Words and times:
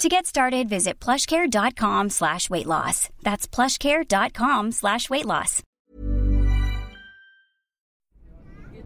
To 0.00 0.08
get 0.08 0.24
started, 0.24 0.66
visit 0.66 0.98
plushcare.com 0.98 2.08
slash 2.08 2.48
weight 2.48 2.64
loss. 2.64 3.10
That's 3.22 3.46
plushcare.com 3.46 4.72
slash 4.72 5.10
weight 5.10 5.26
loss. 5.26 5.62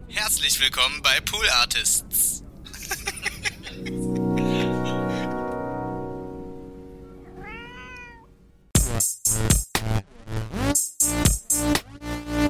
Herzlich 0.09 0.59
willkommen 0.59 1.01
bei 1.01 1.21
Pool 1.21 1.45
Artists. 1.61 2.43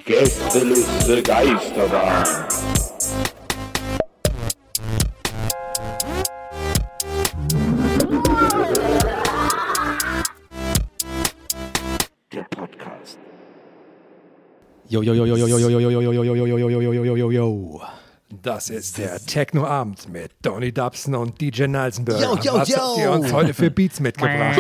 Gästeliste 0.06 1.22
Geisterbahn. 1.22 2.75
Yo, 14.88 15.02
yo, 15.02 15.14
yo, 15.16 15.26
yo, 15.26 15.36
yo, 15.36 15.48
yo, 15.48 15.58
yo, 15.58 15.70
yo, 15.70 15.80
yo, 15.80 15.90
yo, 15.90 16.12
yo, 16.14 16.24
yo, 16.24 16.36
yo, 16.36 16.58
yo, 16.58 16.80
yo, 16.80 16.94
yo, 16.94 17.04
yo, 17.04 17.16
yo, 17.18 17.32
yo. 17.32 17.82
Das 18.44 18.70
ist 18.70 19.00
der 19.00 19.20
Techno-Abend 19.26 20.10
mit 20.12 20.32
Donny 20.44 20.72
Dubson 20.72 21.16
und 21.16 21.42
DJ 21.42 21.64
Nalsenberg. 21.68 22.22
Yo, 22.22 22.38
yo, 22.38 22.54
Was 22.54 22.70
yo. 22.70 22.78
habt 22.78 22.98
ihr 23.00 23.12
uns 23.12 23.34
heute 23.34 23.56
für 23.56 23.72
Beats 23.72 24.00
mitgebracht? 24.00 24.60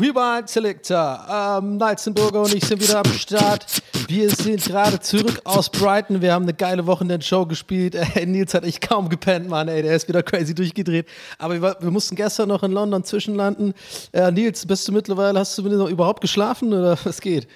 Rewind 0.00 0.48
Selector. 0.48 1.58
Ähm, 1.60 1.76
Nalzenburger 1.78 2.42
und 2.42 2.54
ich 2.54 2.64
sind 2.64 2.80
wieder 2.80 2.98
am 2.98 3.12
Start. 3.12 3.66
Wir 4.06 4.30
sind 4.30 4.64
gerade 4.64 5.00
zurück 5.00 5.40
aus 5.44 5.68
Brighton. 5.68 6.22
Wir 6.22 6.32
haben 6.34 6.44
eine 6.44 6.54
geile 6.54 6.86
Wochenend-Show 6.86 7.46
gespielt. 7.46 7.96
Äh, 7.96 8.26
Nils 8.26 8.54
hat 8.54 8.64
echt 8.64 8.80
kaum 8.88 9.08
gepennt, 9.08 9.48
Mann. 9.48 9.66
Ey, 9.66 9.82
der 9.82 9.96
ist 9.96 10.06
wieder 10.06 10.22
crazy 10.22 10.54
durchgedreht. 10.54 11.06
Aber 11.38 11.60
wir, 11.60 11.76
wir 11.80 11.90
mussten 11.90 12.14
gestern 12.14 12.48
noch 12.48 12.62
in 12.62 12.70
London 12.72 13.02
zwischenlanden. 13.02 13.74
Äh, 14.12 14.30
Nils, 14.30 14.66
bist 14.66 14.86
du 14.86 14.92
mittlerweile, 14.92 15.40
hast 15.40 15.58
du 15.58 15.88
überhaupt 15.88 16.20
geschlafen 16.20 16.72
oder 16.72 16.96
was 17.02 17.20
geht? 17.20 17.48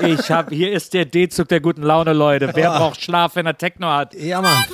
Ich 0.00 0.30
hab, 0.30 0.50
hier 0.50 0.72
ist 0.72 0.94
der 0.94 1.04
D-Zug 1.04 1.48
der 1.48 1.60
guten 1.60 1.82
Laune, 1.82 2.12
Leute. 2.12 2.50
Wer 2.54 2.70
braucht 2.70 3.02
Schlaf, 3.02 3.36
wenn 3.36 3.46
er 3.46 3.56
Techno 3.56 3.88
hat? 3.88 4.14
Ja, 4.14 4.40
Mann. 4.40 4.64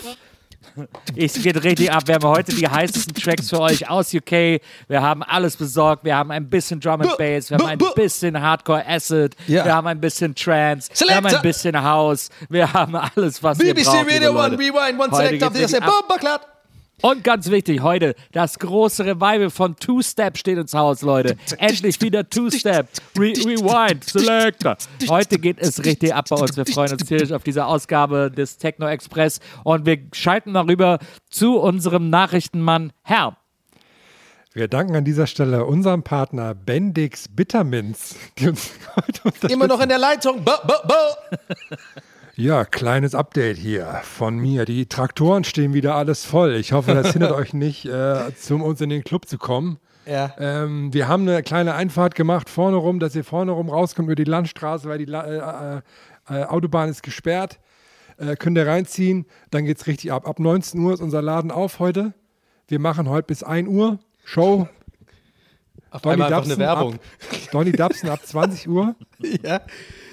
Es 1.17 1.35
geht 1.35 1.63
richtig 1.65 1.91
ab. 1.91 2.03
Wir 2.07 2.17
haben 2.17 2.29
heute 2.29 2.55
die 2.55 2.69
heißesten 2.69 3.15
Tracks 3.15 3.49
für 3.49 3.61
euch 3.61 3.89
aus 3.89 4.13
UK. 4.13 4.61
Wir 4.89 5.01
haben 5.03 5.23
alles 5.23 5.57
besorgt. 5.57 6.05
Wir 6.05 6.17
haben 6.17 6.31
ein 6.31 6.51
bisschen 6.51 6.81
Drum 6.81 7.01
and 7.01 7.17
Bass. 7.17 7.51
Wir 7.51 7.59
haben 7.59 7.67
ein 7.67 7.79
bisschen 7.95 8.41
Hardcore 8.41 8.87
Acid. 8.87 9.35
Ja. 9.47 9.65
Wir 9.65 9.75
haben 9.75 9.87
ein 9.87 10.01
bisschen 10.01 10.35
Trance. 10.35 10.91
Wir 11.07 11.17
haben 11.17 11.27
ein 11.27 11.43
bisschen 11.43 11.83
House. 11.83 12.29
Wir 12.51 12.71
haben 12.73 12.95
alles, 12.95 13.43
was 13.43 13.59
ihr 13.61 13.75
BBC 13.75 13.87
braucht. 13.87 14.11
liebe 14.11 14.15
Radio 14.15 14.31
One. 14.39 14.59
Rewind, 14.59 15.01
One 15.01 15.31
richtig 15.31 15.83
ab. 15.83 15.93
Bomberklatt. 16.09 16.56
Und 17.03 17.23
ganz 17.25 17.51
wichtig, 17.51 17.83
heute 17.83 18.15
das 18.33 18.59
große 18.59 19.05
Revival 19.05 19.51
von 19.51 19.77
Two 19.77 20.01
Step 20.01 20.39
steht 20.39 20.57
ins 20.57 20.73
Haus, 20.73 21.03
Leute. 21.03 21.37
Endlich 21.59 22.01
wieder 22.01 22.29
Two 22.29 22.51
Step. 22.51 22.89
Re 23.19 23.33
Rewind, 23.33 24.05
Selector. 24.05 24.79
Heute 25.09 25.39
geht 25.39 25.59
es 25.61 25.85
richtig 25.85 26.15
ab 26.15 26.27
bei 26.31 26.37
uns. 26.37 26.57
Wir 26.57 26.65
freuen 26.65 26.93
uns 26.93 27.05
tierisch 27.05 27.33
auf 27.33 27.43
diese 27.43 27.67
Ausgabe 27.67 28.31
des 28.31 28.57
Techno 28.57 28.89
Express 28.89 29.41
und 29.63 29.85
wir 29.85 29.99
schalten 30.13 30.53
mal 30.53 30.65
rüber 30.65 30.99
zu 31.29 31.59
unserem 31.59 32.09
Nachrichtenmann 32.09 32.93
Herr. 33.03 33.37
Wir 34.55 34.69
danken 34.69 34.97
an 34.97 35.05
dieser 35.05 35.27
Stelle 35.27 35.67
unserem 35.67 36.03
Partner 36.03 36.55
Bendix 36.55 37.29
Bitterminz, 37.29 38.17
die 38.39 38.49
uns 38.49 38.71
heute. 38.97 39.53
Immer 39.53 39.67
noch 39.67 39.83
in 39.83 39.91
der 39.91 39.99
Leitung. 39.99 40.43
Bo, 40.43 40.53
bo, 40.67 40.75
bo. 40.89 41.37
Ja, 42.39 42.67
kleines 42.67 43.15
Update 43.15 43.57
hier 43.57 43.87
von 44.03 44.37
mir. 44.37 44.67
Die 44.67 44.85
Traktoren 44.85 45.43
stehen 45.43 45.73
wieder 45.73 45.95
alles 45.95 46.27
voll. 46.27 46.55
Ich 46.57 46.73
hoffe, 46.73 46.93
das 46.93 47.13
hindert 47.13 47.33
euch 47.35 47.55
nicht, 47.55 47.87
äh, 47.87 48.31
zum 48.39 48.63
uns 48.63 48.83
in 48.83 48.91
den 48.91 49.05
Club 49.05 49.27
zu 49.27 49.39
kommen. 49.39 49.79
Ja. 50.05 50.35
Ähm, 50.39 50.93
wir 50.93 51.09
haben 51.09 51.27
eine 51.27 51.43
kleine 51.43 51.75
Einfahrt 51.75 52.15
gemacht 52.15 52.51
vorne 52.51 52.77
rum, 52.77 53.01
dass 53.01 53.17
ihr 53.17 53.25
vorne 53.25 53.53
rum 53.53 53.71
rauskommt 53.71 54.09
über 54.09 54.17
die 54.17 54.25
Landstraße, 54.25 54.87
weil 54.87 54.99
die 54.99 55.07
La 55.07 55.79
äh, 55.79 55.83
äh, 56.29 56.45
Autobahn 56.45 56.91
ist 56.91 57.03
gesperrt. 57.03 57.59
Äh, 58.19 58.37
könnt 58.37 58.59
ihr 58.59 58.67
reinziehen, 58.67 59.25
dann 59.51 59.65
geht's 59.65 59.87
richtig 59.87 60.13
ab. 60.13 60.29
Ab 60.29 60.39
19 60.39 60.79
Uhr 60.79 60.93
ist 60.93 61.01
unser 61.01 61.23
Laden 61.23 61.51
auf 61.51 61.79
heute. 61.79 62.13
Wir 62.69 62.81
machen 62.81 63.09
heute 63.09 63.29
bis 63.29 63.45
1 63.45 63.67
Uhr 63.67 63.99
Show. 64.25 64.69
Auf 65.91 66.03
Donny 66.03 66.13
einmal 66.13 66.35
einfach 66.35 66.45
eine 66.45 66.49
Dubson 66.49 66.59
Werbung. 66.59 66.93
Ab, 66.95 67.01
Donny 67.53 67.73
Dubson 67.73 68.11
ab 68.11 68.21
20 68.27 68.69
Uhr. 68.69 68.95
Ja. 69.43 69.63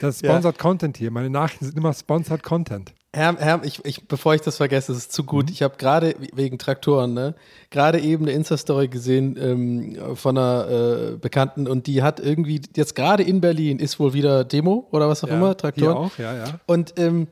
Das 0.04 0.16
ist 0.16 0.26
Sponsored 0.26 0.60
Content 0.60 0.98
hier. 0.98 1.12
Meine 1.12 1.30
Nachrichten 1.30 1.66
sind 1.66 1.78
immer 1.78 1.94
Sponsored 1.94 2.44
Content. 2.44 2.94
Herr, 3.16 3.38
Herr 3.38 3.64
ich, 3.64 3.86
ich, 3.86 4.06
bevor 4.08 4.36
ich 4.36 4.42
das 4.42 4.58
vergesse, 4.58 4.92
das 4.92 5.04
ist 5.04 5.14
zu 5.14 5.24
gut. 5.24 5.50
Ich 5.50 5.62
habe 5.62 5.78
gerade 5.78 6.16
wegen 6.34 6.58
Traktoren, 6.58 7.14
ne, 7.14 7.36
gerade 7.70 8.02
eben 8.02 8.26
eine 8.26 8.34
Insta-Story 8.34 8.90
gesehen 8.90 9.38
ähm, 9.40 10.16
von 10.16 10.38
einer 10.38 11.14
äh, 11.14 11.18
Bekannten 11.18 11.68
und 11.68 11.88
die 11.88 12.04
hat 12.04 12.20
irgendwie 12.20 12.62
jetzt 12.76 12.96
gerade 12.96 13.24
in 13.24 13.40
Berlin 13.40 13.80
ist 13.80 13.98
wohl 14.00 14.14
wieder 14.14 14.44
Demo 14.44 14.88
oder 14.92 15.08
was 15.08 15.24
auch 15.24 15.30
immer, 15.30 15.56
Traktoren. 15.56 15.96
Hier 15.96 15.98
auch, 15.98 16.18
ja, 16.18 16.36
ja. 16.36 16.60
Und 16.66 16.96
ähm, 16.98 17.28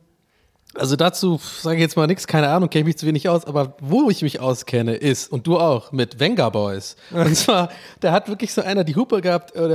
also 0.73 0.95
dazu 0.95 1.37
sage 1.61 1.75
ich 1.75 1.81
jetzt 1.81 1.97
mal 1.97 2.07
nichts, 2.07 2.27
keine 2.27 2.47
Ahnung, 2.47 2.69
kenne 2.69 2.81
ich 2.81 2.85
mich 2.85 2.97
zu 2.97 3.05
wenig 3.05 3.27
aus, 3.27 3.43
aber 3.45 3.75
wo 3.81 4.09
ich 4.09 4.21
mich 4.21 4.39
auskenne 4.39 4.95
ist, 4.95 5.29
und 5.29 5.45
du 5.45 5.59
auch, 5.59 5.91
mit 5.91 6.19
Venga 6.19 6.47
Boys. 6.49 6.95
Und 7.11 7.35
zwar, 7.35 7.69
da 7.99 8.13
hat 8.13 8.29
wirklich 8.29 8.53
so 8.53 8.61
einer 8.61 8.85
die 8.85 8.95
Hupe 8.95 9.19
gehabt, 9.19 9.53
aber 9.55 9.69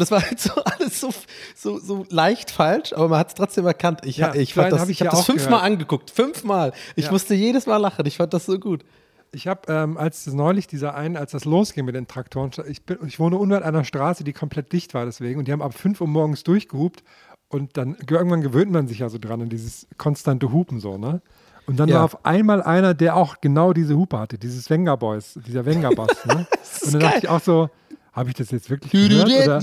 das 0.00 0.10
war 0.10 0.22
halt 0.22 0.40
so 0.40 0.52
alles 0.64 1.00
so, 1.00 1.10
so, 1.54 1.78
so 1.78 2.06
leicht 2.08 2.50
falsch, 2.50 2.94
aber 2.94 3.08
man 3.08 3.18
hat 3.18 3.28
es 3.28 3.34
trotzdem 3.34 3.66
erkannt. 3.66 4.00
Ich, 4.04 4.16
ja, 4.16 4.34
ich 4.34 4.54
fand 4.54 4.72
das, 4.72 4.88
ich 4.88 5.02
hab 5.02 5.10
das 5.10 5.26
fünfmal 5.26 5.60
angeguckt, 5.60 6.10
fünfmal. 6.10 6.72
Ich 6.96 7.06
ja. 7.06 7.12
musste 7.12 7.34
jedes 7.34 7.66
Mal 7.66 7.76
lachen, 7.76 8.06
ich 8.06 8.16
fand 8.16 8.32
das 8.32 8.46
so 8.46 8.58
gut. 8.58 8.84
Ich 9.32 9.46
habe, 9.46 9.70
ähm, 9.72 9.96
als 9.98 10.26
neulich 10.26 10.66
dieser 10.66 10.94
einen, 10.94 11.16
als 11.16 11.32
das 11.32 11.44
losging 11.44 11.84
mit 11.84 11.94
den 11.94 12.06
Traktoren, 12.08 12.50
ich, 12.68 12.82
bin, 12.84 12.98
ich 13.06 13.18
wohne 13.18 13.36
unweit 13.36 13.62
einer 13.62 13.84
Straße, 13.84 14.24
die 14.24 14.32
komplett 14.32 14.72
dicht 14.72 14.94
war 14.94 15.04
deswegen 15.04 15.38
und 15.38 15.48
die 15.48 15.52
haben 15.52 15.62
ab 15.62 15.74
5 15.74 16.00
Uhr 16.00 16.06
morgens 16.06 16.44
durchgehupt 16.44 17.02
und 17.48 17.76
dann 17.76 17.96
irgendwann 18.08 18.40
gewöhnt 18.40 18.70
man 18.70 18.88
sich 18.88 19.00
ja 19.00 19.08
so 19.08 19.18
dran 19.18 19.42
an 19.42 19.48
dieses 19.48 19.86
konstante 19.98 20.50
Hupen 20.52 20.80
so, 20.80 20.96
ne? 20.98 21.20
Und 21.66 21.78
dann 21.78 21.90
Ja. 21.90 21.96
war 21.96 22.04
auf 22.04 22.24
einmal 22.24 22.62
einer, 22.62 22.94
der 22.94 23.14
auch 23.16 23.42
genau 23.42 23.74
diese 23.74 23.94
Hupe 23.96 24.18
hatte, 24.18 24.38
dieses 24.38 24.70
Wenger 24.70 24.96
Boys, 24.96 25.38
dieser 25.46 25.66
Wenger 25.66 25.90
Boss, 25.90 26.24
ne? 26.24 26.46
und 26.84 26.92
dann 26.94 27.00
dachte 27.02 27.18
ich 27.18 27.28
auch 27.28 27.40
so, 27.42 27.68
habe 28.12 28.30
ich 28.30 28.34
das 28.34 28.50
jetzt 28.50 28.70
wirklich 28.70 28.90
gehört? 29.10 29.28
Oder, 29.44 29.60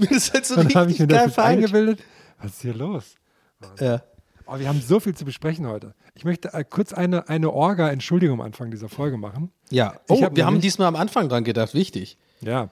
Das 0.00 0.10
ist 0.12 0.32
halt 0.34 0.46
so 0.46 0.54
dann 0.56 0.68
habe 0.74 0.90
ich 0.92 0.98
mir 1.00 1.08
das 1.08 1.24
jetzt 1.26 1.34
falsch. 1.34 1.48
eingebildet. 1.64 2.00
Was 2.40 2.52
ist 2.52 2.62
hier 2.62 2.74
los? 2.74 3.16
Ja. 3.80 4.02
Oh, 4.46 4.58
wir 4.58 4.68
haben 4.68 4.80
so 4.80 5.00
viel 5.00 5.14
zu 5.14 5.24
besprechen 5.24 5.66
heute. 5.66 5.94
Ich 6.14 6.24
möchte 6.24 6.52
äh, 6.52 6.64
kurz 6.64 6.92
eine, 6.92 7.28
eine 7.28 7.50
Orga-Entschuldigung 7.50 8.40
am 8.40 8.46
Anfang 8.46 8.70
dieser 8.70 8.88
Folge 8.88 9.16
machen. 9.16 9.50
Ja, 9.70 9.94
oh, 10.08 10.22
hab 10.22 10.36
wir 10.36 10.44
haben 10.44 10.60
diesmal 10.60 10.88
am 10.88 10.96
Anfang 10.96 11.28
dran 11.28 11.44
gedacht, 11.44 11.74
wichtig. 11.74 12.18
Ja. 12.40 12.68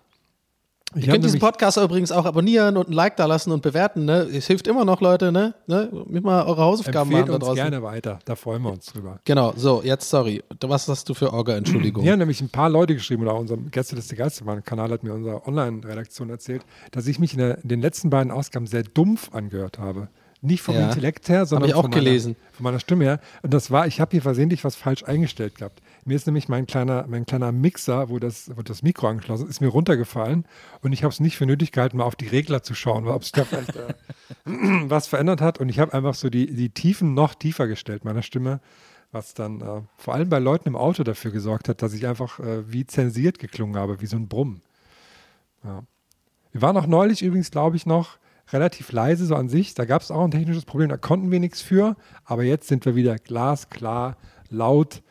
Ich 0.94 1.06
Ihr 1.06 1.12
könnt 1.12 1.24
diesen 1.24 1.40
Podcast 1.40 1.78
übrigens 1.78 2.12
auch 2.12 2.26
abonnieren 2.26 2.76
und 2.76 2.90
ein 2.90 2.92
Like 2.92 3.16
da 3.16 3.24
lassen 3.24 3.50
und 3.50 3.62
bewerten. 3.62 4.04
Ne? 4.04 4.28
Es 4.30 4.46
hilft 4.46 4.66
immer 4.66 4.84
noch, 4.84 5.00
Leute. 5.00 5.32
Ne? 5.32 5.54
Ne? 5.66 5.90
Mit 6.06 6.22
mal 6.22 6.44
eure 6.44 6.62
Hausaufgaben 6.62 7.10
Empfehlt 7.10 7.28
machen 7.28 7.28
da 7.28 7.34
uns 7.34 7.44
draußen. 7.44 7.70
gerne 7.70 7.82
weiter, 7.82 8.18
da 8.26 8.36
freuen 8.36 8.62
wir 8.62 8.72
uns 8.72 8.86
drüber. 8.86 9.18
Genau, 9.24 9.54
so, 9.56 9.82
jetzt 9.82 10.10
sorry. 10.10 10.42
Was 10.60 10.88
hast 10.88 11.08
du 11.08 11.14
für 11.14 11.32
Orga, 11.32 11.56
Entschuldigung? 11.56 12.02
Hier 12.02 12.12
haben 12.12 12.18
nämlich 12.18 12.42
ein 12.42 12.50
paar 12.50 12.68
Leute 12.68 12.94
geschrieben, 12.94 13.22
oder 13.22 13.34
unser 13.36 13.56
Gästeliste 13.56 14.16
Geisterbahn-Kanal 14.16 14.90
hat 14.90 15.02
mir 15.02 15.14
unsere 15.14 15.46
Online-Redaktion 15.46 16.28
erzählt, 16.28 16.62
dass 16.90 17.06
ich 17.06 17.18
mich 17.18 17.32
in, 17.32 17.38
der, 17.38 17.62
in 17.62 17.68
den 17.68 17.80
letzten 17.80 18.10
beiden 18.10 18.30
Ausgaben 18.30 18.66
sehr 18.66 18.82
dumpf 18.82 19.32
angehört 19.32 19.78
habe. 19.78 20.08
Nicht 20.44 20.62
vom 20.62 20.74
Ja. 20.74 20.88
Intellekt 20.88 21.28
her, 21.28 21.46
sondern 21.46 21.70
von, 21.70 21.88
meiner, 21.88 22.20
von 22.20 22.34
meiner 22.58 22.80
Stimme 22.80 23.04
her. 23.04 23.20
Und 23.42 23.54
das 23.54 23.70
war, 23.70 23.86
ich 23.86 24.00
habe 24.00 24.10
hier 24.10 24.22
versehentlich 24.22 24.64
was 24.64 24.74
falsch 24.74 25.04
eingestellt 25.04 25.54
gehabt. 25.54 25.80
Mir 26.04 26.16
ist 26.16 26.26
nämlich 26.26 26.48
mein 26.48 26.66
kleiner, 26.66 27.06
mein 27.08 27.26
kleiner 27.26 27.52
Mixer, 27.52 28.08
wo 28.08 28.18
das, 28.18 28.50
wo 28.56 28.62
das 28.62 28.82
Mikro 28.82 29.06
angeschlossen 29.06 29.44
ist, 29.44 29.50
ist 29.50 29.60
mir 29.60 29.68
runtergefallen. 29.68 30.44
Und 30.80 30.92
ich 30.92 31.04
habe 31.04 31.12
es 31.12 31.20
nicht 31.20 31.36
für 31.36 31.46
nötig 31.46 31.70
gehalten, 31.70 31.98
mal 31.98 32.04
auf 32.04 32.16
die 32.16 32.26
Regler 32.26 32.64
zu 32.64 32.74
schauen, 32.74 33.06
ob 33.06 33.22
sich 33.22 33.32
da 33.32 33.44
vielleicht 33.44 33.76
äh, 33.76 33.94
was 34.90 35.06
verändert 35.06 35.40
hat. 35.40 35.60
Und 35.60 35.68
ich 35.68 35.78
habe 35.78 35.94
einfach 35.94 36.14
so 36.14 36.28
die, 36.28 36.52
die 36.52 36.70
Tiefen 36.70 37.14
noch 37.14 37.34
tiefer 37.34 37.68
gestellt 37.68 38.04
meiner 38.04 38.22
Stimme, 38.22 38.58
was 39.12 39.34
dann 39.34 39.60
äh, 39.60 39.82
vor 39.96 40.14
allem 40.14 40.28
bei 40.28 40.40
Leuten 40.40 40.66
im 40.66 40.76
Auto 40.76 41.04
dafür 41.04 41.30
gesorgt 41.30 41.68
hat, 41.68 41.82
dass 41.82 41.92
ich 41.92 42.08
einfach 42.08 42.40
äh, 42.40 42.70
wie 42.72 42.84
zensiert 42.84 43.38
geklungen 43.38 43.76
habe, 43.76 44.00
wie 44.00 44.06
so 44.06 44.16
ein 44.16 44.26
Brummen. 44.26 44.60
Ja. 45.62 45.84
Wir 46.50 46.62
waren 46.62 46.76
auch 46.76 46.88
neulich 46.88 47.22
übrigens, 47.22 47.52
glaube 47.52 47.76
ich, 47.76 47.86
noch 47.86 48.18
relativ 48.50 48.92
leise 48.92 49.26
so 49.26 49.34
an 49.34 49.48
sich. 49.48 49.74
Da 49.74 49.84
gab 49.84 50.02
es 50.02 50.10
auch 50.10 50.24
ein 50.24 50.30
technisches 50.30 50.64
Problem, 50.64 50.88
da 50.88 50.96
konnten 50.96 51.30
wir 51.30 51.40
nichts 51.40 51.62
für. 51.62 51.96
Aber 52.24 52.42
jetzt 52.42 52.68
sind 52.68 52.84
wir 52.84 52.94
wieder 52.94 53.16
glasklar, 53.16 54.16
laut 54.50 55.02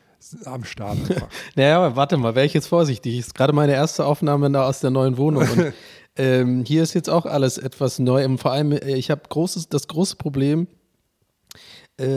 am 0.45 0.63
Start. 0.63 0.98
Naja, 1.56 1.78
aber 1.78 1.95
warte 1.95 2.18
mal, 2.18 2.36
wäre 2.36 2.45
ich 2.45 2.54
jetzt 2.54 2.68
vorsichtig. 2.68 3.18
Ist 3.18 3.36
gerade 3.36 3.54
meine 3.54 3.74
erste 3.74 4.06
Aufnahme 4.06 4.51
da 4.51 4.68
aus 4.68 4.80
der 4.80 4.92
neuen 4.92 5.18
Wohnung. 5.18 5.44
Und 5.44 5.74
ähm, 6.16 6.63
hier 6.66 6.83
ist 6.83 6.94
jetzt 6.94 7.10
auch 7.10 7.25
alles 7.25 7.57
etwas 7.57 8.00
neu. 8.00 8.24
Und 8.25 8.38
vor 8.38 8.51
allem, 8.51 8.72
äh, 8.72 8.95
ich 8.95 9.12
habe 9.12 9.22
großes, 9.28 9.69
das 9.69 9.88
große 9.88 10.16
Problem, 10.16 10.68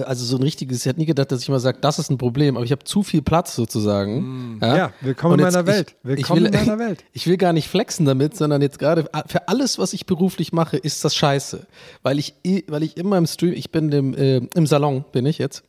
also 0.04 0.24
so 0.24 0.36
ein 0.36 0.42
richtiges, 0.42 0.80
ich 0.80 0.86
hätte 0.86 1.00
nie 1.00 1.06
gedacht, 1.06 1.30
dass 1.32 1.42
ich 1.42 1.48
mal 1.48 1.60
sage, 1.60 1.78
das 1.80 1.98
ist 1.98 2.10
ein 2.10 2.18
Problem, 2.18 2.56
aber 2.56 2.64
ich 2.64 2.72
habe 2.72 2.84
zu 2.84 3.02
viel 3.02 3.22
Platz 3.22 3.54
sozusagen. 3.54 4.58
Ja, 4.62 4.92
willkommen 5.00 5.34
Und 5.34 5.40
in 5.40 5.44
jetzt- 5.46 5.54
meiner 5.54 5.66
Welt. 5.66 5.90
Ich, 6.02 6.08
Willkommen 6.08 6.44
ich 6.46 6.52
will, 6.52 6.60
in 6.60 6.66
meiner 6.66 6.78
Welt. 6.86 7.04
Ich 7.12 7.26
will 7.26 7.36
gar 7.36 7.52
nicht 7.52 7.68
flexen 7.68 8.06
damit, 8.06 8.36
sondern 8.36 8.62
jetzt 8.62 8.78
gerade 8.78 9.08
ah, 9.12 9.24
für 9.26 9.48
alles, 9.48 9.78
was 9.78 9.92
ich 9.92 10.06
beruflich 10.06 10.52
mache, 10.52 10.76
ist 10.76 11.04
das 11.04 11.14
scheiße. 11.14 11.66
Weil 12.02 12.18
ich, 12.18 12.34
weil 12.68 12.82
ich 12.82 12.96
immer 12.96 13.18
im 13.18 13.26
Stream, 13.26 13.52
ich 13.52 13.70
bin 13.70 13.90
im, 13.92 14.14
äh, 14.14 14.36
im 14.54 14.66
Salon, 14.66 15.04
bin 15.12 15.26
ich 15.26 15.38
jetzt. 15.38 15.62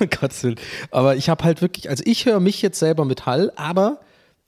Oh 0.00 0.06
Gottes 0.20 0.42
Willen. 0.44 0.56
Aber 0.90 1.16
ich 1.16 1.28
habe 1.28 1.44
halt 1.44 1.60
wirklich, 1.62 1.88
also 1.90 2.02
ich 2.06 2.26
höre 2.26 2.40
mich 2.40 2.62
jetzt 2.62 2.78
selber 2.78 3.04
mit 3.04 3.26
Hall, 3.26 3.52
aber 3.56 4.00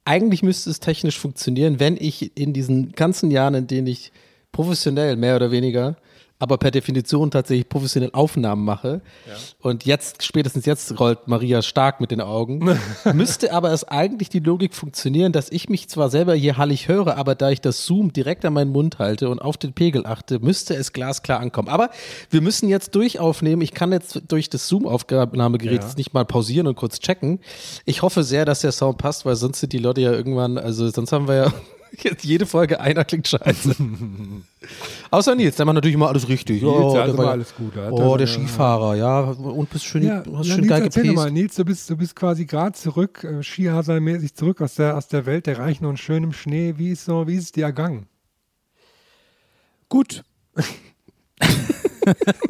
eigentlich 0.04 0.42
müsste 0.42 0.70
es 0.70 0.80
technisch 0.80 1.18
funktionieren, 1.18 1.78
wenn 1.80 1.96
ich 1.96 2.36
in 2.36 2.52
diesen 2.52 2.92
ganzen 2.92 3.30
Jahren, 3.30 3.54
in 3.54 3.66
denen 3.66 3.86
ich 3.86 4.12
professionell 4.50 5.16
mehr 5.16 5.36
oder 5.36 5.50
weniger, 5.50 5.96
aber 6.42 6.58
per 6.58 6.72
Definition 6.72 7.30
tatsächlich 7.30 7.68
professionell 7.68 8.10
Aufnahmen 8.12 8.64
mache. 8.64 9.00
Und 9.60 9.84
jetzt, 9.86 10.24
spätestens 10.24 10.66
jetzt 10.66 10.98
rollt 10.98 11.28
Maria 11.28 11.62
stark 11.62 12.00
mit 12.00 12.10
den 12.10 12.20
Augen. 12.20 12.76
Müsste 13.14 13.52
aber 13.52 13.70
es 13.70 13.84
eigentlich 13.84 14.28
die 14.28 14.40
Logik 14.40 14.74
funktionieren, 14.74 15.30
dass 15.30 15.50
ich 15.52 15.68
mich 15.68 15.88
zwar 15.88 16.10
selber 16.10 16.34
hier 16.34 16.56
hallig 16.56 16.88
höre, 16.88 17.16
aber 17.16 17.36
da 17.36 17.50
ich 17.50 17.60
das 17.60 17.86
Zoom 17.86 18.12
direkt 18.12 18.44
an 18.44 18.54
meinen 18.54 18.72
Mund 18.72 18.98
halte 18.98 19.28
und 19.28 19.38
auf 19.38 19.56
den 19.56 19.72
Pegel 19.72 20.04
achte, 20.04 20.40
müsste 20.40 20.74
es 20.74 20.92
glasklar 20.92 21.38
ankommen. 21.38 21.68
Aber 21.68 21.90
wir 22.30 22.40
müssen 22.40 22.68
jetzt 22.68 22.96
durchaufnehmen. 22.96 23.62
Ich 23.62 23.72
kann 23.72 23.92
jetzt 23.92 24.22
durch 24.26 24.50
das 24.50 24.66
Zoom-Aufnahmegerät 24.66 25.80
Ja. 25.80 25.86
jetzt 25.86 25.96
nicht 25.96 26.12
mal 26.12 26.24
pausieren 26.24 26.66
und 26.66 26.74
kurz 26.74 26.98
checken. 26.98 27.38
Ich 27.84 28.02
hoffe 28.02 28.24
sehr, 28.24 28.44
dass 28.44 28.62
der 28.62 28.72
Sound 28.72 28.98
passt, 28.98 29.24
weil 29.24 29.36
sonst 29.36 29.60
sind 29.60 29.72
die 29.72 29.78
Leute 29.78 30.00
ja 30.00 30.10
irgendwann, 30.10 30.58
also 30.58 30.88
sonst 30.90 31.12
haben 31.12 31.28
wir 31.28 31.34
ja 31.36 31.52
jetzt 31.98 32.24
jede 32.24 32.46
Folge 32.46 32.80
einer 32.80 33.04
klingt 33.04 33.28
scheiße. 33.28 33.76
Außer 35.10 35.34
Nils, 35.34 35.56
der 35.56 35.66
macht 35.66 35.74
natürlich 35.74 35.94
immer 35.94 36.08
alles 36.08 36.28
richtig. 36.28 36.62
Nils, 36.62 36.72
oh, 36.74 36.92
der 36.94 37.16
war- 37.18 37.30
alles 37.32 37.54
gut. 37.54 37.74
Hat 37.76 37.92
Oh, 37.92 38.16
der 38.16 38.26
Skifahrer, 38.26 38.94
ja. 38.96 39.20
Und 39.20 39.70
bist 39.70 39.84
schön, 39.84 40.04
Ja, 40.04 40.22
hast 40.34 40.46
ja 40.46 40.54
schön 40.54 40.60
Nils, 40.60 40.68
geil 40.68 40.82
erzähl 40.84 41.12
mal. 41.12 41.30
Nils, 41.30 41.54
du 41.56 41.64
bist, 41.64 41.88
du 41.90 41.96
bist 41.96 42.16
quasi 42.16 42.46
gerade 42.46 42.72
zurück, 42.72 43.24
äh, 43.24 43.42
Skihasermäßig 43.42 44.34
zurück 44.34 44.60
aus 44.62 44.74
der, 44.76 44.96
aus 44.96 45.08
der 45.08 45.26
Welt 45.26 45.46
der 45.46 45.58
Reichen 45.58 45.84
und 45.84 45.98
schönem 45.98 46.32
Schnee. 46.32 46.74
Wie 46.76 46.90
ist, 46.92 47.04
so, 47.04 47.26
wie 47.26 47.34
ist 47.36 47.44
es 47.44 47.52
dir 47.52 47.64
ergangen? 47.64 48.06
Gut. 49.88 50.22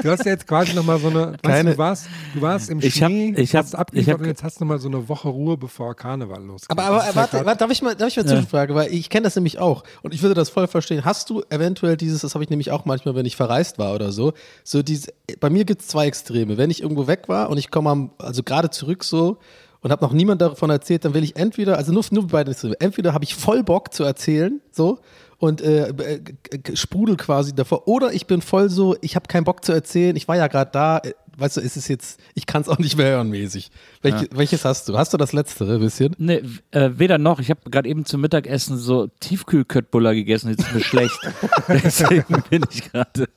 Du 0.02 0.10
hast 0.10 0.24
ja 0.24 0.32
jetzt 0.32 0.46
quasi 0.46 0.74
nochmal 0.74 0.98
so 0.98 1.08
eine, 1.08 1.32
weißt 1.32 1.42
Keine- 1.42 1.70
du, 1.72 1.78
warst, 1.78 2.06
du 2.34 2.40
warst 2.40 2.70
im 2.70 2.78
Ich 2.80 3.02
hab- 3.02 3.10
Schnee, 3.10 3.34
ich 3.36 3.54
hab- 3.54 3.64
hast 3.64 3.74
abgeliefert 3.74 4.08
ich 4.08 4.12
hab- 4.14 4.20
und 4.20 4.26
jetzt 4.26 4.42
hast 4.42 4.60
du 4.60 4.64
mal 4.64 4.78
so 4.78 4.88
eine 4.88 5.08
Woche 5.08 5.28
Ruhe, 5.28 5.56
bevor 5.56 5.94
Karneval 5.94 6.42
losgeht. 6.42 6.70
Aber, 6.70 6.84
aber 6.84 7.04
ja 7.06 7.14
warte, 7.14 7.44
warte, 7.44 7.58
darf 7.58 7.70
ich 7.70 7.82
mal, 7.82 7.94
darf 7.94 8.08
ich 8.08 8.16
mal 8.16 8.26
zwischenfragen, 8.26 8.74
weil 8.74 8.92
ich 8.92 9.10
kenne 9.10 9.24
das 9.24 9.36
nämlich 9.36 9.58
auch 9.58 9.84
und 10.02 10.14
ich 10.14 10.22
würde 10.22 10.34
das 10.34 10.48
voll 10.48 10.66
verstehen. 10.66 11.04
Hast 11.04 11.28
du 11.30 11.42
eventuell 11.50 11.96
dieses, 11.96 12.22
das 12.22 12.34
habe 12.34 12.44
ich 12.44 12.50
nämlich 12.50 12.70
auch 12.70 12.84
manchmal, 12.84 13.14
wenn 13.14 13.26
ich 13.26 13.36
verreist 13.36 13.78
war 13.78 13.94
oder 13.94 14.12
so, 14.12 14.32
so 14.64 14.82
diese, 14.82 15.12
bei 15.40 15.50
mir 15.50 15.64
gibt 15.64 15.82
es 15.82 15.88
zwei 15.88 16.06
Extreme. 16.06 16.56
Wenn 16.56 16.70
ich 16.70 16.82
irgendwo 16.82 17.06
weg 17.06 17.28
war 17.28 17.50
und 17.50 17.58
ich 17.58 17.70
komme 17.70 18.10
also 18.18 18.42
gerade 18.42 18.70
zurück 18.70 19.04
so 19.04 19.38
und 19.80 19.90
habe 19.90 20.04
noch 20.04 20.12
niemand 20.12 20.40
davon 20.40 20.70
erzählt, 20.70 21.04
dann 21.04 21.14
will 21.14 21.24
ich 21.24 21.36
entweder, 21.36 21.76
also 21.76 21.92
nur, 21.92 22.04
nur 22.10 22.26
beide 22.28 22.50
Extreme, 22.52 22.76
entweder 22.80 23.12
habe 23.14 23.24
ich 23.24 23.34
voll 23.34 23.62
Bock 23.62 23.92
zu 23.92 24.04
erzählen, 24.04 24.60
so, 24.70 24.98
und 25.42 25.60
äh, 25.60 25.88
äh, 25.88 26.20
sprudel 26.74 27.16
quasi 27.16 27.52
davor. 27.52 27.88
Oder 27.88 28.12
ich 28.12 28.28
bin 28.28 28.42
voll 28.42 28.70
so, 28.70 28.94
ich 29.00 29.16
habe 29.16 29.26
keinen 29.26 29.42
Bock 29.42 29.64
zu 29.64 29.72
erzählen, 29.72 30.14
ich 30.14 30.28
war 30.28 30.36
ja 30.36 30.46
gerade 30.46 30.70
da, 30.70 30.98
äh, 30.98 31.14
weißt 31.36 31.56
du, 31.56 31.60
ist 31.62 31.76
es 31.76 31.88
jetzt, 31.88 32.20
ich 32.34 32.46
kann 32.46 32.62
es 32.62 32.68
auch 32.68 32.78
nicht 32.78 32.96
mehr 32.96 33.08
hören 33.08 33.28
mäßig. 33.28 33.72
Welche, 34.02 34.28
Welches 34.34 34.64
hast 34.64 34.88
du? 34.88 34.98
Hast 34.98 35.12
du 35.12 35.16
das 35.16 35.32
letztere 35.32 35.74
ein 35.74 35.80
bisschen? 35.80 36.14
Nee, 36.18 36.42
äh, 36.72 36.90
weder 36.94 37.18
noch. 37.18 37.38
Ich 37.38 37.50
habe 37.50 37.60
gerade 37.70 37.88
eben 37.88 38.04
zum 38.04 38.20
Mittagessen 38.20 38.76
so 38.76 39.06
Tiefkühlköttbullar 39.20 40.14
gegessen, 40.14 40.50
jetzt 40.50 40.60
ist 40.66 40.74
mir 40.74 40.80
schlecht. 40.82 41.18
Deswegen 41.68 42.42
bin 42.50 42.64
ich 42.70 42.90
gerade. 42.90 43.28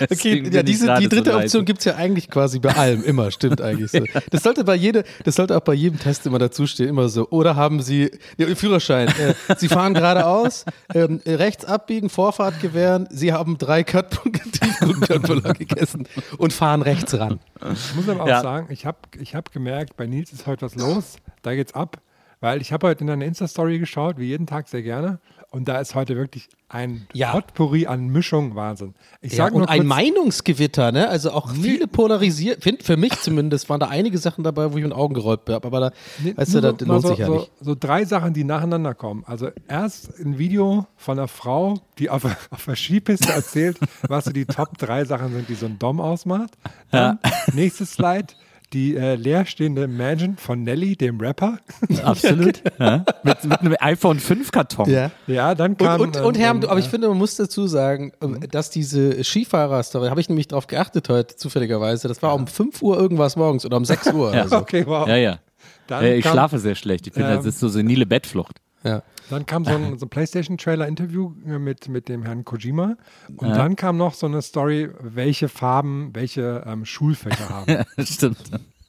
Okay, 0.00 0.06
deswegen 0.10 0.44
ja, 0.46 0.50
bin 0.50 0.60
ich 0.60 0.64
diese, 0.72 0.86
gerade 0.86 1.02
die 1.02 1.08
dritte 1.08 1.30
so. 1.32 1.38
Option 1.38 1.64
gibt 1.64 1.78
es 1.80 1.84
ja 1.84 1.94
eigentlich 1.94 2.28
quasi 2.28 2.58
bei 2.58 2.74
allem, 2.74 3.04
immer, 3.04 3.30
stimmt 3.30 3.60
eigentlich 3.60 3.90
so. 3.92 4.00
Das 4.30 4.42
sollte 4.42 4.64
bei 4.64 4.74
jede, 4.74 5.04
das 5.24 5.36
sollte 5.36 5.56
auch 5.56 5.60
bei 5.60 5.74
jedem 5.74 6.00
Test 6.00 6.26
immer 6.26 6.38
dazustehen, 6.40 6.88
immer 6.88 7.08
so. 7.08 7.28
Oder 7.30 7.54
haben 7.54 7.80
Sie, 7.80 8.10
ja, 8.38 8.52
Führerschein, 8.54 9.08
äh, 9.08 9.34
Sie 9.56 9.68
fahren 9.68 9.94
geradeaus, 9.94 10.64
ähm, 10.94 11.20
äh, 11.24 11.34
rechts 11.34 11.64
abbiegen, 11.64 12.08
Vorfahrt 12.10 12.60
gewähren, 12.60 13.06
Sie 13.10 13.32
haben 13.32 13.56
drei 13.56 13.82
Tiefkühlköttbullar 14.62 15.54
gegessen 15.54 16.08
und 16.38 16.52
fahren 16.52 16.82
rechts 16.82 17.14
ran. 17.14 17.38
Ich 17.72 17.94
muss 17.94 18.08
aber 18.08 18.24
auch 18.24 18.28
Ja. 18.28 18.42
sagen, 18.42 18.66
ich 18.70 18.84
habe 18.86 18.98
ich 19.20 19.34
hab 19.34 19.52
gemerkt, 19.52 19.96
bei 20.02 20.08
Nils 20.08 20.32
ist 20.32 20.48
heute 20.48 20.66
was 20.66 20.74
los, 20.74 21.16
da 21.42 21.54
geht's 21.54 21.74
ab, 21.74 21.98
weil 22.40 22.60
ich 22.60 22.72
habe 22.72 22.88
heute 22.88 23.02
in 23.02 23.06
deine 23.06 23.24
Insta-Story 23.24 23.78
geschaut, 23.78 24.18
wie 24.18 24.24
jeden 24.24 24.48
Tag 24.48 24.66
sehr 24.66 24.82
gerne, 24.82 25.20
und 25.52 25.68
da 25.68 25.78
ist 25.78 25.94
heute 25.94 26.16
wirklich 26.16 26.48
ein 26.68 27.06
Ja. 27.12 27.30
Potpourri 27.30 27.86
an 27.86 28.08
Mischung, 28.08 28.56
Wahnsinn. 28.56 28.94
Ich 29.20 29.32
Ja, 29.32 29.44
sage 29.44 29.54
und 29.54 29.60
nur 29.60 29.68
ein 29.70 29.86
Meinungsgewitter, 29.86 30.90
ne? 30.90 31.08
Also 31.08 31.30
auch 31.30 31.50
viele 31.52 31.86
polarisiert, 31.86 32.64
find, 32.64 32.82
für 32.82 32.96
mich 32.96 33.12
zumindest 33.20 33.68
waren 33.68 33.78
da 33.78 33.86
einige 33.88 34.18
Sachen 34.18 34.42
dabei, 34.42 34.64
wo 34.72 34.76
ich 34.78 34.82
mit 34.82 34.90
den 34.92 34.92
Augen 34.98 35.14
gerollt 35.14 35.44
bin, 35.44 35.54
aber 35.54 35.78
da, 35.78 35.90
Nee, 36.18 36.32
weißt 36.36 36.54
du, 36.54 36.60
das 36.62 36.74
so- 36.80 36.84
lohnt 36.86 37.02
so, 37.02 37.08
sich 37.10 37.18
ja 37.18 37.26
so, 37.26 37.34
nicht. 37.34 37.52
So 37.60 37.76
drei 37.78 38.04
Sachen, 38.06 38.32
die 38.34 38.42
nacheinander 38.42 38.94
kommen. 38.94 39.22
Also 39.26 39.50
erst 39.68 40.18
ein 40.18 40.36
Video 40.38 40.86
von 40.96 41.18
einer 41.20 41.28
Frau, 41.28 41.78
die 42.00 42.10
auf, 42.10 42.24
auf 42.50 42.64
der 42.64 42.74
Skipiste 42.74 43.30
erzählt, 43.30 43.78
was 44.08 44.24
so 44.24 44.32
die 44.32 44.46
Top 44.46 44.78
drei 44.78 45.04
Sachen 45.04 45.32
sind, 45.32 45.48
die 45.48 45.54
so 45.54 45.66
ein 45.66 45.78
Dom 45.78 46.00
ausmacht. 46.00 46.54
Dann 46.90 47.20
nächstes 47.52 47.92
Slide, 47.92 48.28
die 48.72 48.96
äh, 48.96 49.14
leerstehende 49.16 49.84
Imagine 49.84 50.34
von 50.38 50.62
Nelly, 50.62 50.96
dem 50.96 51.20
Rapper. 51.20 51.58
Absolut. 52.02 52.62
ja. 52.78 53.04
mit, 53.22 53.44
mit 53.44 53.60
einem 53.60 53.76
iPhone 53.80 54.18
5 54.18 54.50
Karton. 54.50 54.88
Ja. 54.90 55.10
Ja, 55.26 55.54
dann 55.54 55.76
kam... 55.76 56.00
Und, 56.00 56.16
und, 56.16 56.24
und 56.24 56.38
Herr, 56.38 56.50
ähm, 56.52 56.60
du- 56.62 56.68
aber 56.68 56.78
ich 56.80 56.88
finde, 56.88 57.08
man 57.08 57.18
muss 57.18 57.36
dazu 57.36 57.66
sagen, 57.66 58.12
ähm, 58.22 58.40
dass 58.50 58.70
diese 58.70 59.22
Skifahrer-Story, 59.22 60.08
habe 60.08 60.20
ich 60.20 60.28
nämlich 60.28 60.48
drauf 60.48 60.66
geachtet 60.66 61.08
heute, 61.08 61.36
zufälligerweise, 61.36 62.08
das 62.08 62.22
war 62.22 62.34
um 62.34 62.46
5 62.46 62.80
Uhr 62.82 62.98
irgendwas 62.98 63.36
morgens 63.36 63.64
oder 63.66 63.76
um 63.76 63.84
6 63.84 64.12
Uhr 64.12 64.30
oder 64.30 64.48
so. 64.48 64.56
Okay, 64.56 64.84
wow. 64.86 65.06
Ja, 65.06 65.16
ja. 65.16 65.38
Dann, 65.86 66.04
ich 66.04 66.22
kam, 66.24 66.32
schlafe 66.32 66.58
sehr 66.58 66.74
schlecht. 66.74 67.06
Ich 67.06 67.12
bin, 67.12 67.22
Ähm, 67.24 67.36
das 67.36 67.44
ist 67.46 67.60
so 67.60 67.68
senile 67.68 68.06
Bettflucht. 68.06 68.60
Ja. 68.84 69.02
dann 69.30 69.46
kam 69.46 69.64
so 69.64 69.70
ein, 69.70 69.96
so 69.98 70.06
ein 70.06 70.08
PlayStation-Trailer-Interview 70.08 71.32
äh, 71.46 71.58
mit, 71.58 71.88
mit 71.88 72.08
dem 72.08 72.24
Herrn 72.24 72.44
Kojima. 72.44 72.96
Und 73.36 73.50
dann 73.50 73.76
kam 73.76 73.96
noch 73.96 74.14
so 74.14 74.26
eine 74.26 74.42
Story, 74.42 74.90
welche 75.00 75.48
Farben, 75.48 76.10
welche 76.14 76.64
ähm, 76.66 76.84
Schulfächer 76.84 77.48
haben. 77.48 77.84
Stimmt. 78.04 78.38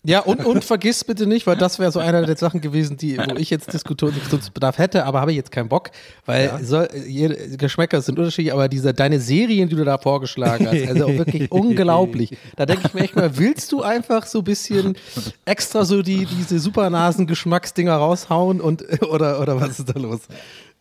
Ja, 0.06 0.20
und, 0.20 0.46
und 0.46 0.66
vergiss 0.66 1.04
bitte 1.06 1.26
nicht, 1.26 1.48
weil 1.48 1.56
das 1.56 1.80
wäre 1.80 1.90
so 1.90 2.00
einer 2.00 2.24
der 2.24 2.36
Sachen 2.36 2.60
gewesen, 2.60 2.98
die, 2.98 3.18
wo 3.18 3.36
ich 3.38 3.50
jetzt 3.50 3.72
Diskussionsbedarf 3.72 4.78
hätte, 4.78 5.06
aber 5.06 5.22
habe 5.22 5.32
ich 5.32 5.38
jetzt 5.38 5.52
keinen 5.52 5.70
Bock, 5.70 5.92
weil 6.26 6.62
soll, 6.62 6.90
jede, 7.08 7.58
Geschmäcker 7.58 8.02
sind 8.02 8.20
unterschiedlich, 8.20 8.52
aber 8.52 8.68
diese, 8.68 8.94
deine 8.94 9.22
Serien, 9.22 9.70
die 9.70 9.76
du 9.76 9.86
da 9.86 9.98
vorgeschlagen 9.98 10.68
hast, 10.68 10.88
also 10.90 11.08
wirklich 11.18 11.50
unglaublich. 11.52 12.38
Da 12.58 12.66
denke 12.66 12.88
ich 12.88 12.94
mir 12.94 13.02
echt 13.02 13.16
mal, 13.16 13.38
willst 13.38 13.72
du 13.72 13.82
einfach 13.82 14.26
so 14.26 14.40
ein 14.40 14.44
bisschen 14.44 14.98
extra 15.46 15.86
so 15.86 16.02
die, 16.02 16.26
diese 16.26 16.60
Supernasen-Geschmacksdinger 16.60 17.96
raushauen 17.96 18.60
und, 18.60 18.84
oder, 19.04 19.40
oder 19.40 19.62
was 19.62 19.80
ist 19.80 19.88
da 19.88 19.98
los? 19.98 20.20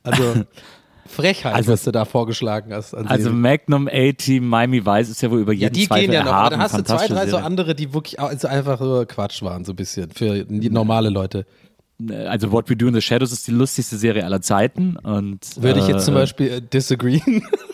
Also, 0.02 0.43
Frechheit, 1.12 1.54
Also- 1.54 1.73
was 1.73 1.85
du 1.85 1.92
da 1.92 2.04
vorgeschlagen 2.04 2.73
hast. 2.73 2.95
An 2.95 3.07
Also. 3.07 3.31
Magnum 3.31 3.88
A-Team, 3.90 4.49
Miami 4.49 4.85
Vice 4.85 5.11
ist 5.11 5.23
ja 5.23 5.31
wohl 5.31 5.40
über 5.40 5.52
Ja, 5.52 5.61
jeden 5.69 5.75
die 5.75 5.87
Zweifel 5.87 6.07
gehen 6.07 6.14
ja 6.14 6.25
noch, 6.25 6.49
dann 6.50 6.61
hast 6.61 6.76
du 6.76 6.83
zwei, 6.83 7.07
drei 7.07 7.26
so 7.28 7.37
andere, 7.37 7.75
die 7.75 7.92
wirklich 7.95 8.19
also 8.19 8.49
einfach 8.49 8.78
so 8.78 9.04
Quatsch 9.07 9.42
waren, 9.42 9.64
so 9.64 9.73
ein 9.73 9.76
bisschen, 9.76 10.11
für 10.11 10.45
die 10.45 10.71
normale 10.71 11.11
Leute. 11.11 11.47
Also 12.26 12.50
What 12.50 12.69
We 12.69 12.76
Do 12.76 12.88
in 12.88 12.95
the 12.95 13.00
Shadows 13.00 13.31
ist 13.33 13.47
die 13.47 13.52
lustigste 13.52 13.97
Serie 13.97 14.25
aller 14.25 14.40
Zeiten. 14.40 14.97
Und, 14.97 15.40
Würde 15.62 15.81
ich 15.81 15.87
jetzt 15.87 16.04
zum 16.04 16.14
äh, 16.14 16.21
Beispiel 16.21 16.49
äh, 16.49 16.61
disagreeen. 16.61 17.45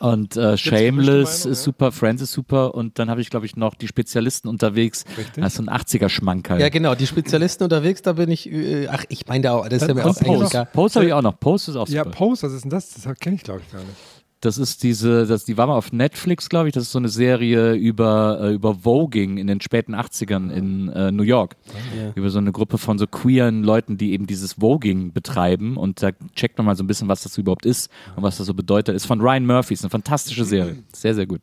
Und 0.00 0.36
äh, 0.36 0.56
Shameless 0.56 1.46
ist 1.46 1.62
super, 1.62 1.92
Friends 1.92 2.22
ist 2.22 2.32
super 2.32 2.74
und 2.74 2.98
dann 2.98 3.10
habe 3.10 3.20
ich, 3.20 3.30
glaube 3.30 3.46
ich, 3.46 3.56
noch 3.56 3.74
die 3.74 3.88
Spezialisten 3.88 4.48
unterwegs. 4.48 5.04
Richtig. 5.16 5.42
Das 5.42 5.52
ist 5.52 5.56
so 5.56 5.62
ein 5.62 5.70
80er-Schmankerl. 5.70 6.60
Ja, 6.60 6.68
genau, 6.68 6.94
die 6.94 7.06
Spezialisten 7.06 7.64
unterwegs, 7.64 8.02
da 8.02 8.14
bin 8.14 8.30
ich, 8.30 8.50
äh, 8.50 8.88
ach, 8.88 9.04
ich 9.08 9.26
meine 9.26 9.42
da 9.42 9.52
auch, 9.52 9.68
das 9.68 9.82
ist 9.82 9.88
ja 9.88 9.94
mir 9.94 10.04
auch 10.04 10.14
Post. 10.14 10.56
Post 10.72 10.96
habe 10.96 11.06
ich 11.06 11.12
auch 11.12 11.22
noch. 11.22 11.38
Post 11.38 11.68
ist 11.68 11.76
auch 11.76 11.88
ja, 11.88 12.04
super. 12.04 12.16
Post, 12.16 12.42
was 12.42 12.52
ist 12.52 12.62
denn 12.62 12.70
das? 12.70 12.94
Das 12.94 13.18
kenne 13.18 13.36
ich, 13.36 13.42
glaube 13.42 13.62
ich, 13.64 13.72
gar 13.72 13.80
nicht. 13.80 13.96
Das 14.40 14.58
ist 14.58 14.82
diese, 14.82 15.26
das, 15.26 15.44
die 15.44 15.56
war 15.56 15.66
mal 15.66 15.76
auf 15.76 15.92
Netflix, 15.92 16.48
glaube 16.48 16.68
ich. 16.68 16.74
Das 16.74 16.84
ist 16.84 16.92
so 16.92 16.98
eine 16.98 17.08
Serie 17.08 17.72
über, 17.72 18.38
äh, 18.42 18.54
über 18.54 18.74
Voging 18.84 19.38
in 19.38 19.46
den 19.46 19.60
späten 19.60 19.94
80ern 19.94 20.50
in 20.50 20.88
äh, 20.90 21.10
New 21.10 21.22
York. 21.22 21.56
Ja. 21.98 22.12
Über 22.14 22.28
so 22.28 22.38
eine 22.38 22.52
Gruppe 22.52 22.76
von 22.76 22.98
so 22.98 23.06
queeren 23.06 23.64
Leuten, 23.64 23.96
die 23.96 24.12
eben 24.12 24.26
dieses 24.26 24.54
Voging 24.54 25.12
betreiben. 25.12 25.76
Und 25.76 26.02
da 26.02 26.10
checkt 26.34 26.58
man 26.58 26.66
mal 26.66 26.76
so 26.76 26.84
ein 26.84 26.86
bisschen, 26.86 27.08
was 27.08 27.22
das 27.22 27.38
überhaupt 27.38 27.64
ist 27.64 27.90
und 28.14 28.22
was 28.22 28.36
das 28.36 28.46
so 28.46 28.54
bedeutet. 28.54 28.94
Ist 28.94 29.06
von 29.06 29.20
Ryan 29.20 29.46
Murphy, 29.46 29.74
ist 29.74 29.84
eine 29.84 29.90
fantastische 29.90 30.44
Serie. 30.44 30.82
Sehr, 30.92 31.14
sehr 31.14 31.26
gut. 31.26 31.42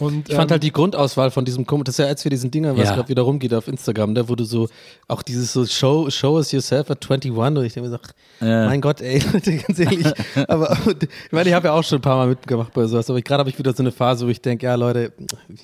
Und, 0.00 0.28
Ich 0.28 0.34
fand 0.34 0.50
ähm, 0.50 0.54
halt 0.54 0.62
die 0.62 0.72
Grundauswahl 0.72 1.30
von 1.30 1.44
diesem 1.44 1.64
das 1.66 1.94
ist 1.94 1.98
ja 1.98 2.06
als 2.06 2.24
wir 2.24 2.30
diesen 2.30 2.50
Dinger, 2.50 2.76
was 2.76 2.88
Ja. 2.88 2.94
gerade 2.94 3.08
wieder 3.08 3.22
rumgeht 3.22 3.52
auf 3.54 3.68
Instagram, 3.68 4.14
da 4.14 4.28
wurde 4.28 4.44
so 4.44 4.68
auch 5.08 5.22
dieses 5.22 5.52
so 5.52 5.66
Show, 5.66 6.08
Show 6.10 6.36
us 6.36 6.52
yourself 6.52 6.90
at 6.90 6.98
21 7.08 7.32
und 7.32 7.64
ich 7.64 7.74
denke 7.74 7.88
mir 7.90 7.96
so, 7.96 8.00
ach, 8.02 8.12
mein 8.40 8.80
Gott, 8.80 9.00
ey, 9.00 9.22
Leute, 9.32 9.56
ganz 9.66 9.78
ehrlich. 9.78 10.06
aber 10.48 10.76
ich 11.00 11.32
meine, 11.32 11.48
ich 11.48 11.54
habe 11.54 11.68
ja 11.68 11.72
auch 11.74 11.82
schon 11.84 11.98
ein 11.98 12.02
paar 12.02 12.16
Mal 12.16 12.28
mitgemacht 12.28 12.72
bei 12.72 12.86
sowas, 12.86 13.10
aber 13.10 13.20
gerade 13.22 13.40
habe 13.40 13.50
ich 13.50 13.58
wieder 13.58 13.72
so 13.72 13.82
eine 13.82 13.90
Phase, 13.92 14.26
wo 14.26 14.30
ich 14.30 14.40
denke, 14.40 14.66
ja 14.66 14.74
Leute, 14.76 15.12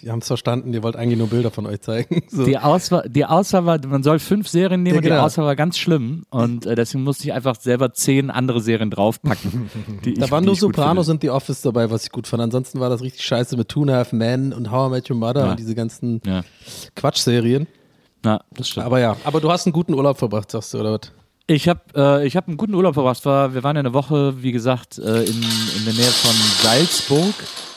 wir 0.02 0.12
haben 0.12 0.18
es 0.20 0.26
verstanden, 0.26 0.72
ihr 0.74 0.82
wollt 0.82 0.96
eigentlich 0.96 1.18
nur 1.18 1.28
Bilder 1.28 1.50
von 1.50 1.66
euch 1.66 1.80
zeigen. 1.80 2.22
So. 2.34 2.44
Die 2.44 2.58
Auswahl, 2.58 3.08
die 3.08 3.24
Auswahl 3.24 3.64
war, 3.66 3.78
man 3.86 4.02
soll 4.02 4.18
fünf 4.18 4.48
Serien 4.48 4.82
nehmen 4.82 4.94
Ja, 4.94 4.98
und 4.98 5.04
die 5.04 5.08
genau. 5.10 5.22
Auswahl 5.22 5.44
war 5.46 5.54
ganz 5.56 5.78
schlimm. 5.78 6.24
Und 6.30 6.66
äh, 6.66 6.74
deswegen 6.74 7.04
musste 7.04 7.24
ich 7.24 7.32
einfach 7.32 7.54
selber 7.60 7.92
zehn 7.92 8.30
andere 8.30 8.60
Serien 8.60 8.90
draufpacken. 8.90 9.70
Die 10.04 10.14
Da 10.14 10.24
ich, 10.24 10.30
waren 10.32 10.42
die 10.42 10.46
nur 10.46 10.56
Sopranos 10.56 11.08
und 11.08 11.20
The 11.22 11.30
Office 11.30 11.62
dabei, 11.62 11.90
was 11.90 12.04
ich 12.04 12.10
gut 12.10 12.26
fand. 12.26 12.42
Ansonsten 12.42 12.80
war 12.80 12.90
das 12.90 13.02
richtig 13.02 13.22
scheiße 13.24 13.56
mit 13.56 13.68
Two 13.68 13.84
Men 14.24 14.52
und 14.52 14.70
How 14.70 14.88
I 14.88 14.90
Met 14.92 15.10
Your 15.10 15.16
Mother 15.16 15.44
Ja. 15.44 15.50
und 15.50 15.58
diese 15.58 15.74
ganzen 15.74 16.20
Ja. 16.24 16.42
Quatschserien. 16.96 17.66
Ja, 18.24 18.40
das 18.52 18.68
stimmt. 18.68 18.86
Aber 18.86 18.98
ja, 19.00 19.16
aber 19.24 19.40
du 19.40 19.50
hast 19.50 19.66
einen 19.66 19.72
guten 19.74 19.92
Urlaub 19.94 20.18
verbracht, 20.18 20.50
sagst 20.50 20.72
du, 20.72 20.80
oder 20.80 20.92
was? 20.92 21.12
Ich 21.46 21.68
habe 21.68 21.80
äh, 21.94 22.26
ich 22.26 22.36
hab 22.36 22.48
einen 22.48 22.56
guten 22.56 22.72
Urlaub 22.74 22.94
verbracht. 22.94 23.22
War, 23.26 23.52
wir 23.52 23.62
waren 23.62 23.76
ja 23.76 23.80
eine 23.80 23.92
Woche, 23.92 24.42
wie 24.42 24.52
gesagt, 24.52 24.96
äh, 24.98 25.24
in, 25.24 25.42
in 25.78 25.84
der 25.84 25.92
Nähe 25.92 26.04
von 26.10 26.32
Salzburg. 26.62 27.34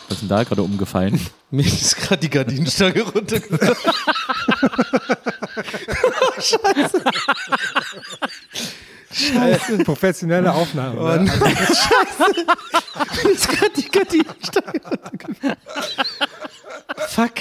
Was 0.07 0.15
ist 0.15 0.21
denn 0.21 0.29
da 0.29 0.43
gerade 0.45 0.63
umgefallen? 0.63 1.19
Mir 1.51 1.65
ist 1.65 1.97
gerade 1.97 2.21
die 2.21 2.29
Gardinenstange 2.29 3.01
runtergefallen. 3.01 3.75
äh, 9.35 9.83
professionelle 9.83 10.53
Aufnahme. 10.53 10.99
Oh, 10.99 11.23
ne? 11.23 11.27
Scheiße. 11.29 12.45
Mir 13.23 13.31
ist 13.31 13.49
gerade 13.49 13.71
die 13.75 13.89
Gardinenstange 13.89 14.81
runtergefallen. 14.85 15.57
Fuck. 17.17 17.33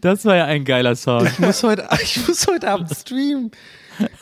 Das 0.00 0.24
war 0.24 0.34
ja 0.34 0.46
ein 0.46 0.64
geiler 0.64 0.96
Song. 0.96 1.24
Ich 1.26 1.38
muss 1.38 1.62
heute, 1.62 1.88
ich 2.02 2.26
muss 2.26 2.44
heute 2.48 2.68
Abend 2.68 2.90
streamen. 2.90 3.52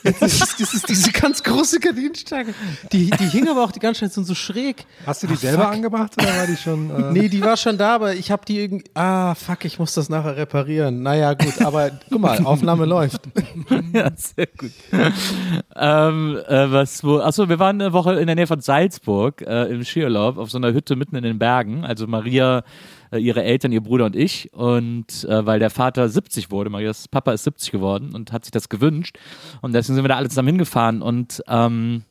Jetzt 0.03 0.21
ist, 0.21 0.61
das 0.61 0.75
ist 0.75 0.89
diese 0.91 1.11
ganz 1.11 1.43
große 1.43 1.81
Gardinenstange. 1.81 2.53
Die, 2.93 3.09
die 3.09 3.29
hing 3.29 3.49
aber 3.49 3.65
auch 3.65 3.73
die 3.73 3.81
ganze 3.81 4.01
Zeit 4.03 4.13
so 4.13 4.23
so 4.23 4.35
schräg. 4.35 4.85
Hast 5.07 5.23
du 5.23 5.27
die 5.27 5.37
selber 5.37 5.71
angebracht 5.71 6.13
oder 6.21 6.37
war 6.37 6.47
die 6.47 6.59
schon. 6.59 6.91
Äh, 6.91 7.13
Nee, 7.13 7.29
die 7.31 7.41
war 7.41 7.57
schon 7.57 7.79
da, 7.79 7.95
aber 7.95 8.13
ich 8.15 8.31
habe 8.31 8.45
die 8.45 8.61
irgendwie. 8.61 8.85
Ah, 8.93 9.35
fuck, 9.35 9.65
ich 9.65 9.79
muss 9.79 9.95
das 9.95 10.11
nachher 10.11 10.37
reparieren. 10.37 11.03
Naja, 11.03 11.33
gut, 11.33 11.63
aber 11.63 11.91
guck 12.11 12.21
mal, 12.21 12.45
Aufnahme 12.45 12.85
läuft. 12.85 13.23
ja, 13.95 14.11
sehr 14.15 14.49
gut. 14.59 14.73
ähm, 15.75 16.39
äh, 16.47 16.71
was, 16.71 17.03
wo, 17.03 17.21
achso, 17.21 17.49
wir 17.49 17.59
waren 17.59 17.81
eine 17.81 17.95
Woche 17.95 18.21
in 18.21 18.27
der 18.27 18.37
Nähe 18.37 18.47
von 18.47 18.61
Salzburg 18.61 19.41
äh, 19.41 19.73
im 19.73 19.83
Skiurlaub 19.83 20.37
auf 20.37 20.51
so 20.51 20.59
einer 20.59 20.75
Hütte 20.75 20.95
mitten 20.95 21.17
in 21.17 21.23
den 21.23 21.39
Bergen. 21.39 21.87
Also 21.87 22.07
Maria, 22.07 22.65
ihre 23.19 23.43
Eltern, 23.43 23.73
ihr 23.73 23.83
Bruder 23.83 24.07
und 24.07 24.17
ich. 24.17 24.53
Und 24.53 25.25
äh, 25.25 25.47
weil 25.47 25.59
der 25.59 25.71
Vater 25.71 26.09
70 26.09 26.51
wurde, 26.51 26.71
Marias 26.71 27.09
Papa 27.09 27.33
ist 27.33 27.45
70 27.45 27.71
geworden 27.71 28.15
und 28.15 28.33
hat 28.33 28.45
sich 28.45 28.53
das 28.53 28.69
gewünscht. 28.69 29.19
Und 29.61 29.73
deswegen 29.75 29.97
sind 29.97 30.05
wir 30.05 30.09
da 30.09 30.17
alle 30.17 30.29
zusammen 30.29 30.49
hingefahren. 30.49 31.03
Und 31.03 31.43
ähm, 31.49 32.03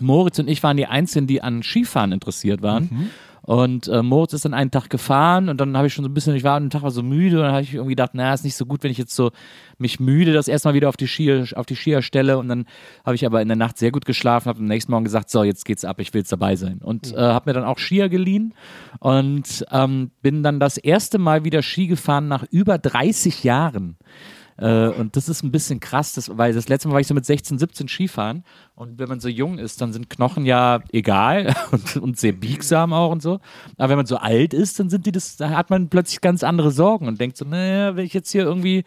Moritz 0.00 0.38
und 0.38 0.48
ich 0.48 0.62
waren 0.62 0.76
die 0.76 0.86
Einzigen, 0.86 1.26
die 1.26 1.42
an 1.42 1.62
Skifahren 1.62 2.12
interessiert 2.12 2.62
waren. 2.62 3.10
Und 3.46 3.88
äh, 3.88 4.02
Moritz 4.02 4.32
ist 4.32 4.46
dann 4.46 4.54
einen 4.54 4.70
Tag 4.70 4.88
gefahren 4.88 5.50
und 5.50 5.60
dann 5.60 5.76
habe 5.76 5.86
ich 5.86 5.92
schon 5.92 6.02
so 6.02 6.08
ein 6.08 6.14
bisschen, 6.14 6.34
ich 6.34 6.44
war 6.44 6.56
an 6.56 6.70
Tag 6.70 6.82
war 6.82 6.90
so 6.90 7.02
müde 7.02 7.36
und 7.36 7.42
dann 7.42 7.52
habe 7.52 7.62
ich 7.62 7.74
irgendwie 7.74 7.92
gedacht, 7.92 8.14
naja, 8.14 8.32
ist 8.32 8.42
nicht 8.42 8.56
so 8.56 8.64
gut, 8.64 8.82
wenn 8.82 8.90
ich 8.90 8.96
jetzt 8.96 9.14
so 9.14 9.32
mich 9.76 10.00
müde 10.00 10.32
das 10.32 10.48
erstmal 10.48 10.72
wieder 10.72 10.88
auf 10.88 10.96
die 10.96 11.06
Skier, 11.06 11.46
auf 11.54 11.66
die 11.66 11.76
Skier 11.76 12.00
stelle 12.00 12.38
und 12.38 12.48
dann 12.48 12.64
habe 13.04 13.16
ich 13.16 13.26
aber 13.26 13.42
in 13.42 13.48
der 13.48 13.56
Nacht 13.58 13.76
sehr 13.76 13.90
gut 13.90 14.06
geschlafen, 14.06 14.48
habe 14.48 14.60
am 14.60 14.64
nächsten 14.64 14.90
Morgen 14.92 15.04
gesagt, 15.04 15.28
so, 15.28 15.44
jetzt 15.44 15.66
geht's 15.66 15.84
ab, 15.84 16.00
ich 16.00 16.14
will 16.14 16.20
jetzt 16.20 16.32
dabei 16.32 16.56
sein. 16.56 16.78
Und 16.82 17.12
äh, 17.12 17.18
habe 17.18 17.50
mir 17.50 17.54
dann 17.54 17.64
auch 17.64 17.78
Skier 17.78 18.08
geliehen 18.08 18.54
und 18.98 19.66
ähm, 19.70 20.10
bin 20.22 20.42
dann 20.42 20.58
das 20.58 20.78
erste 20.78 21.18
Mal 21.18 21.44
wieder 21.44 21.60
Ski 21.60 21.86
gefahren 21.86 22.28
nach 22.28 22.44
über 22.50 22.78
30 22.78 23.44
Jahren. 23.44 23.98
Äh, 24.56 24.88
und 24.88 25.16
das 25.16 25.28
ist 25.28 25.42
ein 25.42 25.50
bisschen 25.50 25.80
krass, 25.80 26.12
das, 26.12 26.36
weil 26.36 26.52
das 26.52 26.68
letzte 26.68 26.88
Mal 26.88 26.94
war 26.94 27.00
ich 27.00 27.06
so 27.06 27.14
mit 27.14 27.24
16, 27.24 27.58
17 27.58 27.88
Skifahren. 27.88 28.44
Und 28.74 28.98
wenn 28.98 29.08
man 29.08 29.20
so 29.20 29.28
jung 29.28 29.58
ist, 29.58 29.80
dann 29.80 29.92
sind 29.92 30.10
Knochen 30.10 30.46
ja 30.46 30.80
egal 30.92 31.54
und, 31.72 31.96
und 31.96 32.18
sehr 32.18 32.32
biegsam 32.32 32.92
auch 32.92 33.10
und 33.10 33.22
so. 33.22 33.40
Aber 33.76 33.90
wenn 33.90 33.96
man 33.96 34.06
so 34.06 34.16
alt 34.16 34.54
ist, 34.54 34.78
dann 34.78 34.90
sind 34.90 35.06
die 35.06 35.12
das, 35.12 35.36
da 35.36 35.50
hat 35.50 35.70
man 35.70 35.88
plötzlich 35.88 36.20
ganz 36.20 36.42
andere 36.42 36.70
Sorgen 36.70 37.08
und 37.08 37.20
denkt 37.20 37.36
so, 37.36 37.44
naja, 37.44 37.96
wenn 37.96 38.04
ich 38.04 38.14
jetzt 38.14 38.30
hier 38.30 38.44
irgendwie 38.44 38.84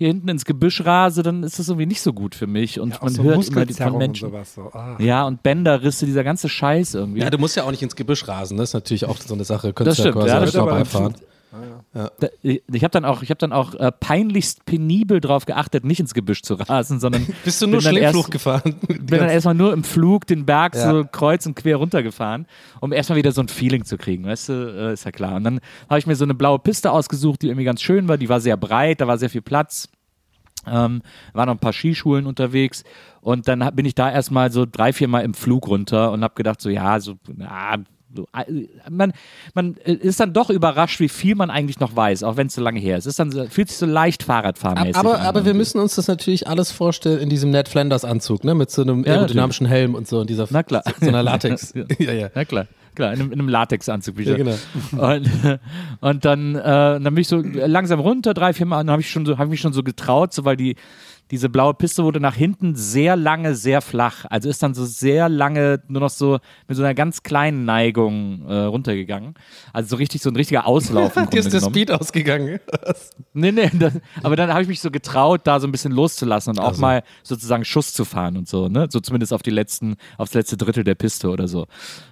hier 0.00 0.08
hinten 0.08 0.30
ins 0.30 0.46
Gebüsch 0.46 0.86
rase, 0.86 1.22
dann 1.22 1.42
ist 1.42 1.58
das 1.58 1.68
irgendwie 1.68 1.84
nicht 1.84 2.00
so 2.00 2.14
gut 2.14 2.34
für 2.34 2.46
mich. 2.46 2.80
Und 2.80 2.96
auch 2.96 3.02
man 3.02 3.12
so 3.12 3.22
hört 3.22 3.34
immer 3.34 3.66
die, 3.66 3.74
von 3.74 3.92
Muskelzerrung 3.92 3.92
und 3.92 3.98
Menschen. 3.98 4.30
sowas. 4.30 4.54
So. 4.54 4.62
Ah. 4.72 4.96
Ja, 4.98 5.26
und 5.26 5.42
Bänderrisse, 5.42 6.06
dieser 6.06 6.24
ganze 6.24 6.48
Scheiß 6.48 6.94
irgendwie. 6.94 7.20
Ja, 7.20 7.28
du 7.28 7.36
musst 7.36 7.54
ja 7.54 7.64
auch 7.64 7.70
nicht 7.70 7.82
ins 7.82 7.96
Gebüsch 7.96 8.26
rasen, 8.26 8.56
das 8.56 8.70
ist 8.70 8.74
natürlich 8.74 9.04
auch 9.04 9.18
so 9.18 9.34
eine 9.34 9.44
Sache. 9.44 9.68
Das 9.68 9.74
Könntest 9.74 9.98
ja 9.98 10.04
stimmt, 10.04 10.14
quasi 10.14 10.28
ja, 10.28 10.34
ja, 10.38 10.46
das 10.46 10.56
aber 10.56 11.10
vorbeifahren. 11.50 12.10
Da, 12.20 12.28
ich 12.42 12.84
habe 12.84 12.90
dann 12.90 13.04
auch, 13.04 13.22
ich 13.22 13.30
hab 13.30 13.38
dann 13.38 13.52
auch 13.52 13.74
äh, 13.74 13.92
peinlichst 13.92 14.64
penibel 14.64 15.20
drauf 15.20 15.46
geachtet, 15.46 15.84
nicht 15.84 16.00
ins 16.00 16.14
Gebüsch 16.14 16.42
zu 16.42 16.54
rasen, 16.54 17.00
sondern 17.00 17.26
Bist 17.44 17.60
du 17.62 17.66
nur 17.66 17.80
Schneepflug 17.80 18.30
gefahren? 18.30 18.76
bin 18.88 19.06
dann 19.18 19.28
erstmal 19.28 19.54
nur 19.54 19.72
im 19.72 19.84
Flug 19.84 20.26
den 20.26 20.46
Berg 20.46 20.74
Ja. 20.74 20.90
so 20.90 21.04
kreuz 21.04 21.46
und 21.46 21.54
quer 21.56 21.76
runtergefahren, 21.76 22.46
um 22.80 22.92
erstmal 22.92 23.18
wieder 23.18 23.32
so 23.32 23.40
ein 23.40 23.48
Feeling 23.48 23.84
zu 23.84 23.96
kriegen, 23.98 24.24
weißt 24.24 24.48
du, 24.48 24.52
äh, 24.52 24.92
ist 24.92 25.04
ja 25.04 25.12
klar. 25.12 25.34
Und 25.36 25.44
dann 25.44 25.60
habe 25.88 25.98
ich 25.98 26.06
mir 26.06 26.16
so 26.16 26.24
eine 26.24 26.34
blaue 26.34 26.58
Piste 26.58 26.90
ausgesucht, 26.92 27.42
die 27.42 27.48
irgendwie 27.48 27.64
ganz 27.64 27.82
schön 27.82 28.08
war, 28.08 28.16
die 28.18 28.28
war 28.28 28.40
sehr 28.40 28.56
breit, 28.56 29.00
da 29.00 29.06
war 29.06 29.18
sehr 29.18 29.30
viel 29.30 29.42
Platz. 29.42 29.88
Ähm, 30.66 31.00
waren 31.32 31.46
noch 31.46 31.54
ein 31.54 31.58
paar 31.58 31.72
Skischulen 31.72 32.26
unterwegs 32.26 32.84
und 33.22 33.48
dann 33.48 33.64
hab, 33.64 33.76
bin 33.76 33.86
ich 33.86 33.94
da 33.94 34.12
erstmal 34.12 34.52
so 34.52 34.66
drei, 34.70 34.92
vier 34.92 35.08
Mal 35.08 35.20
im 35.20 35.32
Flug 35.32 35.66
runter 35.66 36.12
und 36.12 36.22
habe 36.22 36.34
gedacht, 36.34 36.60
so 36.60 36.68
ja, 36.68 37.00
so, 37.00 37.14
na, 37.34 37.76
so, 38.14 38.26
äh, 38.36 38.66
man, 38.90 39.12
man 39.54 39.76
äh, 39.84 39.92
ist 39.92 40.18
dann 40.20 40.32
doch 40.32 40.50
überrascht, 40.50 41.00
wie 41.00 41.08
viel 41.08 41.34
man 41.34 41.50
eigentlich 41.50 41.78
noch 41.80 41.94
weiß, 41.94 42.22
auch 42.24 42.36
wenn 42.36 42.48
es 42.48 42.54
so 42.54 42.60
lange 42.62 42.80
her 42.80 42.96
ist. 42.98 43.04
Es 43.06 43.10
ist 43.12 43.18
dann, 43.18 43.30
so- 43.30 43.46
fühlt 43.46 43.68
sich 43.68 43.76
so 43.78 43.86
leicht 43.86 44.22
Fahrradfahrmäßig 44.24 44.96
Aber, 44.96 45.20
an. 45.20 45.26
aber 45.26 45.44
wir 45.44 45.54
müssen 45.54 45.78
uns 45.80 45.94
das 45.94 46.08
natürlich 46.08 46.48
alles 46.48 46.72
vorstellen 46.72 47.20
in 47.20 47.28
diesem 47.28 47.50
Ned 47.50 47.68
Flanders 47.68 48.04
Anzug, 48.04 48.42
ne? 48.44 48.54
Mit 48.54 48.70
so 48.70 48.82
einem 48.82 49.04
Ja, 49.04 49.12
aerodynamischen 49.14 49.66
Helm 49.66 49.94
und 49.94 50.08
so 50.08 50.20
und 50.20 50.30
dieser 50.30 50.46
Na 50.50 50.62
klar. 50.62 50.82
So, 50.86 50.92
so 51.00 51.08
einer 51.08 51.22
Latex. 51.22 51.72
Ja. 51.74 51.84
ja, 51.98 52.12
ja. 52.12 52.30
Ja, 52.34 52.44
klar. 52.44 52.66
Klar, 52.96 53.12
in 53.12 53.20
einem, 53.20 53.32
in 53.32 53.38
einem 53.38 53.48
Latexanzug 53.48 54.16
wieder. 54.18 54.36
Ja, 54.36 54.36
genau. 54.36 54.56
Und, 54.92 55.30
und 56.00 56.24
dann, 56.24 56.56
äh, 56.56 56.60
dann 56.64 57.02
bin 57.04 57.18
ich 57.18 57.28
so 57.28 57.40
langsam 57.40 58.00
runter, 58.00 58.34
drei, 58.34 58.52
vier 58.52 58.66
Mal, 58.66 58.78
dann 58.78 58.90
habe 58.90 59.00
ich, 59.00 59.08
schon 59.10 59.24
so, 59.24 59.38
hab 59.38 59.44
ich 59.46 59.50
mich 59.50 59.60
schon 59.60 59.72
so 59.72 59.84
getraut, 59.84 60.32
so 60.34 60.44
weil 60.44 60.56
die, 60.56 60.74
diese 61.30 61.48
blaue 61.48 61.74
Piste 61.74 62.02
wurde 62.04 62.18
nach 62.20 62.34
hinten 62.34 62.74
sehr 62.74 63.14
lange, 63.16 63.54
sehr 63.54 63.80
flach. 63.80 64.24
Also 64.28 64.48
ist 64.48 64.62
dann 64.62 64.74
so 64.74 64.84
sehr 64.84 65.28
lange 65.28 65.80
nur 65.88 66.00
noch 66.00 66.10
so 66.10 66.38
mit 66.66 66.76
so 66.76 66.82
einer 66.82 66.94
ganz 66.94 67.22
kleinen 67.22 67.64
Neigung 67.64 68.44
äh, 68.48 68.54
runtergegangen. 68.64 69.34
Also 69.72 69.90
so 69.90 69.96
richtig, 69.96 70.22
so 70.22 70.30
ein 70.30 70.36
richtiger 70.36 70.66
Auslauf. 70.66 71.12
Dir 71.14 71.40
ist 71.40 71.52
der. 71.52 71.60
Speed 71.60 71.90
ausgegangen. 71.92 72.58
Nee, 73.32 73.52
nee, 73.52 73.70
das, 73.72 73.94
aber 74.22 74.34
dann 74.36 74.50
habe 74.50 74.62
ich 74.62 74.68
mich 74.68 74.80
so 74.80 74.90
getraut, 74.90 75.42
da 75.44 75.60
so 75.60 75.68
ein 75.68 75.72
bisschen 75.72 75.92
loszulassen 75.92 76.50
und 76.52 76.58
auch 76.58 76.68
Also. 76.70 76.80
mal 76.80 77.02
sozusagen 77.22 77.64
Schuss 77.64 77.92
zu 77.92 78.04
fahren 78.04 78.36
und 78.36 78.48
so, 78.48 78.68
ne? 78.68 78.88
So 78.90 79.00
zumindest 79.00 79.32
auf 79.32 79.42
die 79.42 79.50
letzten, 79.50 79.96
aufs 80.18 80.34
letzte 80.34 80.56
Drittel 80.56 80.82
der 80.84 80.94
Piste 80.96 81.28
oder 81.30 81.46
so. 81.46 81.66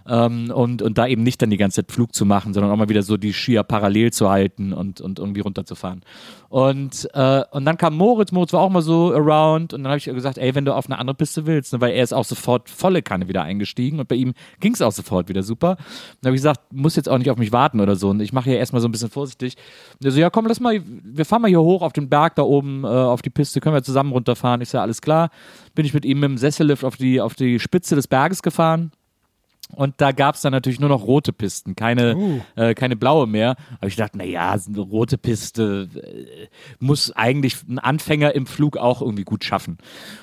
Ähm, 0.09 0.51
und, 0.51 0.81
und 0.81 0.97
da 0.97 1.07
eben 1.07 1.23
nicht 1.23 1.43
dann 1.43 1.51
die 1.51 1.57
ganze 1.59 1.77
Zeit 1.83 1.93
Flug 1.93 2.15
zu 2.15 2.25
machen, 2.25 2.55
sondern 2.55 2.73
auch 2.73 2.77
mal 2.77 2.89
wieder 2.89 3.03
so 3.03 3.17
die 3.17 3.33
Skier 3.33 3.63
parallel 3.63 4.13
zu 4.13 4.31
halten 4.31 4.73
und, 4.73 5.01
und 5.01 5.19
irgendwie 5.19 5.41
runterzufahren. 5.41 6.03
Und, 6.49 7.09
äh, 7.13 7.43
und 7.51 7.67
dann 7.67 7.77
kam 7.77 7.95
Moritz, 7.95 8.33
Moritz 8.33 8.55
war 8.55 8.61
auch 8.61 8.71
mal 8.71 8.81
so 8.81 9.13
around 9.13 9.75
und 9.75 9.83
dann 9.83 9.89
habe 9.89 9.99
ich 9.99 10.07
gesagt, 10.07 10.39
ey, 10.39 10.55
wenn 10.55 10.65
du 10.65 10.75
auf 10.75 10.87
eine 10.87 10.99
andere 10.99 11.15
Piste 11.15 11.45
willst, 11.45 11.75
ne, 11.75 11.81
weil 11.83 11.93
er 11.93 12.03
ist 12.03 12.15
auch 12.15 12.25
sofort 12.25 12.71
volle 12.71 13.03
Kanne 13.03 13.29
wieder 13.29 13.43
eingestiegen 13.43 14.01
und 14.01 14.09
bei 14.09 14.15
ihm 14.15 14.33
ging 14.61 14.73
es 14.73 14.81
auch 14.81 14.93
sofort 14.93 15.29
wieder 15.29 15.43
super. 15.43 15.77
Dann 16.21 16.31
habe 16.31 16.37
ich 16.37 16.41
gesagt, 16.41 16.73
muss 16.73 16.97
jetzt 16.97 17.09
auch 17.09 17.19
nicht 17.19 17.31
auf 17.31 17.37
mich 17.37 17.53
warten 17.53 17.81
oder 17.81 17.97
so 17.97 18.09
und 18.09 18.21
ich 18.21 18.33
mache 18.33 18.49
hier 18.49 18.59
erstmal 18.59 18.81
so 18.81 18.89
ein 18.89 18.93
bisschen 18.93 19.11
vorsichtig. 19.11 19.57
Und 20.01 20.07
er 20.07 20.13
so, 20.13 20.21
ja 20.21 20.31
komm, 20.31 20.47
lass 20.47 20.59
mal, 20.59 20.81
wir 20.87 21.27
fahren 21.27 21.43
mal 21.43 21.49
hier 21.49 21.61
hoch 21.61 21.83
auf 21.83 21.93
den 21.93 22.09
Berg 22.09 22.35
da 22.37 22.43
oben 22.43 22.85
äh, 22.85 22.87
auf 22.87 23.21
die 23.21 23.31
Piste, 23.31 23.61
können 23.61 23.75
wir 23.75 23.83
zusammen 23.83 24.13
runterfahren. 24.13 24.63
Ich 24.63 24.71
sage, 24.71 24.83
alles 24.83 25.03
klar. 25.03 25.29
Bin 25.75 25.85
ich 25.85 25.93
mit 25.93 26.07
ihm 26.07 26.21
mit 26.21 26.31
dem 26.31 26.39
Sessellift 26.39 26.83
auf 26.83 26.97
die, 26.97 27.21
auf 27.21 27.35
die 27.35 27.59
Spitze 27.61 27.95
des 27.95 28.09
Berges 28.09 28.43
gefahren. 28.43 28.91
Und 29.75 29.95
da 29.99 30.13
gab 30.13 30.35
es 30.35 30.41
dann 30.41 30.53
natürlich 30.53 30.81
nur 30.81 30.89
noch 30.89 31.07
rote 31.07 31.33
Pisten, 31.33 31.77
keine, 31.77 32.43
äh, 32.57 32.75
keine 32.75 32.97
blaue 32.97 33.27
mehr. 33.27 33.57
Aber 33.79 33.89
ich 33.89 33.97
dachte, 33.97 34.17
naja, 34.17 34.57
eine 34.67 34.81
rote 34.81 35.19
Piste 35.19 35.89
äh, 35.95 36.49
muss 36.79 37.13
eigentlich 37.13 37.57
ein 37.69 37.79
Anfänger 37.79 38.35
im 38.35 38.47
Flug 38.47 38.79
auch 38.79 39.03
irgendwie 39.03 39.25
gut 39.25 39.45
schaffen. 39.45 39.79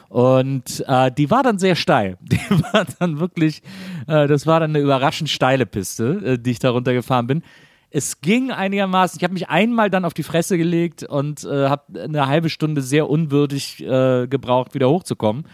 Und 0.10 0.84
äh, 0.88 1.12
die 1.12 1.30
war 1.30 1.44
dann 1.44 1.60
sehr 1.60 1.76
steil. 1.76 2.18
Die 2.26 2.40
war 2.50 2.86
dann 3.00 3.20
wirklich, 3.20 3.62
äh, 4.08 4.28
das 4.28 4.48
war 4.48 4.60
dann 4.60 4.72
eine 4.72 4.80
überraschend 4.80 5.30
steile 5.30 5.66
Piste, 5.66 6.22
äh, 6.26 6.40
die 6.40 6.52
ich 6.52 6.60
da 6.60 6.72
runtergefahren 6.72 7.28
bin. 7.28 7.44
Es 7.92 8.22
ging 8.22 8.52
einigermaßen. 8.52 9.18
Ich 9.18 9.24
habe 9.24 9.34
mich 9.34 9.50
einmal 9.50 9.90
dann 9.90 10.06
auf 10.06 10.14
die 10.14 10.24
Fresse 10.24 10.58
gelegt 10.58 11.04
und 11.04 11.44
äh, 11.44 11.70
habe 11.70 12.02
eine 12.02 12.28
halbe 12.28 12.50
Stunde 12.50 12.82
sehr 12.82 13.10
unwürdig 13.10 13.78
gebraucht, 13.78 14.74
wieder 14.74 14.90
hochzukommen. 14.90 15.46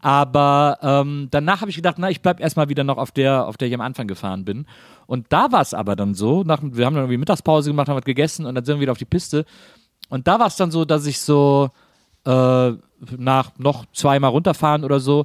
Aber 0.00 0.78
ähm, 0.82 1.28
danach 1.30 1.60
habe 1.60 1.70
ich 1.70 1.76
gedacht, 1.76 1.96
na, 1.98 2.10
ich 2.10 2.22
bleibe 2.22 2.42
erstmal 2.42 2.68
wieder 2.68 2.84
noch 2.84 2.98
auf 2.98 3.10
der, 3.10 3.46
auf 3.46 3.56
der 3.56 3.68
ich 3.68 3.74
am 3.74 3.80
Anfang 3.80 4.06
gefahren 4.06 4.44
bin. 4.44 4.66
Und 5.06 5.26
da 5.30 5.50
war 5.52 5.62
es 5.62 5.74
aber 5.74 5.96
dann 5.96 6.14
so, 6.14 6.42
nach, 6.42 6.60
wir 6.62 6.86
haben 6.86 6.94
dann 6.94 7.04
irgendwie 7.04 7.18
Mittagspause 7.18 7.70
gemacht, 7.70 7.88
haben 7.88 7.96
was 7.96 8.04
gegessen 8.04 8.46
und 8.46 8.54
dann 8.54 8.64
sind 8.64 8.76
wir 8.76 8.82
wieder 8.82 8.92
auf 8.92 8.98
die 8.98 9.04
Piste. 9.04 9.44
Und 10.08 10.28
da 10.28 10.38
war 10.38 10.46
es 10.46 10.56
dann 10.56 10.70
so, 10.70 10.84
dass 10.84 11.06
ich 11.06 11.20
so 11.20 11.70
äh, 12.24 12.72
nach 13.16 13.52
noch 13.58 13.86
zweimal 13.92 14.30
runterfahren 14.30 14.84
oder 14.84 15.00
so 15.00 15.24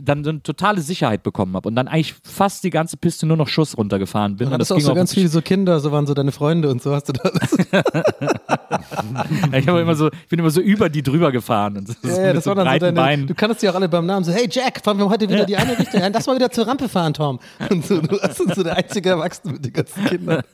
dann 0.00 0.22
so 0.22 0.30
eine 0.30 0.42
totale 0.42 0.80
Sicherheit 0.80 1.22
bekommen 1.22 1.54
habe 1.56 1.68
und 1.68 1.74
dann 1.74 1.88
eigentlich 1.88 2.14
fast 2.22 2.62
die 2.64 2.70
ganze 2.70 2.96
Piste 2.96 3.26
nur 3.26 3.36
noch 3.36 3.48
Schuss 3.48 3.76
runtergefahren 3.76 4.36
bin. 4.36 4.46
Du 4.46 4.50
und 4.50 4.54
hattest 4.54 4.72
auch 4.72 4.80
so 4.80 4.94
ganz 4.94 5.12
viele 5.12 5.28
so 5.28 5.42
Kinder, 5.42 5.80
so 5.80 5.90
waren 5.92 6.06
so 6.06 6.14
deine 6.14 6.32
Freunde 6.32 6.70
und 6.70 6.82
so 6.82 6.94
hast 6.94 7.08
du 7.08 7.12
das. 7.12 7.32
ich, 9.52 9.68
hab 9.68 9.76
immer 9.78 9.94
so, 9.94 10.08
ich 10.08 10.28
bin 10.28 10.38
immer 10.38 10.50
so 10.50 10.60
über 10.60 10.88
die 10.88 11.02
drüber 11.02 11.32
gefahren. 11.32 11.76
Und 11.78 11.88
so, 11.88 11.94
Ja, 12.08 12.32
das 12.32 12.44
so 12.44 12.50
war 12.50 12.64
dann 12.64 12.72
so 12.74 12.78
deine, 12.86 12.92
Beinen. 12.92 13.26
du 13.26 13.34
kanntest 13.34 13.62
die 13.62 13.68
auch 13.68 13.74
alle 13.74 13.88
beim 13.88 14.06
Namen, 14.06 14.24
so, 14.24 14.32
hey 14.32 14.48
Jack, 14.50 14.80
fahren 14.82 14.98
wir 14.98 15.08
heute 15.08 15.28
wieder 15.28 15.40
Ja. 15.40 15.44
die 15.46 15.56
eine 15.56 15.78
Richtung, 15.78 16.00
ja, 16.00 16.08
lass 16.08 16.26
mal 16.26 16.36
wieder 16.36 16.50
zur 16.50 16.66
Rampe 16.66 16.88
fahren, 16.88 17.14
Tom. 17.14 17.38
Und 17.70 17.84
so, 17.86 18.00
du 18.00 18.20
warst 18.20 18.36
so 18.54 18.62
der 18.62 18.76
einzige 18.76 19.10
Erwachsene 19.10 19.54
mit 19.54 19.64
den 19.64 19.72
ganzen 19.72 20.04
Kindern. 20.04 20.42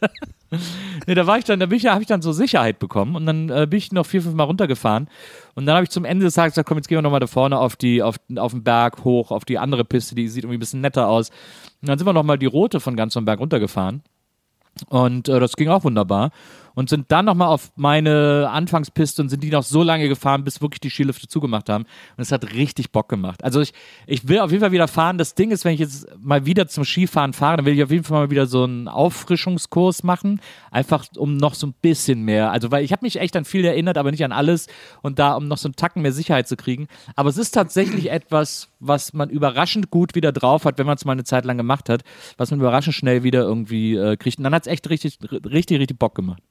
Nee, 1.07 1.15
da 1.17 1.27
war 1.27 1.39
ich 1.39 1.45
dann, 1.45 1.59
da 1.59 1.67
bin 1.67 1.79
ich, 1.79 1.87
habe 1.87 2.01
ich 2.03 2.07
dann 2.07 2.23
so 2.23 2.31
Sicherheit 2.33 2.79
bekommen 2.79 3.17
und 3.17 3.27
dann 3.27 3.49
äh, 3.49 3.67
bin 3.69 3.77
ich 3.79 3.91
noch 3.91 4.07
vier, 4.07 4.23
fünf 4.23 4.37
Mal 4.37 4.45
runtergefahren 4.45 5.09
und 5.55 5.67
dann 5.67 5.75
habe 5.75 5.83
ich 5.85 5.91
zum 5.91 6.05
Ende 6.05 6.25
des 6.25 6.35
Tages 6.35 6.53
gesagt, 6.55 6.69
komm, 6.69 6.79
jetzt 6.79 6.87
gehen 6.87 6.97
wir 6.99 7.03
nochmal 7.03 7.19
da 7.19 7.27
vorne 7.27 7.59
auf 7.59 7.75
die, 7.75 8.05
auf, 8.05 8.17
auf 8.37 8.53
den 8.53 8.63
Berg 8.63 9.03
hoch, 9.03 9.33
auf 9.33 9.45
die 9.45 9.59
andere 9.59 9.85
Piste, 9.85 10.15
die 10.15 10.29
sieht 10.29 10.45
irgendwie 10.45 10.59
ein 10.59 10.61
bisschen 10.61 10.81
netter 10.81 11.09
aus. 11.09 11.31
Und 11.83 11.89
dann 11.89 11.99
sind 11.99 12.07
wir 12.07 12.13
nochmal 12.13 12.39
die 12.39 12.47
rote 12.47 12.79
von 12.79 12.95
ganz 12.95 13.15
vom 13.15 13.25
Berg 13.25 13.41
runtergefahren 13.41 14.03
und 14.89 15.29
äh, 15.29 15.41
das 15.41 15.57
ging 15.57 15.69
auch 15.71 15.83
wunderbar 15.83 16.31
und 16.75 16.89
sind 16.89 17.11
dann 17.13 17.25
nochmal 17.25 17.49
auf 17.49 17.73
meine 17.77 18.49
Anfangspiste 18.51 19.23
und 19.23 19.29
sind 19.29 19.43
die 19.43 19.51
noch 19.51 19.63
so 19.63 19.83
lange 19.83 20.09
gefahren, 20.09 20.45
bis 20.45 20.61
wirklich 20.61 20.81
die 20.81 20.91
Skilifte 20.91 21.29
zugemacht 21.29 21.69
haben. 21.69 21.85
Und 22.17 22.23
es 22.23 22.33
hat 22.33 22.53
richtig 22.55 22.93
Bock 22.93 23.09
gemacht. 23.09 23.45
Also 23.45 23.61
ich, 23.61 23.73
ich 24.07 24.29
will 24.29 24.41
auf 24.41 24.51
jeden 24.51 24.61
Fall 24.61 24.73
wieder 24.73 24.89
fahren. 24.89 25.19
Das 25.19 25.35
Ding 25.35 25.51
ist, 25.51 25.65
wenn 25.65 25.75
ich 25.75 25.81
jetzt 25.81 26.07
mal 26.19 26.47
wieder 26.47 26.69
zum 26.69 26.85
Skifahren 26.85 27.33
fahre, 27.33 27.59
dann 27.59 27.67
will 27.67 27.75
ich 27.75 27.83
auf 27.83 27.91
jeden 27.91 28.05
Fall 28.05 28.25
mal 28.25 28.31
wieder 28.31 28.47
so 28.47 28.65
einen 28.65 28.89
Auffrischungskurs 28.89 30.03
machen. 30.03 30.41
Einfach 30.71 31.05
um 31.17 31.37
noch 31.37 31.55
so 31.55 31.67
ein 31.67 31.75
bisschen 31.81 32.23
mehr. 32.23 32.51
Also 32.51 32.71
weil 32.71 32.85
ich 32.85 32.93
habe 32.93 33.05
mich 33.05 33.21
echt 33.21 33.37
an 33.37 33.45
viel 33.45 33.65
erinnert, 33.65 33.99
aber 33.99 34.11
nicht 34.11 34.25
an 34.25 34.33
alles. 34.33 34.67
Und 35.03 35.19
da, 35.19 35.35
um 35.35 35.49
noch 35.49 35.59
so 35.59 35.69
einen 35.69 35.77
Tacken 35.77 36.03
mehr 36.03 36.13
Sicherheit 36.13 36.49
zu 36.49 36.57
kriegen. 36.57 36.89
Aber 37.17 37.29
es 37.29 37.39
ist 37.39 37.53
tatsächlich 37.53 38.11
etwas, 38.11 38.69
was 38.81 39.13
man 39.13 39.31
überraschend 39.31 39.91
gut 39.91 40.15
wieder 40.15 40.33
drauf 40.33 40.65
hat, 40.65 40.79
wenn 40.79 40.87
man 40.87 40.97
es 40.97 41.05
mal 41.05 41.13
eine 41.13 41.25
Zeit 41.25 41.45
lang 41.45 41.57
gemacht 41.57 41.89
hat, 41.89 42.03
was 42.37 42.51
man 42.51 42.61
überraschend 42.61 42.95
schnell 42.95 43.23
wieder 43.23 43.43
irgendwie 43.43 43.95
äh, 43.95 44.17
kriegt. 44.17 44.39
Und 44.39 44.45
dann 44.45 44.55
hat 44.55 44.67
es 44.67 44.73
echt 44.73 44.89
richtig, 44.91 45.19
richtig, 45.23 45.79
richtig 45.79 45.99
Bock 45.99 46.15
gemacht. 46.15 46.43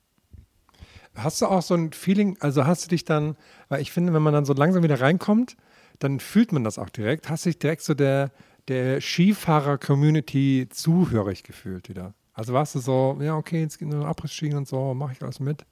Hast 1.16 1.42
du 1.42 1.46
auch 1.46 1.62
so 1.62 1.76
ein 1.76 1.94
Feeling, 1.94 2.38
also 2.40 2.66
hast 2.66 2.86
du 2.86 2.90
dich 2.90 3.06
dann, 3.06 3.36
weil 3.70 3.82
ich 3.82 3.92
finde, 3.92 4.14
wenn 4.14 4.22
man 4.22 4.34
dann 4.34 4.46
so 4.46 4.54
langsam 4.54 4.84
wieder 4.84 5.00
reinkommt, 5.00 5.56
dann 6.00 6.20
fühlt 6.20 6.52
man 6.52 6.64
das 6.64 6.80
auch 6.80 6.90
direkt. 6.90 7.30
Hast 7.30 7.46
du 7.46 7.50
dich 7.50 7.60
direkt 7.60 7.84
so 7.84 7.94
der, 7.94 8.32
der 8.68 9.00
Skifahrer-Community 9.00 10.68
zuhörig 10.70 11.44
gefühlt 11.44 11.90
wieder? 11.90 12.14
Also 12.34 12.54
warst 12.54 12.76
du 12.76 12.80
so, 12.80 13.18
ja, 13.22 13.36
okay, 13.36 13.62
jetzt 13.62 13.78
geht 13.78 13.90
nur 13.90 14.06
Abriss-Ski 14.06 14.54
und 14.56 14.68
so, 14.68 14.94
mache 14.94 15.14
ich 15.14 15.22
alles 15.22 15.40
mit? 15.40 15.66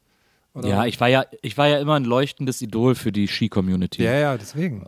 Oder? 0.53 0.67
Ja, 0.67 0.86
ich 0.86 1.00
war 1.00 1.07
ja, 1.07 1.25
ich 1.41 1.57
war 1.57 1.67
ja 1.67 1.79
immer 1.79 1.95
ein 1.95 2.03
leuchtendes 2.05 2.62
Idol 2.62 2.93
für 2.95 3.12
die 3.12 3.27
Ski-Community. 3.27 4.03
ja, 4.03 4.13
ja, 4.13 4.38
deswegen. 4.38 4.86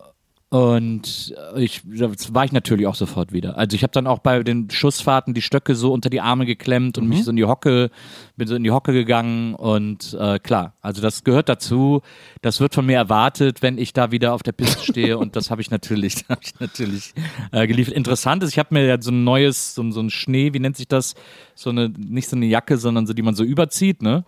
Und 0.54 1.34
ich, 1.56 1.82
das 1.84 2.32
war 2.36 2.46
ich 2.46 2.52
natürlich 2.52 2.86
auch 2.86 2.94
sofort 2.94 3.34
wieder. 3.34 3.58
Also 3.58 3.74
ich 3.74 3.82
habe 3.82 3.90
dann 3.90 4.06
auch 4.06 4.20
bei 4.20 4.44
den 4.44 4.70
Schussfahrten 4.70 5.34
die 5.34 5.42
Stöcke 5.42 5.74
so 5.74 5.92
unter 5.92 6.12
die 6.12 6.22
Arme 6.22 6.46
geklemmt 6.46 7.00
und 7.00 7.08
mich 7.08 7.24
so 7.24 7.32
in 7.32 7.38
die 7.38 7.46
Hocke, 7.46 7.90
bin 8.38 8.48
so 8.48 8.54
in 8.54 8.64
die 8.64 8.70
Hocke 8.70 8.94
gegangen 8.94 9.56
und 9.56 10.14
äh, 10.14 10.38
klar, 10.38 10.76
also 10.80 11.02
das 11.02 11.24
gehört 11.24 11.50
dazu. 11.50 12.04
Das 12.44 12.60
wird 12.60 12.76
von 12.76 12.86
mir 12.86 12.98
erwartet, 12.98 13.64
wenn 13.64 13.80
ich 13.80 13.94
da 13.94 14.12
wieder 14.12 14.36
auf 14.36 14.44
der 14.44 14.52
Piste 14.52 14.84
stehe 14.84 15.18
und 15.18 15.36
das 15.36 15.50
habe 15.50 15.60
ich 15.60 15.72
natürlich, 15.72 16.24
habe 16.30 16.42
ich 16.44 16.60
natürlich 16.60 17.16
äh, 17.52 17.66
geliefert. 17.66 17.96
Interessant 17.96 18.44
ist, 18.44 18.52
ich 18.52 18.60
habe 18.60 18.76
mir 18.76 18.86
ja 18.86 19.02
so 19.02 19.10
ein 19.10 19.24
neues, 19.24 19.74
so, 19.74 19.90
so 19.90 20.02
ein 20.02 20.12
Schnee, 20.12 20.54
wie 20.54 20.60
nennt 20.60 20.78
sich 20.78 20.88
das? 20.88 21.16
So 21.56 21.72
eine, 21.72 21.90
nicht 21.90 22.30
so 22.30 22.36
eine 22.36 22.46
Jacke, 22.46 22.78
sondern 22.78 23.08
so, 23.08 23.14
die 23.14 23.24
man 23.24 23.34
so 23.34 23.44
überzieht, 23.44 24.04
ne? 24.04 24.24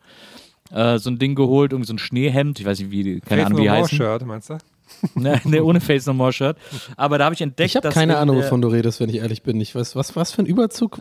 Äh, 0.72 0.98
so 0.98 1.12
ein 1.12 1.20
Ding 1.20 1.36
geholt, 1.36 1.72
irgendwie 1.72 1.88
so 1.88 1.94
ein 1.94 2.00
Schneehemd, 2.00 2.60
ich 2.60 2.66
weiß 2.66 2.80
nicht, 2.80 2.90
wie, 2.90 3.20
keine 3.20 3.44
Faith 3.44 3.46
Ahnung, 3.46 3.64
wie 3.64 3.70
heißen. 3.70 3.96
Shirt, 3.96 4.26
meinst 4.26 4.50
du? 4.50 4.58
Ne, 5.16 5.42
ne, 5.46 5.64
ohne 5.64 5.82
Face 5.82 6.06
No 6.06 6.14
More 6.14 6.32
Shirt. 6.34 6.58
Aber 6.98 7.18
da 7.18 7.26
habe 7.26 7.36
ich 7.36 7.42
entdeckt, 7.42 7.70
Ich 7.72 7.76
habe 7.76 7.90
keine 7.90 8.14
in 8.14 8.20
Ahnung, 8.20 8.36
der- 8.38 8.46
wovon 8.46 8.62
du 8.62 8.68
redest, 8.68 9.00
wenn 9.00 9.10
ich 9.10 9.16
ehrlich 9.18 9.42
bin. 9.44 9.60
Ich 9.62 9.74
weiß, 9.76 9.96
was, 9.96 10.16
was 10.16 10.32
für 10.32 10.42
ein 10.44 10.46
Überzug? 10.46 11.00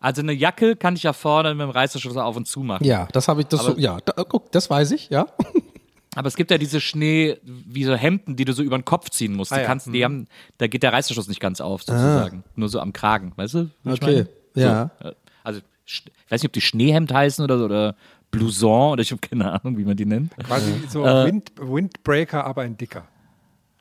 Also 0.00 0.22
eine 0.22 0.32
Jacke 0.32 0.76
kann 0.76 0.94
ich 0.96 1.02
ja 1.02 1.12
vorne 1.12 1.54
mit 1.54 1.62
dem 1.62 1.70
Reißverschluss 1.70 2.16
auf 2.16 2.36
und 2.36 2.46
zu 2.46 2.60
machen. 2.60 2.84
Ja, 2.84 3.08
das 3.12 3.28
habe 3.28 3.40
ich, 3.40 3.46
das, 3.48 3.64
so, 3.64 3.76
ja, 3.76 3.98
da, 4.04 4.22
guck, 4.24 4.52
das 4.52 4.70
weiß 4.70 4.92
ich, 4.92 5.08
ja. 5.10 5.26
Aber 6.16 6.28
es 6.28 6.36
gibt 6.36 6.52
ja 6.52 6.58
diese 6.58 6.80
Schnee, 6.80 7.38
wie 7.42 7.82
so 7.84 7.94
Hemden, 7.96 8.36
die 8.36 8.44
du 8.44 8.52
so 8.52 8.62
über 8.62 8.78
den 8.78 8.84
Kopf 8.84 9.10
ziehen 9.10 9.34
musst. 9.34 9.52
Ah, 9.52 9.56
die 9.56 9.62
ja. 9.62 9.66
kannst, 9.66 9.92
die 9.92 10.04
haben, 10.04 10.28
da 10.58 10.68
geht 10.68 10.84
der 10.84 10.92
Reißverschluss 10.92 11.26
nicht 11.26 11.40
ganz 11.40 11.60
auf, 11.60 11.82
sozusagen. 11.82 12.44
Nur 12.54 12.68
so 12.68 12.78
am 12.78 12.92
Kragen, 12.92 13.32
weißt 13.34 13.54
du? 13.54 13.70
Okay, 13.84 14.26
meine? 14.54 14.64
ja. 14.66 14.90
So, 15.02 15.08
äh, 15.08 15.14
also, 15.42 15.60
ich 15.86 16.04
weiß 16.28 16.40
nicht, 16.42 16.48
ob 16.48 16.52
die 16.52 16.60
Schneehemd 16.60 17.12
heißen 17.12 17.42
oder 17.44 17.58
so, 17.58 17.64
oder 17.64 17.96
Blouson, 18.30 18.92
oder 18.92 19.02
ich 19.02 19.10
habe 19.10 19.20
keine 19.20 19.50
Ahnung, 19.52 19.76
wie 19.76 19.84
man 19.84 19.96
die 19.96 20.06
nennt. 20.06 20.36
Quasi 20.38 20.72
so 20.88 21.04
Äh, 21.04 21.26
Wind, 21.26 21.50
Windbreaker, 21.60 22.44
aber 22.46 22.62
ein 22.62 22.76
dicker. 22.76 23.08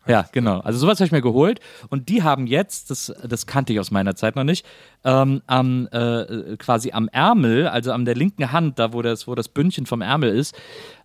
Ja, 0.05 0.25
genau. 0.31 0.59
Also 0.59 0.79
sowas 0.79 0.99
habe 0.99 1.05
ich 1.05 1.11
mir 1.11 1.21
geholt 1.21 1.59
und 1.89 2.09
die 2.09 2.23
haben 2.23 2.45
jetzt, 2.45 2.89
das, 2.89 3.13
das 3.23 3.47
kannte 3.47 3.71
ich 3.71 3.79
aus 3.79 3.89
meiner 3.89 4.15
Zeit 4.15 4.35
noch 4.35 4.43
nicht, 4.43 4.65
ähm, 5.05 5.41
am, 5.47 5.87
äh, 5.91 6.57
quasi 6.57 6.91
am 6.91 7.07
Ärmel, 7.07 7.67
also 7.67 7.93
an 7.93 8.03
der 8.03 8.15
linken 8.15 8.51
Hand, 8.51 8.79
da 8.79 8.91
wo 8.91 9.01
das, 9.01 9.27
wo 9.27 9.35
das 9.35 9.47
Bündchen 9.47 9.85
vom 9.85 10.01
Ärmel 10.01 10.35
ist, 10.35 10.55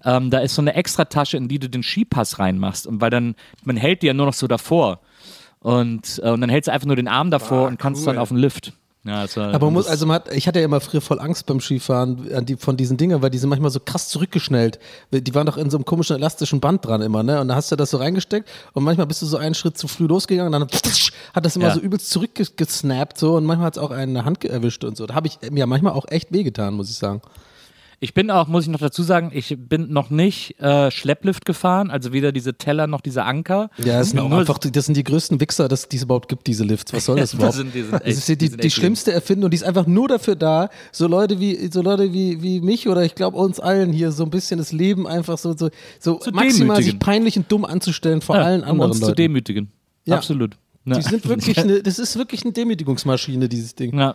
ähm, 0.05 0.31
da 0.31 0.41
ist 0.41 0.55
so 0.55 0.63
eine 0.63 0.75
Extratasche, 0.75 1.37
in 1.37 1.49
die 1.49 1.61
du 1.61 1.69
den 1.69 1.85
Skipass 1.85 2.41
reinmachst 2.41 2.87
und 2.87 3.01
weil 3.01 3.11
dann, 3.11 3.37
man 3.63 3.77
hält 3.77 4.03
die 4.03 4.09
ja 4.09 4.15
nur 4.15 4.27
noch 4.27 4.35
so 4.35 4.49
davor 4.49 5.01
und, 5.61 6.21
äh, 6.25 6.31
und 6.31 6.41
dann 6.41 6.51
hältst 6.51 6.67
du 6.67 6.73
einfach 6.73 6.87
nur 6.87 6.97
den 6.97 7.09
Arm 7.09 7.31
davor 7.31 7.69
und 7.69 7.79
kannst 7.79 8.03
cool. 8.03 8.15
dann 8.15 8.19
auf 8.19 8.31
den 8.31 8.39
Lift. 8.39 8.73
Ja, 9.09 9.25
Aber 9.55 9.67
man 9.67 9.75
muss, 9.75 9.87
also 9.87 10.07
man 10.07 10.17
hat, 10.17 10.35
ich 10.35 10.47
hatte 10.47 10.59
ja 10.59 10.65
immer 10.65 10.81
früher 10.81 11.01
voll 11.01 11.19
Angst 11.21 11.47
beim 11.47 11.61
Skifahren 11.61 12.45
die, 12.45 12.57
von 12.57 12.77
diesen 12.77 12.97
Dingern, 12.97 13.23
weil 13.23 13.31
die 13.31 13.39
sind 13.39 13.49
manchmal 13.49 13.71
so 13.71 13.81
krass 13.81 14.09
zurückgeschnellt. 14.09 14.79
Die 15.13 15.35
waren 15.35 15.47
doch 15.47 15.57
in 15.57 15.71
so 15.71 15.77
einem 15.77 15.85
komischen 15.85 16.17
elastischen 16.17 16.61
Band 16.61 16.85
dran 16.85 17.03
immer, 17.03 17.23
ne? 17.23 17.41
Und 17.41 17.49
da 17.49 17.55
hast 17.55 17.73
du 17.73 17.77
das 17.77 17.91
so 17.91 17.97
reingesteckt 17.97 18.49
und 18.75 18.85
manchmal 18.85 19.07
bist 19.07 19.23
du 19.23 19.27
so 19.27 19.37
einen 19.37 19.55
Schritt 19.55 19.79
zu 19.79 19.89
früh 19.89 20.07
losgegangen 20.07 20.53
und 20.55 20.61
dann 20.61 20.69
hat 21.35 21.45
das 21.45 21.57
immer 21.57 21.69
Ja. 21.69 21.75
so 21.75 21.81
übelst 21.81 22.11
zurückgesnappt 22.11 23.19
so 23.19 23.37
und 23.37 23.45
manchmal 23.45 23.67
hat 23.67 23.77
es 23.77 23.83
auch 23.83 23.91
eine 23.91 24.25
Hand 24.25 24.45
erwischt 24.45 24.85
und 24.85 24.97
so. 24.97 25.07
Da 25.07 25.15
habe 25.15 25.27
ich 25.29 25.39
mir 25.51 25.67
manchmal 25.67 25.93
auch 25.93 26.07
echt 26.09 26.33
wehgetan, 26.33 26.75
muss 26.75 26.91
ich 26.91 26.97
sagen. 26.97 27.21
Ich 28.01 28.15
bin 28.15 28.31
auch, 28.31 28.47
muss 28.47 28.63
ich 28.65 28.71
noch 28.71 28.79
dazu 28.79 29.03
sagen, 29.03 29.33
ich 29.35 29.57
bin 29.59 29.93
noch 29.93 30.09
nicht 30.09 30.61
äh, 30.61 30.89
Schlepplift 30.93 31.45
gefahren, 31.45 31.91
also 31.91 32.13
weder 32.13 32.31
diese 32.31 32.55
Teller 32.55 32.87
noch 32.87 33.01
diese 33.01 33.25
Anker. 33.25 33.71
Ja, 33.79 33.99
das 33.99 34.11
sind 34.11 34.21
auch 34.21 34.31
einfach, 34.31 34.59
die- 34.59 34.71
das 34.71 34.87
sind 34.87 34.97
die 34.97 35.03
größten 35.03 35.41
Wichser, 35.41 35.67
dass 35.67 35.89
es 35.93 36.03
überhaupt 36.05 36.29
gibt, 36.29 36.47
diese 36.47 36.63
Lifts. 36.63 36.93
Was 36.93 37.07
soll 37.07 37.17
das 37.19 37.33
Das 37.33 37.35
überhaupt? 37.35 37.57
sind- 37.57 37.75
die 37.75 37.81
sind 37.83 37.93
das 37.95 38.03
echt- 38.03 38.19
ist 38.19 38.29
die, 38.29 38.33
die 38.33 38.45
die, 38.45 38.51
sind 38.51 38.63
die 38.63 38.67
echt 38.69 38.77
schlimmste 38.77 39.13
Erfindung, 39.13 39.51
die 39.51 39.57
ist 39.57 39.65
einfach 39.65 39.87
nur 39.89 40.07
dafür 40.07 40.37
da, 40.37 40.69
so 40.93 41.09
Leute 41.09 41.41
wie, 41.41 41.69
so 41.73 41.83
Leute 41.83 42.13
wie, 42.13 42.41
wie 42.41 42.61
mich 42.61 42.89
oder 42.89 43.03
ich 43.05 43.17
glaube 43.17 43.37
uns 43.37 43.59
allen 43.59 43.93
hier 43.93 44.13
so 44.13 44.23
ein 44.23 44.31
bisschen 44.31 44.59
das 44.59 44.71
Leben 44.71 45.09
einfach 45.09 45.37
so, 45.37 45.57
so, 45.57 45.69
so 45.99 46.15
Zu 46.19 46.31
maximal 46.31 46.81
sich 46.81 47.01
peinlich 47.01 47.37
und 47.37 47.51
dumm 47.51 47.65
anzustellen 47.65 48.21
vor 48.21 48.37
Ja, 48.37 48.43
allen 48.43 48.61
um 48.63 48.69
anderen 48.71 48.91
uns 48.93 49.01
zu 49.01 49.07
Leuten. 49.07 49.17
demütigen. 49.17 49.73
Ja. 50.05 50.15
Absolut. 50.19 50.57
Ja. 50.85 50.95
Die 50.99 51.03
sind 51.03 51.29
wirklich 51.29 51.59
eine, 51.59 51.83
das 51.83 51.99
ist 51.99 52.17
wirklich 52.17 52.45
eine 52.45 52.53
Demütigungsmaschine, 52.53 53.49
dieses 53.49 53.75
Ding. 53.75 53.99
Ja. 53.99 54.15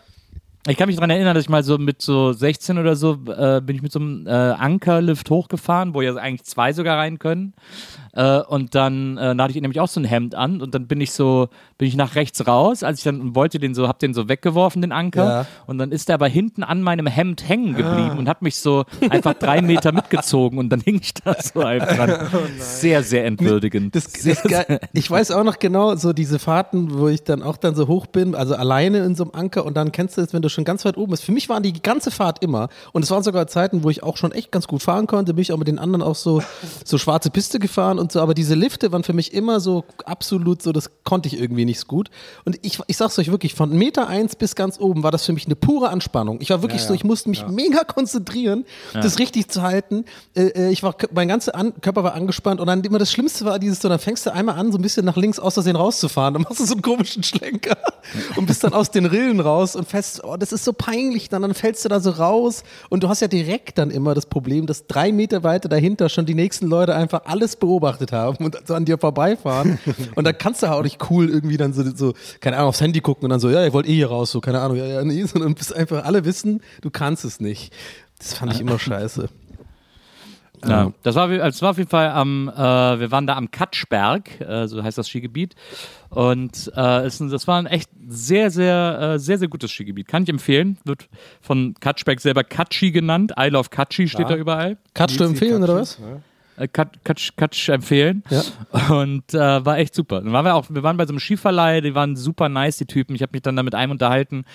Ich 0.65 0.77
kann 0.77 0.87
mich 0.87 0.95
daran 0.95 1.09
erinnern, 1.09 1.35
dass 1.35 1.43
ich 1.43 1.49
mal 1.49 1.61
so 1.61 1.77
mit 1.77 2.01
so 2.01 2.31
16 2.31 2.77
oder 2.77 2.95
so 2.95 3.19
äh, 3.27 3.59
bin 3.59 3.75
ich 3.75 3.81
mit 3.81 3.91
so 3.91 3.99
einem 3.99 4.25
äh, 4.25 4.29
Ankerlift 4.29 5.29
hochgefahren, 5.29 5.93
wo 5.93 6.01
ja 6.01 6.15
eigentlich 6.15 6.45
zwei 6.45 6.71
sogar 6.71 6.97
rein 6.97 7.19
können. 7.19 7.53
Äh, 8.13 8.39
und 8.39 8.73
dann 8.73 9.17
äh, 9.17 9.35
da 9.35 9.43
hatte 9.43 9.53
ich 9.53 9.61
nämlich 9.61 9.81
auch 9.81 9.89
so 9.89 9.99
ein 9.99 10.05
Hemd 10.05 10.35
an 10.35 10.61
und 10.61 10.73
dann 10.73 10.87
bin 10.87 11.01
ich 11.01 11.11
so, 11.11 11.49
bin 11.83 11.89
ich 11.89 11.97
nach 11.97 12.15
rechts 12.15 12.47
raus, 12.47 12.81
als 12.81 12.99
ich 12.99 13.03
dann 13.03 13.35
wollte 13.35 13.59
den 13.59 13.75
so, 13.75 13.89
hab 13.89 13.99
den 13.99 14.13
so 14.13 14.29
weggeworfen, 14.29 14.81
den 14.81 14.93
Anker. 14.93 15.25
Ja. 15.25 15.45
Und 15.67 15.79
dann 15.79 15.91
ist 15.91 16.07
der 16.07 16.15
aber 16.15 16.29
hinten 16.29 16.63
an 16.63 16.81
meinem 16.81 17.07
Hemd 17.07 17.49
hängen 17.49 17.75
geblieben 17.75 18.17
und 18.17 18.29
hat 18.29 18.41
mich 18.41 18.55
so 18.55 18.85
einfach 19.09 19.33
drei 19.33 19.61
Meter 19.61 19.91
mitgezogen 19.91 20.59
und 20.59 20.69
dann 20.69 20.79
hing 20.79 21.01
ich 21.01 21.13
da 21.13 21.35
so 21.41 21.59
einfach 21.59 21.93
dran. 21.93 22.29
Sehr, 22.57 23.03
sehr 23.03 23.25
entwürdigend. 23.25 23.93
Das, 23.95 24.13
das 24.13 24.43
geil. 24.43 24.79
ich 24.93 25.11
weiß 25.11 25.31
auch 25.31 25.43
noch 25.43 25.59
genau, 25.59 25.93
so 25.97 26.13
diese 26.13 26.39
Fahrten, 26.39 26.97
wo 26.97 27.09
ich 27.09 27.25
dann 27.25 27.43
auch 27.43 27.57
dann 27.57 27.75
so 27.75 27.89
hoch 27.89 28.07
bin, 28.07 28.33
also 28.33 28.55
alleine 28.55 28.99
in 28.99 29.15
so 29.15 29.25
einem 29.25 29.33
Anker 29.33 29.65
und 29.65 29.75
dann 29.75 29.91
kennst 29.91 30.17
du 30.17 30.21
es, 30.21 30.31
wenn 30.31 30.41
du 30.41 30.47
schon 30.47 30.63
ganz 30.63 30.85
weit 30.85 30.95
oben 30.95 31.11
bist. 31.11 31.25
Für 31.25 31.33
mich 31.33 31.49
waren 31.49 31.63
die 31.63 31.73
ganze 31.73 32.11
Fahrt 32.11 32.41
immer 32.41 32.69
und 32.93 33.03
es 33.03 33.11
waren 33.11 33.23
sogar 33.23 33.47
Zeiten, 33.47 33.83
wo 33.83 33.89
ich 33.89 34.03
auch 34.03 34.15
schon 34.15 34.31
echt 34.31 34.53
ganz 34.53 34.67
gut 34.67 34.81
fahren 34.81 35.05
konnte, 35.05 35.33
bin 35.33 35.41
ich 35.41 35.51
auch 35.51 35.57
mit 35.57 35.67
den 35.67 35.79
anderen 35.79 36.01
auch 36.01 36.15
so, 36.15 36.41
so 36.85 36.97
schwarze 36.97 37.29
Piste 37.29 37.59
gefahren 37.59 37.99
und 37.99 38.13
so, 38.13 38.21
aber 38.21 38.33
diese 38.33 38.55
Lifte 38.55 38.93
waren 38.93 39.03
für 39.03 39.11
mich 39.11 39.33
immer 39.33 39.59
so 39.59 39.83
absolut 40.05 40.61
so, 40.61 40.71
das 40.71 40.89
konnte 41.03 41.27
ich 41.27 41.37
irgendwie 41.37 41.65
nicht. 41.65 41.72
Ich 41.73 41.79
es 41.79 41.87
gut. 41.87 42.09
Und 42.45 42.57
ich, 42.61 42.79
ich 42.87 42.97
sag's 42.97 43.19
euch 43.19 43.29
wirklich, 43.29 43.53
von 43.53 43.71
Meter 43.71 44.07
eins 44.07 44.35
bis 44.35 44.55
ganz 44.55 44.79
oben 44.79 45.03
war 45.03 45.11
das 45.11 45.25
für 45.25 45.33
mich 45.33 45.45
eine 45.45 45.55
pure 45.55 45.89
Anspannung. 45.89 46.39
Ich 46.41 46.49
war 46.49 46.61
wirklich 46.61 46.81
Ja, 46.81 46.87
so, 46.87 46.93
ja. 46.93 46.95
ich 46.95 47.03
musste 47.03 47.29
mich 47.29 47.45
mega 47.47 47.83
konzentrieren, 47.83 48.65
das 48.93 49.19
richtig 49.19 49.49
zu 49.49 49.61
halten. 49.61 50.05
Äh, 50.35 50.47
äh, 50.47 50.69
ich 50.69 50.83
war, 50.83 50.95
mein 51.13 51.27
ganzer 51.27 51.55
an 51.55 51.73
Körper 51.81 52.03
war 52.03 52.13
angespannt 52.13 52.59
und 52.59 52.67
dann 52.67 52.83
immer 52.83 52.99
das 52.99 53.11
Schlimmste 53.11 53.45
war 53.45 53.59
dieses 53.59 53.79
so, 53.79 53.89
dann 53.89 53.99
fängst 53.99 54.25
du 54.25 54.33
einmal 54.33 54.55
an, 54.55 54.71
so 54.71 54.77
ein 54.77 54.81
bisschen 54.81 55.05
nach 55.05 55.17
links 55.17 55.39
aus 55.39 55.55
Versehen 55.55 55.75
rauszufahren. 55.75 56.33
Dann 56.33 56.43
machst 56.43 56.59
du 56.59 56.65
so 56.65 56.73
einen 56.73 56.81
komischen 56.81 57.23
Schlenker 57.23 57.77
und 58.35 58.45
bist 58.45 58.63
dann 58.63 58.73
aus 58.73 58.91
den 58.91 59.05
Rillen 59.05 59.39
raus 59.39 59.75
und 59.75 59.87
fest, 59.87 60.21
oh, 60.23 60.37
das 60.37 60.51
ist 60.51 60.63
so 60.65 60.73
peinlich. 60.73 61.29
Dann, 61.29 61.41
dann 61.41 61.53
fällst 61.53 61.83
du 61.85 61.89
da 61.89 61.99
so 61.99 62.11
raus 62.11 62.63
und 62.89 63.03
du 63.03 63.09
hast 63.09 63.21
ja 63.21 63.27
direkt 63.27 63.77
dann 63.77 63.91
immer 63.91 64.13
das 64.13 64.25
Problem, 64.25 64.65
dass 64.65 64.87
drei 64.87 65.11
Meter 65.11 65.43
weiter 65.43 65.69
dahinter 65.69 66.09
schon 66.09 66.25
die 66.25 66.35
nächsten 66.35 66.67
Leute 66.67 66.95
einfach 66.95 67.21
alles 67.25 67.55
beobachtet 67.55 68.11
haben 68.11 68.43
und 68.45 68.57
so 68.65 68.73
an 68.73 68.85
dir 68.85 68.97
vorbeifahren. 68.97 69.79
und 70.15 70.23
dann 70.25 70.37
kannst 70.37 70.63
du 70.63 70.67
auch 70.67 70.83
nicht 70.83 71.09
cool 71.09 71.29
irgendwie 71.29 71.57
dann 71.57 71.73
so, 71.73 71.83
so, 71.95 72.13
keine 72.39 72.57
Ahnung, 72.57 72.69
aufs 72.69 72.81
Handy 72.81 73.01
gucken 73.01 73.25
und 73.25 73.29
dann 73.29 73.39
so, 73.39 73.49
ja, 73.49 73.63
ihr 73.63 73.73
wollt 73.73 73.87
eh 73.87 73.93
hier 73.93 74.07
raus, 74.07 74.31
so, 74.31 74.41
keine 74.41 74.61
Ahnung, 74.61 74.77
ja, 74.77 74.85
ja, 74.85 75.03
nee, 75.03 75.23
sondern 75.25 75.55
bist 75.55 75.75
einfach, 75.75 76.05
alle 76.05 76.25
wissen, 76.25 76.61
du 76.81 76.89
kannst 76.89 77.25
es 77.25 77.39
nicht. 77.39 77.73
Das 78.19 78.35
fand 78.35 78.53
ich 78.53 78.61
immer 78.61 78.79
scheiße. 78.79 79.27
Ja, 80.67 80.91
das 81.03 81.15
war, 81.15 81.27
das 81.27 81.61
war 81.61 81.71
auf 81.71 81.77
jeden 81.77 81.89
Fall 81.89 82.09
am, 82.09 82.49
äh, 82.49 82.53
wir 82.53 83.11
waren 83.11 83.27
da 83.27 83.35
am 83.35 83.51
Katschberg, 83.51 84.41
äh, 84.41 84.67
so 84.67 84.81
heißt 84.83 84.97
das 84.97 85.09
Skigebiet. 85.09 85.55
Und 86.09 86.71
äh, 86.75 87.05
es, 87.05 87.17
das 87.17 87.47
war 87.47 87.57
ein 87.57 87.65
echt 87.65 87.89
sehr, 88.07 88.51
sehr, 88.51 89.13
äh, 89.15 89.19
sehr, 89.19 89.37
sehr 89.37 89.47
gutes 89.47 89.71
Skigebiet. 89.71 90.07
Kann 90.07 90.23
ich 90.23 90.29
empfehlen. 90.29 90.77
Wird 90.83 91.09
von 91.41 91.75
Katschberg 91.79 92.21
selber 92.21 92.43
Katschi 92.43 92.91
genannt. 92.91 93.33
I 93.39 93.47
love 93.47 93.69
Katschi 93.69 94.07
steht 94.07 94.29
da 94.29 94.35
überall. 94.35 94.77
Kannst 94.93 95.19
du 95.19 95.23
empfehlen, 95.23 95.63
oder 95.63 95.75
was? 95.75 95.97
Kat, 95.97 96.21
Katsch, 96.71 97.31
Katsch 97.35 97.69
empfehlen. 97.69 98.23
Ja. 98.29 98.43
Und 98.95 99.33
äh, 99.33 99.65
war 99.65 99.77
echt 99.77 99.95
super. 99.95 100.21
Dann 100.21 100.31
waren 100.33 100.45
wir 100.45 100.55
auch, 100.55 100.65
wir 100.69 100.83
waren 100.83 100.97
bei 100.97 101.05
so 101.05 101.11
einem 101.11 101.19
Skiverleih, 101.19 101.81
die 101.81 101.95
waren 101.95 102.15
super 102.15 102.49
nice, 102.49 102.77
die 102.77 102.85
Typen. 102.85 103.15
Ich 103.15 103.21
habe 103.21 103.31
mich 103.33 103.41
dann 103.41 103.55
da 103.55 103.63
mit 103.63 103.75
einem 103.75 103.91
unterhalten. 103.91 104.45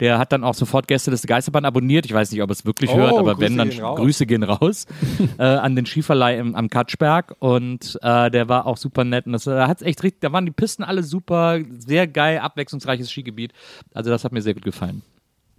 Der 0.00 0.18
hat 0.18 0.32
dann 0.32 0.44
auch 0.44 0.54
sofort 0.54 0.86
Gästeliste 0.88 1.26
Geisterbahn 1.26 1.64
abonniert. 1.64 2.06
Ich 2.06 2.12
weiß 2.12 2.30
nicht, 2.30 2.42
ob 2.42 2.50
er 2.50 2.52
es 2.52 2.64
wirklich 2.64 2.90
Oh, 2.90 2.96
hört, 2.96 3.18
aber 3.18 3.34
Grüße 3.34 3.40
wenn, 3.40 3.58
dann 3.58 3.70
gehen. 3.70 3.82
Grüße 3.82 4.26
gehen 4.26 4.42
raus 4.42 4.86
äh, 5.38 5.42
an 5.42 5.74
den 5.76 5.86
Skiverleih 5.86 6.38
im, 6.38 6.54
am 6.54 6.68
Katschberg. 6.70 7.34
Und 7.40 7.98
äh, 8.02 8.30
der 8.30 8.48
war 8.48 8.66
auch 8.66 8.76
super 8.76 9.04
nett. 9.04 9.26
Und 9.26 9.32
das 9.32 9.46
äh, 9.46 9.60
hat's 9.62 9.82
echt 9.82 10.02
richtig, 10.02 10.20
da 10.20 10.32
waren 10.32 10.46
die 10.46 10.52
Pisten 10.52 10.84
alle 10.84 11.02
super, 11.02 11.58
sehr 11.78 12.06
geil, 12.06 12.38
abwechslungsreiches 12.38 13.10
Skigebiet. 13.10 13.52
Also 13.94 14.10
das 14.10 14.24
hat 14.24 14.32
mir 14.32 14.42
sehr 14.42 14.54
gut 14.54 14.64
gefallen. 14.64 15.02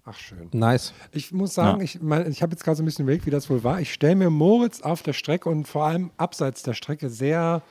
Ach, 0.09 0.17
schön. 0.17 0.49
Nice. 0.53 0.93
Ich 1.11 1.31
muss 1.31 1.53
sagen, 1.53 1.81
ich, 1.81 2.01
mein, 2.01 2.31
ich 2.31 2.41
habe 2.41 2.51
jetzt 2.51 2.63
gerade 2.63 2.75
so 2.75 2.81
ein 2.81 2.85
bisschen 2.85 3.03
überlegt, 3.03 3.27
wie 3.27 3.31
das 3.31 3.47
wohl 3.49 3.63
war. 3.63 3.79
Ich 3.79 3.93
stelle 3.93 4.15
mir 4.15 4.31
Moritz 4.31 4.81
auf 4.81 5.03
der 5.03 5.13
Strecke 5.13 5.47
und 5.49 5.67
vor 5.67 5.85
allem 5.85 6.09
abseits 6.17 6.63
der 6.63 6.73
Strecke 6.73 7.09
sehr 7.09 7.61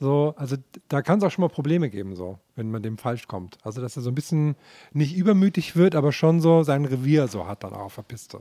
so, 0.00 0.34
also 0.36 0.56
da 0.88 1.02
kann 1.02 1.18
es 1.18 1.24
auch 1.24 1.30
schon 1.30 1.42
mal 1.42 1.48
Probleme 1.48 1.90
geben, 1.90 2.16
so, 2.16 2.38
wenn 2.56 2.70
man 2.70 2.82
dem 2.82 2.98
falsch 2.98 3.28
kommt. 3.28 3.58
Also, 3.62 3.80
dass 3.80 3.94
er 3.94 4.02
so 4.02 4.10
ein 4.10 4.14
bisschen 4.14 4.56
nicht 4.92 5.14
übermütig 5.14 5.76
wird, 5.76 5.94
aber 5.94 6.12
schon 6.12 6.40
so 6.40 6.62
sein 6.62 6.86
Revier 6.86 7.28
so 7.28 7.46
hat 7.46 7.62
dann 7.62 7.72
auch 7.72 7.84
auf 7.84 7.94
der 7.94 8.02
Piste. 8.02 8.40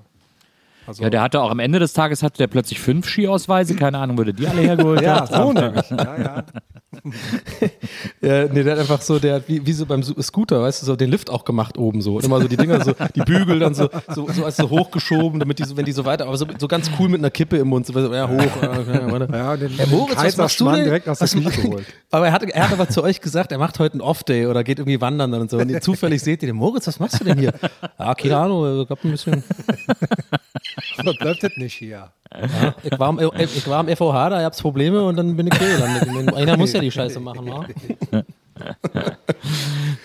Also, 0.88 1.04
Ja, 1.04 1.10
der 1.10 1.22
hatte 1.22 1.42
auch 1.42 1.52
am 1.52 1.60
Ende 1.60 1.80
des 1.80 1.94
Tages 1.94 2.24
hatte 2.24 2.38
der 2.40 2.48
plötzlich 2.48 2.80
fünf 2.80 3.08
Skiausweise. 3.08 3.76
Keine 3.76 3.98
Ahnung, 4.00 4.18
wo 4.18 4.24
der 4.24 4.34
die 4.34 4.48
alle 4.48 4.62
hergeholt 4.62 5.02
ja, 5.02 5.22
hat. 5.22 5.34
so 5.34 5.54
nämlich. 5.54 5.90
Ja, 5.92 6.18
ja. 6.18 6.44
Ja, 8.22 8.46
nee, 8.46 8.64
der 8.64 8.74
hat 8.74 8.80
einfach 8.80 9.02
so, 9.02 9.18
der 9.18 9.36
hat 9.36 9.44
wie, 9.48 9.66
wie 9.66 9.74
so 9.74 9.86
beim 9.86 10.04
Scooter, 10.04 10.62
weißt 10.62 10.82
du, 10.82 10.86
so 10.86 10.96
den 10.96 11.10
Lift 11.10 11.30
auch 11.30 11.46
gemacht 11.46 11.78
oben 11.78 12.02
so. 12.02 12.16
Und 12.18 12.26
immer 12.26 12.42
so 12.42 12.48
die 12.48 12.58
Dinger, 12.58 12.84
so, 12.84 12.94
die 13.16 13.22
Bügel 13.22 13.60
dann 13.60 13.74
so, 13.74 13.90
so, 14.14 14.28
so 14.32 14.44
als 14.46 14.58
so 14.58 14.70
hochgeschoben, 14.70 15.40
damit 15.40 15.60
die 15.60 15.64
so, 15.64 15.78
wenn 15.78 15.86
die 15.86 15.92
so 15.94 16.04
weiter, 16.06 16.28
aber 16.28 16.38
so, 16.38 16.46
so 16.60 16.68
ganz 16.68 16.92
cool 17.00 17.08
mit 17.10 17.20
einer 17.22 17.32
Kippe 17.32 17.58
im 17.58 17.70
Mund, 17.70 17.86
so, 17.88 17.94
ja, 18.14 18.28
hoch. 18.28 18.40
Ja, 18.62 19.12
warte. 19.12 19.28
Ja, 19.32 19.58
den, 19.58 19.70
Herr 19.72 19.86
den 19.86 19.96
Moritz, 19.98 20.18
was 20.18 20.38
machst 20.38 20.60
du 20.60 20.70
denn? 20.70 20.84
direkt 20.84 21.08
aus 21.08 21.20
der 21.20 21.26
Was 21.26 21.34
Küche 21.34 21.44
ma- 21.62 21.68
geholt. 21.70 21.86
Aber 22.12 22.28
er 22.28 22.34
hat, 22.34 22.44
er 22.44 22.64
hat 22.68 22.74
aber 22.74 22.90
zu 22.90 23.04
euch 23.04 23.22
gesagt, 23.22 23.52
er 23.54 23.58
macht 23.58 23.80
heute 23.80 23.94
einen 23.94 24.02
Off-Day 24.02 24.48
oder 24.48 24.64
geht 24.66 24.80
irgendwie 24.80 25.00
wandern 25.00 25.34
und 25.34 25.50
so. 25.50 25.58
Und 25.60 25.70
ihr 25.72 25.80
zufällig 25.82 26.22
seht 26.22 26.44
ihr 26.44 26.48
den 26.48 26.58
Moritz, 26.58 26.88
was 26.88 27.00
machst 27.00 27.20
du 27.22 27.24
denn 27.24 27.40
hier? 27.40 27.54
Ja, 27.98 28.14
keine 28.16 28.38
Ahnung, 28.38 28.82
ich 28.84 28.90
hab 28.90 29.04
ein 29.04 29.12
bisschen. 29.12 29.44
Aber 30.98 31.14
bleibt 31.20 31.44
das 31.44 31.58
nicht 31.58 31.74
hier. 31.74 32.12
Ich 32.84 32.98
war, 32.98 33.10
am, 33.10 33.20
ich 33.20 33.68
war 33.68 33.80
am 33.80 33.88
FOH, 33.90 34.30
da 34.30 34.42
gab's 34.42 34.62
Probleme 34.62 35.04
und 35.04 35.18
dann 35.18 35.36
bin 35.36 35.48
ich 35.48 35.58
hier 35.58 35.78
gelandet. 35.78 36.34
Einer 36.36 36.58
muss 36.58 36.72
ja 36.72 36.80
die 36.80 36.92
Scheiße 36.92 37.20
machen, 37.20 37.46
wa? 37.48 37.66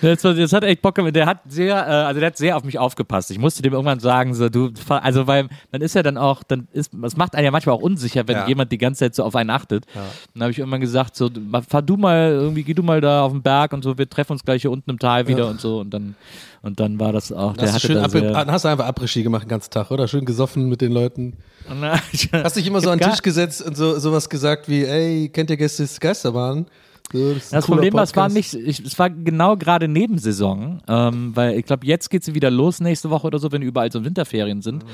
Das, 0.02 0.20
das 0.22 0.52
hat 0.52 0.64
echt 0.64 0.82
Bock 0.82 0.94
gemacht. 0.94 1.16
Der 1.16 1.26
hat 1.26 1.38
sehr, 1.48 1.74
äh, 1.74 1.90
also 1.90 2.20
der 2.20 2.28
hat 2.28 2.36
sehr 2.36 2.56
auf 2.56 2.64
mich 2.64 2.78
aufgepasst. 2.78 3.30
Ich 3.30 3.38
musste 3.38 3.62
dem 3.62 3.72
irgendwann 3.72 3.98
sagen, 4.00 4.34
so 4.34 4.48
du, 4.48 4.70
also 4.88 5.26
weil 5.26 5.48
man 5.72 5.80
ist 5.80 5.94
ja 5.94 6.02
dann 6.02 6.18
auch, 6.18 6.42
dann 6.42 6.68
ist, 6.72 6.92
es 7.02 7.16
macht 7.16 7.34
einen 7.34 7.44
ja 7.44 7.50
manchmal 7.50 7.74
auch 7.76 7.80
unsicher, 7.80 8.26
wenn 8.28 8.36
Ja. 8.36 8.46
jemand 8.46 8.72
die 8.72 8.78
ganze 8.78 9.00
Zeit 9.00 9.14
so 9.14 9.24
auf 9.24 9.34
einen 9.34 9.50
achtet. 9.50 9.86
Dann 10.34 10.42
habe 10.42 10.50
ich 10.52 10.58
irgendwann 10.58 10.80
gesagt, 10.80 11.16
so 11.16 11.30
fahr 11.68 11.82
du 11.82 11.96
mal 11.96 12.30
irgendwie, 12.30 12.62
geh 12.62 12.74
du 12.74 12.82
mal 12.82 13.00
da 13.00 13.22
auf 13.22 13.32
den 13.32 13.42
Berg 13.42 13.72
und 13.72 13.82
so, 13.82 13.96
wir 13.96 14.08
treffen 14.08 14.32
uns 14.32 14.44
gleich 14.44 14.62
hier 14.62 14.70
unten 14.70 14.90
im 14.90 14.98
Tal 14.98 15.28
wieder 15.28 15.48
und 15.48 15.60
so 15.60 15.80
und 15.80 15.90
dann 15.92 16.14
und 16.62 16.80
dann 16.80 16.98
war 16.98 17.12
das 17.12 17.30
auch. 17.30 17.56
Der 17.56 17.72
Hast 17.72 17.84
du, 17.84 17.88
schön 17.88 17.98
Après, 17.98 18.20
sehr, 18.20 18.46
hast 18.46 18.64
du 18.64 18.68
einfach 18.68 18.88
Après-Ski 18.88 19.22
gemacht 19.22 19.44
den 19.44 19.48
ganzen 19.48 19.70
Tag, 19.70 19.90
oder? 19.90 20.08
Schön 20.08 20.24
gesoffen 20.24 20.68
mit 20.68 20.80
den 20.80 20.92
Leuten. 20.92 21.34
Hast 22.32 22.56
dich 22.56 22.66
immer 22.66 22.80
so 22.80 22.90
an 22.90 22.98
den 22.98 23.10
Tisch 23.10 23.22
gesetzt 23.22 23.60
und 23.62 23.76
so 23.76 23.98
sowas 23.98 24.28
gesagt 24.28 24.68
wie, 24.68 24.84
ey, 24.84 25.28
kennt 25.28 25.50
ihr 25.50 25.56
Gäste 25.56 25.86
Geisterbahn? 26.00 26.66
Das 27.12 27.50
Das 27.50 27.66
Problem 27.66 27.94
war, 27.94 28.02
es 28.02 28.16
war 28.16 28.28
nicht, 28.28 28.54
ich, 28.54 28.80
es 28.80 28.98
war 28.98 29.10
genau 29.10 29.56
gerade 29.56 29.88
Nebensaison, 29.88 30.82
ähm, 30.88 31.34
weil 31.34 31.58
ich 31.58 31.64
glaube, 31.64 31.86
jetzt 31.86 32.10
geht 32.10 32.24
sie 32.24 32.34
wieder 32.34 32.50
los 32.50 32.80
nächste 32.80 33.10
Woche 33.10 33.26
oder 33.26 33.38
so, 33.38 33.52
wenn 33.52 33.62
überall 33.62 33.92
so 33.92 34.04
Winterferien 34.04 34.62
sind. 34.62 34.84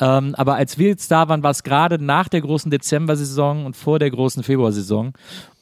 Ähm, 0.00 0.34
aber 0.36 0.56
als 0.56 0.78
wir 0.78 0.88
jetzt 0.88 1.10
da 1.10 1.28
waren, 1.28 1.42
war 1.42 1.50
es 1.52 1.62
gerade 1.62 2.02
nach 2.02 2.28
der 2.28 2.40
großen 2.40 2.70
Dezember-Saison 2.70 3.66
und 3.66 3.76
vor 3.76 3.98
der 3.98 4.10
großen 4.10 4.42
Februarsaison. 4.42 5.12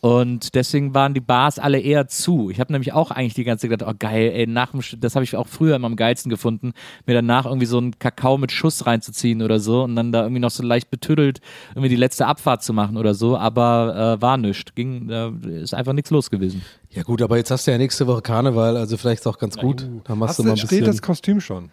Und 0.05 0.57
deswegen 0.57 0.95
waren 0.95 1.15
die 1.15 1.21
Bars 1.21 1.61
alle 1.61 1.79
eher 1.79 2.09
zu. 2.09 2.51
Ich 2.51 2.59
habe 2.59 2.73
nämlich 2.73 2.93
auch 2.93 3.12
eigentlich 3.12 3.35
die 3.35 3.45
ganze 3.45 3.62
Zeit 3.69 3.71
gedacht, 3.79 3.88
oh 3.88 3.97
geil, 3.97 4.33
ey, 4.35 4.49
nach 4.49 4.73
dem, 4.73 4.81
Sch- 4.81 4.97
das 4.99 5.15
habe 5.15 5.23
ich 5.23 5.37
auch 5.37 5.47
früher 5.47 5.77
immer 5.77 5.87
am 5.87 5.95
geilsten 5.95 6.29
gefunden, 6.29 6.73
mir 7.07 7.15
danach 7.15 7.47
irgendwie 7.47 7.67
so 7.67 7.79
einen 7.79 7.97
Kakao 8.01 8.37
mit 8.37 8.51
Schuss 8.51 8.85
reinzuziehen 8.85 9.43
oder 9.43 9.61
so 9.61 9.85
und 9.85 9.95
dann 9.95 10.11
da 10.11 10.23
irgendwie 10.23 10.41
noch 10.41 10.51
so 10.51 10.65
leicht 10.65 10.91
betüdelt 10.91 11.38
irgendwie 11.71 11.88
die 11.88 11.95
letzte 11.95 12.27
Abfahrt 12.27 12.65
zu 12.65 12.73
machen 12.73 12.97
oder 12.97 13.15
so, 13.15 13.38
aber 13.38 14.17
äh, 14.19 14.21
war 14.21 14.38
nichts. 14.38 14.75
Ging, 14.75 15.09
äh, 15.09 15.31
ist 15.62 15.73
einfach 15.73 15.93
nichts 15.93 16.11
los 16.11 16.31
gewesen. 16.31 16.62
Ja 16.91 17.05
gut, 17.05 17.23
aber 17.23 17.37
jetzt 17.37 17.53
hast 17.53 17.69
du 17.69 17.71
ja 17.71 17.79
nächste 17.79 18.09
Woche 18.09 18.23
Karneval, 18.23 18.77
also 18.77 18.97
vielleicht 18.97 19.21
ist 19.21 19.27
auch 19.29 19.38
ganz 19.38 19.57
gut. 19.57 19.88
Da 20.03 20.17
machst 20.17 20.31
Hast 20.31 20.38
du 20.41 20.43
du, 20.43 20.49
mal 20.49 20.55
ein 20.55 20.57
steht 20.59 20.71
bisschen. 20.71 20.87
das 20.87 21.01
Kostüm 21.01 21.41
schon? 21.41 21.71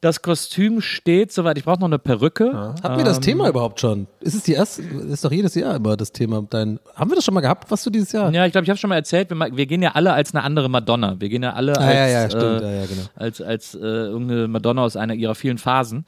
Das 0.00 0.22
Kostüm 0.22 0.80
steht 0.80 1.32
soweit. 1.32 1.58
Ich 1.58 1.64
brauche 1.64 1.80
noch 1.80 1.86
eine 1.88 1.98
Perücke. 1.98 2.74
Hatten 2.82 2.98
wir 2.98 3.04
das 3.04 3.18
Thema 3.20 3.48
überhaupt 3.48 3.80
schon? 3.80 4.06
Ist 4.20 4.34
es 4.34 4.44
die 4.44 4.52
erste? 4.52 4.82
Ist 4.82 5.24
doch 5.24 5.32
jedes 5.32 5.54
Jahr 5.56 5.74
immer 5.74 5.96
das 5.96 6.12
Thema. 6.12 6.46
Dein, 6.48 6.78
haben 6.94 7.10
wir 7.10 7.16
das 7.16 7.24
schon 7.24 7.34
mal 7.34 7.40
gehabt, 7.40 7.70
was 7.70 7.82
du 7.82 7.90
dieses 7.90 8.12
Jahr? 8.12 8.32
Ja, 8.32 8.46
ich 8.46 8.52
glaube, 8.52 8.64
ich 8.64 8.70
habe 8.70 8.78
schon 8.78 8.90
mal 8.90 8.96
erzählt, 8.96 9.30
wir, 9.30 9.36
wir 9.36 9.66
gehen 9.66 9.82
ja 9.82 9.92
alle 9.94 10.12
als 10.12 10.34
eine 10.34 10.44
andere 10.44 10.68
Madonna. 10.68 11.16
Wir 11.18 11.28
gehen 11.28 11.42
ja 11.42 11.52
alle 11.54 11.76
Ah, 11.76 11.80
als, 11.80 11.94
ja, 11.94 12.06
ja, 12.08 12.24
äh, 12.26 12.62
ja, 12.62 12.80
ja, 12.80 12.86
genau. 12.86 13.02
als, 13.16 13.40
als 13.40 13.74
äh, 13.74 13.78
irgendeine 13.78 14.46
Madonna 14.48 14.82
aus 14.82 14.96
einer 14.96 15.14
ihrer 15.14 15.34
vielen 15.34 15.58
Phasen. 15.58 16.06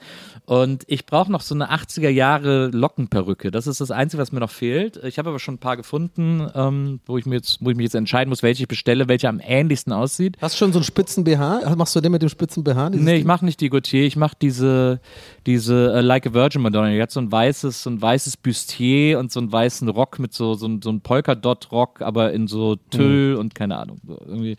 Und 0.50 0.82
ich 0.88 1.06
brauche 1.06 1.30
noch 1.30 1.42
so 1.42 1.54
eine 1.54 1.70
80er 1.70 2.08
Jahre 2.08 2.70
Lockenperücke. 2.72 3.52
Das 3.52 3.68
ist 3.68 3.80
das 3.80 3.92
Einzige, 3.92 4.20
was 4.20 4.32
mir 4.32 4.40
noch 4.40 4.50
fehlt. 4.50 4.96
Ich 5.04 5.16
habe 5.16 5.28
aber 5.28 5.38
schon 5.38 5.54
ein 5.54 5.58
paar 5.58 5.76
gefunden, 5.76 6.44
ähm, 6.56 6.98
wo, 7.06 7.18
ich 7.18 7.24
mir 7.24 7.36
jetzt, 7.36 7.58
wo 7.60 7.70
ich 7.70 7.76
mich 7.76 7.84
jetzt 7.84 7.94
entscheiden 7.94 8.30
muss, 8.30 8.42
welche 8.42 8.64
ich 8.64 8.68
bestelle, 8.68 9.06
welche 9.06 9.28
am 9.28 9.40
ähnlichsten 9.40 9.92
aussieht. 9.92 10.36
Hast 10.40 10.56
du 10.56 10.58
schon 10.58 10.72
so 10.72 10.80
einen 10.80 10.84
spitzen 10.84 11.22
BH? 11.22 11.76
Machst 11.76 11.94
du 11.94 12.00
den 12.00 12.10
mit 12.10 12.22
dem 12.22 12.28
spitzen 12.28 12.64
BH? 12.64 12.90
Nee, 12.90 13.18
ich 13.18 13.24
mache 13.24 13.44
nicht 13.44 13.60
die 13.60 13.70
Gautier, 13.70 14.04
ich 14.04 14.16
mache 14.16 14.34
diese, 14.42 14.98
diese 15.46 15.92
äh, 15.94 16.00
Like 16.00 16.26
a 16.26 16.34
Virgin 16.34 16.62
Madonna. 16.62 16.90
Die 16.90 17.00
hat 17.00 17.10
so 17.10 17.20
ein 17.20 17.30
weißes, 17.30 17.82
so 17.82 17.90
ein 17.90 18.00
weißes 18.00 18.36
Bustier 18.36 19.18
und 19.18 19.32
so 19.32 19.40
einen 19.40 19.50
weißen 19.50 19.88
Rock 19.88 20.18
mit 20.18 20.32
so, 20.32 20.54
so, 20.54 20.68
so 20.82 20.90
ein 20.90 21.00
Polkadot-Rock, 21.00 22.02
aber 22.02 22.32
in 22.32 22.46
so 22.46 22.76
Tüll 22.76 23.36
und 23.36 23.54
keine 23.54 23.78
Ahnung. 23.78 24.00
So 24.06 24.18
irgendwie. 24.26 24.56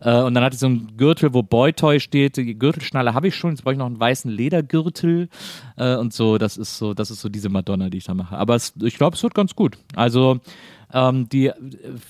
Äh, 0.00 0.22
und 0.22 0.34
dann 0.34 0.44
hatte 0.44 0.54
ich 0.54 0.60
so 0.60 0.66
einen 0.66 0.96
Gürtel, 0.96 1.32
wo 1.34 1.42
Boytoy 1.42 2.00
steht. 2.00 2.36
Die 2.36 2.58
Gürtelschnalle 2.58 3.14
habe 3.14 3.28
ich 3.28 3.36
schon, 3.36 3.50
jetzt 3.50 3.62
brauche 3.62 3.74
ich 3.74 3.78
noch 3.78 3.86
einen 3.86 4.00
weißen 4.00 4.30
Ledergürtel 4.30 5.28
äh, 5.76 5.96
und 5.96 6.12
so. 6.12 6.38
Das 6.38 6.56
ist 6.56 6.78
so, 6.78 6.94
das 6.94 7.10
ist 7.10 7.20
so 7.20 7.28
diese 7.28 7.48
Madonna, 7.48 7.90
die 7.90 7.98
ich 7.98 8.04
da 8.04 8.14
mache. 8.14 8.36
Aber 8.36 8.54
es, 8.54 8.74
ich 8.82 8.96
glaube, 8.96 9.16
es 9.16 9.22
wird 9.22 9.34
ganz 9.34 9.54
gut. 9.54 9.78
Also 9.94 10.40
ähm, 10.92 11.28
die, 11.28 11.50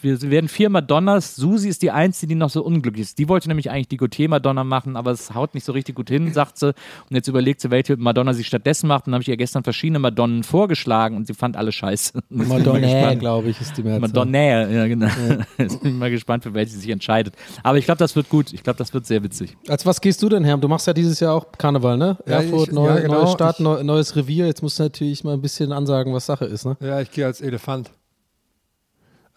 wir 0.02 0.20
werden 0.22 0.48
vier 0.48 0.70
Madonnas. 0.70 1.36
Susi 1.36 1.68
ist 1.68 1.82
die 1.82 1.90
einzige, 1.90 2.28
die 2.30 2.34
noch 2.34 2.50
so 2.50 2.62
unglücklich 2.62 3.02
ist. 3.02 3.18
Die 3.18 3.28
wollte 3.28 3.48
nämlich 3.48 3.70
eigentlich 3.70 3.88
die 3.88 3.96
Gautier-Madonna 3.96 4.64
machen, 4.64 4.96
aber 4.96 5.10
es 5.10 5.34
haut 5.34 5.54
nicht 5.54 5.64
so 5.64 5.72
richtig 5.72 5.94
gut 5.96 6.08
hin, 6.08 6.32
sagt 6.32 6.58
sie. 6.58 6.68
Und 6.68 6.74
jetzt 7.10 7.28
überlegt 7.28 7.60
sie, 7.60 7.70
welche 7.70 7.96
Madonna 7.96 8.32
sie 8.32 8.44
stattdessen 8.44 8.86
macht. 8.88 9.06
Und 9.06 9.12
dann 9.12 9.14
habe 9.14 9.22
ich 9.22 9.28
ihr 9.28 9.36
gestern 9.36 9.62
verschiedene 9.64 9.98
Madonnen 9.98 10.42
vorgeschlagen 10.42 11.16
und 11.16 11.26
sie 11.26 11.34
fand 11.34 11.56
alle 11.56 11.72
scheiße. 11.72 12.20
Madonna, 12.30 13.14
glaube 13.14 13.48
ich, 13.50 13.60
ist 13.60 13.76
die 13.76 13.82
Mehrzahl. 13.82 14.00
Madonna, 14.00 14.68
ja 14.70 14.86
genau. 14.86 15.08
Jetzt 15.58 15.82
bin 15.82 15.92
ich 15.92 15.98
mal 15.98 16.10
gespannt, 16.10 16.42
für 16.44 16.54
welche 16.54 16.72
sie 16.72 16.80
sich 16.80 16.90
entscheidet. 16.90 17.34
Aber 17.62 17.78
ich 17.78 17.84
glaube, 17.84 17.98
das 17.98 18.16
wird 18.16 18.28
gut. 18.28 18.52
Ich 18.52 18.62
glaube, 18.62 18.78
das 18.78 18.92
wird 18.94 19.06
sehr 19.06 19.22
witzig. 19.22 19.56
Als 19.68 19.84
was 19.86 20.00
gehst 20.00 20.22
du 20.22 20.28
denn, 20.28 20.44
Herr? 20.44 20.56
Du 20.58 20.68
machst 20.68 20.86
ja 20.86 20.92
dieses 20.92 21.20
Jahr 21.20 21.34
auch 21.34 21.52
Karneval, 21.56 21.96
ne? 21.96 22.16
Ja, 22.26 22.40
Erfurt, 22.42 22.68
ich- 22.68 22.74
neu, 22.74 22.86
ja, 22.88 23.00
genau. 23.00 23.20
neues 23.22 23.32
Stadt, 23.32 23.56
Ich- 23.58 23.64
neu, 23.64 23.82
neues 23.82 24.16
Revier. 24.16 24.46
Jetzt 24.46 24.62
musst 24.62 24.78
du 24.78 24.84
natürlich 24.84 25.24
mal 25.24 25.34
ein 25.34 25.42
bisschen 25.42 25.72
ansagen, 25.72 26.12
was 26.12 26.26
Sache 26.26 26.44
ist, 26.46 26.64
ne? 26.64 26.76
Ja, 26.80 27.00
ich 27.00 27.10
gehe 27.10 27.26
als 27.26 27.40
Elefant. 27.40 27.90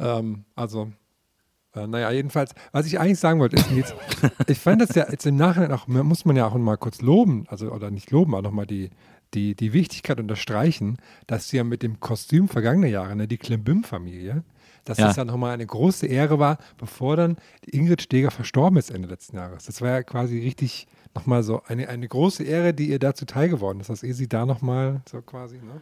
Ähm, 0.03 0.45
also, 0.55 0.91
äh, 1.75 1.87
naja, 1.87 2.11
jedenfalls, 2.11 2.53
was 2.71 2.85
ich 2.85 2.99
eigentlich 2.99 3.19
sagen 3.19 3.39
wollte, 3.39 3.55
ist 3.55 3.71
jetzt, 3.71 3.95
ich 4.47 4.59
fand 4.59 4.81
das 4.81 4.93
ja 4.95 5.09
jetzt 5.09 5.25
im 5.25 5.35
Nachhinein 5.37 5.71
auch, 5.71 5.87
muss 5.87 6.25
man 6.25 6.35
ja 6.35 6.45
auch 6.47 6.55
mal 6.55 6.77
kurz 6.77 7.01
loben, 7.01 7.45
also 7.47 7.71
oder 7.71 7.89
nicht 7.91 8.11
loben, 8.11 8.33
aber 8.33 8.41
nochmal 8.43 8.65
die, 8.67 8.89
die, 9.33 9.55
die 9.55 9.73
Wichtigkeit 9.73 10.19
unterstreichen, 10.19 10.97
dass 11.27 11.49
sie 11.49 11.57
ja 11.57 11.63
mit 11.63 11.81
dem 11.81 11.99
Kostüm 11.99 12.47
vergangener 12.47 12.87
Jahre, 12.87 13.15
ne, 13.15 13.27
die 13.27 13.37
Klimbim-Familie, 13.37 14.43
dass 14.85 14.97
Ja. 14.97 15.07
das 15.07 15.15
ja 15.15 15.25
nochmal 15.25 15.53
eine 15.53 15.65
große 15.65 16.05
Ehre 16.05 16.37
war, 16.39 16.57
bevor 16.77 17.15
dann 17.15 17.37
Ingrid 17.65 18.01
Steger 18.01 18.31
verstorben 18.31 18.77
ist 18.77 18.91
Ende 18.91 19.07
letzten 19.07 19.37
Jahres. 19.37 19.65
Das 19.65 19.81
war 19.81 19.89
ja 19.89 20.03
quasi 20.03 20.39
richtig 20.39 20.87
nochmal 21.15 21.41
so 21.43 21.61
eine, 21.67 21.87
eine 21.89 22.07
große 22.07 22.43
Ehre, 22.43 22.73
die 22.73 22.89
ihr 22.89 22.99
dazu 22.99 23.25
teil 23.25 23.47
geworden 23.49 23.79
ist, 23.79 23.89
dass 23.89 24.03
ihr 24.03 24.13
sie 24.13 24.27
da 24.27 24.45
nochmal 24.45 25.01
so 25.09 25.21
quasi, 25.21 25.55
ne? 25.57 25.81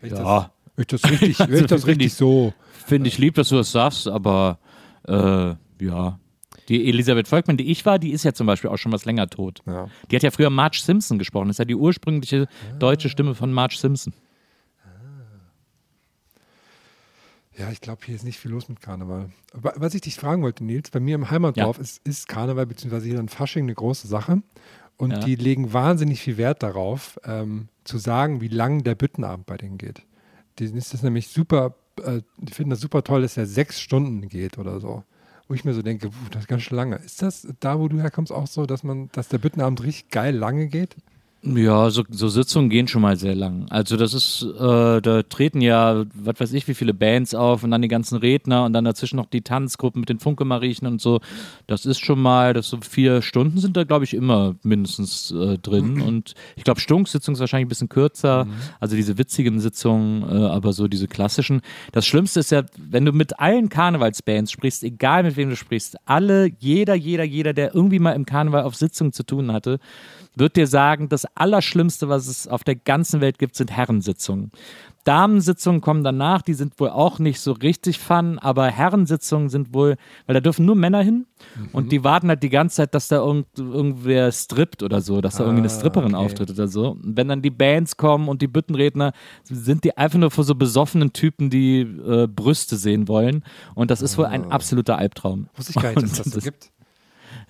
Wenn 0.00 0.12
ich 0.12 0.18
Ja. 0.18 0.50
Wenn 0.90 0.96
ich 0.96 1.02
das 1.02 1.10
richtig, 1.10 1.38
wenn 1.48 1.54
ich 1.54 1.62
das 1.62 1.72
Also, 1.72 1.86
finde 1.86 2.04
richtig 2.04 2.06
ich- 2.06 2.14
so. 2.14 2.52
Finde 2.86 3.08
ich 3.08 3.18
lieb, 3.18 3.34
dass 3.34 3.48
du 3.48 3.56
das 3.56 3.70
sagst, 3.72 4.08
aber 4.08 4.58
äh, 5.06 5.54
ja. 5.84 6.18
Die 6.68 6.88
Elisabeth 6.88 7.26
Volkmann, 7.28 7.56
die 7.56 7.70
ich 7.70 7.84
war, 7.86 7.98
die 7.98 8.10
ist 8.10 8.24
ja 8.24 8.32
zum 8.32 8.46
Beispiel 8.46 8.70
auch 8.70 8.76
schon 8.76 8.92
was 8.92 9.04
länger 9.04 9.28
tot. 9.28 9.60
Ja. 9.66 9.88
Die 10.10 10.16
hat 10.16 10.22
ja 10.22 10.30
früher 10.30 10.50
Marge 10.50 10.80
Simpson 10.82 11.18
gesprochen. 11.18 11.48
Das 11.48 11.54
ist 11.54 11.58
ja 11.58 11.64
die 11.64 11.74
ursprüngliche 11.74 12.46
deutsche 12.78 13.08
Stimme 13.08 13.34
von 13.34 13.52
Marge 13.52 13.76
Simpson. 13.76 14.12
Ja, 17.58 17.70
ich 17.70 17.80
glaube, 17.80 18.00
hier 18.06 18.14
ist 18.14 18.24
nicht 18.24 18.38
viel 18.38 18.50
los 18.50 18.68
mit 18.68 18.80
Karneval. 18.80 19.30
Aber 19.52 19.74
Was 19.76 19.94
ich 19.94 20.00
dich 20.00 20.16
fragen 20.16 20.42
wollte, 20.42 20.64
Nils, 20.64 20.90
bei 20.90 21.00
mir 21.00 21.14
im 21.16 21.30
Heimatdorf 21.30 21.78
ist, 21.78 22.00
ist 22.06 22.26
Karneval 22.28 22.66
bzw. 22.66 23.00
hier 23.06 23.18
in 23.20 23.28
Fasching 23.28 23.64
eine 23.64 23.74
große 23.74 24.06
Sache. 24.08 24.42
Und 24.96 25.10
Ja. 25.12 25.18
die 25.18 25.34
legen 25.36 25.72
wahnsinnig 25.72 26.20
viel 26.20 26.36
Wert 26.38 26.62
darauf, 26.62 27.18
ähm, 27.24 27.68
zu 27.84 27.98
sagen, 27.98 28.40
wie 28.40 28.48
lang 28.48 28.84
der 28.84 28.94
Büttenabend 28.94 29.46
bei 29.46 29.56
denen 29.56 29.76
geht. 29.78 30.02
Denen 30.58 30.76
ist 30.76 30.92
das 30.92 31.02
nämlich 31.02 31.28
super, 31.28 31.74
äh, 32.02 32.22
die 32.38 32.52
finden 32.52 32.70
das 32.70 32.80
super 32.80 33.02
toll, 33.02 33.22
dass 33.22 33.36
er 33.36 33.46
sechs 33.46 33.80
Stunden 33.80 34.28
geht 34.28 34.58
oder 34.58 34.80
so. 34.80 35.04
Wo 35.48 35.54
ich 35.54 35.64
mir 35.64 35.74
so 35.74 35.82
denke, 35.82 36.10
das 36.30 36.42
ist 36.42 36.48
ganz 36.48 36.62
schön 36.62 36.76
lange. 36.76 36.96
Ist 36.96 37.20
das 37.22 37.46
da, 37.60 37.78
wo 37.78 37.88
du 37.88 38.00
herkommst, 38.00 38.32
auch 38.32 38.46
so, 38.46 38.64
dass 38.64 38.84
man, 38.84 39.08
dass 39.12 39.28
der 39.28 39.38
Büttenabend 39.38 39.82
richtig 39.82 40.10
geil 40.10 40.34
lange 40.34 40.68
geht? 40.68 40.96
Ja, 41.44 41.90
so, 41.90 42.04
so 42.08 42.28
Sitzungen 42.28 42.70
gehen 42.70 42.86
schon 42.86 43.02
mal 43.02 43.16
sehr 43.16 43.34
lang. 43.34 43.66
Also 43.68 43.96
das 43.96 44.14
ist, 44.14 44.42
äh, 44.42 45.00
da 45.00 45.22
treten 45.24 45.60
ja, 45.60 46.04
was 46.14 46.38
weiß 46.38 46.52
ich, 46.52 46.68
wie 46.68 46.74
viele 46.74 46.94
Bands 46.94 47.34
auf 47.34 47.64
und 47.64 47.72
dann 47.72 47.82
die 47.82 47.88
ganzen 47.88 48.16
Redner 48.18 48.64
und 48.64 48.72
dann 48.74 48.84
dazwischen 48.84 49.16
noch 49.16 49.26
die 49.26 49.40
Tanzgruppen 49.40 50.00
mit 50.00 50.08
den 50.08 50.20
Funke-Mariechen 50.20 50.86
und 50.86 51.00
so. 51.00 51.20
Das 51.66 51.84
ist 51.84 51.98
schon 51.98 52.22
mal, 52.22 52.52
das 52.52 52.68
so 52.68 52.78
vier 52.80 53.22
Stunden 53.22 53.58
sind 53.58 53.76
da, 53.76 53.82
glaube 53.82 54.04
ich, 54.04 54.14
immer 54.14 54.54
mindestens 54.62 55.32
äh, 55.32 55.58
drin. 55.58 56.00
Und 56.00 56.34
ich 56.54 56.62
glaube, 56.62 56.78
Stunksitzung 56.78 57.34
ist 57.34 57.40
wahrscheinlich 57.40 57.66
ein 57.66 57.70
bisschen 57.70 57.88
kürzer, 57.88 58.46
also 58.78 58.94
diese 58.94 59.18
witzigen 59.18 59.58
Sitzungen, 59.58 60.22
äh, 60.22 60.46
aber 60.46 60.72
so 60.72 60.86
diese 60.86 61.08
klassischen. 61.08 61.60
Das 61.90 62.06
Schlimmste 62.06 62.38
ist 62.38 62.52
ja, 62.52 62.62
wenn 62.78 63.04
du 63.04 63.10
mit 63.10 63.40
allen 63.40 63.68
Karnevalsbands 63.68 64.52
sprichst, 64.52 64.84
egal 64.84 65.24
mit 65.24 65.36
wem 65.36 65.50
du 65.50 65.56
sprichst, 65.56 65.96
alle, 66.04 66.50
jeder, 66.60 66.94
jeder, 66.94 67.24
jeder, 67.24 67.52
der 67.52 67.74
irgendwie 67.74 67.98
mal 67.98 68.12
im 68.12 68.26
Karneval 68.26 68.62
auf 68.62 68.76
Sitzungen 68.76 69.12
zu 69.12 69.24
tun 69.24 69.50
hatte, 69.50 69.80
wird 70.34 70.56
dir 70.56 70.66
sagen, 70.66 71.08
das 71.08 71.26
Allerschlimmste, 71.34 72.08
was 72.08 72.26
es 72.26 72.48
auf 72.48 72.64
der 72.64 72.76
ganzen 72.76 73.20
Welt 73.20 73.38
gibt, 73.38 73.56
sind 73.56 73.70
Herrensitzungen. 73.70 74.50
Damensitzungen 75.04 75.80
kommen 75.80 76.04
danach, 76.04 76.42
die 76.42 76.54
sind 76.54 76.78
wohl 76.78 76.90
auch 76.90 77.18
nicht 77.18 77.40
so 77.40 77.52
richtig 77.52 77.98
fun, 77.98 78.38
aber 78.38 78.68
Herrensitzungen 78.68 79.48
sind 79.48 79.74
wohl, 79.74 79.96
weil 80.26 80.34
da 80.34 80.40
dürfen 80.40 80.64
nur 80.64 80.76
Männer 80.76 81.02
hin 81.02 81.26
und 81.72 81.90
die 81.90 82.04
warten 82.04 82.28
halt 82.28 82.42
die 82.44 82.50
ganze 82.50 82.76
Zeit, 82.76 82.94
dass 82.94 83.08
da 83.08 83.16
irgend, 83.16 83.46
irgendwer 83.58 84.30
strippt 84.30 84.82
oder 84.82 85.00
so, 85.00 85.20
dass 85.20 85.36
da 85.36 85.44
irgendwie 85.44 85.62
eine 85.62 85.70
Stripperin 85.70 86.14
okay. 86.14 86.24
auftritt 86.24 86.50
oder 86.50 86.68
so. 86.68 86.90
Und 86.90 87.16
wenn 87.16 87.26
dann 87.26 87.42
die 87.42 87.50
Bands 87.50 87.96
kommen 87.96 88.28
und 88.28 88.42
die 88.42 88.46
Büttenredner, 88.46 89.12
sind 89.42 89.82
die 89.82 89.96
einfach 89.96 90.20
nur 90.20 90.30
vor 90.30 90.44
so 90.44 90.54
besoffenen 90.54 91.12
Typen, 91.12 91.50
die 91.50 91.80
äh, 91.80 92.28
Brüste 92.28 92.76
sehen 92.76 93.08
wollen 93.08 93.44
und 93.74 93.90
das 93.90 94.02
ist 94.02 94.16
wohl 94.18 94.26
ein 94.26 94.52
absoluter 94.52 94.98
Albtraum. 94.98 95.48
Wusste 95.56 95.72
ich 95.74 95.82
gar 95.82 96.00
nicht, 96.00 96.02
dass 96.02 96.16
das 96.22 96.32
so 96.32 96.40
gibt. 96.40 96.70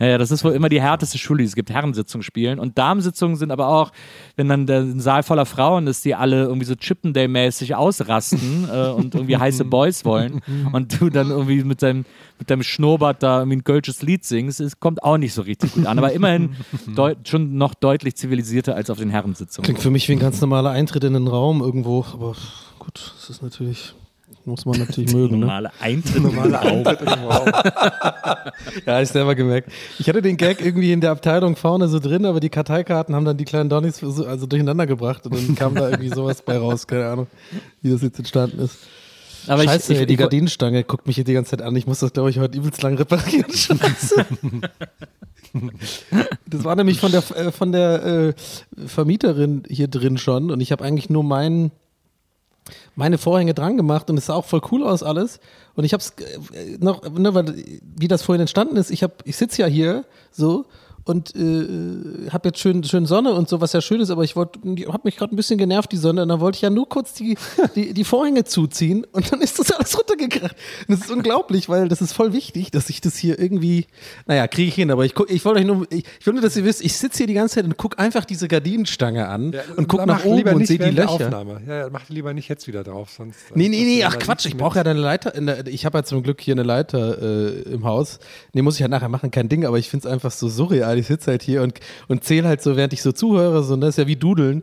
Ja, 0.03 0.09
ja, 0.09 0.19
das 0.19 0.33
ist 0.33 0.43
wohl 0.43 0.53
immer 0.53 0.69
die 0.69 0.81
härteste 0.81 1.17
Schule. 1.17 1.39
die 1.39 1.45
Es 1.45 1.55
gibt 1.55 1.71
Herrensitzungen 1.71 2.25
spielen 2.25 2.59
und 2.59 2.77
Damensitzungen 2.77 3.37
sind 3.37 3.53
aber 3.53 3.69
auch, 3.69 3.93
wenn 4.35 4.49
dann 4.49 4.67
der 4.67 4.81
ein 4.81 4.99
Saal 4.99 5.23
voller 5.23 5.47
Frauen 5.47 5.87
ist, 5.87 6.05
die 6.05 6.17
alle 6.17 6.43
irgendwie 6.43 6.67
so 6.67 6.75
Chippendale-mäßig 6.75 7.77
ausrasten 7.77 8.69
äh, 8.73 8.89
und 8.89 9.15
irgendwie 9.15 9.37
heiße 9.37 9.65
Boys 9.65 10.05
wollen 10.05 10.41
und 10.73 11.01
du 11.01 11.09
dann 11.09 11.31
irgendwie 11.31 11.63
mit 11.63 11.83
deinem, 11.83 12.05
mit 12.41 12.51
deinem 12.51 12.65
Schnurrbart 12.65 13.23
da 13.23 13.39
irgendwie 13.39 13.59
ein 13.59 13.65
kölsches 13.65 14.03
Lied 14.03 14.25
singst, 14.25 14.61
es 14.61 14.81
kommt 14.81 15.05
auch 15.05 15.19
nicht 15.19 15.35
so 15.35 15.43
richtig 15.43 15.73
gut 15.75 15.87
an. 15.87 15.99
Aber 15.99 16.13
immerhin 16.13 16.57
schon 17.25 17.57
noch 17.57 17.75
deutlich 17.75 18.17
zivilisierter 18.17 18.75
als 18.75 18.91
auf 18.91 18.99
den 18.99 19.11
Herrensitzungen. 19.11 19.65
Klingt 19.65 19.81
für 19.81 19.91
mich 19.91 20.09
wie 20.09 20.15
ein 20.15 20.19
ganz 20.19 20.41
normaler 20.41 20.71
Eintritt 20.71 21.05
in 21.05 21.13
den 21.13 21.29
Raum 21.29 21.61
irgendwo, 21.61 22.05
aber 22.13 22.35
gut, 22.81 23.15
das 23.17 23.31
ist 23.31 23.43
natürlich, 23.43 23.95
muss 24.47 24.65
man 24.65 24.79
natürlich 24.79 25.13
mögen. 25.13 25.35
Ne? 25.41 25.47
Normale 25.47 25.71
Eintritt 25.81 26.17
in 26.17 26.23
den 26.25 27.25
Raum. 27.25 27.47
Ja, 28.87 29.01
ich 29.01 29.09
selber 29.09 29.35
gemerkt. 29.35 29.71
Ich 29.99 30.09
hatte 30.09 30.23
den 30.23 30.37
Gag 30.37 30.65
irgendwie 30.65 30.93
in 30.93 31.01
der 31.01 31.11
Abteilung 31.11 31.57
vorne 31.57 31.89
so 31.89 31.99
drin, 31.99 32.25
aber 32.27 32.41
die 32.41 32.49
Karteikarten 32.49 33.15
haben 33.15 33.25
dann 33.25 33.37
die 33.37 33.45
kleinen 33.45 33.69
Donnies 33.71 33.99
so- 33.99 34.27
also 34.27 34.47
durcheinander 34.47 34.87
gebracht 34.87 35.27
und 35.27 35.35
dann 35.35 35.55
kam 35.55 35.75
da 35.75 35.89
irgendwie 35.91 36.09
sowas 36.11 36.43
bei 36.43 36.57
raus. 36.59 36.87
Keine 36.87 37.07
Ahnung, 37.09 37.27
wie 37.81 37.91
das 37.91 38.03
jetzt 38.03 38.19
entstanden 38.19 38.59
ist. 38.61 38.79
Aber 39.49 39.65
Scheiße, 39.65 39.93
ich, 39.95 40.01
ich, 40.03 40.07
die 40.07 40.17
Gardinenstange 40.17 40.85
guckt 40.85 41.07
mich 41.07 41.17
hier 41.17 41.25
die 41.25 41.33
ganze 41.33 41.51
Zeit 41.53 41.63
an. 41.63 41.75
Ich 41.75 41.87
muss 41.87 41.99
das, 41.99 42.13
glaube 42.13 42.31
ich, 42.31 42.39
heute 42.39 42.57
übelst 42.59 42.81
lang 42.83 42.97
reparieren. 42.97 43.51
Scheiße. 43.53 44.25
Das 46.47 46.65
war 46.65 46.77
nämlich 46.77 46.99
von 47.01 47.13
der, 47.13 47.23
äh, 47.37 47.53
von 47.53 47.73
der 47.73 48.05
äh, 48.05 48.35
Vermieterin 48.87 49.65
hier 49.69 49.89
drin 49.89 50.17
schon 50.17 50.51
und 50.51 50.61
ich 50.61 50.73
habe 50.73 50.85
eigentlich 50.85 51.11
nur 51.11 51.25
meinen 51.25 51.73
meine 52.95 53.19
Vorhänge 53.19 53.55
dran 53.55 53.77
gemacht 53.77 54.09
und 54.11 54.19
es 54.19 54.27
sah 54.27 54.35
auch 54.35 54.45
voll 54.45 54.61
cool 54.71 54.85
aus 54.85 55.03
alles. 55.03 55.41
Und 55.75 55.85
ich 55.85 55.93
habe 55.93 56.03
es 56.03 56.13
noch, 56.81 57.03
ne, 57.11 57.35
weil, 57.35 57.65
wie 57.97 58.09
das 58.09 58.23
vorhin 58.23 58.41
entstanden 58.41 58.77
ist, 58.77 58.91
ich, 58.91 59.03
hab- 59.03 59.27
ich 59.27 59.37
sitze 59.37 59.63
ja 59.63 59.69
hier 59.69 60.05
so 60.31 60.67
und 61.05 61.35
äh, 61.35 62.31
habe 62.31 62.49
jetzt 62.49 62.59
schön, 62.59 62.85
schön 62.85 63.07
Sonne 63.07 63.33
und 63.33 63.49
so, 63.49 63.61
was 63.61 63.73
ja 63.73 63.81
schön 63.81 64.01
ist, 64.01 64.11
aber 64.11 64.25
ich 64.25 64.37
wollte, 64.37 64.61
habe 64.89 65.01
mich 65.05 65.17
gerade 65.17 65.35
ein 65.35 65.37
bisschen 65.37 65.59
genervt, 65.59 65.91
die 65.93 65.97
Sonne, 65.97 66.23
und 66.23 66.29
dann 66.29 66.41
wollte 66.41 66.57
ich 66.57 66.63
ja 66.63 66.71
nur 66.71 66.89
kurz 66.89 67.13
die, 67.15 67.37
die, 67.75 67.93
die 67.93 68.05
Vorhänge 68.05 68.45
zuziehen 68.45 69.07
und 69.13 69.33
dann 69.33 69.41
ist 69.41 69.59
das 69.59 69.73
alles 69.73 69.97
runtergekracht. 69.99 70.57
Und 70.89 70.99
das 70.99 71.07
ist 71.07 71.11
unglaublich, 71.11 71.69
weil 71.69 71.89
das 71.89 72.01
ist 72.01 72.13
voll 72.13 72.33
wichtig, 72.33 72.71
dass 72.71 72.91
ich 72.91 73.01
das 73.01 73.17
hier 73.17 73.39
irgendwie, 73.39 73.87
naja, 74.27 74.47
kriege 74.47 74.69
ich 74.69 74.75
hin, 74.75 74.91
aber 74.91 75.05
ich, 75.05 75.15
ich 75.29 75.45
wollte 75.45 75.61
euch 75.61 75.67
nur, 75.67 75.87
ich, 75.91 76.05
ich 76.21 76.27
will 76.27 76.35
nur, 76.35 76.43
dass 76.43 76.57
ihr 76.57 76.65
wisst, 76.65 76.83
ich 76.83 76.97
sitze 76.97 77.19
hier 77.19 77.27
die 77.27 77.35
ganze 77.35 77.57
Zeit 77.57 77.65
und 77.65 77.77
gucke 77.77 77.99
einfach 77.99 78.25
diese 78.25 78.49
Gardinenstange 78.49 79.29
an 79.29 79.55
und 79.77 79.89
gucke 79.89 80.07
nach 80.07 80.25
oben 80.25 80.55
und 80.55 80.67
sehe 80.67 80.79
die 80.79 80.91
Löcher. 80.91 81.11
Aufnahme. 81.11 81.61
Ja, 81.67 81.79
ja, 81.79 81.89
mach 81.91 82.09
lieber 82.09 82.33
nicht 82.33 82.49
jetzt 82.49 82.67
wieder 82.67 82.85
drauf, 82.85 83.11
sonst. 83.11 83.39
Nee, 83.55 83.69
nee, 83.69 83.85
nee, 83.85 84.05
ach 84.05 84.19
Quatsch, 84.19 84.47
ich 84.47 84.57
brauche 84.57 84.79
ja 84.79 84.85
eine 84.85 84.99
Leiter. 84.99 85.33
Der, 85.33 85.67
ich 85.67 85.85
habe 85.85 85.99
ja 85.99 86.05
zum 86.05 86.23
Glück 86.23 86.41
hier 86.41 86.55
eine 86.55 86.63
Leiter 86.63 87.21
äh, 87.21 87.63
im 87.73 87.85
Haus. 87.85 88.19
Nee, 88.53 88.63
muss 88.63 88.75
ich 88.75 88.81
ja 88.81 88.89
nachher 88.89 89.09
machen, 89.09 89.31
kein 89.31 89.49
Ding, 89.49 89.65
aber 89.65 89.79
ich 89.79 89.89
finde 89.89 90.07
es 90.07 90.13
einfach 90.13 90.31
so 90.31 90.49
surreal. 90.49 90.92
Ich 90.99 91.07
sitze 91.07 91.31
halt 91.31 91.43
hier 91.43 91.63
und, 91.63 91.81
und 92.09 92.25
zähle 92.25 92.49
halt 92.49 92.63
so, 92.63 92.77
während 92.77 92.93
ich 92.93 93.03
so 93.03 93.13
zuhöre, 93.13 93.63
so, 93.63 93.75
und 93.75 93.81
das 93.81 93.91
ist 93.91 93.99
ja 93.99 94.07
wie 94.07 94.17
Dudeln, 94.17 94.63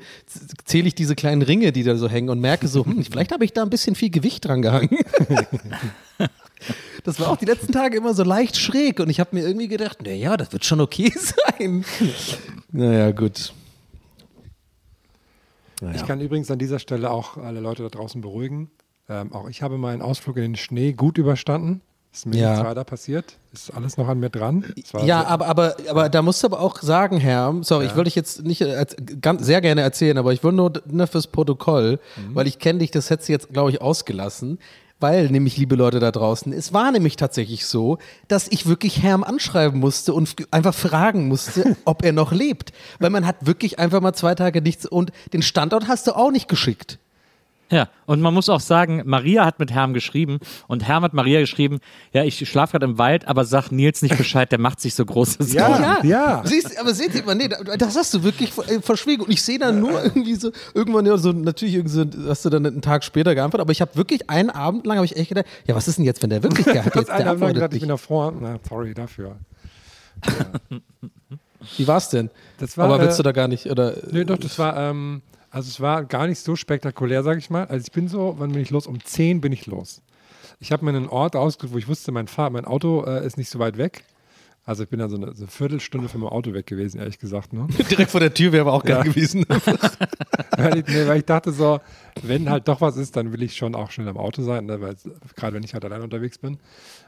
zähle 0.65 0.87
ich 0.87 0.95
diese 0.95 1.15
kleinen 1.15 1.41
Ringe, 1.41 1.71
die 1.71 1.83
da 1.83 1.95
so 1.95 2.09
hängen 2.09 2.29
und 2.29 2.39
merke 2.39 2.67
so, 2.67 2.85
hm, 2.85 3.03
vielleicht 3.03 3.31
habe 3.31 3.45
ich 3.45 3.53
da 3.53 3.63
ein 3.63 3.69
bisschen 3.69 3.95
viel 3.95 4.09
Gewicht 4.09 4.45
dran 4.45 4.61
gehangen. 4.61 4.89
Das 7.05 7.17
war 7.21 7.29
auch 7.29 7.37
die 7.37 7.45
letzten 7.45 7.71
Tage 7.71 7.95
immer 7.95 8.13
so 8.13 8.23
leicht 8.23 8.57
schräg 8.57 8.99
und 8.99 9.09
ich 9.09 9.21
habe 9.21 9.33
mir 9.33 9.47
irgendwie 9.47 9.69
gedacht, 9.69 10.01
naja, 10.03 10.35
das 10.35 10.51
wird 10.51 10.65
schon 10.65 10.81
okay 10.81 11.11
sein. 11.57 11.85
Naja, 12.73 13.11
gut. 13.11 13.53
Ich 15.93 16.05
kann 16.05 16.19
übrigens 16.19 16.51
an 16.51 16.59
dieser 16.59 16.79
Stelle 16.79 17.09
auch 17.09 17.37
alle 17.37 17.61
Leute 17.61 17.83
da 17.83 17.89
draußen 17.89 18.19
beruhigen. 18.19 18.69
Ähm, 19.07 19.31
auch 19.31 19.47
ich 19.47 19.61
habe 19.61 19.77
meinen 19.77 20.01
Ausflug 20.01 20.35
in 20.37 20.43
den 20.43 20.55
Schnee 20.57 20.91
gut 20.91 21.17
überstanden. 21.17 21.81
Ist 22.11 22.25
mir 22.25 22.37
Ja. 22.37 22.49
nichts 22.51 22.65
weiter 22.65 22.83
passiert. 22.83 23.25
Ist 23.53 23.71
alles 23.73 23.97
noch 23.97 24.07
an 24.07 24.19
mir 24.19 24.29
dran. 24.29 24.65
Ja, 24.93 24.99
sehr- 25.01 25.27
aber, 25.27 25.45
aber, 25.47 25.75
aber 25.89 26.09
da 26.09 26.21
musst 26.21 26.41
du 26.43 26.47
aber 26.47 26.59
auch 26.59 26.79
sagen, 26.81 27.17
Herr, 27.19 27.55
sorry, 27.61 27.85
ich 27.85 27.91
wollte 27.95 28.05
dich 28.05 28.15
jetzt 28.15 28.43
nicht 28.43 28.61
äh, 28.61 28.75
als- 28.75 28.95
ganz, 29.21 29.45
sehr 29.45 29.61
gerne 29.61 29.81
erzählen, 29.81 30.17
aber 30.17 30.33
ich 30.33 30.43
will 30.43 30.51
nur 30.51 30.73
ne, 30.87 31.05
fürs 31.07 31.27
Protokoll, 31.27 31.99
weil 32.33 32.47
ich 32.47 32.57
kenne 32.59 32.79
dich, 32.79 32.91
das 32.91 33.09
hättest 33.09 33.29
du 33.29 33.33
jetzt, 33.33 33.49
glaube 33.53 33.69
ich, 33.71 33.81
ausgelassen. 33.81 34.59
Weil 35.01 35.29
nämlich, 35.29 35.55
liebe 35.55 35.75
Leute 35.75 36.01
da 36.01 36.11
draußen, 36.11 36.51
es 36.51 36.73
war 36.73 36.91
nämlich 36.91 37.15
tatsächlich 37.15 37.65
so, 37.65 37.99
dass 38.27 38.49
ich 38.49 38.65
wirklich 38.65 39.01
Herm 39.01 39.23
anschreiben 39.23 39.79
musste 39.79 40.13
und 40.13 40.35
einfach 40.51 40.73
fragen 40.73 41.29
musste, 41.29 41.77
ob 41.85 42.03
er 42.03 42.11
noch 42.11 42.33
lebt. 42.33 42.73
Weil 42.99 43.09
man 43.09 43.25
hat 43.25 43.45
wirklich 43.45 43.79
einfach 43.79 44.01
mal 44.01 44.13
zwei 44.13 44.35
Tage 44.35 44.61
nichts 44.61 44.85
und 44.85 45.11
den 45.31 45.41
Standort 45.41 45.87
hast 45.87 46.07
du 46.07 46.17
auch 46.17 46.31
nicht 46.31 46.49
geschickt. 46.49 46.99
Ja, 47.71 47.87
und 48.07 48.19
man 48.19 48.33
muss 48.33 48.49
auch 48.49 48.59
sagen, 48.61 49.03
Maria 49.05 49.45
hat 49.45 49.59
mit 49.59 49.71
Herm 49.71 49.93
geschrieben 49.93 50.39
und 50.67 50.87
Herm 50.87 51.03
hat 51.03 51.13
Maria 51.13 51.39
geschrieben, 51.39 51.79
ja, 52.13 52.23
ich 52.23 52.49
schlafe 52.49 52.71
gerade 52.71 52.85
im 52.85 52.97
Wald, 52.97 53.27
aber 53.27 53.45
sag 53.45 53.71
Nils 53.71 54.01
nicht 54.01 54.17
Bescheid, 54.17 54.51
der 54.51 54.59
macht 54.59 54.79
sich 54.81 54.95
so 54.95 55.05
große 55.05 55.43
Sorgen. 55.43 55.83
Ja, 55.83 55.99
ja. 56.03 56.41
Siehst, 56.45 56.79
aber 56.79 56.95
seht 56.95 57.13
ihr 57.13 57.23
mal, 57.23 57.35
nee, 57.35 57.47
da- 57.47 57.77
das 57.77 57.95
hast 57.95 58.11
du 58.15 58.23
wirklich 58.23 58.57
äh, 58.57 58.81
verschwiegen. 58.81 59.21
Und 59.23 59.31
ich 59.31 59.43
sehe 59.43 59.59
dann 59.59 59.79
nur 59.79 60.03
irgendwie 60.03 60.33
so, 60.33 60.51
irgendwann 60.73 61.05
ja, 61.05 61.17
so, 61.17 61.31
natürlich 61.31 61.75
irgendwie 61.75 61.93
so, 62.17 62.29
hast 62.29 62.43
du 62.45 62.49
dann 62.49 62.65
einen 62.65 62.81
Tag 62.81 63.03
später 63.03 63.35
geantwortet, 63.35 63.61
aber 63.65 63.71
ich 63.71 63.81
habe 63.81 63.95
wirklich 63.95 64.29
einen 64.31 64.49
Abend 64.49 64.87
lang, 64.87 64.97
habe 64.97 65.05
ich 65.05 65.15
echt 65.15 65.29
gedacht, 65.29 65.45
ja, 65.67 65.75
was 65.75 65.87
ist 65.87 65.99
denn 65.99 66.05
jetzt, 66.05 66.23
wenn 66.23 66.31
der 66.31 66.41
wirklich 66.41 66.65
gehabt 66.65 66.91
Kurz 66.91 67.07
jetzt, 67.07 67.19
der 67.19 67.29
antwortet 67.29 67.55
gedacht, 67.55 67.69
ich 67.73 67.73
nicht. 67.73 67.81
bin 67.81 67.89
davor. 67.89 68.33
Na, 68.39 68.57
sorry 68.67 68.95
dafür. 68.95 69.35
Wie 71.77 71.87
war's 71.87 72.09
denn? 72.09 72.29
Das 72.57 72.77
war, 72.77 72.85
aber 72.85 72.99
willst 73.01 73.15
äh, 73.15 73.17
du 73.17 73.23
da 73.23 73.31
gar 73.31 73.47
nicht, 73.47 73.67
oder? 73.67 73.93
Nee, 74.11 74.23
doch, 74.25 74.37
das 74.37 74.57
war, 74.57 74.75
ähm, 74.77 75.21
also 75.51 75.67
es 75.67 75.79
war 75.81 76.03
gar 76.05 76.27
nicht 76.27 76.39
so 76.39 76.55
spektakulär, 76.55 77.23
sag 77.23 77.37
ich 77.37 77.49
mal. 77.49 77.65
Also 77.65 77.85
ich 77.87 77.91
bin 77.91 78.07
so, 78.07 78.35
wann 78.37 78.51
bin 78.51 78.61
ich 78.61 78.69
los? 78.69 78.87
Um 78.87 79.03
10 79.03 79.41
bin 79.41 79.51
ich 79.51 79.65
los. 79.65 80.01
Ich 80.59 80.71
habe 80.71 80.83
mir 80.85 80.91
einen 80.91 81.07
Ort 81.07 81.35
ausgesucht, 81.35 81.73
wo 81.73 81.77
ich 81.77 81.87
wusste, 81.87 82.11
mein 82.11 82.27
Fahr 82.27 82.49
mein 82.49 82.65
Auto 82.65 83.03
äh, 83.05 83.25
ist 83.25 83.37
nicht 83.37 83.49
so 83.49 83.59
weit 83.59 83.77
weg. 83.77 84.03
Also 84.65 84.83
ich 84.83 84.89
bin 84.89 84.99
dann 84.99 85.09
so 85.09 85.15
eine, 85.15 85.33
so 85.33 85.43
eine 85.43 85.47
Viertelstunde 85.47 86.09
von 86.09 86.21
meinem 86.21 86.29
Auto 86.29 86.53
weg 86.53 86.67
gewesen, 86.67 86.99
ehrlich 86.99 87.17
gesagt. 87.17 87.53
Ne? 87.53 87.65
Direkt 87.89 88.11
vor 88.11 88.19
der 88.19 88.33
Tür 88.33 88.51
wäre 88.51 88.61
aber 88.61 88.73
auch 88.73 88.83
geil 88.83 88.97
Ja. 88.97 89.03
gewesen. 89.03 89.45
weil, 90.57 90.77
ich, 90.79 90.87
nee, 90.87 91.07
weil 91.07 91.19
ich 91.19 91.25
dachte 91.25 91.51
so, 91.51 91.79
wenn 92.21 92.49
halt 92.49 92.67
doch 92.67 92.81
was 92.81 92.97
ist, 92.97 93.15
dann 93.15 93.31
will 93.33 93.41
ich 93.41 93.55
schon 93.55 93.73
auch 93.73 93.89
schnell 93.89 94.07
am 94.09 94.17
Auto 94.17 94.43
sein, 94.43 94.65
ne? 94.65 94.79
weil 94.81 94.95
gerade 95.35 95.55
wenn 95.55 95.63
ich 95.63 95.73
halt 95.73 95.85
allein 95.85 96.01
unterwegs 96.01 96.37
bin. 96.37 96.59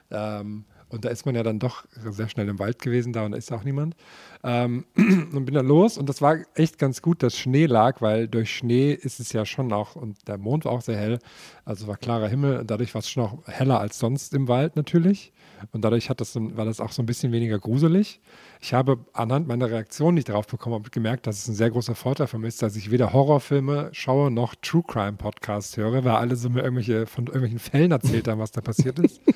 Ähm, 0.10 0.63
und 0.91 1.06
da 1.06 1.10
ist 1.10 1.25
man 1.25 1.36
ja 1.36 1.43
dann 1.43 1.60
doch 1.60 1.86
sehr 2.10 2.30
schnell 2.30 2.47
im 2.49 2.60
Wald 2.60 2.82
gewesen, 2.82 3.13
da 3.13 3.25
und 3.25 3.32
da 3.32 3.38
ist 3.38 3.51
auch 3.51 3.63
niemand. 3.63 3.95
Ähm, 4.43 4.86
und 4.95 5.45
bin 5.45 5.56
dann 5.56 5.67
los 5.67 5.97
und 5.97 6.10
das 6.10 6.21
war 6.21 6.38
echt 6.56 6.77
ganz 6.77 7.01
gut, 7.01 7.23
dass 7.23 7.38
Schnee 7.38 7.65
lag, 7.65 8.01
weil 8.01 8.27
durch 8.27 8.56
Schnee 8.56 8.93
ist 8.93 9.19
es 9.19 9.34
ja 9.34 9.45
schon 9.45 9.71
auch, 9.71 9.95
und 9.95 10.27
der 10.27 10.38
Mond 10.38 10.65
war 10.65 10.73
auch 10.73 10.82
sehr 10.82 10.97
hell, 10.97 11.19
also 11.65 11.88
war 11.88 11.97
klarer 11.97 12.27
Himmel 12.27 12.60
und 12.60 12.69
dadurch 12.69 12.93
war 12.93 12.99
es 12.99 13.10
schon 13.10 13.23
auch 13.23 13.38
heller 13.47 13.80
als 13.80 13.99
sonst 13.99 14.34
im 14.34 14.47
Wald 14.47 14.75
natürlich. 14.75 15.32
Und 15.71 15.84
dadurch 15.84 16.10
hat 16.10 16.21
das, 16.21 16.36
war 16.36 16.65
das 16.65 16.80
auch 16.80 16.91
so 16.91 17.01
ein 17.01 17.06
bisschen 17.06 17.32
weniger 17.32 17.60
gruselig. 17.60 18.19
Ich 18.62 18.73
habe 18.73 18.97
anhand 19.13 19.47
meiner 19.47 19.69
Reaktion 19.69 20.15
nicht 20.15 20.30
drauf 20.30 20.47
bekommen, 20.47 20.75
habe 20.75 20.89
gemerkt, 20.89 21.27
dass 21.27 21.38
es 21.38 21.47
ein 21.47 21.56
sehr 21.56 21.69
großer 21.69 21.95
Vorteil 21.95 22.27
von 22.27 22.41
mir 22.41 22.47
ist, 22.47 22.62
dass 22.62 22.75
ich 22.75 22.91
weder 22.91 23.13
Horrorfilme 23.13 23.89
schaue 23.91 24.32
noch 24.32 24.56
True 24.56 24.84
Crime 24.88 25.13
Podcasts 25.13 25.77
höre, 25.77 26.04
weil 26.04 26.13
alle 26.13 26.36
so 26.36 26.49
mir 26.49 26.62
irgendwelche 26.62 27.06
von 27.06 27.27
irgendwelchen 27.27 27.60
Fällen 27.60 27.91
erzählt 27.91 28.27
haben, 28.27 28.39
was 28.39 28.51
da 28.51 28.62
passiert 28.62 28.99
ist. 28.99 29.21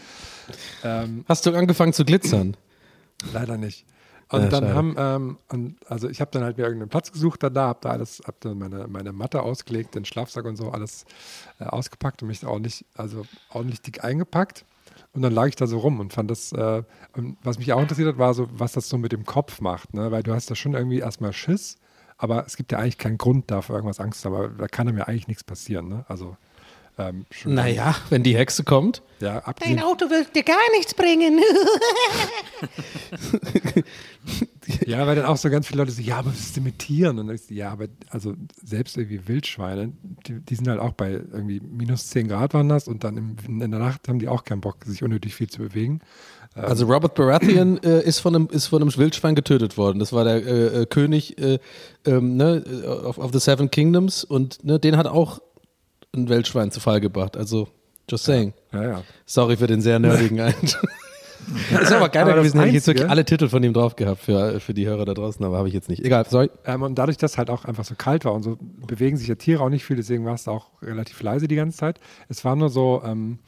ähm, 0.83 1.25
Hast 1.27 1.45
du 1.45 1.53
angefangen 1.55 1.93
zu 1.93 2.05
glitzern? 2.05 2.57
leider 3.33 3.57
nicht. 3.57 3.85
Und 4.29 4.41
Ja, 4.41 4.47
dann 4.49 4.63
schade. 4.63 4.73
haben, 4.75 4.95
ähm, 4.97 5.37
und 5.49 5.75
also 5.89 6.09
ich 6.09 6.19
habe 6.19 6.31
dann 6.31 6.43
halt 6.43 6.57
mir 6.57 6.63
irgendeinen 6.63 6.89
Platz 6.89 7.11
gesucht 7.11 7.43
dann 7.43 7.53
da, 7.53 7.67
habe 7.67 7.79
da 7.81 7.89
alles, 7.89 8.21
habe 8.25 8.37
dann 8.39 8.57
meine, 8.57 8.87
meine 8.87 9.13
Matte 9.13 9.43
ausgelegt, 9.43 9.93
den 9.93 10.03
Schlafsack 10.03 10.45
und 10.45 10.55
so 10.55 10.71
alles 10.71 11.05
äh, 11.59 11.65
ausgepackt 11.65 12.23
und 12.23 12.29
mich 12.29 12.45
ordentlich, 12.45 12.85
also 12.95 13.25
ordentlich 13.51 13.81
dick 13.81 14.03
eingepackt. 14.03 14.65
Und 15.13 15.21
dann 15.21 15.31
lag 15.33 15.47
ich 15.47 15.55
da 15.55 15.67
so 15.67 15.77
rum 15.77 15.99
und 15.99 16.11
fand 16.11 16.29
das, 16.31 16.51
äh, 16.53 16.83
was 17.43 17.59
mich 17.59 17.71
auch 17.71 17.81
interessiert 17.81 18.09
hat, 18.09 18.17
war 18.17 18.33
so, 18.33 18.47
was 18.51 18.73
das 18.73 18.89
so 18.89 18.97
mit 18.97 19.11
dem 19.11 19.25
Kopf 19.25 19.61
macht, 19.61 19.93
ne? 19.93 20.11
Weil 20.11 20.23
du 20.23 20.33
hast 20.33 20.49
da 20.51 20.55
schon 20.55 20.73
irgendwie 20.73 20.99
erstmal 20.99 21.31
Schiss, 21.31 21.77
aber 22.17 22.45
es 22.45 22.57
gibt 22.57 22.71
ja 22.71 22.79
eigentlich 22.79 22.97
keinen 22.97 23.17
Grund 23.17 23.49
dafür, 23.51 23.75
irgendwas 23.75 23.99
Angst 23.99 24.21
zu 24.21 24.29
haben, 24.29 24.35
aber 24.35 24.49
da 24.49 24.67
kann 24.67 24.87
einem 24.87 24.97
ja 24.97 25.05
eigentlich 25.05 25.27
nichts 25.27 25.43
passieren, 25.43 25.87
ne? 25.87 26.05
Also 26.07 26.35
ähm, 26.97 27.25
schon 27.31 27.53
Naja, 27.53 27.95
wenn 28.09 28.23
die 28.23 28.35
Hexe 28.35 28.63
kommt. 28.63 29.01
ja, 29.19 29.39
abgesehen, 29.39 29.79
Auto 29.81 30.09
wird 30.09 30.35
dir 30.35 30.43
gar 30.43 30.71
nichts 30.75 30.93
bringen. 30.93 31.39
Ja, 34.85 35.05
weil 35.05 35.15
dann 35.15 35.25
auch 35.25 35.37
so 35.37 35.49
ganz 35.49 35.67
viele 35.67 35.81
Leute 35.81 35.91
so, 35.91 36.01
ja, 36.01 36.17
aber 36.17 36.31
was 36.31 36.39
ist 36.39 36.55
denn 36.55 36.63
mit 36.63 36.79
Tieren? 36.79 37.19
Und 37.19 37.27
dann 37.27 37.35
ist, 37.35 37.51
ja, 37.51 37.71
aber 37.71 37.85
also 38.09 38.33
selbst 38.63 38.97
irgendwie 38.97 39.27
Wildschweine, 39.27 39.93
die, 40.25 40.39
die 40.41 40.55
sind 40.55 40.67
halt 40.67 40.79
auch 40.79 40.93
bei 40.93 41.11
irgendwie 41.11 41.59
minus 41.59 42.09
10 42.09 42.27
Grad 42.27 42.53
waren 42.53 42.69
das 42.69 42.87
und 42.87 43.03
dann 43.03 43.17
im, 43.17 43.35
in 43.47 43.59
der 43.71 43.79
Nacht 43.79 44.07
haben 44.07 44.19
die 44.19 44.27
auch 44.27 44.43
keinen 44.43 44.61
Bock, 44.61 44.77
sich 44.85 45.03
unnötig 45.03 45.35
viel 45.35 45.49
zu 45.49 45.59
bewegen. 45.59 46.01
Also 46.55 46.85
Robert 46.85 47.15
Baratheon 47.15 47.77
äh, 47.83 48.01
ist, 48.03 48.19
von 48.19 48.35
einem, 48.35 48.47
ist 48.51 48.67
von 48.67 48.81
einem 48.81 48.95
Wildschwein 48.95 49.35
getötet 49.35 49.77
worden. 49.77 49.99
Das 49.99 50.13
war 50.13 50.23
der 50.23 50.45
äh, 50.45 50.81
äh, 50.81 50.85
König 50.85 51.37
äh, 51.37 51.59
ähm, 52.05 52.37
ne, 52.37 52.63
of, 53.05 53.17
of 53.17 53.31
the 53.33 53.39
Seven 53.39 53.69
Kingdoms 53.69 54.23
und 54.23 54.63
ne, 54.63 54.79
den 54.79 54.97
hat 54.97 55.07
auch 55.07 55.41
ein 56.15 56.29
Wildschwein 56.29 56.71
zu 56.71 56.79
Fall 56.79 57.01
gebracht. 57.01 57.37
Also, 57.37 57.67
just 58.09 58.25
saying. 58.25 58.53
Ja, 58.71 58.83
ja. 58.83 59.03
Sorry 59.25 59.57
für 59.57 59.67
den 59.67 59.81
sehr 59.81 59.99
nerdigen 59.99 60.39
Ein. 60.39 60.53
ist 61.81 61.91
aber 61.91 62.09
geiler 62.09 62.31
Aber 62.31 62.41
gewesen, 62.41 62.59
hätte 62.59 62.69
ich 62.69 62.75
jetzt 62.75 62.87
wirklich 62.87 63.09
alle 63.09 63.25
Titel 63.25 63.49
von 63.49 63.63
ihm 63.63 63.73
drauf 63.73 63.95
gehabt 63.95 64.21
für, 64.21 64.59
für 64.59 64.73
die 64.73 64.87
Hörer 64.87 65.05
da 65.05 65.13
draußen, 65.13 65.43
aber 65.45 65.57
habe 65.57 65.67
ich 65.67 65.73
jetzt 65.73 65.89
nicht. 65.89 66.03
Egal, 66.03 66.25
sorry. 66.29 66.49
Ähm, 66.65 66.81
und 66.81 66.95
dadurch, 66.95 67.17
dass 67.17 67.37
halt 67.37 67.49
auch 67.49 67.65
einfach 67.65 67.85
so 67.85 67.95
kalt 67.95 68.25
war 68.25 68.33
und 68.33 68.43
so 68.43 68.57
bewegen 68.59 69.17
sich 69.17 69.27
ja 69.27 69.35
Tiere 69.35 69.63
auch 69.63 69.69
nicht 69.69 69.85
viel, 69.85 69.95
deswegen 69.95 70.25
war 70.25 70.35
es 70.35 70.47
auch 70.47 70.81
relativ 70.81 71.21
leise 71.21 71.47
die 71.47 71.55
ganze 71.55 71.77
Zeit. 71.77 71.99
Es 72.29 72.43
war 72.45 72.55
nur 72.55 72.69
so 72.69 73.01
ähm, 73.05 73.39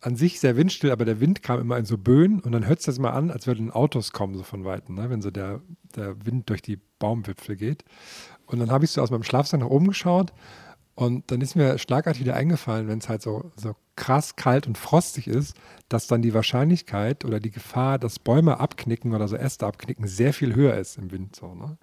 an 0.00 0.16
sich 0.16 0.40
sehr 0.40 0.56
windstill, 0.56 0.90
aber 0.90 1.04
der 1.04 1.20
Wind 1.20 1.42
kam 1.42 1.60
immer 1.60 1.78
in 1.78 1.84
so 1.84 1.96
Böen 1.96 2.40
und 2.40 2.52
dann 2.52 2.66
hört 2.66 2.80
es 2.80 2.86
das 2.86 2.98
mal 2.98 3.10
an, 3.10 3.30
als 3.30 3.46
würden 3.46 3.70
Autos 3.70 4.12
kommen, 4.12 4.34
so 4.36 4.42
von 4.42 4.64
Weitem, 4.64 4.96
ne? 4.96 5.08
wenn 5.08 5.22
so 5.22 5.30
der, 5.30 5.60
der 5.96 6.26
Wind 6.26 6.50
durch 6.50 6.62
die 6.62 6.78
Baumwipfel 6.98 7.56
geht. 7.56 7.84
Und 8.46 8.58
dann 8.58 8.70
habe 8.70 8.84
ich 8.84 8.90
so 8.90 9.00
aus 9.00 9.10
meinem 9.10 9.22
Schlafsack 9.22 9.60
nach 9.60 9.68
oben 9.68 9.88
geschaut 9.88 10.32
und 10.94 11.30
dann 11.30 11.40
ist 11.40 11.56
mir 11.56 11.76
schlagartig 11.78 12.20
wieder 12.20 12.34
eingefallen, 12.34 12.86
wenn 12.86 12.98
es 12.98 13.08
halt 13.08 13.20
so, 13.20 13.50
so 13.56 13.74
krass 13.96 14.36
kalt 14.36 14.66
und 14.66 14.78
frostig 14.78 15.26
ist, 15.26 15.56
dass 15.88 16.06
dann 16.06 16.22
die 16.22 16.34
Wahrscheinlichkeit 16.34 17.24
oder 17.24 17.40
die 17.40 17.50
Gefahr, 17.50 17.98
dass 17.98 18.18
Bäume 18.18 18.60
abknicken 18.60 19.12
oder 19.12 19.26
so 19.26 19.36
Äste 19.36 19.66
abknicken, 19.66 20.06
sehr 20.06 20.32
viel 20.32 20.54
höher 20.54 20.74
ist 20.74 20.98
im 20.98 21.10
Wind. 21.10 21.34
So, 21.34 21.54
ne? 21.54 21.78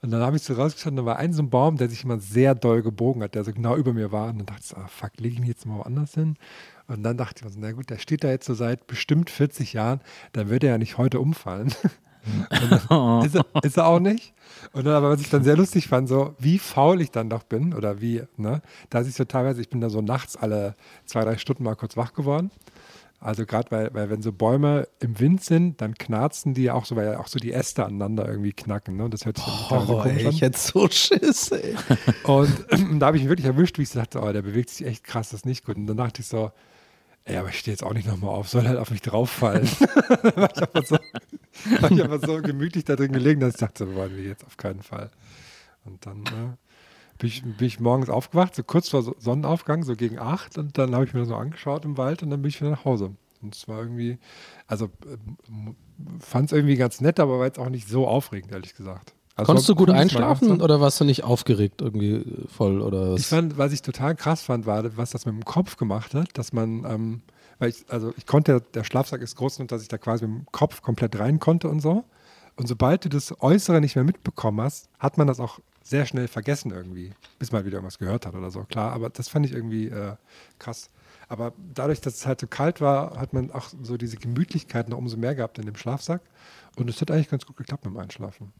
Und 0.00 0.10
dann 0.10 0.20
habe 0.22 0.36
ich 0.36 0.42
so 0.42 0.54
rausgeschaut, 0.54 0.96
da 0.96 1.04
war 1.04 1.16
ein 1.16 1.32
so 1.32 1.42
ein 1.42 1.50
Baum, 1.50 1.76
der 1.76 1.88
sich 1.88 2.04
immer 2.04 2.18
sehr 2.18 2.54
doll 2.54 2.82
gebogen 2.82 3.22
hat, 3.22 3.34
der 3.34 3.44
so 3.44 3.52
genau 3.52 3.76
über 3.76 3.92
mir 3.92 4.10
war. 4.10 4.30
Und 4.30 4.38
dann 4.38 4.46
dachte 4.46 4.60
ich 4.62 4.68
so, 4.68 4.76
ah, 4.76 4.88
fuck, 4.88 5.12
lege 5.18 5.34
ich 5.34 5.40
mich 5.40 5.48
jetzt 5.48 5.66
mal 5.66 5.78
woanders 5.78 6.14
hin? 6.14 6.36
Und 6.88 7.02
dann 7.04 7.16
dachte 7.16 7.38
ich 7.38 7.44
mir 7.44 7.50
so, 7.50 7.60
na 7.60 7.72
gut, 7.72 7.90
der 7.90 7.98
steht 7.98 8.24
da 8.24 8.28
jetzt 8.28 8.46
so 8.46 8.54
seit 8.54 8.86
bestimmt 8.86 9.30
40 9.30 9.72
Jahren, 9.72 10.00
dann 10.32 10.50
wird 10.50 10.64
er 10.64 10.70
ja 10.70 10.78
nicht 10.78 10.98
heute 10.98 11.20
umfallen. 11.20 11.72
Und 12.50 12.90
dann 12.90 13.24
ist, 13.26 13.34
er, 13.34 13.44
ist 13.64 13.76
er 13.76 13.86
auch 13.86 14.00
nicht. 14.00 14.32
Und 14.72 14.84
dann 14.86 14.94
aber, 14.94 15.10
was 15.10 15.20
ich 15.20 15.30
dann 15.30 15.42
sehr 15.44 15.56
lustig 15.56 15.88
fand, 15.88 16.08
so 16.08 16.34
wie 16.38 16.58
faul 16.58 17.00
ich 17.00 17.10
dann 17.10 17.28
doch 17.28 17.42
bin 17.42 17.74
oder 17.74 18.00
wie, 18.00 18.22
ne, 18.36 18.62
dass 18.90 19.08
ich 19.08 19.14
so 19.14 19.24
teilweise, 19.24 19.60
ich 19.60 19.70
bin 19.70 19.80
da 19.80 19.90
so 19.90 20.00
nachts 20.00 20.36
alle 20.36 20.76
zwei, 21.04 21.22
drei 21.24 21.36
Stunden 21.36 21.64
mal 21.64 21.74
kurz 21.76 21.96
wach 21.96 22.12
geworden. 22.14 22.50
Also 23.18 23.46
gerade 23.46 23.70
weil, 23.70 23.94
weil 23.94 24.10
wenn 24.10 24.20
so 24.20 24.32
Bäume 24.32 24.88
im 24.98 25.20
Wind 25.20 25.44
sind, 25.44 25.80
dann 25.80 25.94
knarzen 25.94 26.54
die 26.54 26.64
ja 26.64 26.74
auch 26.74 26.84
so, 26.84 26.96
weil 26.96 27.06
ja 27.12 27.20
auch 27.20 27.28
so 27.28 27.38
die 27.38 27.52
Äste 27.52 27.84
aneinander 27.84 28.26
irgendwie 28.28 28.52
knacken. 28.52 28.96
Ne? 28.96 29.04
Und 29.04 29.14
das 29.14 29.24
hört 29.24 29.36
sich 29.38 29.46
Oh, 29.46 29.84
komisch 29.84 30.16
ey, 30.18 30.26
an. 30.26 30.32
ich 30.32 30.42
hätte 30.42 30.58
so 30.58 30.88
Schiss, 30.88 31.52
ey. 31.52 31.76
Und 32.24 32.50
da 33.00 33.06
habe 33.06 33.16
ich 33.16 33.22
mich 33.22 33.30
wirklich 33.30 33.46
erwischt, 33.46 33.78
wie 33.78 33.82
ich 33.82 33.90
so 33.90 34.00
dachte, 34.00 34.20
oh, 34.20 34.32
der 34.32 34.42
bewegt 34.42 34.70
sich 34.70 34.84
echt 34.86 35.04
krass, 35.04 35.30
das 35.30 35.40
ist 35.40 35.46
nicht 35.46 35.64
gut. 35.64 35.76
Und 35.76 35.86
dann 35.86 35.98
dachte 35.98 36.20
ich 36.20 36.26
so, 36.26 36.50
ey, 37.24 37.36
aber 37.36 37.48
ich 37.48 37.58
stehe 37.58 37.72
jetzt 37.72 37.82
auch 37.82 37.92
nicht 37.94 38.06
nochmal 38.06 38.30
auf, 38.30 38.48
soll 38.48 38.66
halt 38.66 38.78
auf 38.78 38.90
mich 38.90 39.02
drauffallen. 39.02 39.66
war 40.36 40.50
ich 40.54 40.62
aber 40.62 40.82
so, 40.84 40.96
war 41.80 41.90
ich 41.92 42.02
aber 42.04 42.18
so 42.18 42.40
gemütlich 42.42 42.84
da 42.84 42.96
drin 42.96 43.12
gelegen, 43.12 43.40
dass 43.40 43.54
ich 43.54 43.60
dachte, 43.60 43.86
so 43.86 43.94
wollen 43.94 44.16
wir 44.16 44.24
jetzt 44.24 44.44
auf 44.44 44.56
keinen 44.56 44.82
Fall. 44.82 45.10
Und 45.84 46.04
dann 46.06 46.20
äh, 46.26 46.56
bin, 47.18 47.28
ich, 47.28 47.42
bin 47.42 47.66
ich 47.66 47.80
morgens 47.80 48.08
aufgewacht, 48.10 48.54
so 48.54 48.62
kurz 48.62 48.88
vor 48.88 49.02
So- 49.02 49.16
Sonnenaufgang, 49.18 49.82
so 49.84 49.94
gegen 49.96 50.18
acht. 50.18 50.58
Und 50.58 50.78
dann 50.78 50.94
habe 50.94 51.04
ich 51.04 51.14
mir 51.14 51.20
das 51.20 51.28
so 51.28 51.36
angeschaut 51.36 51.84
im 51.84 51.96
Wald 51.96 52.22
und 52.22 52.30
dann 52.30 52.42
bin 52.42 52.48
ich 52.48 52.60
wieder 52.60 52.70
nach 52.70 52.84
Hause. 52.84 53.14
Und 53.40 53.56
es 53.56 53.66
war 53.66 53.80
irgendwie, 53.80 54.18
also 54.68 54.88
fand 56.20 56.46
es 56.46 56.52
irgendwie 56.56 56.76
ganz 56.76 57.00
nett, 57.00 57.18
aber 57.18 57.38
war 57.40 57.46
jetzt 57.46 57.58
auch 57.58 57.68
nicht 57.68 57.88
so 57.88 58.06
aufregend, 58.06 58.52
ehrlich 58.52 58.74
gesagt. 58.74 59.14
Also 59.34 59.46
Konntest 59.46 59.68
war 59.68 59.74
du 59.74 59.78
gut 59.78 59.88
cool, 59.88 59.94
einschlafen 59.94 60.50
haben. 60.50 60.60
oder 60.60 60.80
warst 60.80 61.00
du 61.00 61.04
nicht 61.04 61.24
aufgeregt 61.24 61.80
irgendwie 61.80 62.24
voll 62.48 62.82
oder 62.82 63.12
was? 63.12 63.20
Ich 63.20 63.26
fand, 63.26 63.56
was 63.56 63.72
ich 63.72 63.82
total 63.82 64.14
krass 64.14 64.42
fand, 64.42 64.66
war, 64.66 64.96
was 64.96 65.10
das 65.10 65.24
mit 65.24 65.34
dem 65.34 65.44
Kopf 65.44 65.76
gemacht 65.76 66.14
hat, 66.14 66.36
dass 66.36 66.52
man, 66.52 66.84
ähm, 66.84 67.22
weil 67.58 67.70
ich, 67.70 67.84
also 67.88 68.12
ich 68.16 68.26
konnte, 68.26 68.62
der 68.74 68.84
Schlafsack 68.84 69.22
ist 69.22 69.36
groß 69.36 69.60
und 69.60 69.72
dass 69.72 69.82
ich 69.82 69.88
da 69.88 69.96
quasi 69.96 70.26
mit 70.26 70.40
dem 70.40 70.46
Kopf 70.52 70.82
komplett 70.82 71.18
rein 71.18 71.38
konnte 71.38 71.68
und 71.68 71.80
so. 71.80 72.04
Und 72.56 72.68
sobald 72.68 73.04
du 73.06 73.08
das 73.08 73.40
Äußere 73.40 73.80
nicht 73.80 73.96
mehr 73.96 74.04
mitbekommen 74.04 74.60
hast, 74.60 74.90
hat 74.98 75.16
man 75.16 75.26
das 75.26 75.40
auch 75.40 75.60
sehr 75.82 76.04
schnell 76.06 76.28
vergessen 76.28 76.70
irgendwie, 76.70 77.12
bis 77.38 77.52
man 77.52 77.64
wieder 77.64 77.78
irgendwas 77.78 77.98
gehört 77.98 78.26
hat 78.26 78.34
oder 78.34 78.50
so. 78.50 78.64
Klar, 78.64 78.92
aber 78.92 79.10
das 79.10 79.28
fand 79.28 79.46
ich 79.46 79.52
irgendwie 79.52 79.88
äh, 79.88 80.16
krass. 80.58 80.90
Aber 81.28 81.54
dadurch, 81.74 82.00
dass 82.02 82.14
es 82.16 82.26
halt 82.26 82.40
so 82.40 82.46
kalt 82.46 82.82
war, 82.82 83.18
hat 83.18 83.32
man 83.32 83.50
auch 83.50 83.68
so 83.82 83.96
diese 83.96 84.18
Gemütlichkeit 84.18 84.90
noch 84.90 84.98
umso 84.98 85.16
mehr 85.16 85.34
gehabt 85.34 85.58
in 85.58 85.64
dem 85.64 85.76
Schlafsack. 85.76 86.20
Und 86.76 86.90
es 86.90 87.00
hat 87.00 87.10
eigentlich 87.10 87.30
ganz 87.30 87.46
gut 87.46 87.56
geklappt 87.56 87.86
mit 87.86 87.94
dem 87.94 87.98
Einschlafen. 87.98 88.52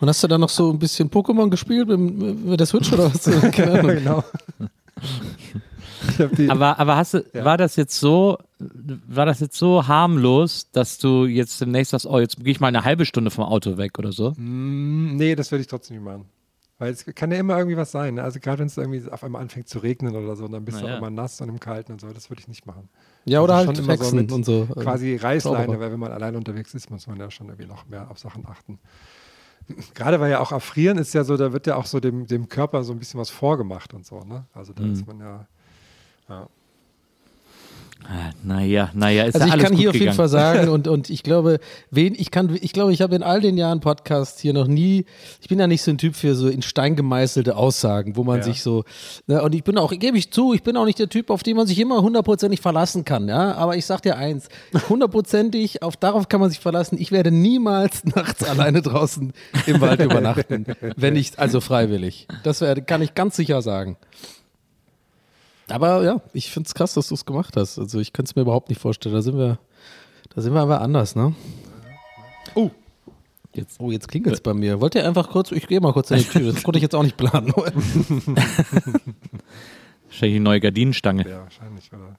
Und 0.00 0.08
hast 0.08 0.22
du 0.22 0.28
dann 0.28 0.40
noch 0.40 0.48
so 0.48 0.70
ein 0.72 0.78
bisschen 0.78 1.10
Pokémon 1.10 1.50
gespielt 1.50 1.88
mit, 1.88 2.44
mit 2.44 2.60
der 2.60 2.66
Switch 2.66 2.92
oder 2.92 3.12
was? 3.12 3.24
Keine 3.52 3.72
Ahnung. 3.80 3.94
genau. 3.96 4.24
Aber, 6.48 6.78
aber 6.78 6.96
hast 6.96 7.14
du, 7.14 7.24
Ja. 7.34 7.44
war 7.44 7.56
das 7.56 7.76
jetzt 7.76 7.98
so, 7.98 8.38
war 8.58 9.26
das 9.26 9.40
jetzt 9.40 9.56
so 9.58 9.86
harmlos, 9.86 10.70
dass 10.72 10.98
du 10.98 11.26
jetzt 11.26 11.60
demnächst 11.60 11.90
sagst, 11.90 12.06
oh, 12.06 12.18
jetzt 12.18 12.36
gehe 12.38 12.52
ich 12.52 12.60
mal 12.60 12.68
eine 12.68 12.84
halbe 12.84 13.04
Stunde 13.04 13.30
vom 13.30 13.44
Auto 13.44 13.76
weg 13.76 13.98
oder 13.98 14.12
so? 14.12 14.32
Mm, 14.36 15.16
Nee, 15.16 15.34
das 15.34 15.50
würde 15.50 15.62
ich 15.62 15.66
trotzdem 15.68 15.96
nicht 15.96 16.04
machen. 16.04 16.24
Weil 16.80 16.92
es 16.92 17.04
kann 17.04 17.32
ja 17.32 17.38
immer 17.38 17.56
irgendwie 17.58 17.76
was 17.76 17.90
sein. 17.90 18.14
Ne? 18.14 18.22
Also 18.22 18.38
gerade 18.38 18.60
wenn 18.60 18.68
es 18.68 18.76
irgendwie 18.76 19.10
auf 19.10 19.24
einmal 19.24 19.42
anfängt 19.42 19.68
zu 19.68 19.80
regnen 19.80 20.14
oder 20.14 20.36
so, 20.36 20.46
dann 20.46 20.64
bist 20.64 20.76
Na 20.78 20.82
du 20.82 20.88
ja. 20.88 20.94
auch 20.94 20.98
immer 20.98 21.10
nass 21.10 21.40
und 21.40 21.48
im 21.48 21.58
Kalten 21.58 21.90
und 21.92 22.00
so, 22.00 22.08
das 22.12 22.30
würde 22.30 22.40
ich 22.40 22.46
nicht 22.48 22.66
machen. 22.66 22.88
Ja, 23.24 23.40
oder 23.40 23.54
Also 23.54 23.66
halt 23.68 23.76
schon 23.78 23.84
immer 23.86 23.96
so 24.04 24.14
mit 24.14 24.30
und 24.30 24.44
so. 24.44 24.68
Quasi 24.76 25.16
Reißleine, 25.16 25.66
Zauberer. 25.66 25.80
weil 25.80 25.90
wenn 25.92 25.98
man 25.98 26.12
allein 26.12 26.36
unterwegs 26.36 26.74
ist, 26.74 26.88
muss 26.88 27.08
man 27.08 27.18
ja 27.18 27.32
schon 27.32 27.48
irgendwie 27.48 27.66
noch 27.66 27.84
mehr 27.88 28.08
auf 28.12 28.20
Sachen 28.20 28.46
achten. 28.46 28.78
Gerade 29.94 30.20
weil 30.20 30.30
ja 30.30 30.40
auch 30.40 30.52
Erfrieren 30.52 30.98
ist 30.98 31.12
ja 31.14 31.24
so, 31.24 31.36
da 31.36 31.52
wird 31.52 31.66
ja 31.66 31.76
auch 31.76 31.86
so 31.86 32.00
dem, 32.00 32.26
dem 32.26 32.48
Körper 32.48 32.82
so 32.84 32.92
ein 32.92 32.98
bisschen 32.98 33.20
was 33.20 33.30
vorgemacht 33.30 33.94
und 33.94 34.06
so, 34.06 34.20
ne? 34.20 34.44
Also 34.54 34.72
da 34.72 34.82
Mhm. 34.82 34.92
ist 34.92 35.06
man 35.06 35.20
ja, 35.20 35.46
ja. 36.28 36.48
Ah, 38.04 38.30
Naja, 38.42 38.90
naja, 38.94 39.24
ist 39.24 39.34
Also 39.34 39.40
ja 39.40 39.46
ich 39.48 39.52
alles 39.52 39.64
kann 39.64 39.72
gut 39.72 39.80
hier 39.80 39.88
auf 39.90 39.94
jeden 39.94 40.04
gegangen. 40.04 40.16
Fall 40.16 40.28
sagen 40.28 40.68
und, 40.70 40.88
und 40.88 41.10
ich 41.10 41.22
glaube, 41.22 41.58
wen, 41.90 42.14
ich 42.14 42.30
kann, 42.30 42.56
ich 42.60 42.72
glaube, 42.72 42.92
ich 42.92 43.02
habe 43.02 43.14
in 43.14 43.22
all 43.22 43.40
den 43.42 43.58
Jahren 43.58 43.80
Podcast 43.80 44.40
hier 44.40 44.54
noch 44.54 44.66
nie, 44.66 45.04
ich 45.42 45.48
bin 45.48 45.58
ja 45.58 45.66
nicht 45.66 45.82
so 45.82 45.90
ein 45.90 45.98
Typ 45.98 46.14
für 46.16 46.34
so 46.34 46.48
in 46.48 46.62
Stein 46.62 46.96
gemeißelte 46.96 47.56
Aussagen, 47.56 48.16
wo 48.16 48.24
man 48.24 48.38
Ja. 48.38 48.44
sich 48.44 48.62
so, 48.62 48.84
ne, 49.26 49.42
und 49.42 49.54
ich 49.54 49.62
bin 49.64 49.76
auch, 49.76 49.90
gebe 49.90 50.16
ich 50.16 50.30
zu, 50.30 50.54
ich 50.54 50.62
bin 50.62 50.76
auch 50.78 50.86
nicht 50.86 50.98
der 50.98 51.08
Typ, 51.10 51.28
auf 51.28 51.42
den 51.42 51.56
man 51.56 51.66
sich 51.66 51.78
immer 51.78 52.00
hundertprozentig 52.00 52.60
verlassen 52.62 53.04
kann, 53.04 53.28
ja, 53.28 53.54
aber 53.56 53.76
ich 53.76 53.84
sag 53.84 54.00
dir 54.00 54.16
eins, 54.16 54.48
hundertprozentig, 54.88 55.82
auf, 55.82 55.96
darauf 55.96 56.28
kann 56.28 56.40
man 56.40 56.50
sich 56.50 56.60
verlassen, 56.60 56.96
ich 56.98 57.12
werde 57.12 57.30
niemals 57.30 58.04
nachts 58.14 58.42
alleine 58.44 58.80
draußen 58.80 59.32
im 59.66 59.80
Wald 59.80 60.00
übernachten, 60.00 60.66
wenn 60.96 61.16
ich, 61.16 61.38
also 61.38 61.60
freiwillig. 61.60 62.26
Das 62.42 62.60
wär, 62.60 62.80
kann 62.80 63.02
ich 63.02 63.14
ganz 63.14 63.36
sicher 63.36 63.60
sagen. 63.62 63.96
Aber 65.70 66.02
ja, 66.02 66.20
ich 66.32 66.50
finde 66.50 66.66
es 66.66 66.74
krass, 66.74 66.94
dass 66.94 67.08
du 67.08 67.14
es 67.14 67.24
gemacht 67.24 67.56
hast. 67.56 67.78
Also 67.78 68.00
ich 68.00 68.12
könnte 68.12 68.30
es 68.30 68.36
mir 68.36 68.42
überhaupt 68.42 68.68
nicht 68.68 68.80
vorstellen. 68.80 69.14
Da 69.14 69.22
sind 69.22 69.36
wir, 69.36 69.58
da 70.34 70.40
sind 70.40 70.54
wir 70.54 70.60
aber 70.60 70.80
anders, 70.80 71.14
ne? 71.14 71.34
Oh. 72.54 72.70
Jetzt. 73.54 73.80
Oh, 73.80 73.90
jetzt 73.90 74.08
klingelt 74.08 74.34
es 74.34 74.40
bei 74.40 74.54
mir. 74.54 74.80
Wollt 74.80 74.94
ihr 74.94 75.06
einfach 75.06 75.30
kurz, 75.30 75.52
ich 75.52 75.66
gehe 75.66 75.80
mal 75.80 75.92
kurz 75.92 76.10
in 76.10 76.18
die 76.18 76.24
Tür. 76.24 76.52
Das 76.52 76.62
konnte 76.62 76.78
ich 76.78 76.82
jetzt 76.82 76.94
auch 76.94 77.02
nicht 77.02 77.16
planen. 77.16 77.52
Wahrscheinlich 80.06 80.36
die 80.36 80.40
neue 80.40 80.60
Gardinenstange. 80.60 81.28
Ja, 81.28 81.42
wahrscheinlich, 81.42 81.92
oder? 81.92 82.18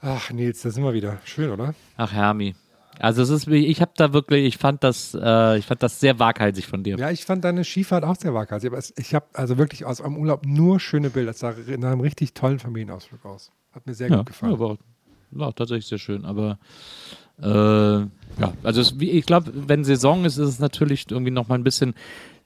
Ach, 0.00 0.30
Nils, 0.30 0.62
da 0.62 0.70
sind 0.70 0.82
wir 0.82 0.94
wieder. 0.94 1.20
Schön, 1.24 1.50
oder? 1.50 1.74
Ach, 1.96 2.12
Hermi. 2.12 2.54
Also 2.98 3.22
es 3.22 3.30
ist, 3.30 3.48
ich 3.48 3.80
habe 3.80 3.92
da 3.96 4.12
wirklich, 4.12 4.44
ich 4.44 4.58
fand 4.58 4.84
das, 4.84 5.16
äh, 5.20 5.58
ich 5.58 5.66
fand 5.66 5.82
das 5.82 6.00
sehr 6.00 6.18
waghalsig 6.18 6.66
von 6.66 6.82
dir. 6.82 6.96
Ja, 6.98 7.10
ich 7.10 7.24
fand 7.24 7.44
deine 7.44 7.64
Skifahrt 7.64 8.04
auch 8.04 8.16
sehr 8.16 8.34
waghalsig. 8.34 8.70
Aber 8.70 8.78
es, 8.78 8.92
ich 8.96 9.14
habe 9.14 9.26
also 9.32 9.58
wirklich 9.58 9.84
aus 9.84 10.00
einem 10.00 10.16
Urlaub 10.16 10.46
nur 10.46 10.78
schöne 10.78 11.10
Bilder. 11.10 11.32
Das 11.32 11.40
sah 11.40 11.54
nach 11.78 11.92
einem 11.92 12.00
richtig 12.00 12.34
tollen 12.34 12.58
Familienausflug 12.58 13.24
aus. 13.24 13.50
Hat 13.72 13.86
mir 13.86 13.94
sehr 13.94 14.10
ja, 14.10 14.18
gut 14.18 14.26
gefallen. 14.26 14.52
Ja, 14.52 14.58
war, 14.60 14.78
war 15.30 15.54
tatsächlich 15.54 15.86
sehr 15.86 15.98
schön, 15.98 16.24
aber 16.24 16.58
äh, 17.40 17.46
ja, 17.48 18.52
also 18.62 18.80
es, 18.80 18.94
ich 18.98 19.26
glaube, 19.26 19.52
wenn 19.54 19.84
Saison 19.84 20.24
ist, 20.24 20.36
ist 20.36 20.48
es 20.48 20.58
natürlich 20.58 21.10
irgendwie 21.10 21.30
nochmal 21.30 21.58
ein 21.58 21.64
bisschen. 21.64 21.94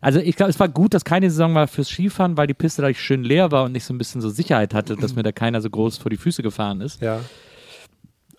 Also 0.00 0.20
ich 0.20 0.36
glaube, 0.36 0.50
es 0.50 0.60
war 0.60 0.68
gut, 0.68 0.94
dass 0.94 1.04
keine 1.04 1.30
Saison 1.30 1.54
war 1.54 1.66
fürs 1.68 1.88
Skifahren, 1.88 2.36
weil 2.36 2.46
die 2.46 2.54
Piste 2.54 2.82
dadurch 2.82 3.00
schön 3.00 3.24
leer 3.24 3.50
war 3.50 3.64
und 3.64 3.72
nicht 3.72 3.84
so 3.84 3.92
ein 3.92 3.98
bisschen 3.98 4.20
so 4.20 4.28
Sicherheit 4.28 4.74
hatte, 4.74 4.96
dass 4.96 5.16
mir 5.16 5.22
da 5.22 5.32
keiner 5.32 5.60
so 5.60 5.70
groß 5.70 5.98
vor 5.98 6.10
die 6.10 6.16
Füße 6.16 6.42
gefahren 6.42 6.80
ist. 6.80 7.02
Ja. 7.02 7.20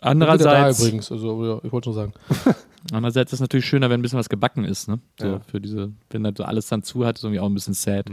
Andererseits, 0.02 0.78
da 0.78 0.84
übrigens, 0.86 1.12
also 1.12 1.46
ja, 1.46 1.60
ich 1.64 1.72
wollte 1.72 1.90
nur 1.90 1.96
sagen. 1.96 2.14
andererseits 2.92 3.32
ist 3.32 3.38
es 3.38 3.42
natürlich 3.42 3.66
schöner, 3.66 3.90
wenn 3.90 4.00
ein 4.00 4.04
bisschen 4.04 4.20
was 4.20 4.30
gebacken 4.30 4.64
ist, 4.64 4.88
ne? 4.88 5.00
So 5.20 5.28
Ja. 5.28 5.40
für 5.50 5.60
diese, 5.60 5.92
wenn 6.10 6.24
da 6.24 6.32
so 6.36 6.44
alles 6.44 6.68
dann 6.68 6.84
zu 6.84 7.06
hat, 7.06 7.18
ist 7.18 7.24
irgendwie 7.24 7.40
auch 7.40 7.48
ein 7.48 7.54
bisschen 7.54 7.74
sad. 7.74 8.08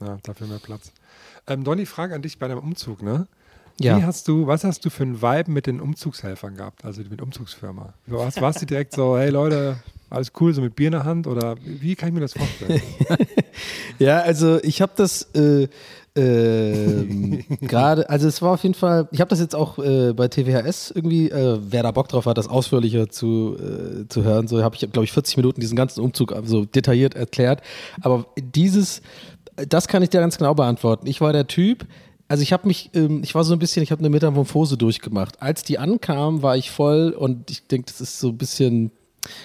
Ja, 0.00 0.18
dafür 0.22 0.46
mehr 0.46 0.58
Platz. 0.58 0.92
Ähm, 1.46 1.64
Donny, 1.64 1.86
Frage 1.86 2.14
an 2.14 2.22
dich 2.22 2.38
bei 2.38 2.48
deinem 2.48 2.60
Umzug, 2.60 3.02
ne? 3.02 3.26
Ja. 3.80 3.96
Wie 3.98 4.04
hast 4.04 4.28
du, 4.28 4.46
was 4.46 4.64
hast 4.64 4.84
du 4.84 4.90
für 4.90 5.02
einen 5.02 5.22
Vibe 5.22 5.50
mit 5.50 5.66
den 5.66 5.80
Umzugshelfern 5.80 6.56
gehabt, 6.56 6.84
also 6.84 7.02
mit 7.08 7.22
Umzugsfirma? 7.22 7.94
Warst, 8.06 8.40
warst 8.40 8.62
du 8.62 8.66
direkt 8.66 8.94
so, 8.94 9.16
hey 9.16 9.30
Leute, 9.30 9.76
alles 10.10 10.30
cool, 10.40 10.52
so 10.52 10.60
mit 10.60 10.76
Bier 10.76 10.88
in 10.88 10.92
der 10.92 11.04
Hand 11.04 11.26
oder 11.26 11.56
wie 11.64 11.94
kann 11.96 12.08
ich 12.10 12.14
mir 12.14 12.20
das 12.20 12.34
vorstellen? 12.34 12.80
Ja, 13.98 14.20
also 14.20 14.62
ich 14.62 14.82
habe 14.82 14.92
das 14.96 15.22
äh, 15.34 15.68
ähm, 16.14 17.44
gerade, 17.60 18.08
also 18.10 18.28
es 18.28 18.42
war 18.42 18.52
auf 18.52 18.62
jeden 18.62 18.74
Fall, 18.74 19.08
ich 19.12 19.20
habe 19.20 19.30
das 19.30 19.40
jetzt 19.40 19.54
auch 19.54 19.78
äh, 19.78 20.12
bei 20.12 20.28
TWHS 20.28 20.92
irgendwie, 20.94 21.30
äh, 21.30 21.58
wer 21.62 21.82
da 21.82 21.90
Bock 21.90 22.08
drauf 22.08 22.26
hat, 22.26 22.36
das 22.38 22.48
ausführlicher 22.48 23.08
zu, 23.08 23.56
äh, 23.58 24.08
zu 24.08 24.22
hören, 24.22 24.48
so 24.48 24.62
habe 24.62 24.76
ich, 24.76 24.80
glaube 24.92 25.04
ich, 25.04 25.12
40 25.12 25.36
Minuten 25.38 25.60
diesen 25.60 25.76
ganzen 25.76 26.00
Umzug 26.00 26.34
so 26.44 26.64
detailliert 26.64 27.14
erklärt. 27.14 27.62
Aber 28.02 28.26
dieses, 28.36 29.00
das 29.68 29.88
kann 29.88 30.02
ich 30.02 30.10
dir 30.10 30.20
ganz 30.20 30.36
genau 30.36 30.54
beantworten. 30.54 31.06
Ich 31.06 31.20
war 31.20 31.32
der 31.32 31.46
Typ, 31.46 31.86
also 32.28 32.42
ich 32.42 32.52
habe 32.52 32.66
mich, 32.66 32.90
ähm, 32.94 33.22
ich 33.22 33.34
war 33.34 33.44
so 33.44 33.54
ein 33.54 33.58
bisschen, 33.58 33.82
ich 33.82 33.90
habe 33.90 34.00
eine 34.00 34.10
Metamorphose 34.10 34.76
durchgemacht. 34.76 35.40
Als 35.42 35.64
die 35.64 35.78
ankam, 35.78 36.42
war 36.42 36.56
ich 36.56 36.70
voll 36.70 37.10
und 37.10 37.50
ich 37.50 37.66
denke, 37.66 37.86
das 37.86 38.00
ist 38.00 38.20
so 38.20 38.28
ein 38.28 38.38
bisschen, 38.38 38.90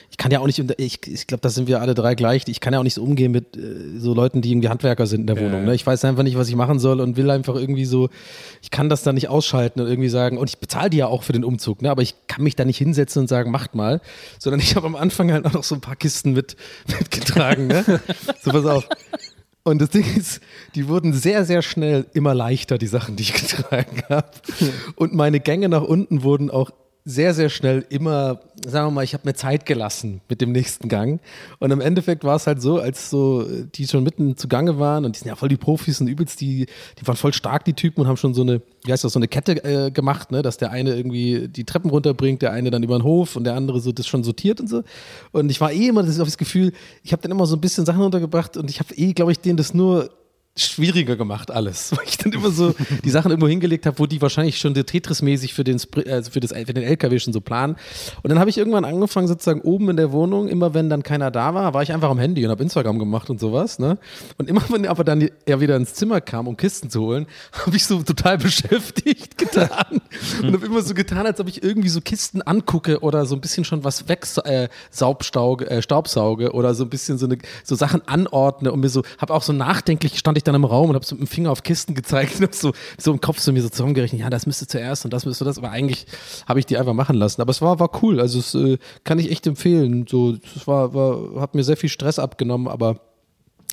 ich 0.10 0.18
kann 0.18 0.32
ja 0.32 0.40
auch 0.40 0.48
nicht, 0.48 0.60
ich, 0.80 1.00
ich 1.08 1.28
glaube, 1.28 1.42
da 1.42 1.50
sind 1.50 1.68
wir 1.68 1.82
alle 1.82 1.94
drei 1.94 2.16
gleich. 2.16 2.44
Ich 2.48 2.60
kann 2.60 2.74
ja 2.74 2.80
auch 2.80 2.84
nicht 2.84 2.96
so 2.96 3.04
umgehen 3.04 3.32
mit 3.32 3.56
äh, 3.56 4.00
so 4.00 4.14
Leuten, 4.14 4.42
die 4.42 4.52
irgendwie 4.52 4.70
Handwerker 4.70 5.06
sind 5.06 5.22
in 5.22 5.28
der 5.28 5.36
Ja, 5.36 5.44
Wohnung. 5.44 5.66
Ne? 5.66 5.76
Ich 5.76 5.86
weiß 5.86 6.04
einfach 6.06 6.24
nicht, 6.24 6.38
was 6.38 6.50
ich 6.50 6.56
machen 6.56 6.80
soll 6.80 7.00
und 7.00 7.18
will 7.18 7.30
einfach 7.30 7.56
irgendwie 7.56 7.86
so, 7.86 8.10
ich 8.62 8.72
kann 8.72 8.90
das 8.90 9.04
dann 9.04 9.16
nicht 9.16 9.30
ausschalten 9.30 9.82
und 9.82 9.88
irgendwie 9.88 10.10
sagen, 10.10 10.38
und 10.38 10.50
ich 10.50 10.58
bezahle 10.58 10.90
die 10.90 10.98
ja 10.98 11.08
auch 11.08 11.24
für 11.24 11.34
den 11.34 11.44
Umzug, 11.44 11.82
ne? 11.82 11.92
aber 11.92 12.02
ich 12.02 12.16
kann 12.28 12.44
mich 12.44 12.56
da 12.56 12.66
nicht 12.66 12.78
hinsetzen 12.78 13.22
und 13.22 13.28
sagen, 13.28 13.52
macht 13.52 13.76
mal, 13.76 14.02
sondern 14.40 14.60
ich 14.60 14.76
habe 14.76 14.88
am 14.88 14.96
Anfang 14.96 15.32
halt 15.32 15.46
auch 15.46 15.54
noch 15.54 15.64
so 15.64 15.76
ein 15.76 15.82
paar 15.82 15.96
Kisten 15.96 16.34
mit, 16.34 16.56
mitgetragen. 16.88 17.68
Ne? 17.68 17.84
so, 18.42 18.52
pass 18.52 18.66
auf. 18.66 18.88
Und 19.64 19.80
das 19.82 19.90
Ding 19.90 20.06
ist, 20.16 20.40
die 20.76 20.88
wurden 20.88 21.12
sehr, 21.12 21.44
sehr 21.44 21.62
schnell 21.62 22.06
immer 22.14 22.34
leichter, 22.34 22.78
die 22.78 22.88
Sachen, 22.88 23.18
die 23.18 23.24
ich 23.24 23.34
getragen 23.34 24.02
habe. 24.10 24.32
Und 24.96 25.14
meine 25.14 25.42
Gänge 25.42 25.68
nach 25.68 25.84
unten 25.84 26.24
wurden 26.24 26.50
auch 26.50 26.72
sehr, 27.10 27.34
sehr 27.34 27.47
schnell 27.47 27.86
immer, 27.88 28.41
sagen 28.66 28.88
wir 28.88 28.91
mal, 28.91 29.03
ich 29.05 29.14
habe 29.14 29.26
mir 29.26 29.34
Zeit 29.34 29.66
gelassen 29.66 30.20
mit 30.28 30.41
dem 30.41 30.51
nächsten 30.51 30.89
Gang. 30.89 31.22
Und 31.58 31.72
im 31.72 31.80
Endeffekt 31.80 32.26
war 32.26 32.36
es 32.36 32.47
halt 32.47 32.62
so, 32.62 32.80
als 32.80 33.10
so 33.10 33.43
äh, 33.43 33.66
die 33.74 33.88
schon 33.88 34.03
mitten 34.03 34.36
zugange 34.36 34.78
waren 34.78 35.05
und 35.05 35.16
die 35.16 35.20
sind 35.20 35.30
ja 35.30 35.38
voll 35.38 35.47
die 35.47 35.55
Profis 35.55 36.01
und 36.01 36.08
übelst, 36.08 36.41
die, 36.41 36.66
die 36.99 37.08
waren 37.08 37.16
voll 37.16 37.32
stark, 37.32 37.64
die 37.64 37.74
Typen, 37.74 38.01
und 38.01 38.08
haben 38.08 38.18
schon 38.18 38.34
so 38.34 38.41
eine, 38.41 38.62
wie 38.84 38.91
heißt 38.91 39.05
das, 39.05 39.14
so 39.14 39.20
eine 39.20 39.30
Kette 39.30 39.64
äh, 39.64 39.89
gemacht, 39.89 40.32
ne, 40.32 40.41
dass 40.41 40.58
der 40.58 40.72
eine 40.72 40.95
irgendwie 40.95 41.47
die 41.47 41.64
Treppen 41.64 41.89
runterbringt, 41.89 42.41
der 42.41 42.51
eine 42.51 42.72
dann 42.72 42.84
über 42.84 42.99
den 42.99 43.03
Hof 43.03 43.38
und 43.38 43.45
der 43.45 43.55
andere 43.55 43.80
so 43.80 43.93
das 43.93 44.05
schon 44.05 44.26
sortiert 44.26 44.60
und 44.60 44.68
so. 44.68 44.84
Und 45.32 45.49
ich 45.49 45.62
war 45.62 45.72
eh 45.72 45.88
immer, 45.88 46.01
das 46.01 46.12
ist 46.12 46.20
auch 46.20 46.26
das 46.26 46.38
Gefühl, 46.38 46.74
ich 47.03 47.14
habe 47.14 47.22
dann 47.22 47.32
immer 47.32 47.45
so 47.45 47.55
ein 47.55 47.62
bisschen 47.62 47.86
Sachen 47.86 48.01
untergebracht 48.01 48.58
und 48.58 48.70
ich 48.70 48.82
habe 48.82 48.93
eh, 48.95 49.14
glaube 49.14 49.32
ich, 49.32 49.39
denen 49.39 49.55
das 49.55 49.74
nur 49.74 50.10
schwieriger 50.58 51.16
gemacht 51.16 51.51
alles, 51.51 51.91
weil 51.97 52.05
ich 52.08 52.18
dann 52.18 52.32
immer 52.32 52.51
so 52.51 52.74
die 53.03 53.10
Sachen 53.10 53.32
irgendwo 53.32 53.47
hingelegt 53.47 53.86
habe, 53.86 53.99
wo 53.99 54.05
die 54.05 54.22
wahrscheinlich 54.22 54.58
schon 54.58 54.74
Tetris-mäßig 54.74 55.53
für 55.53 55.64
den, 55.64 55.80
also 56.10 56.32
für, 56.32 56.41
für 56.41 56.74
den 56.74 56.84
LKW 56.84 57.20
schon 57.20 57.34
so 57.34 57.41
planen. 57.41 57.76
Und 58.24 58.30
dann 58.30 58.39
habe 58.39 58.49
ich 58.49 58.58
irgendwann 58.58 58.86
angefangen, 58.86 59.28
sozusagen 59.28 59.62
oben 59.62 59.89
in 59.89 59.97
der 59.97 60.12
Wohnung, 60.12 60.47
immer 60.47 60.74
wenn 60.74 60.89
dann 60.89 61.03
keiner 61.03 61.32
da 61.32 61.53
war, 61.53 61.74
war 61.74 61.84
ich 61.84 61.91
einfach 61.91 62.10
am 62.10 62.20
Handy 62.20 62.43
und 62.45 62.51
habe 62.51 62.64
Instagram 62.64 62.99
gemacht 62.99 63.30
und 63.30 63.39
sowas. 63.39 63.80
Ne? 63.80 63.97
Und 64.38 64.49
immer 64.49 64.64
wenn 64.70 64.88
aber 64.88 65.03
dann 65.03 65.30
er 65.45 65.62
wieder 65.62 65.76
ins 65.76 65.93
Zimmer 65.93 66.22
kam, 66.22 66.47
um 66.47 66.58
Kisten 66.58 66.89
zu 66.89 67.01
holen, 67.01 67.28
habe 67.66 67.76
ich 67.76 67.86
so 67.86 68.01
total 68.01 68.38
beschäftigt 68.38 69.38
getan 69.38 70.01
und 70.41 70.53
habe 70.53 70.66
immer 70.66 70.82
so 70.82 70.93
getan, 70.93 71.26
als 71.26 71.39
ob 71.39 71.47
ich 71.47 71.64
irgendwie 71.64 71.89
so 71.89 72.01
Kisten 72.01 72.41
angucke 72.41 72.99
oder 72.99 73.26
so 73.26 73.36
ein 73.36 73.41
bisschen 73.41 73.66
schon 73.66 73.84
was 73.84 74.08
weg 74.08 74.26
äh, 74.45 74.68
äh, 75.68 75.82
Staubsauge 75.82 76.51
oder 76.51 76.74
so 76.74 76.84
ein 76.84 76.89
bisschen 76.89 77.18
so, 77.18 77.26
eine, 77.26 77.38
so 77.64 77.76
Sachen 77.76 78.01
anordne 78.08 78.72
und 78.72 78.80
mir 78.80 78.89
so, 78.89 79.03
habe 79.20 79.34
auch 79.34 79.43
so 79.43 79.53
nachdenklich 79.53 80.18
stand 80.18 80.38
ich 80.38 80.43
dann 80.48 80.56
im 80.56 80.66
Raum 80.66 80.89
und 80.89 80.95
habe 80.95 81.06
so 81.06 81.16
mit 81.16 81.22
dem 81.22 81.28
Finger 81.28 81.52
auf 81.52 81.64
Kisten 81.64 81.93
gezeigt 81.93 82.36
und 82.38 82.43
habe 82.43 82.56
so, 82.56 82.74
so 82.98 83.12
im 83.12 83.22
Kopf 83.22 83.39
so 83.39 83.52
mir 83.52 83.62
so 83.62 83.70
zusammengerechnet, 83.70 84.22
ja, 84.22 84.30
das 84.30 84.45
müsste 84.45 84.68
zuerst 84.68 85.06
und 85.06 85.14
das 85.14 85.26
müsste 85.26 85.45
das, 85.45 85.58
aber 85.58 85.72
eigentlich 85.72 86.06
habe 86.48 86.60
ich 86.60 86.66
die 86.66 86.78
einfach 86.78 86.93
machen 86.93 87.16
lassen. 87.16 87.41
Aber 87.41 87.52
es 87.52 87.62
war, 87.62 87.80
war 87.80 87.89
cool, 88.02 88.20
also 88.20 88.39
es 88.39 88.56
äh, 88.56 88.78
kann 89.04 89.20
ich 89.20 89.32
echt 89.32 89.45
empfehlen. 89.48 90.06
So, 90.08 90.38
es 90.56 90.68
war, 90.68 90.93
war, 90.93 91.41
hat 91.41 91.56
mir 91.56 91.64
sehr 91.64 91.78
viel 91.78 91.89
Stress 91.89 92.20
abgenommen, 92.20 92.68
aber 92.68 93.00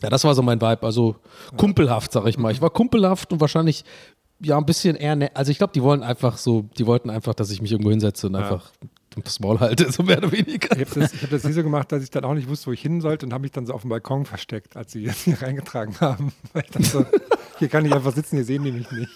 ja, 0.03 0.11
das 0.11 0.25
war 0.25 0.35
so 0.35 0.43
mein 0.43 0.61
Vibe, 0.61 0.83
also 0.83 1.17
kumpelhaft, 1.57 2.13
sag 2.13 2.27
ich 2.27 2.37
mal. 2.37 2.53
Ich 2.53 2.61
war 2.61 2.71
kumpelhaft 2.71 3.33
und 3.33 3.41
wahrscheinlich 3.41 3.85
ja 4.43 4.59
ein 4.59 4.67
bisschen 4.67 4.97
eher, 4.97 5.17
ne 5.17 5.31
also 5.35 5.51
ich 5.51 5.59
glaube, 5.59 5.73
die 5.73 5.83
wollen 5.83 6.03
einfach 6.03 6.37
so, 6.37 6.65
die 6.77 6.87
wollten 6.87 7.11
einfach, 7.11 7.35
dass 7.35 7.51
ich 7.51 7.63
mich 7.63 7.73
irgendwo 7.73 7.91
hinsetze 7.91 8.27
und 8.27 8.35
einfach 8.35 8.71
das 9.23 9.41
Maul 9.41 9.61
halte, 9.61 9.91
so 9.93 10.03
mehr 10.03 10.19
oder 10.19 10.33
weniger. 10.33 10.77
Ich 10.77 10.87
habe 10.91 11.01
das, 11.01 11.13
ich 11.15 11.23
hab 11.23 11.31
das 11.31 11.45
nie 11.45 11.53
so 11.53 11.63
gemacht, 11.63 11.93
dass 11.93 12.03
ich 12.03 12.11
dann 12.11 12.25
auch 12.25 12.35
nicht 12.35 12.49
wusste, 12.49 12.67
wo 12.69 12.73
ich 12.73 12.81
hin 12.81 13.01
sollte 13.01 13.27
und 13.27 13.33
habe 13.33 13.43
mich 13.43 13.53
dann 13.53 13.67
so 13.67 13.73
auf 13.73 13.83
dem 13.83 13.91
Balkon 13.91 14.25
versteckt, 14.27 14.77
als 14.77 14.93
sie 14.93 15.05
das 15.05 15.23
hier 15.23 15.41
reingetragen 15.41 15.95
haben. 16.01 16.33
Weil 16.53 16.65
ich 16.65 16.71
dachte 16.71 16.87
so, 16.87 17.07
hier 17.59 17.69
kann 17.69 17.85
ich 17.85 17.93
einfach 17.93 18.15
sitzen, 18.15 18.37
hier 18.37 18.45
sehen 18.45 18.65
die 18.65 18.73
mich 18.73 18.91
nicht. 18.91 19.11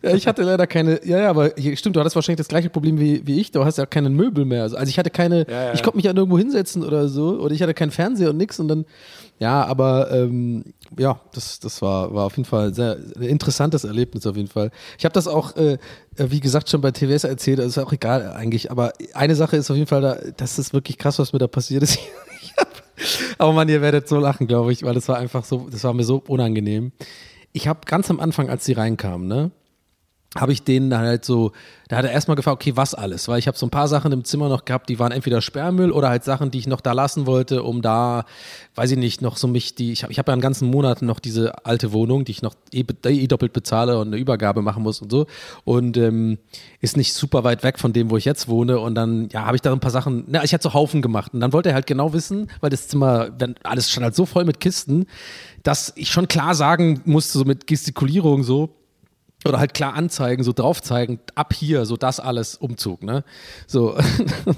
Ja, 0.00 0.14
ich 0.14 0.28
hatte 0.28 0.42
leider 0.42 0.68
keine, 0.68 1.04
ja, 1.04 1.18
ja, 1.18 1.30
aber 1.30 1.54
hier, 1.56 1.76
stimmt, 1.76 1.96
du 1.96 2.00
hattest 2.00 2.14
wahrscheinlich 2.14 2.38
das 2.38 2.46
gleiche 2.46 2.70
Problem 2.70 3.00
wie, 3.00 3.26
wie 3.26 3.40
ich, 3.40 3.50
du 3.50 3.64
hast 3.64 3.78
ja 3.78 3.86
keine 3.86 4.10
Möbel 4.10 4.44
mehr. 4.44 4.62
Also, 4.62 4.76
also 4.76 4.88
ich 4.88 4.96
hatte 4.96 5.10
keine, 5.10 5.44
Ja, 5.48 5.64
ja. 5.64 5.74
ich 5.74 5.82
konnte 5.82 5.96
mich 5.96 6.04
ja 6.04 6.12
nirgendwo 6.12 6.38
hinsetzen 6.38 6.84
oder 6.84 7.08
so, 7.08 7.40
oder 7.40 7.52
ich 7.52 7.62
hatte 7.62 7.74
keinen 7.74 7.90
Fernseher 7.90 8.30
und 8.30 8.36
nix 8.36 8.60
und 8.60 8.68
dann, 8.68 8.84
ja, 9.38 9.64
aber 9.64 10.10
ähm, 10.10 10.64
ja, 10.98 11.20
das, 11.32 11.60
das 11.60 11.80
war, 11.80 12.12
war 12.12 12.26
auf 12.26 12.36
jeden 12.36 12.48
Fall 12.48 12.74
sehr 12.74 12.96
ein 13.16 13.22
interessantes 13.22 13.84
Erlebnis 13.84 14.26
auf 14.26 14.36
jeden 14.36 14.48
Fall. 14.48 14.70
Ich 14.98 15.04
habe 15.04 15.12
das 15.12 15.28
auch, 15.28 15.56
äh, 15.56 15.78
wie 16.16 16.40
gesagt, 16.40 16.68
schon 16.68 16.80
bei 16.80 16.90
TWS 16.90 17.24
erzählt, 17.24 17.58
das 17.58 17.66
ist 17.66 17.78
auch 17.78 17.92
egal 17.92 18.32
eigentlich, 18.32 18.70
aber 18.70 18.92
eine 19.14 19.34
Sache 19.34 19.56
ist 19.56 19.70
auf 19.70 19.76
jeden 19.76 19.88
Fall, 19.88 20.00
da, 20.00 20.18
das 20.36 20.58
ist 20.58 20.72
wirklich 20.72 20.98
krass, 20.98 21.18
was 21.18 21.32
mir 21.32 21.38
da 21.38 21.46
passiert 21.46 21.82
ist. 21.82 21.98
Aber 23.38 23.52
Mann, 23.52 23.68
ihr 23.68 23.80
werdet 23.80 24.08
so 24.08 24.18
lachen, 24.18 24.48
glaube 24.48 24.72
ich, 24.72 24.82
weil 24.82 24.94
das 24.94 25.08
war 25.08 25.18
einfach 25.18 25.44
so, 25.44 25.68
das 25.70 25.84
war 25.84 25.94
mir 25.94 26.02
so 26.02 26.20
unangenehm. 26.26 26.90
Ich 27.52 27.68
habe 27.68 27.80
ganz 27.86 28.10
am 28.10 28.18
Anfang, 28.18 28.50
als 28.50 28.64
sie 28.64 28.72
reinkamen, 28.72 29.28
ne, 29.28 29.52
habe 30.40 30.52
ich 30.52 30.62
denen 30.62 30.96
halt 30.96 31.24
so, 31.24 31.52
da 31.88 31.96
hat 31.96 32.04
er 32.04 32.12
erstmal 32.12 32.36
gefragt, 32.36 32.56
okay, 32.56 32.76
was 32.76 32.94
alles? 32.94 33.28
Weil 33.28 33.38
ich 33.38 33.48
habe 33.48 33.56
so 33.56 33.66
ein 33.66 33.70
paar 33.70 33.88
Sachen 33.88 34.12
im 34.12 34.24
Zimmer 34.24 34.48
noch 34.48 34.64
gehabt, 34.64 34.88
die 34.88 34.98
waren 34.98 35.10
entweder 35.10 35.40
Sperrmüll 35.40 35.90
oder 35.90 36.10
halt 36.10 36.24
Sachen, 36.24 36.50
die 36.50 36.58
ich 36.58 36.66
noch 36.66 36.80
da 36.80 36.92
lassen 36.92 37.26
wollte, 37.26 37.62
um 37.62 37.80
da, 37.80 38.24
weiß 38.74 38.90
ich 38.92 38.98
nicht, 38.98 39.22
noch 39.22 39.36
so 39.36 39.48
mich, 39.48 39.74
die, 39.74 39.92
ich 39.92 40.02
habe 40.02 40.12
ich 40.12 40.18
hab 40.18 40.28
ja 40.28 40.32
einen 40.32 40.42
ganzen 40.42 40.70
Monat 40.70 41.02
noch 41.02 41.18
diese 41.18 41.64
alte 41.64 41.92
Wohnung, 41.92 42.24
die 42.24 42.32
ich 42.32 42.42
noch 42.42 42.54
eh, 42.72 42.84
eh 43.04 43.26
doppelt 43.26 43.52
bezahle 43.52 43.98
und 43.98 44.08
eine 44.08 44.16
Übergabe 44.16 44.60
machen 44.62 44.82
muss 44.82 45.00
und 45.00 45.10
so. 45.10 45.26
Und 45.64 45.96
ähm, 45.96 46.38
ist 46.80 46.96
nicht 46.96 47.14
super 47.14 47.42
weit 47.44 47.62
weg 47.62 47.78
von 47.78 47.92
dem, 47.92 48.10
wo 48.10 48.16
ich 48.16 48.24
jetzt 48.24 48.48
wohne. 48.48 48.78
Und 48.78 48.94
dann, 48.94 49.28
ja, 49.32 49.46
habe 49.46 49.56
ich 49.56 49.62
da 49.62 49.72
ein 49.72 49.80
paar 49.80 49.90
Sachen, 49.90 50.24
na, 50.28 50.44
ich 50.44 50.52
hatte 50.52 50.64
so 50.64 50.74
Haufen 50.74 51.02
gemacht. 51.02 51.32
Und 51.32 51.40
dann 51.40 51.52
wollte 51.52 51.70
er 51.70 51.74
halt 51.74 51.86
genau 51.86 52.12
wissen, 52.12 52.50
weil 52.60 52.70
das 52.70 52.88
Zimmer, 52.88 53.30
wenn 53.38 53.54
alles 53.62 53.90
schon 53.90 54.04
halt 54.04 54.14
so 54.14 54.26
voll 54.26 54.44
mit 54.44 54.60
Kisten, 54.60 55.06
dass 55.62 55.92
ich 55.96 56.10
schon 56.10 56.28
klar 56.28 56.54
sagen 56.54 57.00
musste, 57.04 57.38
so 57.38 57.44
mit 57.44 57.66
Gestikulierung 57.66 58.42
so, 58.42 58.77
oder 59.44 59.60
halt 59.60 59.72
klar 59.72 59.94
anzeigen, 59.94 60.42
so 60.42 60.52
drauf 60.52 60.82
zeigen, 60.82 61.20
ab 61.36 61.54
hier, 61.54 61.86
so 61.86 61.96
das 61.96 62.18
alles 62.18 62.56
Umzug, 62.56 63.04
ne? 63.04 63.22
So 63.68 63.96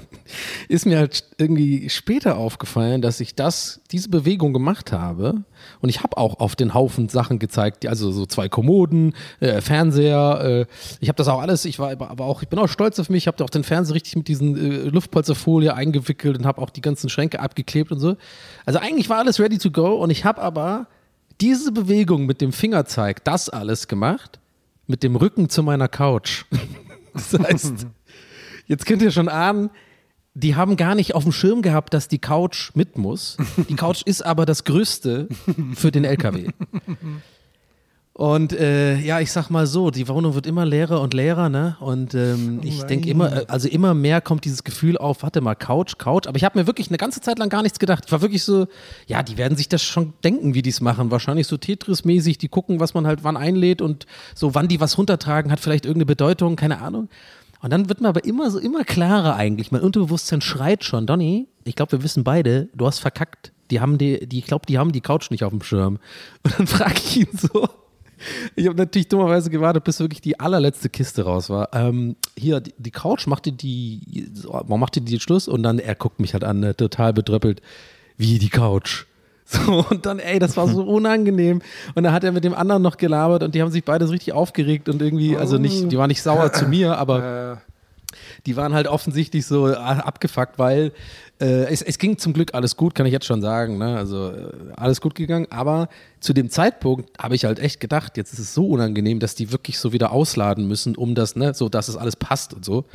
ist 0.69 0.87
mir 0.87 0.97
halt 0.97 1.23
irgendwie 1.37 1.89
später 1.89 2.37
aufgefallen, 2.37 3.03
dass 3.03 3.19
ich 3.19 3.35
das, 3.35 3.81
diese 3.91 4.09
Bewegung 4.09 4.53
gemacht 4.53 4.91
habe 4.91 5.43
und 5.81 5.89
ich 5.89 6.01
habe 6.01 6.17
auch 6.17 6.39
auf 6.39 6.55
den 6.55 6.73
Haufen 6.73 7.09
Sachen 7.09 7.37
gezeigt, 7.37 7.85
also 7.85 8.11
so 8.11 8.25
zwei 8.25 8.49
Kommoden, 8.49 9.13
äh, 9.39 9.61
Fernseher, 9.61 10.41
äh, 10.43 10.65
ich 10.99 11.09
habe 11.09 11.17
das 11.17 11.27
auch 11.27 11.39
alles, 11.39 11.65
ich 11.65 11.77
war 11.77 11.91
aber 11.91 12.09
aber 12.09 12.25
auch, 12.25 12.41
ich 12.41 12.49
bin 12.49 12.57
auch 12.57 12.67
stolz 12.67 12.99
auf 12.99 13.09
mich, 13.11 13.23
ich 13.23 13.27
habe 13.27 13.43
auch 13.43 13.51
den 13.51 13.63
Fernseher 13.63 13.95
richtig 13.95 14.15
mit 14.15 14.27
diesen 14.27 14.57
äh, 14.57 14.89
Luftpolsterfolie 14.89 15.75
eingewickelt 15.75 16.39
und 16.39 16.45
habe 16.47 16.59
auch 16.59 16.71
die 16.71 16.81
ganzen 16.81 17.07
Schränke 17.07 17.39
abgeklebt 17.39 17.91
und 17.91 17.99
so. 17.99 18.17
Also 18.65 18.79
eigentlich 18.79 19.09
war 19.09 19.19
alles 19.19 19.39
ready 19.39 19.59
to 19.59 19.69
go 19.69 19.93
und 19.93 20.09
ich 20.09 20.25
habe 20.25 20.41
aber 20.41 20.87
diese 21.39 21.71
Bewegung 21.71 22.25
mit 22.25 22.41
dem 22.41 22.51
Fingerzeig, 22.51 23.23
das 23.23 23.49
alles 23.49 23.87
gemacht, 23.87 24.39
mit 24.91 25.01
dem 25.01 25.15
Rücken 25.15 25.49
zu 25.49 25.63
meiner 25.63 25.87
Couch. 25.87 26.45
Das 27.13 27.37
heißt, 27.37 27.87
jetzt 28.67 28.85
könnt 28.85 29.01
ihr 29.01 29.11
schon 29.11 29.27
ahnen, 29.27 29.69
die 30.33 30.55
haben 30.55 30.77
gar 30.77 30.95
nicht 30.95 31.13
auf 31.13 31.23
dem 31.23 31.33
Schirm 31.33 31.61
gehabt, 31.61 31.93
dass 31.93 32.07
die 32.07 32.19
Couch 32.19 32.71
mit 32.73 32.97
muss. 32.97 33.35
Die 33.67 33.75
Couch 33.75 34.01
ist 34.05 34.25
aber 34.25 34.45
das 34.45 34.63
Größte 34.63 35.27
für 35.73 35.91
den 35.91 36.05
LKW. 36.05 36.51
Und 38.13 38.51
äh, 38.51 38.97
ja, 38.97 39.21
ich 39.21 39.31
sag 39.31 39.49
mal 39.49 39.65
so, 39.65 39.89
die 39.89 40.07
Wohnung 40.09 40.35
wird 40.35 40.45
immer 40.45 40.65
leerer 40.65 40.99
und 40.99 41.13
leerer, 41.13 41.47
ne? 41.47 41.77
Und 41.79 42.13
ähm, 42.13 42.59
ich 42.61 42.83
denke 42.83 43.09
immer, 43.09 43.43
also 43.47 43.69
immer 43.69 43.93
mehr 43.93 44.19
kommt 44.19 44.43
dieses 44.43 44.65
Gefühl 44.65 44.97
auf, 44.97 45.23
warte 45.23 45.39
mal, 45.39 45.55
Couch, 45.55 45.97
Couch. 45.97 46.27
Aber 46.27 46.35
ich 46.35 46.43
habe 46.43 46.59
mir 46.59 46.67
wirklich 46.67 46.89
eine 46.89 46.97
ganze 46.97 47.21
Zeit 47.21 47.39
lang 47.39 47.47
gar 47.47 47.63
nichts 47.63 47.79
gedacht. 47.79 48.03
Ich 48.05 48.11
war 48.11 48.21
wirklich 48.21 48.43
so, 48.43 48.67
ja, 49.07 49.23
die 49.23 49.37
werden 49.37 49.57
sich 49.57 49.69
das 49.69 49.81
schon 49.81 50.13
denken, 50.25 50.53
wie 50.53 50.61
die 50.61 50.71
es 50.71 50.81
machen. 50.81 51.09
Wahrscheinlich 51.09 51.47
so 51.47 51.55
Tetris-mäßig, 51.55 52.37
die 52.37 52.49
gucken, 52.49 52.81
was 52.81 52.93
man 52.93 53.07
halt 53.07 53.23
wann 53.23 53.37
einlädt 53.37 53.81
und 53.81 54.05
so, 54.35 54.53
wann 54.55 54.67
die 54.67 54.81
was 54.81 54.97
runtertragen, 54.97 55.49
hat 55.49 55.61
vielleicht 55.61 55.85
irgendeine 55.85 56.07
Bedeutung, 56.07 56.57
keine 56.57 56.81
Ahnung. 56.81 57.07
Und 57.61 57.71
dann 57.71 57.87
wird 57.87 58.01
mir 58.01 58.09
aber 58.09 58.25
immer 58.25 58.51
so, 58.51 58.59
immer 58.59 58.83
klarer 58.83 59.35
eigentlich. 59.35 59.71
Mein 59.71 59.81
Unterbewusstsein 59.81 60.41
schreit 60.41 60.83
schon, 60.83 61.07
Donny, 61.07 61.47
ich 61.63 61.75
glaube, 61.75 61.93
wir 61.93 62.03
wissen 62.03 62.25
beide, 62.25 62.67
du 62.75 62.87
hast 62.87 62.99
verkackt. 62.99 63.53
Die 63.69 63.79
haben 63.79 63.97
die, 63.97 64.27
die 64.27 64.39
ich 64.39 64.45
glaube, 64.45 64.65
die 64.65 64.77
haben 64.77 64.91
die 64.91 64.99
Couch 64.99 65.31
nicht 65.31 65.45
auf 65.45 65.51
dem 65.51 65.61
Schirm. 65.61 65.99
Und 66.43 66.59
dann 66.59 66.67
frage 66.67 66.95
ich 66.97 67.21
ihn 67.21 67.29
so, 67.37 67.69
ich 68.55 68.67
habe 68.67 68.77
natürlich 68.77 69.07
dummerweise 69.07 69.49
gewartet, 69.49 69.83
bis 69.83 69.99
wirklich 69.99 70.21
die 70.21 70.39
allerletzte 70.39 70.89
Kiste 70.89 71.23
raus 71.23 71.49
war. 71.49 71.69
Ähm, 71.73 72.15
hier, 72.37 72.59
die, 72.59 72.73
die 72.77 72.91
Couch 72.91 73.27
machte 73.27 73.51
die, 73.51 74.29
warum 74.43 74.79
machte 74.79 75.01
die 75.01 75.19
Schluss? 75.19 75.47
Und 75.47 75.63
dann, 75.63 75.79
er 75.79 75.95
guckt 75.95 76.19
mich 76.19 76.33
halt 76.33 76.43
an, 76.43 76.59
ne, 76.59 76.75
total 76.75 77.13
bedröppelt. 77.13 77.61
Wie 78.17 78.39
die 78.39 78.49
Couch? 78.49 79.05
So, 79.43 79.85
und 79.89 80.05
dann, 80.05 80.19
ey, 80.19 80.39
das 80.39 80.55
war 80.55 80.65
so 80.69 80.81
unangenehm. 80.87 81.61
Und 81.93 82.03
dann 82.03 82.13
hat 82.13 82.23
er 82.23 82.31
mit 82.31 82.45
dem 82.45 82.53
anderen 82.53 82.81
noch 82.81 82.95
gelabert 82.95 83.43
und 83.43 83.53
die 83.53 83.61
haben 83.61 83.69
sich 83.69 83.83
beide 83.83 84.05
so 84.05 84.13
richtig 84.13 84.31
aufgeregt 84.31 84.87
und 84.87 85.01
irgendwie, 85.01 85.35
also 85.35 85.57
nicht, 85.57 85.91
die 85.91 85.97
waren 85.97 86.07
nicht 86.07 86.21
sauer 86.21 86.53
zu 86.53 86.67
mir, 86.67 86.97
aber 86.97 87.61
die 88.45 88.55
waren 88.55 88.73
halt 88.73 88.87
offensichtlich 88.87 89.45
so 89.45 89.69
äh, 89.69 89.73
abgefuckt, 89.73 90.59
weil 90.59 90.91
äh, 91.39 91.65
es, 91.65 91.81
es 91.81 91.97
ging 91.97 92.17
zum 92.17 92.33
Glück 92.33 92.53
alles 92.53 92.77
gut, 92.77 92.95
kann 92.95 93.05
ich 93.05 93.11
jetzt 93.11 93.25
schon 93.25 93.41
sagen. 93.41 93.77
Ne? 93.77 93.97
Also 93.97 94.29
äh, 94.29 94.51
alles 94.75 95.01
gut 95.01 95.15
gegangen, 95.15 95.47
aber 95.49 95.89
zu 96.19 96.33
dem 96.33 96.49
Zeitpunkt 96.49 97.09
habe 97.19 97.35
ich 97.35 97.45
halt 97.45 97.59
echt 97.59 97.79
gedacht, 97.79 98.17
jetzt 98.17 98.33
ist 98.33 98.39
es 98.39 98.53
so 98.53 98.67
unangenehm, 98.67 99.19
dass 99.19 99.35
die 99.35 99.51
wirklich 99.51 99.79
so 99.79 99.91
wieder 99.91 100.11
ausladen 100.11 100.67
müssen, 100.67 100.95
um 100.95 101.15
das, 101.15 101.35
ne, 101.35 101.53
so 101.53 101.67
dass 101.67 101.87
es 101.87 101.97
alles 101.97 102.15
passt 102.15 102.53
und 102.53 102.63
so. 102.63 102.85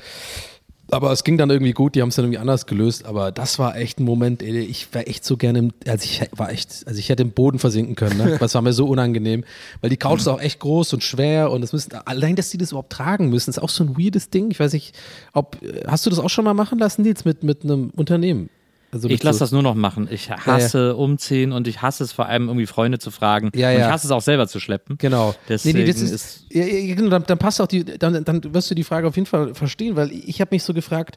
Aber 0.90 1.10
es 1.10 1.24
ging 1.24 1.36
dann 1.36 1.50
irgendwie 1.50 1.72
gut, 1.72 1.94
die 1.94 2.02
haben 2.02 2.10
es 2.10 2.16
dann 2.16 2.26
irgendwie 2.26 2.38
anders 2.38 2.66
gelöst. 2.66 3.06
Aber 3.06 3.32
das 3.32 3.58
war 3.58 3.76
echt 3.76 3.98
ein 3.98 4.04
Moment, 4.04 4.42
ey, 4.42 4.58
ich 4.58 4.94
wäre 4.94 5.06
echt 5.06 5.24
so 5.24 5.36
gerne, 5.36 5.58
im, 5.58 5.72
also 5.86 6.04
ich 6.04 6.22
war 6.32 6.50
echt, 6.50 6.84
also 6.86 6.98
ich 6.98 7.08
hätte 7.08 7.22
im 7.22 7.32
Boden 7.32 7.58
versinken 7.58 7.94
können. 7.94 8.16
Ne? 8.18 8.36
Das 8.46 8.54
war 8.54 8.62
mir 8.62 8.72
so 8.72 8.86
unangenehm, 8.86 9.44
weil 9.80 9.90
die 9.90 9.96
Couch 9.96 10.20
ist 10.20 10.28
auch 10.28 10.40
echt 10.40 10.60
groß 10.60 10.92
und 10.92 11.02
schwer 11.02 11.50
und 11.50 11.64
es 11.64 11.72
müssen, 11.72 11.92
allein, 12.04 12.36
dass 12.36 12.50
die 12.50 12.58
das 12.58 12.70
überhaupt 12.70 12.92
tragen 12.92 13.28
müssen, 13.28 13.50
ist 13.50 13.58
auch 13.58 13.70
so 13.70 13.82
ein 13.82 13.98
weirdes 13.98 14.30
Ding. 14.30 14.50
Ich 14.52 14.60
weiß 14.60 14.72
nicht, 14.72 14.94
ob, 15.32 15.58
hast 15.86 16.06
du 16.06 16.10
das 16.10 16.20
auch 16.20 16.30
schon 16.30 16.44
mal 16.44 16.54
machen 16.54 16.78
lassen, 16.78 17.02
Nils, 17.02 17.24
mit, 17.24 17.42
mit 17.42 17.64
einem 17.64 17.90
Unternehmen? 17.96 18.50
Also 18.92 19.08
ich 19.08 19.22
lasse 19.22 19.40
das 19.40 19.52
nur 19.52 19.62
noch 19.62 19.74
machen. 19.74 20.08
Ich 20.10 20.30
hasse 20.30 20.78
ja, 20.78 20.86
ja. 20.86 20.92
umziehen 20.92 21.52
und 21.52 21.68
ich 21.68 21.82
hasse 21.82 22.04
es 22.04 22.12
vor 22.12 22.26
allem 22.26 22.48
irgendwie 22.48 22.66
Freunde 22.66 22.98
zu 22.98 23.10
fragen. 23.10 23.50
Ja, 23.54 23.70
und 23.70 23.76
ich 23.76 23.82
hasse 23.82 24.06
es 24.06 24.10
auch 24.10 24.22
selber 24.22 24.46
zu 24.46 24.60
schleppen. 24.60 24.96
Genau. 24.98 25.34
Deswegen 25.48 25.78
nee, 25.78 25.84
nee, 25.84 25.92
das 25.92 26.00
ist, 26.00 26.12
ist, 26.12 26.46
ja, 26.50 26.94
genau, 26.94 27.10
dann, 27.10 27.24
dann, 27.24 27.38
passt 27.38 27.60
auch 27.60 27.66
die, 27.66 27.84
dann, 27.84 28.24
dann 28.24 28.54
wirst 28.54 28.70
du 28.70 28.74
die 28.74 28.84
Frage 28.84 29.08
auf 29.08 29.16
jeden 29.16 29.26
Fall 29.26 29.54
verstehen, 29.54 29.96
weil 29.96 30.12
ich 30.12 30.40
habe 30.40 30.54
mich 30.54 30.62
so 30.62 30.72
gefragt, 30.72 31.16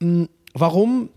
mh, 0.00 0.26
warum, 0.54 1.10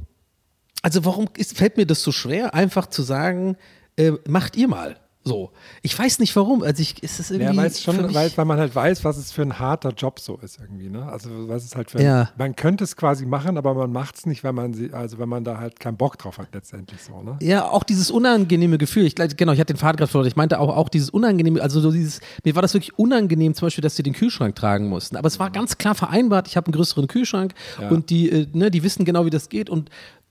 also 0.82 1.04
warum 1.04 1.28
ist, 1.36 1.58
fällt 1.58 1.78
mir 1.78 1.86
das 1.86 2.04
so 2.04 2.12
schwer, 2.12 2.54
einfach 2.54 2.88
zu 2.88 3.02
sagen, 3.02 3.58
äh, 3.98 4.14
macht 4.28 4.56
ihr 4.56 4.68
mal. 4.68 4.98
So. 5.28 5.52
Ich 5.82 5.98
weiß 5.98 6.20
nicht 6.20 6.36
warum. 6.36 6.64
Also 6.64 6.82
ich, 6.82 7.02
ist 7.04 7.20
es 7.20 7.32
irgendwie. 7.32 7.56
Ja, 7.56 7.62
weil, 7.62 7.74
schon, 7.74 8.14
weil, 8.14 8.32
weil, 8.36 8.46
man 8.46 8.60
halt 8.60 8.76
weiß, 8.76 9.04
was 9.04 9.18
es 9.18 9.32
für 9.32 9.42
ein 9.42 9.60
harter 9.60 9.92
Job 9.92 10.20
so 10.20 10.38
ist 10.38 10.60
irgendwie, 10.60 10.90
ne? 10.90 11.06
Also 11.06 11.30
was 11.48 11.64
es 11.64 11.76
halt 11.76 11.92
für 11.92 12.02
ja. 12.02 12.30
man 12.38 12.56
könnte 12.56 12.84
es 12.84 12.96
quasi 12.96 13.26
machen, 13.26 13.58
aber 13.58 13.74
man 13.74 13.92
macht 13.92 14.16
es 14.16 14.26
nicht, 14.26 14.44
wenn 14.44 14.56
man 14.56 14.74
sie, 14.74 14.94
also 14.94 15.20
wenn 15.20 15.30
man 15.30 15.44
da 15.44 15.58
halt 15.58 15.80
keinen 15.80 15.98
Bock 15.98 16.18
drauf 16.18 16.38
hat 16.38 16.48
letztendlich 16.54 17.02
so, 17.02 17.22
ne? 17.22 17.38
Ja, 17.42 17.68
auch 17.70 17.84
dieses 17.84 18.12
unangenehme 18.12 18.78
Gefühl. 18.78 19.06
Ich 19.06 19.16
genau, 19.16 19.52
ich 19.52 19.60
hatte 19.60 19.74
den 19.74 19.80
Faden 19.80 19.98
gerade 19.98 20.12
verloren. 20.12 20.28
Ich 20.28 20.36
meinte 20.36 20.60
auch, 20.60 20.76
auch 20.76 20.90
dieses 20.90 21.10
unangenehme, 21.10 21.62
also 21.62 21.80
so 21.80 21.92
dieses, 21.92 22.22
mir 22.44 22.56
war 22.56 22.62
das 22.62 22.74
wirklich 22.74 22.98
unangenehm, 22.98 23.54
zum 23.54 23.68
Beispiel, 23.68 23.82
dass 23.82 23.96
sie 23.96 24.04
den 24.04 24.14
Kühlschrank 24.14 24.56
tragen 24.56 24.90
mussten. 24.90 25.16
Aber 25.16 25.28
es 25.28 25.40
war 25.40 25.50
ganz 25.52 25.78
klar 25.78 25.96
vereinbart, 25.96 26.48
ich 26.48 26.58
habe 26.58 26.68
einen 26.68 26.74
größeren 26.74 27.08
Kühlschrank 27.08 27.54
ja. 27.82 27.90
und 27.90 28.10
die, 28.10 28.30
äh, 28.30 28.48
ne, 28.54 28.72
die 28.72 28.84
wissen 28.84 29.06
genau, 29.06 29.26
wie 29.26 29.30
das 29.30 29.50
geht 29.50 29.70
und 29.70 29.90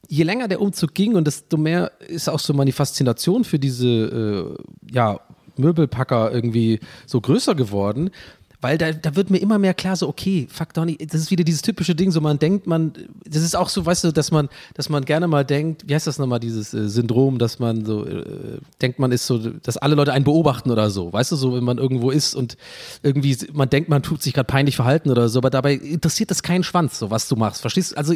je 0.09 0.25
länger 0.25 0.49
der 0.49 0.61
Umzug 0.61 0.95
ging 0.95 1.15
und 1.15 1.27
desto 1.27 1.57
mehr 1.57 1.93
ist 2.09 2.29
auch 2.29 2.39
so 2.39 2.55
meine 2.55 2.73
Faszination 2.73 3.45
für 3.45 3.59
diese 3.59 3.87
äh, 3.89 4.93
ja, 4.93 5.21
Möbelpacker 5.57 6.33
irgendwie 6.33 6.81
so 7.07 7.21
größer 7.21 7.55
geworden. 7.55 8.11
Weil 8.61 8.79
da, 8.79 8.93
da 8.93 9.15
wird 9.17 9.31
mir 9.31 9.39
immer 9.39 9.59
mehr 9.59 9.75
klar, 9.75 9.97
so, 9.97 10.09
okay, 10.09 10.47
fuck 10.51 10.73
Donny, 10.73 10.97
das 10.97 11.21
ist 11.21 11.31
wieder 11.31 11.45
dieses 11.45 11.63
typische 11.63 11.95
Ding, 11.95 12.11
so 12.11 12.21
man 12.21 12.39
denkt, 12.39 12.67
man, 12.67 12.93
das 13.25 13.43
ist 13.43 13.55
auch 13.55 13.69
so, 13.69 13.85
weißt 13.85 14.05
du, 14.05 14.13
dass 14.13 14.31
man, 14.31 14.49
dass 14.75 14.89
man 14.89 15.05
gerne 15.05 15.29
mal 15.29 15.45
denkt, 15.45 15.85
wie 15.87 15.95
heißt 15.95 16.07
das 16.07 16.19
nochmal, 16.19 16.41
dieses 16.41 16.73
äh, 16.73 16.89
Syndrom, 16.89 17.39
dass 17.39 17.59
man 17.59 17.85
so 17.85 18.07
äh, 18.07 18.59
denkt, 18.81 18.99
man 18.99 19.13
ist 19.13 19.27
so, 19.27 19.39
dass 19.39 19.77
alle 19.77 19.95
Leute 19.95 20.13
einen 20.13 20.25
beobachten 20.25 20.71
oder 20.71 20.91
so, 20.91 21.13
weißt 21.13 21.33
du, 21.33 21.37
so, 21.37 21.55
wenn 21.55 21.65
man 21.65 21.79
irgendwo 21.79 22.11
ist 22.11 22.35
und 22.35 22.57
irgendwie, 23.03 23.37
man 23.53 23.69
denkt, 23.69 23.89
man 23.89 24.03
tut 24.03 24.23
sich 24.23 24.33
gerade 24.33 24.47
peinlich 24.47 24.77
verhalten 24.77 25.11
oder 25.11 25.29
so, 25.29 25.39
aber 25.39 25.51
dabei 25.51 25.75
interessiert 25.75 26.31
das 26.31 26.43
keinen 26.43 26.65
Schwanz, 26.65 26.99
so 26.99 27.11
was 27.11 27.29
du 27.29 27.37
machst, 27.37 27.61
verstehst 27.61 27.93
du? 27.93 27.97
Also, 27.97 28.15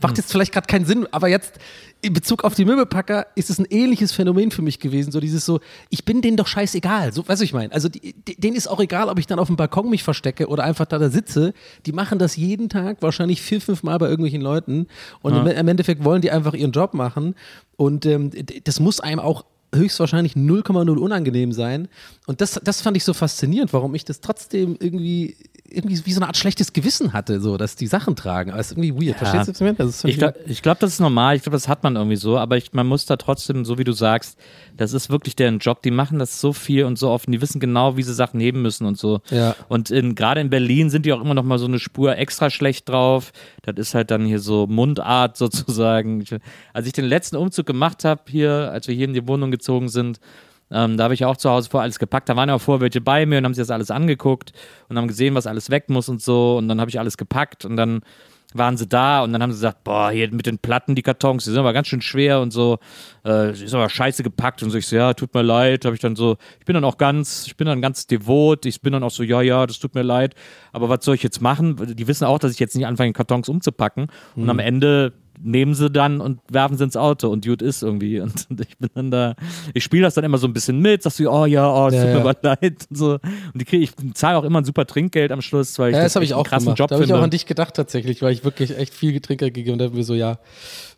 macht 0.00 0.16
jetzt 0.16 0.30
vielleicht 0.30 0.52
gerade 0.52 0.66
keinen 0.66 0.86
Sinn, 0.86 1.06
aber 1.10 1.28
jetzt, 1.28 1.54
in 2.00 2.12
Bezug 2.12 2.44
auf 2.44 2.54
die 2.54 2.64
Möbelpacker 2.64 3.26
ist 3.34 3.50
es 3.50 3.58
ein 3.58 3.66
ähnliches 3.70 4.12
Phänomen 4.12 4.50
für 4.50 4.62
mich 4.62 4.78
gewesen. 4.78 5.10
So 5.10 5.18
dieses 5.18 5.44
so, 5.44 5.60
ich 5.90 6.04
bin 6.04 6.22
denen 6.22 6.36
doch 6.36 6.46
scheißegal. 6.46 7.12
So, 7.12 7.26
weißt 7.26 7.40
du, 7.40 7.44
ich 7.44 7.52
meine. 7.52 7.72
Also 7.72 7.88
die, 7.88 8.14
denen 8.38 8.56
ist 8.56 8.68
auch 8.68 8.80
egal, 8.80 9.08
ob 9.08 9.18
ich 9.18 9.26
dann 9.26 9.38
auf 9.38 9.48
dem 9.48 9.56
Balkon 9.56 9.90
mich 9.90 10.04
verstecke 10.04 10.46
oder 10.46 10.62
einfach 10.62 10.86
da, 10.86 10.98
da 10.98 11.10
sitze. 11.10 11.54
Die 11.86 11.92
machen 11.92 12.18
das 12.18 12.36
jeden 12.36 12.68
Tag, 12.68 13.02
wahrscheinlich 13.02 13.42
vier, 13.42 13.60
fünf 13.60 13.82
Mal 13.82 13.98
bei 13.98 14.06
irgendwelchen 14.06 14.42
Leuten. 14.42 14.86
Und 15.22 15.34
ja. 15.34 15.42
im, 15.42 15.68
Endeffekt 15.68 16.04
wollen 16.04 16.22
die 16.22 16.30
einfach 16.30 16.54
ihren 16.54 16.72
Job 16.72 16.94
machen. 16.94 17.34
Und 17.76 18.06
ähm, 18.06 18.30
das 18.62 18.78
muss 18.78 19.00
einem 19.00 19.18
auch 19.20 19.44
höchstwahrscheinlich 19.74 20.34
0,0 20.34 20.96
unangenehm 20.96 21.52
sein. 21.52 21.88
Und 22.26 22.40
das, 22.40 22.60
das 22.62 22.80
fand 22.80 22.96
ich 22.96 23.04
so 23.04 23.14
faszinierend, 23.14 23.72
warum 23.72 23.94
ich 23.94 24.04
das 24.04 24.20
trotzdem 24.20 24.76
irgendwie 24.80 25.36
irgendwie 25.70 26.04
wie 26.06 26.12
so 26.12 26.20
eine 26.20 26.26
Art 26.28 26.36
schlechtes 26.36 26.72
Gewissen 26.72 27.12
hatte, 27.12 27.40
so, 27.40 27.56
dass 27.56 27.76
die 27.76 27.86
Sachen 27.86 28.16
tragen. 28.16 28.50
Aber 28.50 28.60
ist 28.60 28.72
irgendwie 28.72 28.94
weird. 28.94 29.20
Ja. 29.20 29.26
Verstehst 29.26 29.60
du, 29.60 29.74
das 29.74 30.04
ich 30.04 30.18
glaube, 30.18 30.38
glaub, 30.62 30.78
das 30.78 30.92
ist 30.92 31.00
normal. 31.00 31.36
Ich 31.36 31.42
glaube, 31.42 31.56
das 31.56 31.68
hat 31.68 31.82
man 31.82 31.96
irgendwie 31.96 32.16
so. 32.16 32.38
Aber 32.38 32.56
ich, 32.56 32.72
man 32.72 32.86
muss 32.86 33.04
da 33.04 33.16
trotzdem, 33.16 33.64
so 33.64 33.78
wie 33.78 33.84
du 33.84 33.92
sagst, 33.92 34.38
das 34.76 34.92
ist 34.92 35.10
wirklich 35.10 35.36
deren 35.36 35.58
Job. 35.58 35.82
Die 35.82 35.90
machen 35.90 36.18
das 36.18 36.40
so 36.40 36.52
viel 36.52 36.84
und 36.84 36.98
so 36.98 37.10
oft. 37.10 37.26
Und 37.26 37.32
die 37.32 37.42
wissen 37.42 37.60
genau, 37.60 37.96
wie 37.96 38.02
sie 38.02 38.14
Sachen 38.14 38.40
heben 38.40 38.62
müssen 38.62 38.86
und 38.86 38.96
so. 38.96 39.20
Ja. 39.30 39.54
Und 39.68 39.92
gerade 40.16 40.40
in 40.40 40.50
Berlin 40.50 40.88
sind 40.88 41.04
die 41.04 41.12
auch 41.12 41.20
immer 41.20 41.34
noch 41.34 41.44
mal 41.44 41.58
so 41.58 41.66
eine 41.66 41.78
Spur 41.78 42.16
extra 42.16 42.48
schlecht 42.48 42.88
drauf. 42.88 43.32
Das 43.62 43.76
ist 43.76 43.94
halt 43.94 44.10
dann 44.10 44.24
hier 44.24 44.38
so 44.40 44.66
Mundart 44.66 45.36
sozusagen. 45.36 46.24
als 46.72 46.86
ich 46.86 46.92
den 46.92 47.04
letzten 47.04 47.36
Umzug 47.36 47.66
gemacht 47.66 48.04
habe 48.04 48.22
hier, 48.28 48.70
als 48.72 48.88
wir 48.88 48.94
hier 48.94 49.04
in 49.04 49.14
die 49.14 49.26
Wohnung 49.28 49.50
gezogen 49.58 49.88
sind, 49.88 50.20
ähm, 50.70 50.96
da 50.96 51.04
habe 51.04 51.14
ich 51.14 51.24
auch 51.24 51.36
zu 51.36 51.48
Hause 51.50 51.70
vor 51.70 51.80
alles 51.82 51.98
gepackt. 51.98 52.28
Da 52.28 52.36
waren 52.36 52.48
ja 52.48 52.54
auch 52.56 52.60
vorher 52.60 52.80
welche 52.82 53.00
bei 53.00 53.24
mir 53.26 53.38
und 53.38 53.44
haben 53.44 53.54
sich 53.54 53.62
das 53.62 53.70
alles 53.70 53.90
angeguckt 53.90 54.52
und 54.88 54.98
haben 54.98 55.08
gesehen, 55.08 55.34
was 55.34 55.46
alles 55.46 55.70
weg 55.70 55.88
muss 55.88 56.08
und 56.08 56.20
so. 56.20 56.58
Und 56.58 56.68
dann 56.68 56.80
habe 56.80 56.90
ich 56.90 56.98
alles 56.98 57.16
gepackt 57.16 57.64
und 57.64 57.76
dann 57.76 58.00
waren 58.54 58.78
sie 58.78 58.86
da 58.86 59.22
und 59.22 59.32
dann 59.34 59.42
haben 59.42 59.52
sie 59.52 59.58
gesagt, 59.58 59.84
boah, 59.84 60.10
hier 60.10 60.32
mit 60.32 60.46
den 60.46 60.58
Platten, 60.58 60.94
die 60.94 61.02
Kartons, 61.02 61.44
die 61.44 61.50
sind 61.50 61.58
aber 61.58 61.74
ganz 61.74 61.86
schön 61.88 62.00
schwer 62.00 62.40
und 62.40 62.50
so, 62.50 62.78
äh, 63.24 63.52
ist 63.52 63.74
aber 63.74 63.90
scheiße 63.90 64.22
gepackt 64.22 64.62
und 64.62 64.70
so, 64.70 64.78
ich 64.78 64.86
so, 64.86 64.96
ja, 64.96 65.12
tut 65.12 65.34
mir 65.34 65.42
leid, 65.42 65.84
habe 65.84 65.94
ich 65.94 66.00
dann 66.00 66.16
so, 66.16 66.38
ich 66.58 66.64
bin 66.64 66.72
dann 66.72 66.84
auch 66.84 66.96
ganz, 66.96 67.46
ich 67.46 67.58
bin 67.58 67.66
dann 67.66 67.82
ganz 67.82 68.06
devot, 68.06 68.64
ich 68.64 68.80
bin 68.80 68.94
dann 68.94 69.02
auch 69.02 69.10
so, 69.10 69.22
ja, 69.22 69.42
ja, 69.42 69.66
das 69.66 69.78
tut 69.78 69.94
mir 69.94 70.02
leid, 70.02 70.34
aber 70.72 70.88
was 70.88 71.04
soll 71.04 71.14
ich 71.14 71.22
jetzt 71.22 71.42
machen? 71.42 71.94
Die 71.94 72.08
wissen 72.08 72.24
auch, 72.24 72.38
dass 72.38 72.52
ich 72.52 72.58
jetzt 72.58 72.74
nicht 72.74 72.86
anfange, 72.86 73.12
Kartons 73.12 73.50
umzupacken 73.50 74.06
und 74.34 74.44
Mhm. 74.44 74.50
am 74.50 74.58
Ende 74.60 75.12
nehmen 75.42 75.74
sie 75.74 75.90
dann 75.90 76.20
und 76.20 76.40
werfen 76.50 76.76
sie 76.76 76.84
ins 76.84 76.96
Auto 76.96 77.28
und 77.28 77.44
gut 77.46 77.62
ist 77.62 77.82
irgendwie. 77.82 78.20
Und, 78.28 78.46
und 78.50 78.60
ich 78.60 78.76
bin 78.78 78.90
dann 78.94 79.10
da, 79.10 79.34
ich 79.74 79.84
spiele 79.84 80.02
das 80.02 80.14
dann 80.14 80.24
immer 80.24 80.38
so 80.38 80.46
ein 80.46 80.52
bisschen 80.52 80.80
mit, 80.80 81.02
sagst 81.02 81.18
du, 81.20 81.30
oh 81.30 81.46
ja, 81.46 81.70
oh, 81.72 81.88
es 81.88 81.94
Ja, 81.94 82.02
tut 82.02 82.10
mir 82.12 82.18
ja. 82.18 82.24
mal 82.24 82.36
leid. 82.42 82.86
Und, 82.90 82.96
so. 82.98 83.12
und 83.12 83.20
die 83.54 83.64
kriege 83.64 83.84
ich 83.84 83.92
zahle 84.14 84.36
auch 84.38 84.44
immer 84.44 84.60
ein 84.60 84.64
super 84.64 84.86
Trinkgeld 84.86 85.32
am 85.32 85.40
Schluss, 85.42 85.78
weil 85.78 85.90
ich 85.90 85.96
Ja, 85.96 86.02
das 86.02 86.14
habe 86.14 86.24
echt 86.24 86.30
ich 86.30 86.34
einen 86.34 86.40
auch 86.44 86.48
krassen 86.48 86.66
gemacht. 86.66 86.78
Job 86.78 86.88
da 86.88 86.96
habe 86.96 87.04
ich 87.04 87.12
auch 87.12 87.22
an 87.22 87.30
dich 87.30 87.46
gedacht 87.46 87.74
tatsächlich, 87.74 88.20
weil 88.22 88.32
ich 88.32 88.44
wirklich 88.44 88.76
echt 88.76 88.92
viel 88.94 89.12
Getränke 89.12 89.46
gegeben 89.50 89.72
und 89.74 89.78
da 89.78 89.94
wir 89.94 90.04
so, 90.04 90.14
ja. 90.14 90.38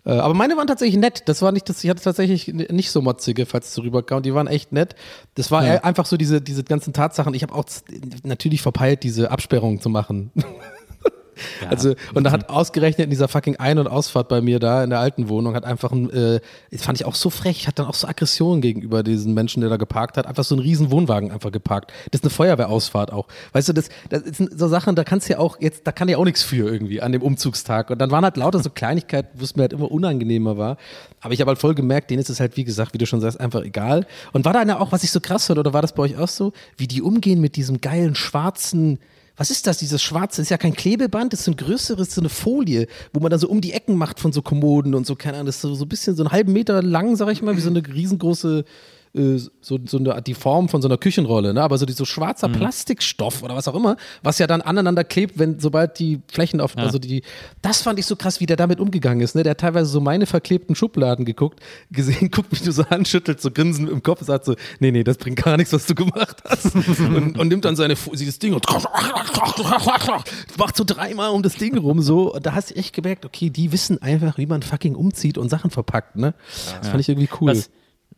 Äh, 0.04 0.12
Aber 0.12 0.34
meine 0.34 0.56
waren 0.56 0.66
tatsächlich 0.66 0.96
nett. 0.98 1.22
Das 1.26 1.42
war 1.42 1.52
nicht, 1.52 1.68
das, 1.68 1.84
ich 1.84 1.90
hatte 1.90 2.02
tatsächlich 2.02 2.48
nicht 2.48 2.90
so 2.90 3.02
motzige, 3.02 3.46
falls 3.46 3.68
es 3.68 3.74
so 3.74 3.82
rüberkam. 3.82 4.22
Die 4.22 4.34
waren 4.34 4.46
echt 4.46 4.72
nett. 4.72 4.94
Das 5.34 5.50
war 5.50 5.62
Ja. 5.64 5.74
eher 5.74 5.84
einfach 5.84 6.06
so 6.06 6.16
diese, 6.16 6.40
diese 6.40 6.64
ganzen 6.64 6.92
Tatsachen. 6.92 7.34
Ich 7.34 7.42
habe 7.42 7.54
auch 7.54 7.64
natürlich 8.24 8.62
verpeilt, 8.62 9.02
diese 9.02 9.30
Absperrung 9.30 9.80
zu 9.80 9.88
machen. 9.90 10.30
Also, 11.68 11.94
und 12.14 12.24
da 12.24 12.32
hat 12.32 12.48
ausgerechnet 12.48 13.04
in 13.04 13.10
dieser 13.10 13.28
fucking 13.28 13.56
Ein- 13.56 13.78
und 13.78 13.86
Ausfahrt 13.86 14.28
bei 14.28 14.40
mir 14.40 14.58
da 14.58 14.82
in 14.84 14.90
der 14.90 15.00
alten 15.00 15.28
Wohnung, 15.28 15.54
hat 15.54 15.64
einfach 15.64 15.92
ein, 15.92 16.10
äh, 16.10 16.40
das 16.70 16.82
fand 16.82 17.00
ich 17.00 17.06
auch 17.06 17.14
so 17.14 17.30
frech, 17.30 17.66
hat 17.66 17.78
dann 17.78 17.86
auch 17.86 17.94
so 17.94 18.06
Aggression 18.06 18.60
gegenüber 18.60 19.02
diesen 19.02 19.34
Menschen, 19.34 19.60
der 19.60 19.70
da 19.70 19.76
geparkt 19.76 20.16
hat, 20.16 20.26
einfach 20.26 20.44
so 20.44 20.54
einen 20.54 20.62
riesen 20.62 20.90
Wohnwagen 20.90 21.30
einfach 21.30 21.52
geparkt. 21.52 21.92
Das 22.10 22.20
ist 22.20 22.24
eine 22.24 22.30
Feuerwehrausfahrt 22.30 23.12
auch. 23.12 23.28
Weißt 23.52 23.68
du, 23.68 23.72
das, 23.72 23.88
das 24.08 24.22
sind 24.36 24.58
so 24.58 24.68
Sachen, 24.68 24.94
da 24.94 25.04
kannst 25.04 25.28
du 25.28 25.34
ja 25.34 25.38
auch 25.38 25.60
jetzt, 25.60 25.86
da 25.86 25.92
kann 25.92 26.08
ja 26.08 26.16
auch 26.16 26.24
nichts 26.24 26.42
für 26.42 26.70
irgendwie 26.70 27.00
an 27.00 27.12
dem 27.12 27.22
Umzugstag. 27.22 27.90
Und 27.90 27.98
dann 28.00 28.10
waren 28.10 28.24
halt 28.24 28.36
lauter 28.36 28.60
so 28.60 28.70
Kleinigkeiten, 28.70 29.38
wo 29.38 29.44
es 29.44 29.56
mir 29.56 29.62
halt 29.62 29.72
immer 29.72 29.90
unangenehmer 29.90 30.56
war. 30.56 30.76
Aber 31.20 31.34
ich 31.34 31.40
habe 31.40 31.50
halt 31.50 31.58
voll 31.58 31.74
gemerkt, 31.74 32.10
denen 32.10 32.20
ist 32.20 32.30
es 32.30 32.40
halt, 32.40 32.56
wie 32.56 32.64
gesagt, 32.64 32.94
wie 32.94 32.98
du 32.98 33.06
schon 33.06 33.20
sagst, 33.20 33.40
einfach 33.40 33.62
egal. 33.62 34.06
Und 34.32 34.44
war 34.44 34.52
da 34.52 34.60
eine 34.60 34.80
auch, 34.80 34.92
was 34.92 35.04
ich 35.04 35.10
so 35.10 35.20
krass 35.20 35.46
fand, 35.46 35.58
oder 35.58 35.72
war 35.72 35.82
das 35.82 35.94
bei 35.94 36.02
euch 36.02 36.16
auch 36.16 36.28
so, 36.28 36.52
wie 36.76 36.86
die 36.86 37.02
umgehen 37.02 37.40
mit 37.40 37.56
diesem 37.56 37.80
geilen 37.80 38.14
schwarzen, 38.14 38.98
was 39.40 39.50
ist 39.50 39.66
das, 39.66 39.78
dieses 39.78 40.02
schwarze, 40.02 40.42
ist 40.42 40.50
ja 40.50 40.58
kein 40.58 40.74
Klebeband, 40.74 41.32
das 41.32 41.40
ist 41.40 41.46
so 41.46 41.52
ein 41.52 41.56
größeres, 41.56 42.14
so 42.14 42.20
eine 42.20 42.28
Folie, 42.28 42.86
wo 43.14 43.20
man 43.20 43.30
da 43.30 43.38
so 43.38 43.48
um 43.48 43.62
die 43.62 43.72
Ecken 43.72 43.96
macht 43.96 44.20
von 44.20 44.32
so 44.32 44.42
Kommoden 44.42 44.94
und 44.94 45.06
so, 45.06 45.16
keine 45.16 45.38
Ahnung, 45.38 45.46
das 45.46 45.54
ist 45.54 45.62
so, 45.62 45.74
so 45.74 45.86
ein 45.86 45.88
bisschen 45.88 46.14
so 46.14 46.22
einen 46.22 46.30
halben 46.30 46.52
Meter 46.52 46.82
lang, 46.82 47.16
sag 47.16 47.30
ich 47.30 47.40
mal, 47.40 47.56
wie 47.56 47.62
so 47.62 47.70
eine 47.70 47.82
riesengroße 47.82 48.66
so, 49.12 49.78
so 49.84 49.98
eine, 49.98 50.22
die 50.22 50.34
Form 50.34 50.68
von 50.68 50.82
so 50.82 50.88
einer 50.88 50.96
Küchenrolle, 50.96 51.52
ne? 51.52 51.62
aber 51.62 51.78
so, 51.78 51.86
die, 51.86 51.92
so 51.92 52.04
schwarzer 52.04 52.48
Mhm. 52.50 52.52
Plastikstoff 52.52 53.42
oder 53.42 53.56
was 53.56 53.66
auch 53.66 53.74
immer, 53.74 53.96
was 54.22 54.38
ja 54.38 54.46
dann 54.46 54.60
aneinander 54.60 55.04
klebt, 55.04 55.38
wenn 55.38 55.58
sobald 55.58 55.98
die 55.98 56.20
Flächen 56.30 56.60
auf, 56.60 56.76
also 56.76 56.98
die, 56.98 57.22
das 57.62 57.82
fand 57.82 57.98
ich 57.98 58.06
so 58.06 58.16
krass, 58.16 58.40
wie 58.40 58.46
der 58.46 58.56
damit 58.56 58.78
umgegangen 58.78 59.20
ist. 59.20 59.34
Ne? 59.34 59.42
Der 59.42 59.52
hat 59.52 59.58
teilweise 59.58 59.90
so 59.90 60.00
meine 60.00 60.26
verklebten 60.26 60.74
Schubladen 60.74 61.24
geguckt, 61.24 61.60
gesehen, 61.90 62.30
guckt 62.32 62.52
mich 62.52 62.64
nur 62.64 62.72
so 62.72 62.84
an, 62.84 63.04
schüttelt 63.04 63.40
so 63.40 63.50
grinsend 63.50 63.90
im 63.90 64.02
Kopf 64.02 64.20
und 64.20 64.26
sagt 64.26 64.44
so, 64.44 64.54
nee, 64.78 64.90
nee, 64.92 65.02
das 65.02 65.18
bringt 65.18 65.42
gar 65.42 65.56
nichts, 65.56 65.72
was 65.72 65.86
du 65.86 65.94
gemacht 65.94 66.42
hast. 66.48 66.74
und, 67.00 67.36
und 67.36 67.48
nimmt 67.48 67.64
dann 67.64 67.76
seine, 67.76 67.94
dieses 68.12 68.38
Ding 68.38 68.54
und 68.54 68.64
macht 70.56 70.76
so 70.76 70.84
dreimal 70.84 71.30
um 71.30 71.42
das 71.42 71.54
Ding 71.54 71.76
rum 71.76 72.00
so. 72.00 72.34
Und 72.34 72.46
da 72.46 72.54
hast 72.54 72.70
du 72.70 72.76
echt 72.76 72.94
gemerkt, 72.94 73.24
okay, 73.24 73.50
die 73.50 73.72
wissen 73.72 74.00
einfach, 74.02 74.38
wie 74.38 74.46
man 74.46 74.62
fucking 74.62 74.94
umzieht 74.94 75.38
und 75.38 75.48
Sachen 75.48 75.70
verpackt, 75.70 76.16
ne? 76.16 76.34
Das 76.78 76.88
fand 76.88 77.00
ich 77.00 77.08
irgendwie 77.08 77.28
cool. 77.40 77.50
Was, 77.50 77.70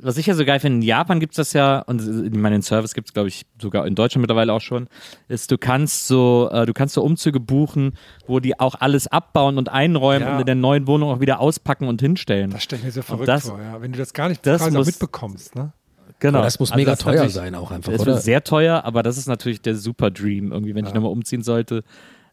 was 0.02 0.16
ich 0.18 0.26
ja 0.26 0.34
so 0.34 0.44
geil 0.44 0.60
finde, 0.60 0.76
in 0.76 0.82
Japan 0.82 1.20
gibt 1.20 1.32
es 1.32 1.36
das 1.36 1.52
ja, 1.52 1.80
und 1.80 2.00
ich 2.00 2.34
meine, 2.38 2.56
den 2.56 2.62
Service 2.62 2.92
gibt 2.94 3.08
es, 3.08 3.14
glaube 3.14 3.28
ich, 3.28 3.46
sogar 3.60 3.86
in 3.86 3.94
Deutschland 3.94 4.22
mittlerweile 4.22 4.52
auch 4.52 4.60
schon, 4.60 4.88
ist, 5.28 5.50
du 5.50 5.58
kannst 5.58 6.06
so, 6.08 6.48
äh, 6.52 6.66
du 6.66 6.72
kannst 6.72 6.94
so 6.94 7.02
Umzüge 7.02 7.40
buchen, 7.40 7.94
wo 8.26 8.40
die 8.40 8.58
auch 8.60 8.74
alles 8.80 9.06
abbauen 9.06 9.58
und 9.58 9.68
einräumen 9.68 10.26
Ja. 10.26 10.34
und 10.34 10.40
in 10.40 10.46
der 10.46 10.54
neuen 10.54 10.86
Wohnung 10.86 11.10
auch 11.10 11.20
wieder 11.20 11.40
auspacken 11.40 11.88
und 11.88 12.00
hinstellen. 12.00 12.50
Das 12.50 12.62
stelle 12.64 12.80
ich 12.80 12.86
mir 12.86 12.92
so 12.92 13.02
verrückt 13.02 13.28
das- 13.28 13.48
vor, 13.48 13.60
ja. 13.60 13.80
Wenn 13.80 13.92
du 13.92 13.98
das 13.98 14.12
gar 14.12 14.28
nicht 14.28 14.44
das 14.46 14.70
muss- 14.70 14.86
mitbekommst, 14.86 15.54
ne? 15.54 15.72
Genau. 16.18 16.38
Aber 16.38 16.46
das 16.46 16.60
muss 16.60 16.72
mega 16.74 16.92
ist 16.92 17.02
teuer 17.02 17.28
sein 17.28 17.54
auch 17.56 17.70
einfach, 17.72 17.92
Es 17.92 18.00
oder? 18.02 18.12
wird 18.12 18.22
sehr 18.22 18.44
teuer, 18.44 18.84
aber 18.84 19.02
das 19.02 19.18
ist 19.18 19.26
natürlich 19.26 19.60
der 19.60 19.74
super 19.74 20.10
Dream, 20.10 20.52
irgendwie, 20.52 20.72
wenn 20.74 20.86
ich 20.86 20.94
nochmal 20.94 21.10
umziehen 21.10 21.42
sollte. 21.42 21.82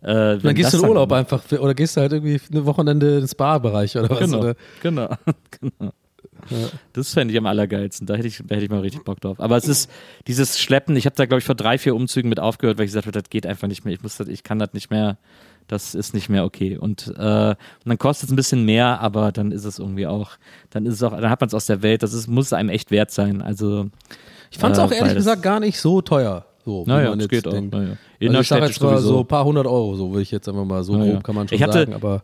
Äh, 0.01 0.37
dann 0.37 0.53
gehst 0.55 0.73
das 0.73 0.79
du 0.79 0.85
in 0.85 0.89
Urlaub 0.91 1.11
einfach 1.11 1.41
oder 1.59 1.73
gehst 1.73 1.97
du 1.97 2.01
halt 2.01 2.13
irgendwie 2.13 2.39
eine 2.51 2.65
Wochenende 2.65 3.17
ins 3.17 3.31
Spa-Bereich 3.31 3.97
oder 3.97 4.09
was? 4.11 4.19
Genau, 4.19 4.39
Oder? 4.39 4.55
genau, 4.81 5.09
genau. 5.59 5.91
Das 6.93 7.13
fände 7.13 7.31
ich 7.33 7.37
am 7.37 7.45
allergeilsten. 7.45 8.07
Da 8.07 8.15
hätte 8.15 8.27
ich, 8.27 8.37
da 8.45 8.55
hätte 8.55 8.65
ich 8.65 8.71
mal 8.71 8.79
richtig 8.81 9.03
Bock 9.03 9.19
drauf. 9.21 9.39
Aber 9.39 9.57
es 9.57 9.67
ist 9.67 9.89
dieses 10.27 10.59
Schleppen. 10.59 10.95
Ich 10.95 11.05
habe 11.05 11.15
da, 11.15 11.25
glaube 11.25 11.39
ich, 11.39 11.45
vor 11.45 11.55
drei, 11.55 11.77
vier 11.77 11.95
Umzügen 11.95 12.29
mit 12.29 12.39
aufgehört, 12.39 12.77
weil 12.77 12.85
ich 12.85 12.89
gesagt 12.91 13.05
habe, 13.07 13.19
das 13.19 13.29
geht 13.29 13.45
einfach 13.45 13.67
nicht 13.67 13.85
mehr. 13.85 13.93
Ich, 13.93 14.01
muss 14.03 14.17
das, 14.17 14.27
ich 14.27 14.43
kann 14.43 14.59
das 14.59 14.73
nicht 14.73 14.89
mehr. 14.91 15.17
Das 15.67 15.93
ist 15.93 16.15
nicht 16.15 16.29
mehr 16.29 16.45
okay. 16.45 16.77
Und, 16.77 17.13
äh, 17.15 17.49
und 17.49 17.57
dann 17.85 17.97
kostet 17.99 18.29
es 18.29 18.33
ein 18.33 18.35
bisschen 18.35 18.65
mehr, 18.65 18.99
aber 19.01 19.31
dann 19.31 19.51
ist 19.51 19.65
es 19.65 19.77
irgendwie 19.77 20.07
auch, 20.07 20.31
dann 20.71 20.87
ist 20.87 20.95
es 20.95 21.03
auch, 21.03 21.11
dann 21.11 21.29
hat 21.29 21.39
man 21.41 21.47
es 21.47 21.53
aus 21.53 21.67
der 21.67 21.83
Welt. 21.83 22.01
Das 22.01 22.13
ist, 22.13 22.27
muss 22.27 22.47
es 22.47 22.53
einem 22.53 22.69
echt 22.69 22.89
wert 22.89 23.11
sein. 23.11 23.41
Also 23.43 23.87
Ich 24.49 24.57
fand 24.57 24.73
es 24.73 24.79
Äh, 24.79 24.85
auch 24.85 24.91
ehrlich 24.91 25.13
gesagt 25.13 25.43
gar 25.43 25.59
nicht 25.59 25.79
so 25.79 26.01
teuer. 26.01 26.45
So, 26.65 26.83
Naja, 26.87 27.11
das 27.11 27.19
jetzt 27.19 27.29
geht 27.29 27.47
auch, 27.47 27.51
denkt. 27.51 27.73
naja. 27.73 27.83
Also 27.89 27.93
ich 27.93 28.07
sag 28.09 28.25
Innerstädtisch 28.27 28.67
jetzt 28.77 28.81
mal 28.81 28.97
so 28.99 29.19
ein 29.19 29.27
paar 29.27 29.45
hundert 29.45 29.65
Euro, 29.67 29.95
so 29.95 30.09
würde 30.11 30.23
ich 30.23 30.31
jetzt 30.31 30.49
einfach 30.49 30.65
mal 30.65 30.83
so 30.83 30.97
Naja. 30.97 31.13
grob 31.13 31.23
kann 31.23 31.35
man 31.35 31.47
schon 31.47 31.55
Ich 31.55 31.63
hatte- 31.63 31.73
sagen. 31.79 31.93
Aber 31.93 32.23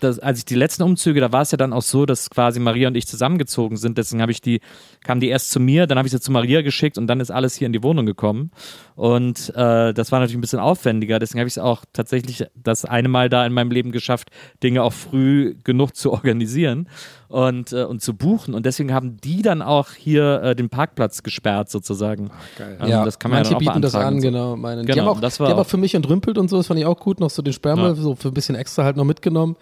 das, 0.00 0.18
als 0.18 0.38
ich 0.38 0.44
die 0.44 0.54
letzten 0.54 0.82
Umzüge, 0.82 1.20
da 1.20 1.32
war 1.32 1.42
es 1.42 1.50
ja 1.50 1.58
dann 1.58 1.72
auch 1.72 1.82
so, 1.82 2.06
dass 2.06 2.30
quasi 2.30 2.60
Maria 2.60 2.88
und 2.88 2.96
ich 2.96 3.06
zusammengezogen 3.06 3.76
sind. 3.76 3.98
Deswegen 3.98 4.22
habe 4.22 4.32
ich 4.32 4.40
die, 4.40 4.60
kam 5.04 5.20
die 5.20 5.28
erst 5.28 5.50
zu 5.50 5.60
mir, 5.60 5.86
dann 5.86 5.98
habe 5.98 6.06
ich 6.06 6.12
sie 6.12 6.20
zu 6.20 6.32
Maria 6.32 6.62
geschickt 6.62 6.98
und 6.98 7.06
dann 7.06 7.20
ist 7.20 7.30
alles 7.30 7.54
hier 7.54 7.66
in 7.66 7.72
die 7.72 7.82
Wohnung 7.82 8.06
gekommen. 8.06 8.50
Und 8.96 9.50
äh, 9.54 9.92
das 9.94 10.12
war 10.12 10.20
natürlich 10.20 10.38
ein 10.38 10.40
bisschen 10.40 10.60
aufwendiger. 10.60 11.18
Deswegen 11.18 11.40
habe 11.40 11.48
ich 11.48 11.54
es 11.54 11.58
auch 11.58 11.84
tatsächlich 11.92 12.46
das 12.54 12.84
eine 12.84 13.08
Mal 13.08 13.28
da 13.28 13.46
in 13.46 13.52
meinem 13.52 13.70
Leben 13.70 13.92
geschafft, 13.92 14.30
Dinge 14.62 14.82
auch 14.82 14.92
früh 14.92 15.56
genug 15.64 15.94
zu 15.94 16.12
organisieren 16.12 16.88
und, 17.30 17.72
äh, 17.72 17.84
und 17.84 18.02
zu 18.02 18.12
buchen. 18.14 18.54
Und 18.54 18.66
deswegen 18.66 18.92
haben 18.92 19.16
die 19.22 19.40
dann 19.40 19.62
auch 19.62 19.90
hier 19.92 20.42
äh, 20.42 20.54
den 20.56 20.68
Parkplatz 20.68 21.22
gesperrt 21.22 21.70
sozusagen. 21.70 22.30
geil. 22.58 22.76
Ähm, 22.80 22.88
ja, 22.88 23.04
das 23.04 23.18
kann 23.18 23.30
man 23.30 23.38
manche 23.38 23.52
ja 23.52 23.58
dann 23.58 23.68
auch 23.68 23.72
bieten 23.72 23.82
das 23.82 23.94
an, 23.94 24.16
so. 24.20 24.26
genau. 24.26 24.56
Meine, 24.56 24.82
die 24.82 24.88
Genau, 24.88 25.02
haben 25.06 25.16
auch, 25.16 25.20
das 25.20 25.34
die 25.36 25.40
war 25.40 25.48
haben 25.50 25.56
auch 25.56 25.60
auch- 25.62 25.66
für 25.66 25.76
mich 25.76 25.94
entrümpelt 25.94 26.36
und 26.38 26.50
so, 26.50 26.56
das 26.56 26.66
fand 26.66 26.78
ich 26.80 26.86
auch 26.86 26.98
gut, 26.98 27.20
noch 27.20 27.30
so 27.30 27.40
den 27.40 27.52
Sperrmüll, 27.52 27.90
Ja. 27.90 27.94
so 27.94 28.16
für 28.16 28.28
ein 28.28 28.34
bisschen 28.34 28.56
extra 28.56 28.82
halt 28.84 28.96
noch 28.96 29.04
mitgenommen. 29.04 29.56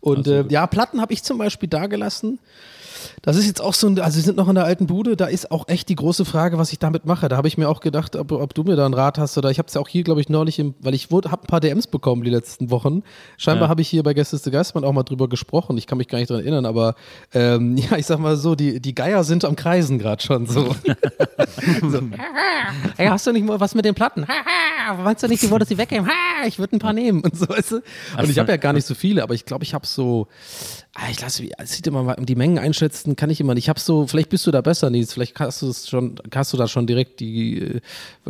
Und 0.00 0.24
sehr 0.26 0.40
äh, 0.40 0.44
ja, 0.50 0.66
Platten 0.66 1.00
habe 1.00 1.12
ich 1.12 1.22
zum 1.22 1.38
Beispiel 1.38 1.68
da 1.68 1.86
gelassen. 1.86 2.40
Das 3.22 3.36
ist 3.36 3.46
jetzt 3.46 3.60
auch 3.60 3.74
so 3.74 3.86
ein, 3.86 3.98
also 4.00 4.16
wir 4.16 4.22
sind 4.22 4.36
noch 4.36 4.48
in 4.48 4.54
der 4.54 4.64
alten 4.64 4.86
Bude, 4.86 5.16
da 5.16 5.26
ist 5.26 5.50
auch 5.50 5.68
echt 5.68 5.88
die 5.88 5.94
große 5.96 6.24
Frage, 6.24 6.58
was 6.58 6.72
ich 6.72 6.78
damit 6.78 7.06
mache. 7.06 7.28
Da 7.28 7.36
habe 7.36 7.48
ich 7.48 7.58
mir 7.58 7.68
auch 7.68 7.80
gedacht, 7.80 8.16
ob, 8.16 8.32
ob 8.32 8.54
du 8.54 8.62
mir 8.64 8.76
da 8.76 8.84
einen 8.84 8.94
Rat 8.94 9.18
hast 9.18 9.36
oder 9.38 9.50
ich 9.50 9.58
habe 9.58 9.68
es 9.68 9.74
ja 9.74 9.80
auch 9.80 9.88
hier, 9.88 10.02
glaube 10.04 10.20
ich, 10.20 10.28
neulich, 10.28 10.58
im, 10.58 10.74
weil 10.80 10.94
ich 10.94 11.08
habe 11.10 11.26
ein 11.42 11.46
paar 11.46 11.60
DMs 11.60 11.86
bekommen 11.86 12.22
die 12.24 12.30
letzten 12.30 12.70
Wochen. 12.70 13.02
Scheinbar 13.36 13.66
Ja. 13.66 13.68
habe 13.70 13.80
ich 13.82 13.88
hier 13.88 14.02
bei 14.02 14.14
Gästes 14.14 14.42
de 14.42 14.52
Geistmann 14.52 14.84
auch 14.84 14.92
mal 14.92 15.02
drüber 15.02 15.28
gesprochen. 15.28 15.76
Ich 15.78 15.86
kann 15.86 15.98
mich 15.98 16.08
gar 16.08 16.18
nicht 16.18 16.30
daran 16.30 16.42
erinnern, 16.42 16.66
aber 16.66 16.94
ähm, 17.32 17.76
ja, 17.90 17.96
ich 17.96 18.06
sag 18.06 18.18
mal 18.18 18.36
so, 18.36 18.54
die, 18.54 18.80
die 18.80 18.94
Geier 18.94 19.24
sind 19.24 19.44
am 19.44 19.56
Kreisen 19.56 19.98
gerade 19.98 20.22
schon 20.22 20.46
so. 20.46 20.74
so. 21.88 22.00
Ey, 22.96 23.06
hast 23.08 23.26
du 23.26 23.32
nicht 23.32 23.46
mal 23.46 23.60
was 23.60 23.74
mit 23.74 23.84
den 23.84 23.94
Platten? 23.94 24.26
Meinst 25.04 25.22
du 25.22 25.28
nicht, 25.28 25.42
du 25.42 25.50
wolltest 25.50 25.68
sie 25.70 25.78
wegnehmen? 25.78 26.08
Ha, 26.08 26.46
ich 26.46 26.58
würde 26.58 26.76
ein 26.76 26.78
paar 26.78 26.92
nehmen 26.92 27.22
und 27.22 27.36
so, 27.36 27.48
weißt 27.48 27.72
du? 27.72 27.76
Und 28.18 28.30
ich 28.30 28.38
habe 28.38 28.50
ja 28.50 28.56
gar 28.56 28.72
nicht 28.72 28.86
so 28.86 28.94
viele, 28.94 29.22
aber 29.22 29.34
ich 29.34 29.44
glaube, 29.44 29.64
ich 29.64 29.74
habe 29.74 29.86
so, 29.86 30.26
ich 31.10 31.20
lasse, 31.20 31.48
es 31.58 31.72
sieht 31.72 31.86
immer 31.86 32.02
mal, 32.02 32.16
die 32.20 32.34
Mengen 32.34 32.58
einschätzen 32.58 33.16
kann 33.16 33.30
ich 33.30 33.40
immer 33.40 33.54
nicht. 33.54 33.64
Ich 33.64 33.68
habe 33.70 33.80
so, 33.80 34.06
vielleicht 34.06 34.28
bist 34.28 34.46
du 34.46 34.50
da 34.50 34.60
besser, 34.60 34.90
Nils, 34.90 35.14
vielleicht 35.14 35.38
hast 35.40 35.62
du 35.62 35.68
es 35.70 35.88
schon, 35.88 36.16
hast 36.34 36.52
du 36.52 36.56
da 36.58 36.68
schon 36.68 36.86
direkt 36.86 37.20
die, 37.20 37.60
äh, 37.62 37.80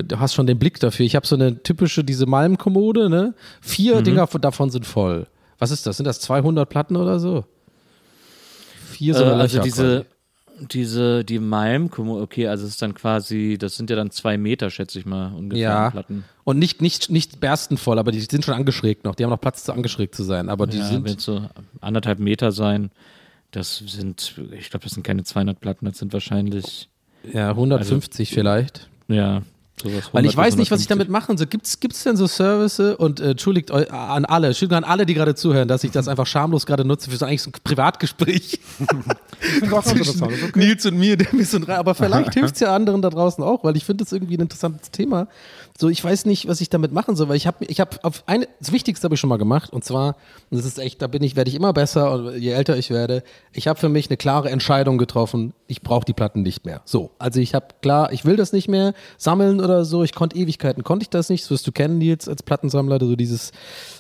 du 0.05 0.19
hast 0.21 0.35
schon 0.35 0.47
den 0.47 0.59
Blick 0.61 0.79
dafür. 0.79 1.05
Ich 1.05 1.17
habe 1.17 1.27
so 1.27 1.35
eine 1.35 1.63
typische, 1.63 2.05
diese 2.05 2.27
Malmkommode, 2.27 3.11
ne? 3.11 3.35
Vier 3.61 4.01
Dinger 4.03 4.27
von- 4.29 4.41
davon 4.41 4.71
sind 4.71 4.87
voll. 4.87 5.27
Was 5.59 5.71
ist 5.73 5.87
das? 5.87 5.97
Sind 5.97 6.07
das 6.07 6.21
200 6.21 6.69
Platten 6.69 6.97
oder 6.97 7.19
so? 7.19 7.45
Vier 8.91 9.15
so 9.15 9.25
Äh, 9.25 9.27
also 9.29 9.59
diese, 9.61 10.07
diese, 10.73 11.25
die 11.25 11.39
Malm, 11.39 11.91
okay, 11.97 12.47
also 12.49 12.65
es 12.65 12.71
ist 12.73 12.83
dann 12.83 12.95
quasi, 12.95 13.57
das 13.59 13.77
sind 13.77 13.91
ja 13.91 13.97
dann 13.97 14.11
zwei 14.11 14.37
Meter, 14.39 14.71
schätze 14.71 14.99
ich 14.99 15.07
mal, 15.07 15.33
ungefähr 15.35 15.63
Ja. 15.63 15.91
Platten. 15.91 16.25
Und 16.45 16.59
nicht, 16.59 16.81
nicht, 16.83 17.11
nicht 17.11 17.41
berstenvoll, 17.41 17.99
aber 17.99 18.13
die 18.13 18.21
sind 18.21 18.45
schon 18.45 18.55
angeschrägt 18.55 19.05
noch. 19.05 19.15
Die 19.15 19.25
haben 19.25 19.31
noch 19.31 19.41
Platz, 19.41 19.65
zu 19.65 19.73
angeschrägt 19.73 20.15
zu 20.15 20.23
sein. 20.25 20.49
Aber 20.49 20.67
die 20.67 20.79
ja, 20.79 20.87
sind. 20.87 21.05
wenn 21.05 21.19
so 21.19 21.43
anderthalb 21.81 22.19
Meter 22.19 22.53
sein, 22.53 22.91
das 23.51 23.79
sind, 23.79 24.35
ich 24.59 24.71
glaube, 24.71 24.85
das 24.85 24.93
sind 24.95 25.03
keine 25.03 25.25
200 25.25 25.61
Platten, 25.61 25.85
das 25.85 25.99
sind 25.99 26.13
wahrscheinlich, 26.13 26.89
Ja, 27.33 27.51
150 27.51 28.31
vielleicht. 28.31 28.89
ja. 29.09 29.43
Weil 29.85 30.25
ich 30.27 30.33
100 30.33 30.35
bis 30.35 30.37
weiß 30.37 30.57
nicht, 30.57 30.71
was 30.71 30.81
ich 30.81 30.87
150. 30.87 30.89
damit 30.89 31.09
machen 31.09 31.39
soll. 31.39 31.47
Gibt's, 31.47 31.81
gibt's 31.81 32.03
denn 32.03 32.17
so 32.17 32.27
Services 32.27 32.97
und 32.97 33.21
äh, 33.21 33.31
entschuldigt 33.31 33.71
eu, 33.71 33.85
an 33.91 34.25
alle, 34.25 34.49
Entschuldigung 34.49 34.85
an 34.85 34.85
alle, 34.85 35.07
die 35.07 35.15
gerade 35.15 35.35
zuhören, 35.35 35.69
dass 35.69 35.85
ich 35.85 35.91
das 35.91 36.09
einfach 36.09 36.27
schamlos 36.27 36.67
gerade 36.67 36.85
nutze 36.85 37.11
für 37.11 37.17
so 37.17 37.27
eigentlich 37.27 37.43
so 37.43 37.51
ein 37.51 37.55
Privatgespräch 37.65 38.61
zwischen 39.85 40.29
Nils 40.55 40.87
und 40.87 40.99
mir, 40.99 41.17
der 41.17 41.35
mich 41.35 41.49
so 41.49 41.59
rein, 41.59 41.77
aber 41.77 41.95
vielleicht 41.95 42.35
hilft's 42.35 42.61
ja 42.61 42.75
anderen 42.75 43.03
da 43.03 43.11
draußen 43.11 43.43
auch, 43.43 43.65
weil 43.65 43.77
ich 43.77 43.85
finde 43.85 44.05
das 44.05 44.13
irgendwie 44.13 44.37
ein 44.37 44.43
interessantes 44.43 44.91
Thema. 44.91 45.29
So, 45.79 45.89
ich 45.89 46.03
weiß 46.03 46.27
nicht, 46.27 46.49
was 46.49 46.61
ich 46.61 46.71
damit 46.71 46.93
machen 46.93 47.17
soll, 47.17 47.29
weil 47.29 47.37
ich 47.37 47.47
habe 47.47 47.65
ich 47.65 47.81
habe 47.81 47.99
auf 48.03 48.25
eine 48.27 48.47
das 48.61 48.73
Wichtigste 48.73 49.05
habe 49.05 49.15
ich 49.15 49.21
schon 49.21 49.29
mal 49.29 49.39
gemacht 49.39 49.73
und 49.73 49.85
zwar 49.85 50.17
und 50.51 50.59
das 50.59 50.67
ist 50.67 50.79
echt, 50.79 51.03
da 51.03 51.07
bin 51.07 51.23
ich 51.23 51.35
werde 51.37 51.49
ich 51.49 51.57
immer 51.57 51.73
besser 51.73 52.13
und 52.13 52.37
je 52.37 52.51
älter 52.51 52.77
ich 52.77 52.91
werde, 52.91 53.23
ich 53.53 53.69
habe 53.69 53.79
für 53.79 53.89
mich 53.89 54.09
eine 54.09 54.17
klare 54.17 54.51
Entscheidung 54.51 54.99
getroffen, 54.99 55.55
ich 55.67 55.83
brauche 55.83 56.05
die 56.05 56.13
Platten 56.13 56.43
nicht 56.43 56.67
mehr. 56.67 56.83
So, 56.85 57.11
also 57.19 57.41
ich 57.41 57.55
habe 57.55 57.67
klar, 57.81 58.13
ich 58.13 58.25
will 58.25 58.37
das 58.37 58.53
nicht 58.53 58.69
mehr 58.69 58.95
sammeln 59.17 59.61
oder 59.61 59.85
so, 59.85 60.05
ich 60.05 60.15
konnte 60.15 60.37
Ewigkeiten 60.37 60.85
konnte 60.85 61.05
ich 61.05 61.11
das 61.11 61.29
nicht, 61.29 61.45
das 61.45 61.51
wirst 61.51 61.67
du 61.67 61.73
kennen 61.73 61.99
Nils 61.99 62.29
als 62.29 62.43
Plattensammler, 62.43 62.99
so 63.01 63.17
dieses 63.17 63.53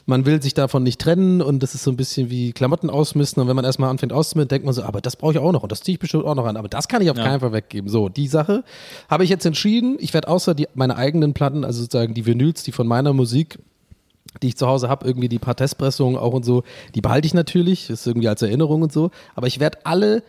man 0.06 0.26
will 0.26 0.42
sich 0.42 0.54
davon 0.54 0.82
nicht 0.82 1.00
trennen 1.00 1.40
und 1.40 1.62
das 1.62 1.74
ist 1.74 1.84
so 1.84 1.90
ein 1.90 1.96
bisschen 1.96 2.30
wie 2.30 2.52
Klamotten 2.52 2.90
ausmisten 2.90 3.42
und 3.42 3.48
wenn 3.48 3.56
man 3.56 3.64
erstmal 3.64 3.90
anfängt 3.90 4.12
auszumisten, 4.12 4.48
denkt 4.48 4.66
man 4.66 4.74
so, 4.74 4.82
aber 4.82 5.00
das 5.00 5.16
brauche 5.16 5.32
ich 5.32 5.38
auch 5.38 5.52
noch 5.52 5.62
und 5.62 5.72
das 5.72 5.80
ziehe 5.80 5.94
ich 5.94 6.00
bestimmt 6.00 6.24
auch 6.24 6.34
noch 6.34 6.46
an, 6.46 6.56
aber 6.56 6.68
das 6.68 6.88
kann 6.88 7.02
ich 7.02 7.10
auf 7.10 7.16
keinen 7.16 7.40
Fall 7.40 7.52
weggeben. 7.52 7.88
So, 7.88 8.08
die 8.08 8.28
Sache 8.28 8.64
habe 9.08 9.24
ich 9.24 9.30
jetzt 9.30 9.46
entschieden, 9.46 9.96
ich 10.00 10.12
werde 10.14 10.28
außer 10.28 10.54
die, 10.54 10.68
meine 10.74 10.96
eigenen 10.96 11.34
Platten, 11.34 11.61
also 11.64 11.80
sozusagen 11.82 12.14
die 12.14 12.26
Vinyls, 12.26 12.62
die 12.62 12.72
von 12.72 12.86
meiner 12.86 13.12
Musik 13.12 13.58
die 14.42 14.48
ich 14.48 14.56
zu 14.56 14.66
Hause 14.66 14.88
habe, 14.88 15.06
irgendwie 15.06 15.28
die 15.28 15.38
paar 15.38 15.56
Testpressungen 15.56 16.16
auch 16.16 16.32
und 16.32 16.44
so, 16.44 16.62
die 16.94 17.02
behalte 17.02 17.26
ich 17.26 17.34
natürlich, 17.34 17.90
ist 17.90 18.06
irgendwie 18.06 18.28
als 18.28 18.40
Erinnerung 18.40 18.80
und 18.82 18.92
so, 18.92 19.10
aber 19.34 19.46
ich 19.46 19.60
werde 19.60 19.78
alle 19.84 20.22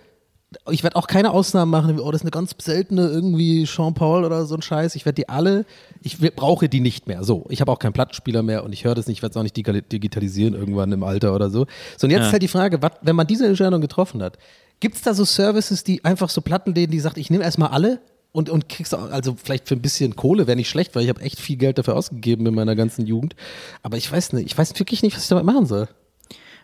ich 0.69 0.84
werde 0.84 0.97
auch 0.97 1.07
keine 1.07 1.31
Ausnahmen 1.31 1.71
machen, 1.71 1.95
wie, 1.97 1.99
oh, 1.99 2.11
das 2.11 2.21
ist 2.21 2.25
eine 2.25 2.31
ganz 2.31 2.53
seltene 2.61 3.07
irgendwie 3.07 3.63
Jean 3.63 3.95
Paul 3.95 4.23
oder 4.23 4.45
so 4.45 4.53
ein 4.53 4.61
Scheiß. 4.61 4.93
Ich 4.93 5.03
werde 5.03 5.15
die 5.15 5.27
alle, 5.27 5.65
ich 6.03 6.19
brauche 6.36 6.69
die 6.69 6.79
nicht 6.79 7.07
mehr. 7.07 7.23
So, 7.23 7.47
ich 7.49 7.59
habe 7.59 7.71
auch 7.71 7.79
keinen 7.79 7.93
Plattenspieler 7.93 8.43
mehr 8.43 8.63
und 8.63 8.71
ich 8.71 8.86
höre 8.86 8.93
das 8.93 9.07
nicht, 9.07 9.17
ich 9.17 9.21
werde 9.23 9.31
es 9.31 9.38
auch 9.38 9.41
nicht 9.41 9.57
digitalisieren 9.57 10.53
irgendwann 10.53 10.91
im 10.91 11.01
Alter 11.01 11.34
oder 11.34 11.49
so. 11.49 11.65
So, 11.97 12.05
und 12.05 12.11
jetzt 12.11 12.19
Ja. 12.19 12.25
ist 12.27 12.31
halt 12.34 12.43
die 12.43 12.47
Frage, 12.47 12.84
wat, 12.84 12.99
wenn 13.01 13.15
man 13.15 13.25
diese 13.25 13.47
Entscheidung 13.47 13.81
getroffen 13.81 14.21
hat, 14.21 14.38
gibt 14.79 14.95
es 14.95 15.01
da 15.01 15.15
so 15.15 15.25
Services, 15.25 15.84
die 15.84 16.05
einfach 16.05 16.29
so 16.29 16.41
Plattenläden, 16.41 16.91
die 16.91 16.99
sagt, 16.99 17.17
ich 17.17 17.31
nehme 17.31 17.43
erstmal 17.43 17.69
alle 17.69 17.99
und, 18.34 18.49
und 18.49 18.67
kriegst 18.67 18.93
auch, 18.93 19.09
also 19.11 19.36
vielleicht 19.41 19.69
für 19.69 19.75
ein 19.75 19.81
bisschen 19.81 20.15
Kohle 20.17 20.47
wäre 20.47 20.57
nicht 20.57 20.69
schlecht, 20.69 20.95
weil 20.95 21.03
ich 21.03 21.09
habe 21.09 21.21
echt 21.21 21.39
viel 21.39 21.55
Geld 21.55 21.77
dafür 21.77 21.95
ausgegeben 21.95 22.45
in 22.47 22.55
meiner 22.55 22.75
ganzen 22.75 23.05
Jugend. 23.05 23.36
Aber 23.84 23.95
ich 23.95 24.11
weiß 24.11 24.34
nicht, 24.34 24.47
ich 24.47 24.57
weiß 24.57 24.77
wirklich 24.79 25.03
nicht, 25.03 25.15
was 25.15 25.23
ich 25.23 25.29
damit 25.29 25.45
machen 25.45 25.67
soll. 25.67 25.88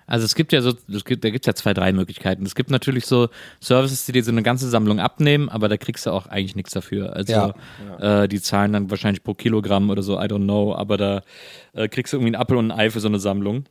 Also 0.08 0.26
es 0.26 0.34
gibt 0.34 0.52
ja 0.52 0.62
so, 0.62 0.74
es 0.92 1.06
gibt, 1.06 1.24
da 1.24 1.30
gibt 1.30 1.46
es 1.46 1.48
ja 1.48 1.54
zwei, 1.54 1.76
drei 1.76 1.94
Möglichkeiten. 1.94 2.44
Es 2.44 2.56
gibt 2.56 2.72
natürlich 2.72 3.06
so 3.06 3.30
Services, 3.62 4.08
die 4.08 4.12
dir 4.12 4.24
so 4.24 4.32
eine 4.32 4.42
ganze 4.42 4.68
Sammlung 4.68 5.00
abnehmen, 5.00 5.50
aber 5.50 5.70
da 5.70 5.78
kriegst 5.78 6.08
du 6.08 6.10
auch 6.10 6.26
eigentlich 6.26 6.56
nichts 6.56 6.72
dafür. 6.72 7.16
Also 7.16 7.32
Ja. 8.00 8.24
Äh, 8.24 8.28
die 8.28 8.42
zahlen 8.42 8.74
dann 8.74 8.90
wahrscheinlich 8.90 9.24
pro 9.24 9.36
Kilogramm 9.36 9.92
oder 9.92 10.02
so, 10.02 10.20
I 10.20 10.24
don't 10.24 10.46
know, 10.46 10.74
aber 10.74 10.98
da 10.98 11.22
äh, 11.74 11.88
kriegst 11.88 12.12
du 12.12 12.18
irgendwie 12.18 12.36
einen 12.36 12.42
Apfel 12.42 12.58
und 12.58 12.72
ein 12.72 12.80
Ei 12.80 12.90
für 12.90 13.00
so 13.00 13.08
eine 13.08 13.20
Sammlung. 13.20 13.66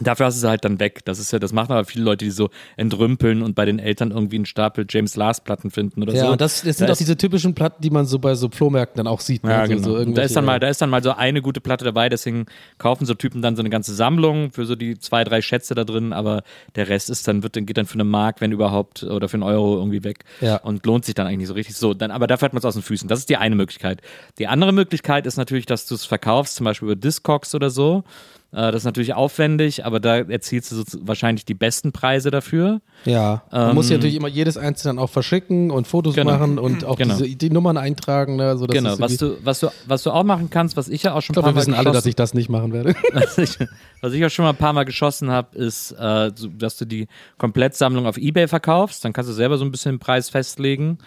Dafür 0.00 0.26
hast 0.26 0.36
du 0.36 0.40
sie 0.40 0.48
halt 0.48 0.64
dann 0.64 0.80
weg. 0.80 1.04
Das 1.04 1.18
ist 1.18 1.32
ja, 1.32 1.38
das 1.38 1.52
machen 1.52 1.72
aber 1.72 1.84
viele 1.84 2.04
Leute, 2.04 2.24
die 2.24 2.30
so 2.30 2.50
entrümpeln 2.76 3.42
und 3.42 3.54
bei 3.54 3.64
den 3.64 3.78
Eltern 3.78 4.10
irgendwie 4.10 4.36
einen 4.36 4.46
Stapel 4.46 4.86
James 4.88 5.16
Last 5.16 5.44
Platten 5.44 5.70
finden 5.70 6.02
oder 6.02 6.14
Ja, 6.14 6.26
so. 6.26 6.32
und 6.32 6.40
das, 6.40 6.62
das 6.62 6.78
sind 6.78 6.88
Da 6.88 6.92
auch 6.92 6.96
diese 6.96 7.16
typischen 7.16 7.54
Platten, 7.54 7.82
die 7.82 7.90
man 7.90 8.06
so 8.06 8.18
bei 8.18 8.34
so 8.34 8.48
Flohmärkten 8.48 8.98
dann 8.98 9.06
auch 9.06 9.20
sieht. 9.20 9.44
ne? 9.44 9.50
Ja, 9.50 9.66
so, 9.66 9.74
genau. 9.74 10.04
so 10.04 10.12
da 10.12 10.22
ist 10.22 10.36
dann 10.36 10.44
mal, 10.44 10.60
da 10.60 10.68
ist 10.68 10.80
dann 10.80 10.90
mal 10.90 11.02
so 11.02 11.12
eine 11.12 11.42
gute 11.42 11.60
Platte 11.60 11.84
dabei, 11.84 12.08
deswegen 12.08 12.46
kaufen 12.78 13.06
so 13.06 13.14
Typen 13.14 13.42
dann 13.42 13.56
so 13.56 13.62
eine 13.62 13.70
ganze 13.70 13.94
Sammlung 13.94 14.50
für 14.52 14.64
so 14.66 14.74
die 14.76 14.98
zwei, 14.98 15.24
drei 15.24 15.42
Schätze 15.42 15.74
da 15.74 15.84
drin, 15.84 16.12
aber 16.12 16.42
der 16.76 16.88
Rest 16.88 17.10
ist 17.10 17.26
dann, 17.28 17.42
wird, 17.42 17.56
dann 17.56 17.66
geht 17.66 17.76
dann 17.76 17.86
für 17.86 17.94
eine 17.94 18.04
Mark, 18.04 18.40
wenn 18.40 18.52
überhaupt, 18.52 19.02
oder 19.02 19.28
für 19.28 19.34
einen 19.34 19.42
Euro 19.42 19.76
irgendwie 19.78 20.04
weg. 20.04 20.24
Ja. 20.40 20.56
Und 20.56 20.84
lohnt 20.86 21.04
sich 21.04 21.14
dann 21.14 21.26
eigentlich 21.26 21.38
nicht 21.38 21.48
so 21.48 21.54
richtig. 21.54 21.76
So, 21.76 21.94
dann, 21.94 22.10
aber 22.10 22.26
dafür 22.26 22.46
hat 22.46 22.52
man 22.52 22.58
es 22.58 22.64
aus 22.64 22.74
den 22.74 22.82
Füßen. 22.82 23.08
Das 23.08 23.18
ist 23.18 23.28
die 23.28 23.36
eine 23.36 23.54
Möglichkeit. 23.56 24.00
Die 24.38 24.46
andere 24.46 24.72
Möglichkeit 24.72 25.26
ist 25.26 25.36
natürlich, 25.36 25.66
dass 25.66 25.86
du 25.86 25.94
es 25.94 26.04
verkaufst, 26.04 26.56
zum 26.56 26.64
Beispiel 26.64 26.86
über 26.88 26.96
Discogs 26.96 27.54
oder 27.54 27.70
so. 27.70 28.04
Äh, 28.50 28.72
Das 28.72 28.76
ist 28.76 28.84
natürlich 28.84 29.14
aufwendig, 29.14 29.84
aber 29.84 30.00
da 30.00 30.16
erzielst 30.18 30.72
du 30.72 30.76
so 30.76 30.84
wahrscheinlich 31.02 31.44
die 31.44 31.54
besten 31.54 31.92
Preise 31.92 32.30
dafür. 32.30 32.80
Ja, 33.04 33.42
man 33.52 33.74
muss 33.74 33.90
ja 33.90 33.96
natürlich 33.96 34.16
immer 34.16 34.28
jedes 34.28 34.56
einzelne 34.56 34.88
dann 34.88 34.98
auch 34.98 35.10
verschicken 35.10 35.70
und 35.70 35.86
Fotos 35.86 36.14
Genau. 36.14 36.32
machen 36.32 36.58
und 36.58 36.84
auch 36.84 36.96
Genau. 36.96 37.16
diese, 37.16 37.36
die 37.36 37.50
Nummern 37.50 37.76
eintragen. 37.76 38.36
Ne? 38.36 38.56
So, 38.56 38.66
genau, 38.66 38.98
was 38.98 39.18
du, 39.18 39.36
was, 39.44 39.60
du, 39.60 39.68
was 39.86 40.02
du 40.02 40.10
auch 40.10 40.24
machen 40.24 40.48
kannst, 40.50 40.76
was 40.76 40.88
ich 40.88 41.02
ja 41.02 41.12
auch 41.14 41.20
schon 41.22 41.34
ich 41.34 41.42
glaube, 41.42 41.48
ein 41.50 41.54
wir 41.54 41.60
paar 41.60 41.66
Mal 41.68 41.72
wissen 41.72 41.74
alle, 41.74 41.92
dass 41.92 42.06
ich 42.06 42.16
das 42.16 42.34
nicht 42.34 42.48
machen 42.48 42.72
werde. 42.72 42.94
was 43.12 43.38
ich, 43.38 43.58
was 44.00 44.12
ich 44.12 44.24
auch 44.24 44.30
schon 44.30 44.44
mal 44.44 44.50
ein 44.50 44.56
paar 44.56 44.72
Mal 44.72 44.84
geschossen 44.84 45.30
habe, 45.30 45.56
ist, 45.56 45.92
äh, 45.92 46.32
dass 46.58 46.76
du 46.78 46.86
die 46.86 47.06
Komplettsammlung 47.36 48.06
auf 48.06 48.16
Ebay 48.16 48.48
verkaufst. 48.48 49.04
Dann 49.04 49.12
kannst 49.12 49.28
du 49.30 49.34
selber 49.34 49.58
so 49.58 49.64
ein 49.64 49.70
bisschen 49.70 49.92
den 49.96 49.98
Preis 49.98 50.30
festlegen. 50.30 50.98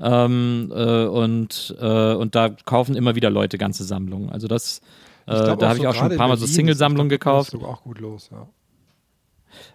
Ähm, 0.00 0.72
äh, 0.74 1.04
und, 1.06 1.74
äh, 1.80 2.14
und 2.14 2.34
da 2.34 2.50
kaufen 2.50 2.96
immer 2.96 3.14
wieder 3.14 3.30
Leute 3.30 3.58
ganze 3.58 3.84
Sammlungen. 3.84 4.30
Also 4.30 4.48
das, 4.48 4.80
glaub 5.26 5.58
da 5.58 5.68
habe 5.68 5.78
ich 5.78 5.86
auch 5.86 5.94
schon 5.94 6.10
ein 6.12 6.16
paar 6.18 6.28
Mal 6.28 6.36
so 6.36 6.46
Single-Sammlungen 6.46 7.08
gekauft. 7.08 7.52
Das 7.54 7.60
ist 7.60 7.66
auch 7.66 7.82
gut 7.82 8.00
los, 8.00 8.28
ja. 8.32 8.48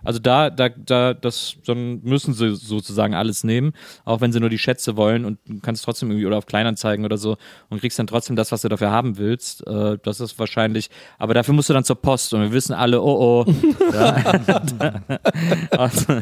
Also 0.03 0.17
da, 0.17 0.49
da, 0.49 0.69
da, 0.69 1.13
das, 1.13 1.55
dann 1.67 2.01
müssen 2.01 2.33
sie 2.33 2.55
sozusagen 2.55 3.13
alles 3.13 3.43
nehmen, 3.43 3.73
auch 4.05 4.21
wenn 4.21 4.31
sie 4.31 4.39
nur 4.39 4.49
die 4.49 4.57
Schätze 4.57 4.97
wollen 4.97 5.23
und 5.23 5.37
du 5.45 5.59
kannst 5.59 5.85
trotzdem 5.85 6.09
irgendwie 6.09 6.25
oder 6.25 6.39
auf 6.39 6.47
Kleinanzeigen 6.47 7.05
oder 7.05 7.17
so 7.19 7.37
und 7.69 7.79
kriegst 7.79 7.99
dann 7.99 8.07
trotzdem 8.07 8.35
das, 8.35 8.51
was 8.51 8.63
du 8.63 8.69
dafür 8.69 8.89
haben 8.89 9.19
willst. 9.19 9.65
Äh, 9.67 9.99
das 10.01 10.19
ist 10.19 10.39
wahrscheinlich, 10.39 10.89
aber 11.19 11.35
dafür 11.35 11.53
musst 11.53 11.69
du 11.69 11.73
dann 11.75 11.83
zur 11.83 11.95
Post 12.01 12.33
und 12.33 12.41
wir 12.41 12.51
wissen 12.53 12.73
alle, 12.73 12.99
oh 13.03 13.45
oh. 13.45 13.45
also 15.77 16.21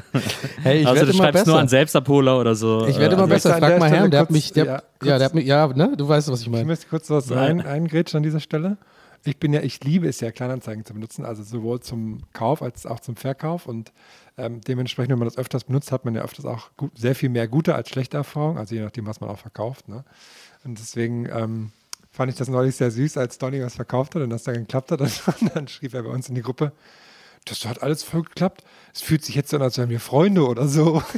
Hey, 0.62 0.82
ich 0.82 0.88
also 0.88 1.06
du 1.06 1.12
immer 1.12 1.24
schreibst 1.24 1.46
nur 1.48 1.54
besser. 1.56 1.60
an 1.60 1.68
Selbstabholer 1.70 2.38
oder 2.40 2.56
so. 2.56 2.86
Ich 2.88 3.00
werde 3.00 3.16
immer 3.16 3.24
Äh, 3.24 3.28
besser. 3.28 3.50
möchte 3.52 3.64
an 3.66 3.72
Frag 3.72 3.80
mal 3.80 3.90
Herrn, 3.90 4.12
der 4.12 4.20
hat 4.20 4.32
mich, 4.32 4.52
der, 4.52 4.66
ja, 4.66 4.82
ja, 5.04 5.18
der 5.18 5.26
hat 5.26 5.34
mich, 5.34 5.46
ja, 5.46 5.68
ne? 5.68 5.94
Du 5.98 6.08
weißt, 6.08 6.30
was 6.30 6.42
ich 6.42 6.48
Ich 6.48 6.52
meine. 6.52 6.66
möchte 6.66 6.88
kurz 6.88 7.10
was 7.10 7.32
ein, 7.32 7.62
eingrätschen 7.62 8.18
an 8.18 8.24
dieser 8.24 8.40
Stelle. 8.42 8.78
Ich 9.28 9.38
bin 9.40 9.54
ja, 9.54 9.62
ich 9.62 9.84
liebe 9.84 10.08
es 10.08 10.20
ja, 10.20 10.32
Kleinanzeigen 10.32 10.86
zu 10.86 10.94
benutzen, 10.94 11.26
also 11.26 11.42
sowohl 11.44 11.80
zum 11.80 12.22
Kauf 12.34 12.62
als 12.62 12.86
auch 12.86 13.00
zum 13.00 13.16
Verkauf. 13.16 13.66
Und 13.66 13.92
ähm, 14.38 14.62
dementsprechend, 14.62 15.12
wenn 15.12 15.20
man 15.20 15.28
das 15.28 15.38
öfters 15.38 15.64
benutzt, 15.64 15.92
hat 15.92 16.06
man 16.06 16.14
ja 16.14 16.22
öfters 16.22 16.46
auch 16.46 16.70
gut, 16.78 16.92
sehr 16.98 17.16
viel 17.16 17.30
mehr 17.30 17.48
gute 17.48 17.74
als 17.74 17.90
schlechte 17.90 18.18
Erfahrungen, 18.18 18.60
also 18.60 18.76
je 18.76 18.82
nachdem, 18.82 19.08
was 19.08 19.22
man 19.22 19.30
auch 19.30 19.40
verkauft. 19.40 19.88
Ne? 19.90 20.04
Und 20.64 20.78
deswegen 20.78 21.28
ähm, 21.32 21.72
fand 22.12 22.32
ich 22.32 22.38
das 22.38 22.50
neulich 22.50 22.76
sehr 22.76 22.92
süß, 22.92 23.18
als 23.18 23.40
Donny 23.40 23.62
was 23.62 23.76
verkauft 23.76 24.14
hat 24.16 24.22
und 24.22 24.30
das 24.30 24.44
dann 24.44 24.56
geklappt 24.56 24.92
hat. 24.92 25.02
Und 25.42 25.56
dann 25.56 25.68
schrieb 25.68 25.94
er 25.94 26.04
bei 26.04 26.10
uns 26.10 26.30
in 26.30 26.36
die 26.36 26.42
Gruppe, 26.42 26.72
das 27.46 27.66
hat 27.66 27.84
alles 27.84 28.04
voll 28.04 28.24
geklappt. 28.24 28.64
Es 28.94 29.02
fühlt 29.02 29.24
sich 29.24 29.36
jetzt 29.36 29.50
so 29.50 29.58
an, 29.58 29.64
als 29.64 29.78
wären 29.78 29.90
wir 29.90 30.00
Freunde 30.00 30.48
oder 30.48 30.68
so. 30.68 31.04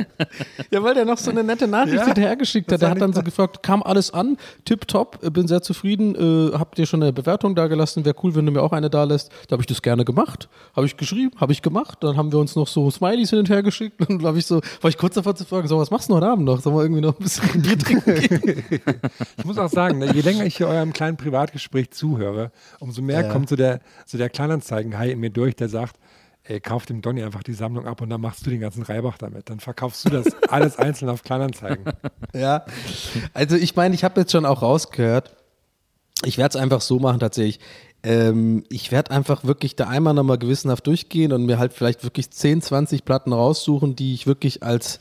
Ja, 0.70 0.82
weil 0.82 0.94
der 0.94 1.04
noch 1.04 1.18
so 1.18 1.30
eine 1.30 1.44
nette 1.44 1.66
Nachricht 1.68 1.94
Ja, 1.96 2.06
hinterhergeschickt 2.06 2.70
hat. 2.72 2.80
Der 2.82 2.90
hat 2.90 3.00
dann 3.00 3.12
so 3.12 3.22
gefragt, 3.22 3.62
kam 3.62 3.82
alles 3.82 4.12
an, 4.12 4.36
tipptopp, 4.64 5.20
äh, 5.22 5.30
bin 5.30 5.46
sehr 5.46 5.62
zufrieden, 5.62 6.14
äh, 6.14 6.56
habt 6.58 6.78
ihr 6.78 6.86
schon 6.86 7.02
eine 7.02 7.12
Bewertung 7.12 7.54
da 7.54 7.66
gelassen? 7.66 8.04
Wäre 8.04 8.16
cool, 8.22 8.34
wenn 8.34 8.46
du 8.46 8.52
mir 8.52 8.62
auch 8.62 8.72
eine 8.72 8.90
da 8.90 9.04
lässt. 9.04 9.30
Da 9.48 9.52
habe 9.52 9.62
ich 9.62 9.66
das 9.66 9.82
gerne 9.82 10.04
gemacht. 10.04 10.48
Habe 10.74 10.86
ich 10.86 10.96
geschrieben, 10.96 11.32
habe 11.38 11.52
ich 11.52 11.62
gemacht. 11.62 11.98
Dann 12.02 12.16
haben 12.16 12.32
wir 12.32 12.38
uns 12.38 12.56
noch 12.56 12.66
so 12.68 12.90
Smileys 12.90 13.30
hin 13.30 13.38
und 13.40 13.48
her 13.48 13.62
geschickt. 13.62 14.00
Dann 14.08 14.22
habe 14.24 14.38
ich 14.38 14.46
so, 14.46 14.60
war 14.80 14.88
ich 14.90 14.98
kurz 14.98 15.14
davor 15.14 15.34
zu 15.34 15.44
fragen, 15.44 15.68
so, 15.68 15.78
was 15.78 15.90
machst 15.90 16.08
du 16.10 16.14
heute 16.14 16.26
Abend 16.28 16.44
noch? 16.44 16.60
Sollen 16.60 16.76
wir 16.76 16.82
irgendwie 16.82 17.00
noch 17.02 17.18
ein 17.18 17.22
bisschen 17.22 17.62
Bier 17.62 17.78
trinken 17.78 18.14
gehen? 18.14 18.62
Ich 19.38 19.44
muss 19.44 19.58
auch 19.58 19.70
sagen, 19.70 19.98
ne, 19.98 20.12
je 20.12 20.20
länger 20.20 20.44
ich 20.46 20.56
hier 20.56 20.68
eurem 20.68 20.92
kleinen 20.92 21.16
Privatgespräch 21.16 21.90
zuhöre, 21.90 22.50
umso 22.80 23.02
mehr 23.02 23.22
Ja. 23.22 23.32
kommt 23.32 23.48
so 23.48 23.56
der, 23.56 23.80
so 24.04 24.18
der 24.18 24.28
Kleinanzeigen-Hai 24.30 25.10
in 25.12 25.20
mir 25.20 25.30
durch, 25.30 25.56
der 25.56 25.68
sagt, 25.68 25.96
ey, 26.48 26.60
kauf 26.60 26.86
dem 26.86 27.02
Donny 27.02 27.22
einfach 27.22 27.42
die 27.42 27.52
Sammlung 27.52 27.86
ab 27.86 28.00
und 28.00 28.10
dann 28.10 28.20
machst 28.20 28.46
du 28.46 28.50
den 28.50 28.60
ganzen 28.60 28.82
Reibach 28.82 29.18
damit. 29.18 29.50
Dann 29.50 29.60
verkaufst 29.60 30.04
du 30.04 30.10
das 30.10 30.26
alles 30.48 30.78
einzeln 30.78 31.08
auf 31.08 31.22
Kleinanzeigen. 31.22 31.84
Ja, 32.34 32.64
also 33.34 33.56
ich 33.56 33.74
meine, 33.76 33.94
ich 33.94 34.04
habe 34.04 34.20
jetzt 34.20 34.32
schon 34.32 34.46
auch 34.46 34.62
rausgehört, 34.62 35.34
ich 36.24 36.38
werde 36.38 36.56
es 36.56 36.62
einfach 36.62 36.80
so 36.80 36.98
machen 36.98 37.20
tatsächlich. 37.20 37.60
Ähm, 38.02 38.64
ich 38.68 38.92
werde 38.92 39.10
einfach 39.10 39.44
wirklich 39.44 39.76
da 39.76 39.88
einmal 39.88 40.14
nochmal 40.14 40.38
gewissenhaft 40.38 40.86
durchgehen 40.86 41.32
und 41.32 41.44
mir 41.44 41.58
halt 41.58 41.72
vielleicht 41.72 42.04
wirklich 42.04 42.30
10, 42.30 42.62
20 42.62 43.04
Platten 43.04 43.32
raussuchen, 43.32 43.96
die 43.96 44.14
ich 44.14 44.26
wirklich 44.26 44.62
als 44.62 45.00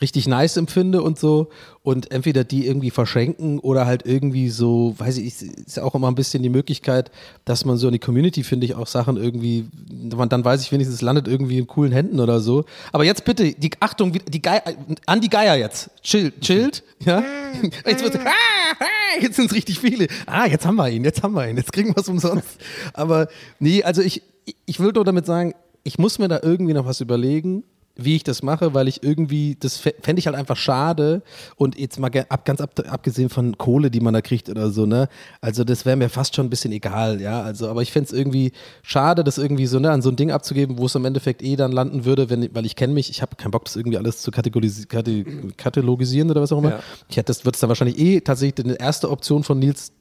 richtig 0.00 0.26
nice 0.26 0.56
empfinde 0.56 1.02
und 1.02 1.18
so 1.18 1.50
und 1.82 2.10
entweder 2.10 2.44
die 2.44 2.66
irgendwie 2.66 2.90
verschenken 2.90 3.58
oder 3.58 3.86
halt 3.86 4.06
irgendwie 4.06 4.48
so, 4.48 4.94
weiß 4.98 5.18
ich, 5.18 5.42
ist 5.42 5.76
ja 5.76 5.82
auch 5.82 5.94
immer 5.94 6.08
ein 6.08 6.14
bisschen 6.14 6.42
die 6.42 6.48
Möglichkeit, 6.48 7.10
dass 7.44 7.64
man 7.64 7.76
so 7.76 7.86
in 7.88 7.92
die 7.92 7.98
Community, 7.98 8.42
finde 8.42 8.66
ich, 8.66 8.74
auch 8.74 8.86
Sachen 8.86 9.16
irgendwie, 9.16 9.68
man, 10.14 10.28
dann 10.28 10.44
weiß 10.44 10.62
ich 10.62 10.72
wenigstens, 10.72 10.96
es 10.96 11.02
landet 11.02 11.28
irgendwie 11.28 11.58
in 11.58 11.66
coolen 11.66 11.92
Händen 11.92 12.20
oder 12.20 12.40
so. 12.40 12.64
Aber 12.92 13.04
jetzt 13.04 13.24
bitte, 13.24 13.52
die 13.52 13.70
Achtung, 13.80 14.12
die 14.12 14.42
Geier, 14.42 14.62
an 15.06 15.20
die 15.20 15.28
Geier 15.28 15.56
jetzt. 15.56 15.90
Chill, 16.02 16.32
chillt, 16.40 16.82
ja. 17.04 17.22
Jetzt 17.86 18.04
wird's, 18.04 18.16
ah, 18.16 18.30
ah, 18.78 19.20
jetzt 19.20 19.36
sind 19.36 19.46
es 19.46 19.54
richtig 19.56 19.80
viele. 19.80 20.06
Ah, 20.26 20.46
jetzt 20.46 20.64
haben 20.64 20.76
wir 20.76 20.88
ihn, 20.88 21.02
jetzt 21.02 21.22
haben 21.22 21.34
wir 21.34 21.48
ihn, 21.48 21.56
jetzt 21.56 21.72
kriegen 21.72 21.88
wir 21.88 21.98
es 21.98 22.08
umsonst. 22.08 22.46
Aber 22.92 23.28
nee, 23.58 23.82
also 23.82 24.02
ich, 24.02 24.22
ich 24.66 24.78
will 24.78 24.92
nur 24.92 25.04
damit 25.04 25.26
sagen, 25.26 25.54
ich 25.82 25.98
muss 25.98 26.18
mir 26.18 26.28
da 26.28 26.40
irgendwie 26.42 26.74
noch 26.74 26.86
was 26.86 27.00
überlegen, 27.00 27.64
wie 28.04 28.16
ich 28.16 28.24
das 28.24 28.42
mache, 28.42 28.74
weil 28.74 28.88
ich 28.88 29.02
irgendwie, 29.02 29.56
das 29.58 29.76
fände 29.76 30.18
ich 30.18 30.26
halt 30.26 30.36
einfach 30.36 30.56
schade 30.56 31.22
und 31.56 31.78
jetzt 31.78 31.98
mal 31.98 32.10
ab, 32.28 32.44
ganz 32.44 32.60
ab, 32.60 32.72
abgesehen 32.88 33.28
von 33.28 33.58
Kohle, 33.58 33.90
die 33.90 34.00
man 34.00 34.14
da 34.14 34.20
kriegt 34.20 34.48
oder 34.48 34.70
so, 34.70 34.86
ne, 34.86 35.08
also 35.40 35.64
das 35.64 35.84
wäre 35.84 35.96
mir 35.96 36.08
fast 36.08 36.34
schon 36.34 36.46
ein 36.46 36.50
bisschen 36.50 36.72
egal, 36.72 37.20
ja, 37.20 37.42
also, 37.42 37.68
aber 37.68 37.82
ich 37.82 37.92
fände 37.92 38.08
es 38.08 38.12
irgendwie 38.12 38.52
schade, 38.82 39.24
das 39.24 39.38
irgendwie 39.38 39.66
so, 39.66 39.78
ne, 39.78 39.90
an 39.90 40.02
so 40.02 40.10
ein 40.10 40.16
Ding 40.16 40.30
abzugeben, 40.30 40.78
wo 40.78 40.86
es 40.86 40.94
im 40.94 41.04
Endeffekt 41.04 41.42
eh 41.42 41.56
dann 41.56 41.72
landen 41.72 42.04
würde, 42.04 42.30
wenn, 42.30 42.54
weil 42.54 42.66
ich 42.66 42.76
kenne 42.76 42.92
mich, 42.92 43.10
ich 43.10 43.22
habe 43.22 43.36
keinen 43.36 43.50
Bock, 43.50 43.64
das 43.64 43.76
irgendwie 43.76 43.98
alles 43.98 44.22
zu 44.22 44.30
kategorisi 44.30 44.86
kate 44.86 45.24
katalogisieren 45.56 46.30
oder 46.30 46.40
was 46.40 46.52
auch 46.52 46.58
immer. 46.58 46.70
Ja. 46.70 46.80
Ich 47.08 47.16
hätte 47.16 47.26
das, 47.26 47.44
wird 47.44 47.54
es 47.54 47.60
dann 47.60 47.68
wahrscheinlich 47.68 47.98
eh 47.98 48.20
tatsächlich 48.20 48.66
die 48.66 48.74
erste 48.74 49.10
Option 49.10 49.44
von 49.44 49.58
Nils, 49.58 49.92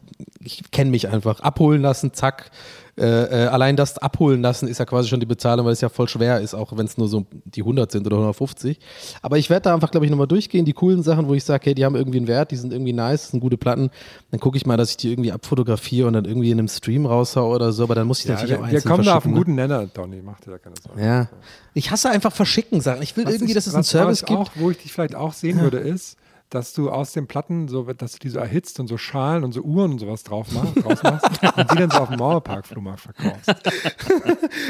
ich 0.44 0.72
kenne 0.72 0.92
mich 0.92 1.08
einfach, 1.08 1.40
abholen 1.42 1.82
lassen, 1.82 2.14
zack, 2.14 2.52
äh, 3.00 3.46
äh, 3.46 3.48
allein 3.48 3.76
das 3.76 3.98
abholen 3.98 4.42
lassen 4.42 4.68
ist 4.68 4.78
ja 4.78 4.86
quasi 4.86 5.08
schon 5.10 5.20
die 5.20 5.26
Bezahlung, 5.26 5.66
weil 5.66 5.74
es 5.74 5.82
ja 5.82 5.90
voll 5.90 6.08
schwer 6.10 6.42
ist, 6.42 6.54
auch 6.54 6.76
wenn 6.78 6.86
es 6.86 6.98
nur 6.98 7.08
so 7.08 7.26
die 7.46 7.62
100 7.62 7.92
sind 7.92 8.06
oder 8.06 8.18
150. 8.18 8.78
Aber 9.22 9.38
ich 9.38 9.50
werde 9.50 9.64
da 9.64 9.74
einfach, 9.74 9.90
glaube 9.92 10.06
ich, 10.06 10.12
nochmal 10.12 10.28
durchgehen, 10.28 10.66
die 10.66 10.74
coolen 10.74 11.02
Sachen, 11.02 11.28
wo 11.28 11.34
ich 11.34 11.44
sage, 11.44 11.66
hey, 11.66 11.74
die 11.76 11.86
haben 11.86 11.96
irgendwie 11.96 12.18
einen 12.18 12.28
Wert, 12.28 12.52
die 12.52 12.56
sind 12.58 12.74
irgendwie 12.74 12.94
nice, 12.94 13.22
das 13.22 13.32
sind 13.32 13.40
gute 13.40 13.58
Platten. 13.58 13.90
Dann 14.32 14.40
gucke 14.40 14.58
ich 14.58 14.66
mal, 14.66 14.78
dass 14.78 14.92
ich 14.92 14.98
die 14.98 15.12
irgendwie 15.12 15.32
abfotografiere 15.32 16.08
und 16.08 16.14
dann 16.14 16.26
irgendwie 16.26 16.52
in 16.52 16.60
einem 16.60 16.68
Stream 16.68 17.06
raushau 17.06 17.54
oder 17.54 17.72
so, 17.72 17.84
aber 17.84 17.96
dann 17.96 18.08
muss 18.08 18.20
ich 18.20 18.26
Ja, 18.26 18.34
natürlich 18.36 18.52
wir, 18.58 18.64
auch 18.64 18.72
wir 18.72 18.82
kommen 18.82 19.06
da 19.06 19.16
auf 19.16 19.26
einen 19.26 19.34
ne? 19.34 19.40
guten 19.40 19.56
Nenner, 19.56 19.86
Donny, 19.88 20.22
mach 20.24 20.40
dir 20.42 20.52
da 20.52 20.58
keine 20.58 20.76
Sorgen. 20.84 21.04
Ja. 21.04 21.30
Ich 21.74 21.92
hasse 21.92 22.10
einfach 22.10 22.34
verschicken 22.34 22.82
Sachen. 22.82 23.02
Ich 23.02 23.16
will 23.16 23.26
Was 23.26 23.34
irgendwie, 23.34 23.52
ich- 23.52 23.56
dass 23.56 23.68
es 23.68 23.76
einen 23.76 23.84
Service 23.84 24.26
gibt. 24.26 24.38
Auch, 24.40 24.52
wo 24.56 24.72
ich 24.72 24.78
dich 24.78 24.92
vielleicht 24.92 25.16
auch 25.16 25.34
sehen 25.34 25.60
würde, 25.62 25.78
ist, 25.78 26.18
dass 26.50 26.74
du 26.74 26.90
aus 26.90 27.14
den 27.14 27.28
Platten 27.28 27.68
so, 27.68 27.84
dass 27.84 28.14
du 28.14 28.20
die 28.20 28.30
so 28.30 28.40
erhitzt 28.40 28.80
und 28.80 28.88
so 28.88 28.98
Schalen 28.98 29.44
und 29.44 29.52
so 29.52 29.62
Uhren 29.62 29.92
und 29.92 30.00
sowas 30.00 30.24
drauf 30.24 30.52
machst, 30.52 30.84
draus 30.84 31.04
machst 31.04 31.26
und 31.58 31.72
die 31.72 31.76
dann 31.76 31.92
so 31.92 31.98
auf 32.00 32.10
dem 32.10 32.18
Mauerpark-Flohmarkt 32.18 33.02
verkaufst. 33.02 33.56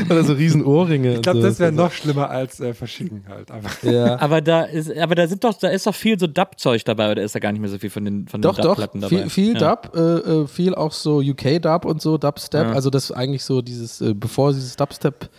Oder 0.09 0.23
so 0.25 0.33
riesen 0.33 0.65
Ohrringe. 0.65 1.15
Ich 1.15 1.21
glaube, 1.21 1.41
so. 1.41 1.47
das 1.47 1.59
wäre 1.59 1.71
noch 1.71 1.91
schlimmer 1.91 2.29
als 2.29 2.59
äh, 2.59 2.73
verschicken 2.73 3.23
halt. 3.29 3.49
Einfach. 3.49 3.81
Ja. 3.83 4.19
Aber 4.19 4.41
da 4.41 4.63
ist, 4.63 4.91
aber 4.91 5.15
da 5.15 5.27
sind 5.27 5.43
doch, 5.43 5.53
da 5.57 5.69
ist 5.69 5.87
doch 5.87 5.95
viel 5.95 6.19
so 6.19 6.27
Dub-Zeug 6.27 6.83
dabei, 6.83 7.11
oder 7.11 7.23
ist 7.23 7.35
da 7.35 7.39
gar 7.39 7.51
nicht 7.51 7.61
mehr 7.61 7.69
so 7.69 7.77
viel 7.77 7.89
von 7.89 8.03
den, 8.03 8.27
von 8.27 8.41
Doch, 8.41 8.55
den 8.55 8.63
doch, 8.63 8.75
Dub-Platten 8.75 9.01
dabei? 9.01 9.21
viel, 9.21 9.29
viel 9.29 9.53
ja. 9.53 9.75
Dub, 9.75 9.95
äh, 9.95 9.99
äh, 9.99 10.47
viel 10.47 10.75
auch 10.75 10.91
so 10.91 11.19
UK-Dub 11.19 11.85
und 11.85 12.01
so, 12.01 12.17
Dubstep. 12.17 12.67
Ja. 12.67 12.73
Also 12.73 12.89
das 12.89 13.05
ist 13.05 13.11
eigentlich 13.11 13.43
so 13.43 13.61
dieses, 13.61 14.01
äh, 14.01 14.13
bevor 14.13 14.51
dieses 14.51 14.75
Dubstep 14.75 15.29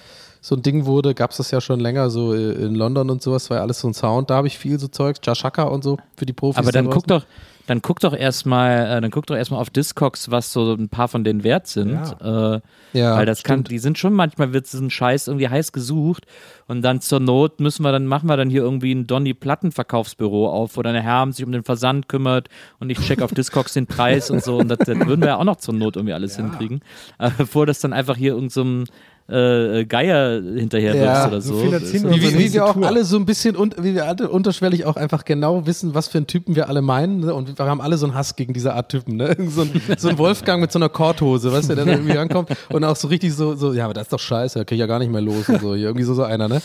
so 0.41 0.57
ein 0.57 0.63
Ding 0.63 0.87
wurde, 0.87 1.15
gab 1.15 1.31
es 1.33 1.37
das 1.37 1.51
ja 1.51 1.61
schon 1.61 1.81
länger 1.81 2.11
so 2.11 2.35
äh, 2.35 2.53
in 2.53 2.75
London 2.75 3.11
und 3.11 3.23
sowas, 3.23 3.51
war 3.51 3.59
ja 3.59 3.63
alles 3.63 3.81
so 3.81 3.89
ein 3.89 3.95
Sound. 3.95 4.31
Da 4.31 4.37
habe 4.37 4.47
ich 4.47 4.59
viel 4.59 4.79
so 4.79 4.89
Zeugs, 4.89 5.21
Jashaka 5.23 5.65
und 5.65 5.85
so 5.85 5.99
für 6.17 6.27
die 6.27 6.33
Profis. 6.33 6.59
Aber 6.59 6.73
dann 6.73 6.87
da 6.87 6.93
guck 6.93 7.07
doch, 7.07 7.25
dann 7.67 7.83
guck 7.83 8.01
doch 8.01 8.15
erstmal, 8.17 8.99
äh, 8.99 9.01
dann 9.01 9.11
guck 9.11 9.27
doch 9.27 9.37
erstmal 9.37 9.61
auf 9.61 9.71
Discogs, 9.71 10.31
was 10.31 10.53
so 10.53 10.73
ein 10.73 10.89
paar 10.89 11.09
von 11.09 11.23
denen 11.25 11.45
wert 11.45 11.67
sind. 11.67 11.95
Äh, 12.21 12.61
Ja, 12.93 13.17
weil 13.17 13.27
das 13.27 13.45
kann, 13.45 13.59
stimmt. 13.59 13.71
die 13.71 13.79
sind 13.79 13.99
schon 13.99 14.13
manchmal 14.15 14.53
wird 14.53 14.67
so 14.67 14.79
ein 14.79 14.91
Scheiß 14.91 15.29
irgendwie 15.29 15.49
heiß 15.49 15.71
gesucht 15.71 16.27
und 16.67 16.83
dann 16.83 17.01
zur 17.01 17.21
Not 17.21 17.61
müssen 17.61 17.85
wir 17.85 17.93
dann 17.93 18.07
machen 18.07 18.29
wir 18.29 18.37
dann 18.37 18.51
hier 18.51 18.63
irgendwie 18.63 18.93
ein 18.93 19.07
Donny 19.07 19.33
Plattenverkaufsbüro 19.35 20.49
auf, 20.49 20.77
wo 20.77 20.83
dann 20.83 20.95
der 20.95 21.03
Herr 21.03 21.31
sich 21.33 21.45
um 21.45 21.53
den 21.53 21.63
Versand 21.63 22.09
kümmert 22.09 22.49
und 22.81 22.91
ich 22.91 22.99
check 22.99 23.23
auf 23.23 23.33
Discogs 23.33 23.75
den 23.75 23.87
Preis 23.87 24.31
und 24.31 24.43
so 24.43 24.57
und 24.57 24.67
das, 24.69 24.79
das 24.79 24.99
würden 25.07 25.21
wir 25.21 25.29
ja 25.29 25.37
auch 25.37 25.45
noch 25.45 25.57
zur 25.57 25.75
Not 25.75 25.95
irgendwie 25.95 26.15
alles 26.15 26.35
hinkriegen, 26.35 26.81
äh, 27.21 27.31
bevor 27.39 27.67
das 27.67 27.79
dann 27.79 27.93
einfach 27.93 28.17
hier 28.17 28.33
irgendeinem 28.33 28.87
so 28.87 28.93
äh, 29.31 29.85
Geier 29.85 30.43
hinterher 30.43 30.95
Ja, 30.95 31.29
oder 31.29 31.41
so 31.41 31.55
so. 31.59 31.73
Wie, 31.73 32.39
wie, 32.39 32.53
wir 32.53 32.65
auch 32.65 32.75
Tour. 32.75 32.87
alle 32.87 33.05
so 33.05 33.17
ein 33.17 33.27
bisschen, 33.27 33.57
un, 33.57 33.73
wie 33.79 33.95
wir 33.95 34.07
alle 34.07 34.29
unterschwellig 34.29 34.85
auch 34.85 34.97
einfach 34.97 35.25
genau 35.25 35.67
wissen, 35.67 35.95
was 35.95 36.09
für 36.09 36.19
einen 36.19 36.27
Typen 36.27 36.57
wir 36.57 36.69
alle 36.69 36.83
meinen. 36.83 37.21
Ne? 37.21 37.35
Und 37.35 37.59
wir 37.59 37.65
haben 37.65 37.81
alle 37.81 37.97
so 37.97 38.07
einen 38.07 38.15
Hass 38.15 38.37
gegen 38.37 38.53
diese 38.53 38.75
Art 38.75 38.91
Typen. 38.91 39.17
Ne? 39.17 39.37
So, 39.51 39.63
ein, 39.63 39.71
so 39.99 40.09
ein 40.09 40.19
Wolfgang 40.19 40.61
mit 40.61 40.71
so 40.71 40.79
einer 40.79 40.89
Korthose, 40.89 41.53
weißt 41.53 41.71
du, 41.71 41.75
der 41.75 41.85
dann 41.85 41.95
irgendwie 41.95 42.17
ankommt 42.17 42.51
und 42.69 42.85
auch 42.85 42.95
so 42.95 43.09
richtig 43.09 43.35
so, 43.35 43.57
so 43.57 43.73
ja, 43.73 43.87
aber 43.87 43.95
das 43.95 44.05
ist 44.05 44.13
doch 44.13 44.21
scheiße, 44.21 44.61
da 44.61 44.65
krieg 44.65 44.77
ich 44.77 44.81
ja 44.81 44.87
gar 44.87 45.01
nicht 45.01 45.11
mehr 45.11 45.21
los 45.21 45.49
und 45.49 45.61
so. 45.61 45.75
Hier 45.75 45.87
Irgendwie 45.89 46.05
so, 46.05 46.15
so 46.15 46.23
einer, 46.23 46.49
ne? 46.49 46.63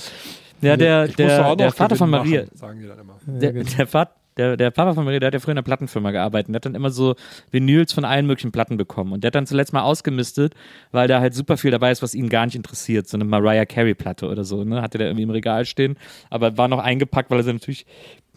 ja, 0.61 0.77
der, 0.77 1.01
musste 1.07 1.23
der, 1.23 1.47
auch 1.47 1.55
der 1.55 1.71
Vater 1.71 1.95
von 1.95 2.09
Maria, 2.09 2.41
machen, 2.41 2.57
sagen 2.57 2.79
die 2.79 2.87
dann 2.87 2.99
immer. 2.99 3.15
der, 3.25 3.51
der, 3.63 3.87
Vater, 3.87 4.11
der, 4.37 4.57
der 4.57 4.71
Papa 4.71 4.93
von 4.93 5.05
Maria, 5.05 5.19
der 5.19 5.27
hat 5.27 5.33
ja 5.33 5.39
früher 5.39 5.53
in 5.53 5.57
einer 5.57 5.63
Plattenfirma 5.63 6.11
gearbeitet 6.11 6.47
und 6.47 6.53
der 6.53 6.57
hat 6.59 6.65
dann 6.65 6.75
immer 6.75 6.89
so 6.89 7.15
Vinyls 7.51 7.93
von 7.93 8.05
allen 8.05 8.25
möglichen 8.25 8.51
Platten 8.51 8.77
bekommen. 8.77 9.13
Und 9.13 9.23
der 9.23 9.29
hat 9.29 9.35
dann 9.35 9.47
zuletzt 9.47 9.73
mal 9.73 9.83
ausgemistet, 9.83 10.53
weil 10.91 11.07
da 11.07 11.21
halt 11.21 11.33
super 11.33 11.57
viel 11.57 11.71
dabei 11.71 11.91
ist, 11.91 12.01
was 12.01 12.13
ihn 12.13 12.29
gar 12.29 12.45
nicht 12.45 12.55
interessiert. 12.55 13.07
So 13.07 13.17
eine 13.17 13.25
Mariah 13.25 13.65
Carey-Platte 13.65 14.27
oder 14.27 14.43
so, 14.43 14.63
ne? 14.63 14.81
Hatte 14.81 14.97
der 14.97 15.07
irgendwie 15.07 15.23
im 15.23 15.29
Regal 15.29 15.65
stehen, 15.65 15.97
aber 16.29 16.57
war 16.57 16.67
noch 16.67 16.79
eingepackt, 16.79 17.29
weil 17.31 17.39
er 17.39 17.43
sie 17.43 17.53
natürlich 17.53 17.85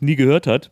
nie 0.01 0.16
gehört 0.16 0.46
hat. 0.46 0.70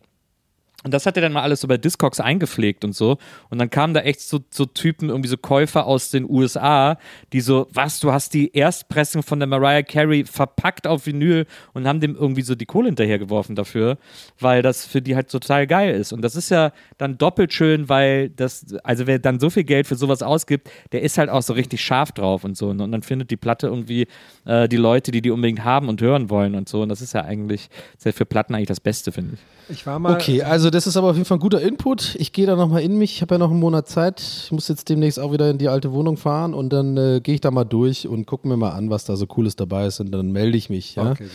Und 0.87 0.93
das 0.93 1.05
hat 1.05 1.17
er 1.17 1.21
dann 1.21 1.33
mal 1.33 1.41
alles 1.41 1.59
so 1.59 1.67
bei 1.67 1.75
Discogs 1.75 2.21
eingepflegt 2.21 2.85
und 2.85 2.95
so. 2.95 3.17
Und 3.49 3.57
dann 3.57 3.69
kamen 3.69 3.93
da 3.93 3.99
echt 3.99 4.21
so, 4.21 4.39
so 4.49 4.65
Typen, 4.65 5.09
irgendwie 5.09 5.27
so 5.27 5.35
Käufer 5.35 5.85
aus 5.85 6.11
den 6.11 6.29
USA, 6.29 6.97
die 7.33 7.41
so, 7.41 7.67
was, 7.73 7.99
du 7.99 8.13
hast 8.13 8.33
die 8.33 8.55
Erstpressung 8.55 9.21
von 9.21 9.37
der 9.39 9.47
Mariah 9.47 9.83
Carey 9.83 10.23
verpackt 10.23 10.87
auf 10.87 11.05
Vinyl 11.05 11.45
und 11.73 11.85
haben 11.89 11.99
dem 11.99 12.15
irgendwie 12.15 12.41
so 12.41 12.55
die 12.55 12.65
Kohle 12.65 12.87
hinterhergeworfen 12.87 13.53
dafür, 13.53 13.97
weil 14.39 14.61
das 14.61 14.85
für 14.85 15.01
die 15.01 15.13
halt 15.13 15.29
total 15.29 15.67
geil 15.67 15.93
ist. 15.93 16.13
Und 16.13 16.21
das 16.21 16.37
ist 16.37 16.51
ja 16.51 16.71
dann 16.97 17.17
doppelt 17.17 17.51
schön, 17.51 17.89
weil 17.89 18.29
das, 18.29 18.73
also 18.85 19.07
wer 19.07 19.19
dann 19.19 19.41
so 19.41 19.49
viel 19.49 19.65
Geld 19.65 19.87
für 19.87 19.95
sowas 19.95 20.23
ausgibt, 20.23 20.69
der 20.93 21.01
ist 21.01 21.17
halt 21.17 21.29
auch 21.29 21.41
so 21.41 21.51
richtig 21.51 21.81
scharf 21.81 22.13
drauf 22.13 22.45
und 22.45 22.55
so. 22.55 22.69
Und, 22.69 22.79
und 22.79 22.93
dann 22.93 23.01
findet 23.01 23.29
die 23.29 23.35
Platte 23.35 23.67
irgendwie 23.67 24.07
äh, 24.45 24.69
die 24.69 24.77
Leute, 24.77 25.11
die 25.11 25.21
die 25.21 25.31
unbedingt 25.31 25.65
haben 25.65 25.89
und 25.89 25.99
hören 25.99 26.29
wollen 26.29 26.55
und 26.55 26.69
so. 26.69 26.81
Und 26.81 26.87
das 26.87 27.01
ist 27.01 27.13
ja 27.13 27.25
eigentlich, 27.25 27.67
ist 27.97 28.05
ja 28.05 28.13
für 28.13 28.25
Platten 28.25 28.55
eigentlich 28.55 28.69
das 28.69 28.79
Beste, 28.79 29.11
finde 29.11 29.33
ich. 29.33 29.39
Ich 29.69 29.85
war 29.85 29.99
mal. 29.99 30.13
Okay, 30.13 30.43
also 30.43 30.69
das 30.77 30.85
ist 30.85 30.95
aber 30.95 31.09
auf 31.09 31.15
jeden 31.15 31.25
Fall 31.25 31.37
ein 31.37 31.41
guter 31.41 31.59
Input. 31.59 32.13
Ich 32.19 32.33
gehe 32.33 32.45
da 32.45 32.55
nochmal 32.55 32.83
in 32.83 32.99
mich. 32.99 33.15
Ich 33.15 33.21
habe 33.23 33.33
ja 33.33 33.39
noch 33.39 33.49
einen 33.49 33.59
Monat 33.59 33.87
Zeit. 33.87 34.21
Ich 34.21 34.51
muss 34.51 34.67
jetzt 34.67 34.89
demnächst 34.89 35.19
auch 35.19 35.31
wieder 35.31 35.49
in 35.49 35.57
die 35.57 35.69
alte 35.69 35.91
Wohnung 35.91 36.17
fahren 36.17 36.53
und 36.53 36.71
dann 36.71 36.95
äh, 36.97 37.19
gehe 37.19 37.33
ich 37.33 37.41
da 37.41 37.49
mal 37.49 37.63
durch 37.63 38.07
und 38.07 38.27
gucke 38.27 38.47
mir 38.47 38.57
mal 38.57 38.69
an, 38.69 38.91
was 38.91 39.03
da 39.03 39.15
so 39.15 39.25
Cooles 39.25 39.55
dabei 39.55 39.87
ist 39.87 39.99
und 40.01 40.11
dann 40.11 40.31
melde 40.31 40.55
ich 40.55 40.69
mich. 40.69 40.93
Ja? 40.93 41.13
Okay. 41.13 41.27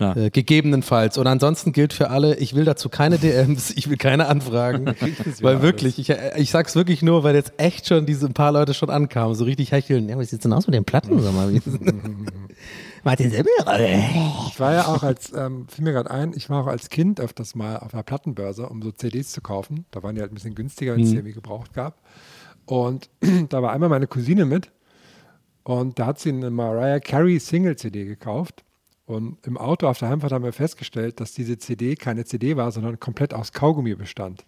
Äh, 0.00 0.30
gegebenenfalls. 0.30 1.16
Und 1.16 1.28
ansonsten 1.28 1.70
gilt 1.70 1.92
für 1.92 2.10
alle, 2.10 2.38
ich 2.38 2.56
will 2.56 2.64
dazu 2.64 2.88
keine 2.88 3.18
DMs, 3.18 3.70
ich 3.70 3.88
will 3.88 3.98
keine 3.98 4.26
Anfragen. 4.26 4.86
weil 5.42 5.62
wirklich, 5.62 6.00
ich, 6.00 6.10
äh, 6.10 6.32
ich 6.36 6.50
sag's 6.50 6.74
wirklich 6.74 7.00
nur, 7.00 7.22
weil 7.22 7.36
jetzt 7.36 7.52
echt 7.56 7.86
schon 7.86 8.04
diese 8.04 8.26
ein 8.26 8.34
paar 8.34 8.50
Leute 8.50 8.74
schon 8.74 8.90
ankamen, 8.90 9.36
so 9.36 9.44
richtig 9.44 9.70
hecheln. 9.70 10.08
Ja, 10.08 10.18
was 10.18 10.30
sieht's 10.30 10.42
denn 10.42 10.52
aus 10.52 10.66
mit 10.66 10.74
den 10.74 10.84
Platten? 10.84 11.22
Sag 11.22 11.34
mal. 11.34 11.52
Martin 13.04 13.30
Semmel? 13.30 13.52
Ich 14.48 14.58
war 14.60 14.72
ja 14.72 14.86
auch 14.86 15.02
als, 15.02 15.32
ähm, 15.32 15.66
fiel 15.68 15.84
mir 15.84 15.92
gerade 15.92 16.10
ein, 16.10 16.32
ich 16.34 16.50
war 16.50 16.62
auch 16.62 16.66
als 16.66 16.90
Kind 16.90 17.20
öfters 17.20 17.54
mal 17.54 17.78
auf 17.78 17.94
einer 17.94 18.02
Plattenbörse, 18.02 18.68
um 18.68 18.82
so 18.82 18.90
CDs 18.90 19.32
zu 19.32 19.40
kaufen. 19.40 19.86
Da 19.90 20.02
waren 20.02 20.14
die 20.14 20.20
halt 20.20 20.32
ein 20.32 20.34
bisschen 20.34 20.54
günstiger, 20.54 20.94
wenn 20.94 21.02
es 21.02 21.10
die 21.10 21.16
irgendwie 21.16 21.34
gebraucht 21.34 21.72
gab. 21.74 22.00
Und 22.66 23.08
da 23.48 23.62
war 23.62 23.72
einmal 23.72 23.88
meine 23.88 24.06
Cousine 24.06 24.44
mit 24.44 24.70
und 25.64 25.98
da 25.98 26.06
hat 26.06 26.18
sie 26.18 26.30
eine 26.30 26.50
Mariah 26.50 27.00
Carey 27.00 27.38
Single-CD 27.38 28.04
gekauft. 28.04 28.64
Und 29.06 29.38
im 29.46 29.56
Auto 29.56 29.86
auf 29.86 29.98
der 29.98 30.10
Heimfahrt 30.10 30.32
haben 30.32 30.44
wir 30.44 30.52
festgestellt, 30.52 31.18
dass 31.18 31.32
diese 31.32 31.56
CD 31.56 31.94
keine 31.94 32.26
CD 32.26 32.56
war, 32.56 32.72
sondern 32.72 33.00
komplett 33.00 33.32
aus 33.32 33.52
Kaugummi 33.52 33.94
bestand. 33.94 34.44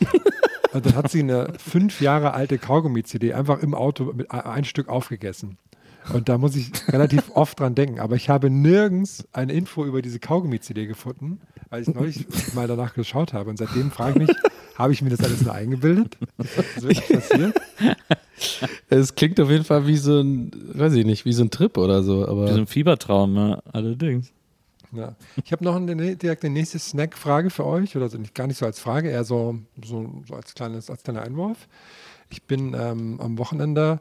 und 0.72 0.84
dann 0.84 0.94
hat 0.94 1.10
sie 1.10 1.20
eine 1.20 1.54
fünf 1.58 2.00
Jahre 2.02 2.34
alte 2.34 2.58
Kaugummi-CD 2.58 3.32
einfach 3.32 3.62
im 3.62 3.74
Auto 3.74 4.12
mit 4.12 4.30
ein 4.30 4.64
Stück 4.64 4.88
aufgegessen. 4.88 5.56
Und 6.12 6.28
da 6.28 6.38
muss 6.38 6.56
ich 6.56 6.70
relativ 6.88 7.30
oft 7.34 7.60
dran 7.60 7.74
denken. 7.74 8.00
Aber 8.00 8.16
ich 8.16 8.28
habe 8.28 8.50
nirgends 8.50 9.26
eine 9.32 9.52
Info 9.52 9.84
über 9.84 10.02
diese 10.02 10.18
Kaugummi-CD 10.18 10.86
gefunden, 10.86 11.40
weil 11.70 11.82
ich 11.82 11.88
neulich 11.88 12.26
mal 12.54 12.66
danach 12.66 12.94
geschaut 12.94 13.32
habe. 13.32 13.50
Und 13.50 13.58
seitdem 13.58 13.90
frage 13.90 14.22
ich 14.22 14.28
mich, 14.28 14.36
habe 14.76 14.92
ich 14.92 15.02
mir 15.02 15.10
das 15.10 15.20
alles 15.20 15.42
nur 15.42 15.54
eingebildet? 15.54 16.16
Ist 16.38 16.58
das 16.58 16.82
wirklich 16.82 17.08
passiert? 17.08 17.60
Es 18.88 19.14
klingt 19.14 19.38
auf 19.38 19.50
jeden 19.50 19.62
Fall 19.62 19.86
wie 19.86 19.96
so 19.96 20.20
ein, 20.20 20.50
weiß 20.74 20.94
ich 20.94 21.06
nicht, 21.06 21.24
wie 21.24 21.32
so 21.32 21.44
ein 21.44 21.50
Trip 21.50 21.78
oder 21.78 22.02
so. 22.02 22.26
Aber 22.26 22.48
Wie 22.48 22.52
so 22.52 22.58
ein 22.58 22.66
Fiebertraum, 22.66 23.32
ne? 23.34 23.62
allerdings. 23.72 24.32
Ja. 24.92 25.14
Ich 25.42 25.52
habe 25.52 25.64
noch 25.64 25.76
eine, 25.76 26.16
direkt 26.16 26.44
eine 26.44 26.52
nächste 26.52 26.78
Snack-Frage 26.78 27.50
für 27.50 27.64
euch, 27.64 27.96
oder 27.96 28.08
so 28.08 28.18
gar 28.34 28.46
nicht 28.46 28.58
so 28.58 28.66
als 28.66 28.78
Frage, 28.78 29.10
eher 29.10 29.24
so, 29.24 29.58
so, 29.82 30.22
so 30.26 30.34
als, 30.34 30.54
kleines, 30.54 30.90
als 30.90 31.02
kleiner 31.02 31.22
Einwurf. 31.22 31.68
Ich 32.30 32.42
bin 32.42 32.74
ähm, 32.78 33.20
am 33.20 33.38
Wochenende, 33.38 34.00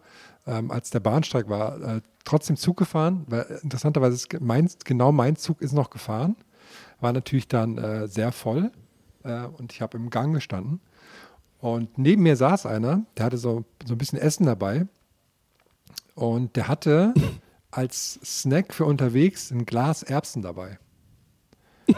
ähm, 0.52 0.70
als 0.70 0.90
der 0.90 1.00
Bahnsteig 1.00 1.50
war, 1.50 1.82
äh, 1.82 2.02
trotzdem 2.26 2.58
Zug 2.58 2.78
gefahren, 2.78 3.26
weil 3.28 3.60
interessanterweise 3.64 4.16
ist 4.16 4.42
mein, 4.42 4.70
genau 4.84 5.12
mein 5.12 5.38
Zug 5.38 5.62
ist 5.62 5.72
noch 5.72 5.90
gefahren. 5.90 6.36
War 7.00 7.14
natürlich 7.14 7.48
dann 7.48 7.78
äh, 7.78 8.08
sehr 8.08 8.32
voll 8.32 8.72
äh, 9.24 9.46
und 9.46 9.72
ich 9.72 9.82
habe 9.82 9.98
im 9.98 10.10
Gang 10.10 10.34
gestanden. 10.34 10.82
Und 11.60 11.98
neben 11.98 12.24
mir 12.24 12.36
saß 12.36 12.66
einer, 12.66 13.06
der 13.18 13.26
hatte 13.26 13.38
so, 13.38 13.64
so 13.86 13.96
ein 13.96 13.98
bisschen 13.98 14.20
Essen 14.20 14.46
dabei 14.46 14.88
und 16.16 16.56
der 16.56 16.68
hatte 16.68 17.14
als 17.72 18.20
Snack 18.24 18.74
für 18.74 18.86
unterwegs 18.86 19.52
ein 19.52 19.66
Glas 19.66 20.04
Erbsen 20.04 20.42
dabei. 20.42 20.80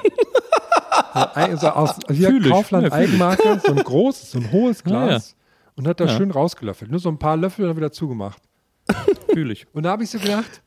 also 1.14 1.70
aus 1.70 1.96
hier 2.12 2.38
ich, 2.38 2.50
Kaufland 2.50 2.88
ich. 2.88 2.94
Eigenmarke, 2.94 3.62
so 3.66 3.74
ein 3.74 3.78
großes, 3.84 4.32
so 4.32 4.38
ein 4.38 4.52
hohes 4.52 4.82
Ah. 4.82 4.90
Glas 4.90 5.36
und 5.76 5.88
hat 5.88 6.00
das 6.00 6.12
Ja. 6.12 6.18
schön 6.18 6.32
rausgelöffelt. 6.32 6.92
Nur 6.92 7.00
so 7.00 7.10
ein 7.10 7.18
paar 7.20 7.38
Löffel 7.38 7.64
und 7.66 7.70
dann 7.70 7.78
wieder 7.78 7.92
zugemacht. 7.92 8.42
Fühle 9.34 9.54
ich. 9.54 9.66
Und 9.74 9.84
da 9.84 9.92
habe 9.92 10.04
ich 10.04 10.10
so 10.10 10.20
gedacht, 10.20 10.62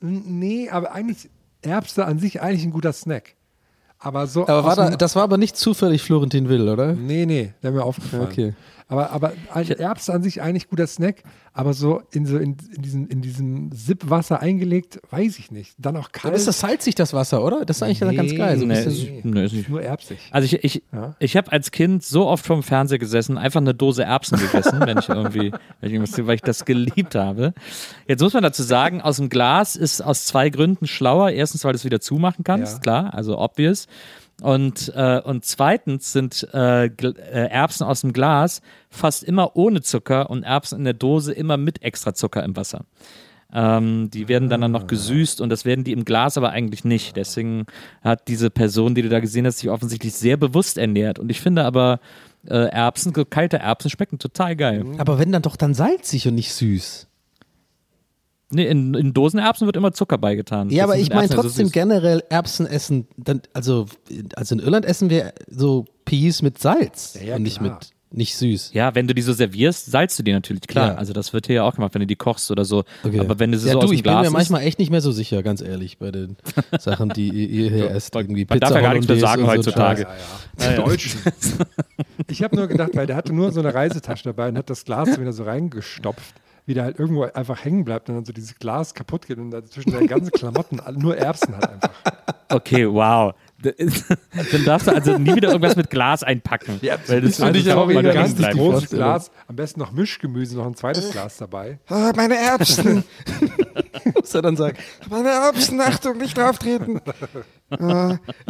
nee, 0.00 0.68
aber 0.70 0.92
eigentlich 0.92 1.28
Erbse 1.62 2.04
an 2.04 2.18
sich 2.18 2.40
eigentlich 2.40 2.64
ein 2.64 2.70
guter 2.70 2.92
Snack. 2.92 3.34
Aber 3.98 4.26
so 4.26 4.42
aber 4.46 4.64
war 4.64 4.76
da, 4.76 4.90
das 4.90 5.16
war 5.16 5.22
aber 5.22 5.38
nicht 5.38 5.56
zufällig 5.56 6.02
Florentin 6.02 6.48
Will, 6.48 6.68
oder? 6.68 6.92
Nee, 6.92 7.24
nee, 7.26 7.54
der 7.62 7.72
mir 7.72 7.82
aufgefallen. 7.82 8.24
Okay. 8.24 8.54
Aber, 8.88 9.10
aber 9.10 9.32
also 9.52 9.74
Erbsen 9.74 10.14
an 10.14 10.22
sich 10.22 10.40
eigentlich 10.40 10.68
guter 10.68 10.86
Snack, 10.86 11.24
aber 11.52 11.72
so 11.74 12.02
in, 12.12 12.24
so 12.24 12.36
in, 12.38 12.56
in, 12.76 12.82
diesen, 12.82 13.08
in 13.08 13.20
diesem 13.20 13.72
Sippwasser 13.72 14.40
eingelegt, 14.40 15.00
weiß 15.10 15.40
ich 15.40 15.50
nicht. 15.50 15.74
Dann 15.78 15.96
auch 15.96 16.12
kalt. 16.12 16.36
ist 16.36 16.46
das 16.46 16.60
salzig, 16.60 16.94
das 16.94 17.12
Wasser, 17.12 17.42
oder? 17.42 17.64
Das 17.64 17.78
ist 17.78 17.82
eigentlich 17.82 17.98
dann 17.98 18.14
ganz 18.14 18.32
geil. 18.36 18.56
So 18.58 18.64
Nee, 18.64 18.74
bisschen- 18.84 18.92
ist- 19.18 19.24
nee, 19.24 19.44
ist 19.44 19.52
nicht. 19.54 19.68
nur 19.68 19.82
erbsig. 19.82 20.18
Also 20.30 20.44
ich, 20.46 20.62
ich, 20.62 20.82
Ja. 20.92 21.16
ich 21.18 21.36
habe 21.36 21.50
als 21.50 21.72
Kind 21.72 22.04
so 22.04 22.28
oft 22.28 22.46
vorm 22.46 22.62
Fernseher 22.62 22.98
gesessen, 22.98 23.38
einfach 23.38 23.60
eine 23.60 23.74
Dose 23.74 24.04
Erbsen 24.04 24.38
gegessen, 24.38 24.78
wenn 24.80 24.98
ich 24.98 25.08
irgendwie, 25.08 25.50
wenn 25.80 25.88
ich 25.88 25.92
irgendwas, 25.92 26.24
weil 26.24 26.36
ich 26.36 26.42
das 26.42 26.64
geliebt 26.64 27.16
habe. 27.16 27.54
Jetzt 28.06 28.20
muss 28.22 28.34
man 28.34 28.44
dazu 28.44 28.62
sagen, 28.62 29.00
aus 29.00 29.16
dem 29.16 29.30
Glas 29.30 29.74
ist 29.74 30.00
aus 30.00 30.26
zwei 30.26 30.48
Gründen 30.48 30.86
schlauer. 30.86 31.30
Erstens, 31.30 31.64
weil 31.64 31.72
du 31.72 31.76
es 31.76 31.84
wieder 31.84 32.00
zumachen 32.00 32.44
kannst, 32.44 32.74
Ja. 32.74 32.78
klar, 32.80 33.14
also 33.14 33.36
obvious. 33.36 33.88
Und, 34.42 34.92
äh, 34.94 35.20
und 35.24 35.44
zweitens 35.46 36.12
sind 36.12 36.46
äh, 36.52 36.86
äh, 36.86 37.48
Erbsen 37.48 37.86
aus 37.86 38.02
dem 38.02 38.12
Glas 38.12 38.60
fast 38.90 39.24
immer 39.24 39.56
ohne 39.56 39.80
Zucker 39.80 40.28
und 40.28 40.42
Erbsen 40.42 40.78
in 40.78 40.84
der 40.84 40.92
Dose 40.92 41.32
immer 41.32 41.56
mit 41.56 41.82
extra 41.82 42.12
Zucker 42.12 42.44
im 42.44 42.54
Wasser. 42.54 42.84
Ähm, 43.52 44.10
die 44.10 44.28
werden 44.28 44.50
dann, 44.50 44.60
dann 44.60 44.72
noch 44.72 44.86
gesüßt 44.86 45.40
und 45.40 45.48
das 45.48 45.64
werden 45.64 45.84
die 45.84 45.92
im 45.92 46.04
Glas 46.04 46.36
aber 46.36 46.50
eigentlich 46.50 46.84
nicht. 46.84 47.16
Deswegen 47.16 47.64
hat 48.02 48.28
diese 48.28 48.50
Person, 48.50 48.94
die 48.94 49.02
du 49.02 49.08
da 49.08 49.20
gesehen 49.20 49.46
hast, 49.46 49.58
sich 49.58 49.70
offensichtlich 49.70 50.12
sehr 50.14 50.36
bewusst 50.36 50.76
ernährt. 50.76 51.18
Und 51.18 51.30
ich 51.30 51.40
finde 51.40 51.64
aber, 51.64 52.00
äh, 52.46 52.68
Erbsen, 52.68 53.12
kalte 53.30 53.58
Erbsen 53.58 53.90
schmecken 53.90 54.18
total 54.18 54.56
geil. 54.56 54.84
Aber 54.98 55.18
wenn 55.18 55.32
dann 55.32 55.42
doch 55.42 55.56
dann 55.56 55.74
salzig 55.74 56.28
und 56.28 56.34
nicht 56.34 56.52
süß. 56.52 57.08
Nee, 58.50 58.66
in, 58.66 58.94
in 58.94 59.12
Dosenerbsen 59.12 59.66
wird 59.66 59.76
immer 59.76 59.92
Zucker 59.92 60.18
beigetan. 60.18 60.70
Ja, 60.70 60.84
aber 60.84 60.92
Deswegen 60.94 61.08
ich 61.10 61.14
meine 61.14 61.28
ja 61.28 61.36
so 61.36 61.42
trotzdem 61.42 61.66
süß. 61.66 61.72
generell 61.72 62.22
Erbsen 62.30 62.66
essen. 62.66 63.08
Dann, 63.16 63.42
also, 63.54 63.86
also 64.36 64.54
in 64.54 64.60
Irland 64.60 64.84
essen 64.86 65.10
wir 65.10 65.32
so 65.48 65.84
Peas 66.04 66.42
mit 66.42 66.58
Salz 66.58 67.14
Ja, 67.20 67.26
ja, 67.28 67.36
und 67.36 67.42
nicht 67.42 67.58
klar. 67.58 67.74
mit 67.74 67.90
nicht 68.12 68.36
süß. 68.36 68.70
Ja, 68.72 68.94
wenn 68.94 69.08
du 69.08 69.14
die 69.14 69.20
so 69.20 69.32
servierst, 69.32 69.86
salzt 69.90 70.16
du 70.18 70.22
die 70.22 70.32
natürlich, 70.32 70.62
klar. 70.62 70.90
Ja. 70.92 70.94
Also 70.94 71.12
das 71.12 71.32
wird 71.32 71.48
hier 71.48 71.56
ja 71.56 71.62
auch 71.64 71.74
gemacht, 71.74 71.92
wenn 71.94 72.00
du 72.00 72.06
die 72.06 72.14
kochst 72.14 72.50
oder 72.52 72.64
so. 72.64 72.84
Okay. 73.02 73.18
Aber 73.18 73.40
wenn 73.40 73.50
du 73.50 73.58
sie 73.58 73.66
ja, 73.66 73.72
so 73.74 73.80
du, 73.80 73.84
aus 73.86 73.90
dem 73.90 73.96
ich 73.96 74.02
bin 74.04 74.12
Glas 74.12 74.20
mir 74.22 74.26
isst- 74.28 74.32
manchmal 74.32 74.62
echt 74.62 74.78
nicht 74.78 74.90
mehr 74.92 75.00
so 75.00 75.10
sicher, 75.10 75.42
ganz 75.42 75.60
ehrlich, 75.60 75.98
bei 75.98 76.12
den 76.12 76.36
Sachen, 76.78 77.08
die 77.10 77.28
ihr, 77.28 77.68
hier 77.68 77.90
esst. 77.90 78.14
Irgendwie 78.14 78.46
man 78.48 78.60
darf 78.60 78.70
ja 78.70 78.80
gar 78.80 78.92
nichts 78.94 79.08
mehr 79.08 79.18
sagen 79.18 79.42
und 79.42 79.48
so 79.48 79.52
heutzutage. 79.56 80.06
Scheiß. 80.58 80.68
Die 80.70 80.76
Deutschen. 80.76 81.20
Ich 82.30 82.42
habe 82.42 82.56
nur 82.56 82.66
gedacht, 82.68 82.90
weil 82.94 83.06
der 83.06 83.16
hatte 83.16 83.32
nur 83.32 83.52
so 83.52 83.60
eine 83.60 83.74
Reisetasche 83.74 84.24
dabei 84.24 84.48
und 84.48 84.56
hat 84.56 84.70
das 84.70 84.84
Glas 84.84 85.20
wieder 85.20 85.32
so 85.32 85.44
reingestopft, 85.44 86.34
wie 86.66 86.74
der 86.74 86.84
halt 86.84 86.98
irgendwo 86.98 87.22
einfach 87.22 87.64
hängen 87.64 87.84
bleibt 87.84 88.08
und 88.08 88.16
dann 88.16 88.24
so 88.24 88.32
dieses 88.32 88.58
Glas 88.58 88.92
kaputt 88.92 89.26
geht 89.26 89.38
und 89.38 89.52
da 89.52 89.64
zwischen 89.64 89.92
seinen 89.92 90.08
ganzen 90.08 90.32
Klamotten 90.32 90.80
nur 90.98 91.16
Erbsen 91.16 91.56
hat 91.56 91.70
einfach. 91.70 91.90
Okay, 92.48 92.88
wow. 92.88 93.34
Dann 93.62 94.64
darfst 94.64 94.86
du 94.86 94.92
also 94.92 95.18
nie 95.18 95.34
wieder 95.34 95.48
irgendwas 95.48 95.76
mit 95.76 95.90
Glas 95.90 96.22
einpacken. 96.22 96.78
Ja, 96.82 96.96
weil 97.06 97.20
das, 97.22 97.36
finde 97.36 97.58
ich 97.58 97.72
auch 97.72 97.90
da 97.90 98.02
Ganz 98.02 98.36
großes. 98.36 98.90
Glas, 98.90 99.30
am 99.48 99.56
besten 99.56 99.80
noch 99.80 99.92
Mischgemüse, 99.92 100.56
noch 100.56 100.66
ein 100.66 100.76
zweites 100.76 101.10
Glas 101.10 101.38
dabei. 101.38 101.78
Ah, 101.88 102.12
meine 102.14 102.36
Erbsen. 102.36 103.02
Muss 104.14 104.34
er 104.34 104.42
dann 104.42 104.56
sagen. 104.56 104.76
Meine 105.08 105.30
Erbsen, 105.30 105.80
Achtung, 105.80 106.18
nicht 106.18 106.36
drauf 106.36 106.58
treten. 106.58 107.00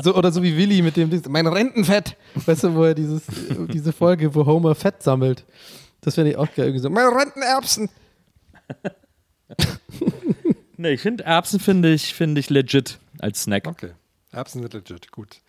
So, 0.03 0.14
oder 0.14 0.33
so 0.33 0.43
wie 0.43 0.57
Willi 0.57 0.83
mit 0.83 0.97
dem, 0.97 1.11
mein 1.29 1.47
Rentenfett. 1.47 2.17
Weißt 2.35 2.64
du, 2.64 2.75
wo 2.75 2.85
er 2.85 2.95
dieses, 2.95 3.23
diese 3.73 3.93
Folge, 3.93 4.35
wo 4.35 4.45
Homer 4.45 4.75
Fett 4.75 5.03
sammelt. 5.03 5.45
Das 6.03 6.17
finde 6.17 6.33
ich 6.33 6.37
auch 6.37 6.49
geil. 6.55 6.67
Irgendwie 6.67 6.81
so, 6.81 6.91
Meine 6.91 7.14
Rentenerbsen. 7.17 7.89
Nee, 10.79 10.91
ich 10.91 11.01
finde 11.01 11.25
Erbsen 11.25 11.59
finde 11.59 11.93
ich, 11.93 12.12
finde 12.14 12.39
ich 12.39 12.51
legit 12.51 12.99
als 13.19 13.43
Snack. 13.45 13.67
Okay. 13.67 13.93
Erbsen 14.31 14.61
sind 14.61 14.75
legit, 14.75 15.11
gut. 15.11 15.41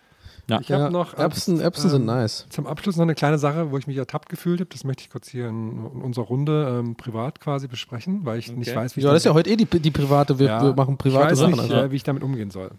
Ja. 0.49 0.61
Ich 0.61 0.71
habe 0.71 0.83
Ja, 0.83 0.89
noch 0.89 1.13
Erbsen, 1.15 1.57
ähm, 1.57 1.61
Erbsen 1.63 1.89
sind 1.89 2.01
ähm, 2.03 2.05
nice. 2.05 2.45
Zum 2.49 2.65
Abschluss 2.65 2.95
noch 2.95 3.03
eine 3.03 3.15
kleine 3.15 3.37
Sache, 3.37 3.69
wo 3.71 3.77
ich 3.77 3.85
mich 3.87 3.97
ertappt 3.97 4.29
gefühlt 4.29 4.61
habe. 4.61 4.69
Das 4.71 4.85
möchte 4.85 5.03
ich 5.03 5.09
kurz 5.09 5.27
hier 5.27 5.49
in, 5.49 5.71
in 5.71 6.01
unserer 6.01 6.23
Runde 6.27 6.77
ähm, 6.79 6.95
privat 6.95 7.41
quasi 7.41 7.67
besprechen, 7.67 8.21
weil 8.23 8.39
ich 8.39 8.49
nicht 8.53 8.73
weiß, 8.73 8.95
wie 8.95 9.01
ich 9.01 9.03
Ja, 9.03 9.11
das 9.11 9.23
ist 9.23 9.25
ja 9.25 9.33
heute 9.33 9.49
eh 9.49 9.57
die, 9.57 9.65
die 9.65 9.91
private, 9.91 10.39
wir, 10.39 10.47
Ja, 10.47 10.63
wir 10.63 10.73
machen 10.73 10.97
private 10.97 11.25
ich 11.25 11.31
weiß 11.31 11.39
Sachen. 11.39 11.51
nicht, 11.51 11.61
also. 11.63 11.75
äh, 11.75 11.91
wie 11.91 11.97
ich 11.97 12.03
damit 12.03 12.23
umgehen 12.23 12.49
soll. 12.49 12.71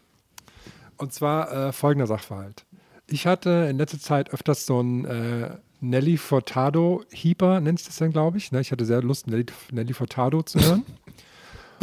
Und 0.97 1.13
zwar 1.13 1.53
äh, 1.69 1.73
folgender 1.73 2.07
Sachverhalt. 2.07 2.65
Ich 3.07 3.27
hatte 3.27 3.67
in 3.71 3.77
letzter 3.77 3.99
Zeit 4.01 4.31
öfters 4.33 4.65
so 4.65 4.81
ein 4.81 5.05
äh, 5.05 5.51
Nelly 5.81 6.17
Furtado 6.17 7.05
Heeper, 7.13 7.61
nennt 7.61 7.79
sich 7.79 7.89
das 7.89 7.97
dann, 7.99 8.11
glaube 8.13 8.39
ich. 8.39 8.51
Ne? 8.53 8.61
Ich 8.61 8.73
hatte 8.73 8.85
sehr 8.85 9.03
Lust, 9.03 9.27
Nelly, 9.27 9.47
Nelly 9.71 9.93
Furtado 9.95 10.43
zu 10.43 10.61
hören. 10.61 10.85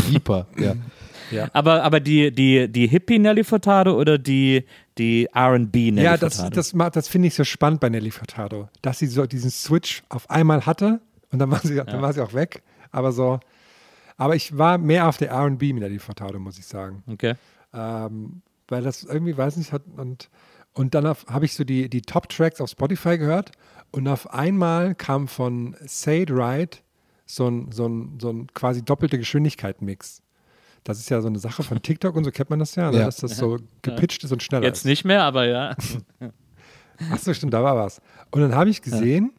Hyper, 0.09 0.47
ja. 0.57 0.75
Aber, 1.53 1.83
aber 1.83 1.99
die, 1.99 2.31
die, 2.31 2.67
die 2.71 2.87
Hippie 2.87 3.17
Nelly 3.17 3.43
Furtado 3.43 3.97
oder 3.99 4.17
die, 4.17 4.65
die 4.97 5.27
RB 5.35 5.73
Nelly 5.75 6.03
ja, 6.03 6.17
das, 6.17 6.35
Furtado? 6.35 6.55
das, 6.55 6.73
ma- 6.73 6.89
das 6.89 7.07
finde 7.07 7.29
ich 7.29 7.35
so 7.35 7.43
spannend 7.43 7.79
bei 7.79 7.89
Nelly 7.89 8.11
Furtado, 8.11 8.69
dass 8.81 8.99
sie 8.99 9.07
so 9.07 9.25
diesen 9.25 9.49
Switch 9.49 10.03
auf 10.09 10.29
einmal 10.29 10.65
hatte 10.65 10.99
und 11.31 11.39
dann 11.39 11.49
war 11.49 11.59
sie, 11.63 11.75
dann 11.75 12.01
war 12.01 12.13
sie 12.13 12.21
auch 12.21 12.33
weg. 12.33 12.61
Aber 12.91 13.11
so, 13.11 13.39
aber 14.17 14.35
ich 14.35 14.57
war 14.57 14.77
mehr 14.77 15.07
auf 15.07 15.17
der 15.17 15.33
RB 15.33 15.61
mit 15.61 15.79
Nelly 15.79 15.99
Furtado, 15.99 16.39
muss 16.39 16.59
ich 16.59 16.65
sagen. 16.65 17.03
okay. 17.07 17.35
ähm, 17.73 18.41
weil 18.67 18.81
das 18.83 19.03
irgendwie, 19.03 19.37
weiß 19.37 19.57
nicht, 19.57 19.71
hat 19.71 19.83
und, 19.95 20.29
und 20.73 20.93
dann 20.95 21.05
habe 21.05 21.45
ich 21.45 21.53
so 21.53 21.63
die, 21.63 21.89
die 21.89 22.01
Top-Tracks 22.01 22.59
auf 22.61 22.69
Spotify 22.69 23.17
gehört 23.17 23.51
und 23.91 24.07
auf 24.07 24.33
einmal 24.33 24.95
kam 24.95 25.27
von 25.27 25.75
Say 25.85 26.23
It 26.23 26.31
Right 26.31 26.83
so 27.25 27.47
ein, 27.47 27.71
so 27.71 27.87
ein, 27.87 28.19
so 28.19 28.29
ein 28.29 28.47
quasi 28.53 28.83
doppelte 28.83 29.17
Geschwindigkeit-Mix. 29.17 30.21
Das 30.83 30.99
ist 30.99 31.09
ja 31.09 31.21
so 31.21 31.27
eine 31.27 31.39
Sache 31.39 31.63
von 31.63 31.81
TikTok 31.81 32.15
und 32.15 32.23
so 32.23 32.31
kennt 32.31 32.49
man 32.49 32.59
das 32.59 32.75
ja, 32.75 32.91
ne? 32.91 32.99
Ja. 32.99 33.05
dass 33.05 33.17
das 33.17 33.37
so 33.37 33.57
gepitcht 33.81 34.23
ist 34.23 34.31
und 34.31 34.43
schneller 34.43 34.65
Jetzt 34.65 34.79
ist. 34.79 34.85
nicht 34.85 35.05
mehr, 35.05 35.23
aber 35.23 35.45
ja. 35.47 35.75
Achso, 37.11 37.33
stimmt, 37.33 37.53
da 37.53 37.63
war 37.63 37.75
was. 37.75 38.01
Und 38.31 38.41
dann 38.41 38.55
habe 38.55 38.69
ich 38.69 38.81
gesehen, 38.81 39.33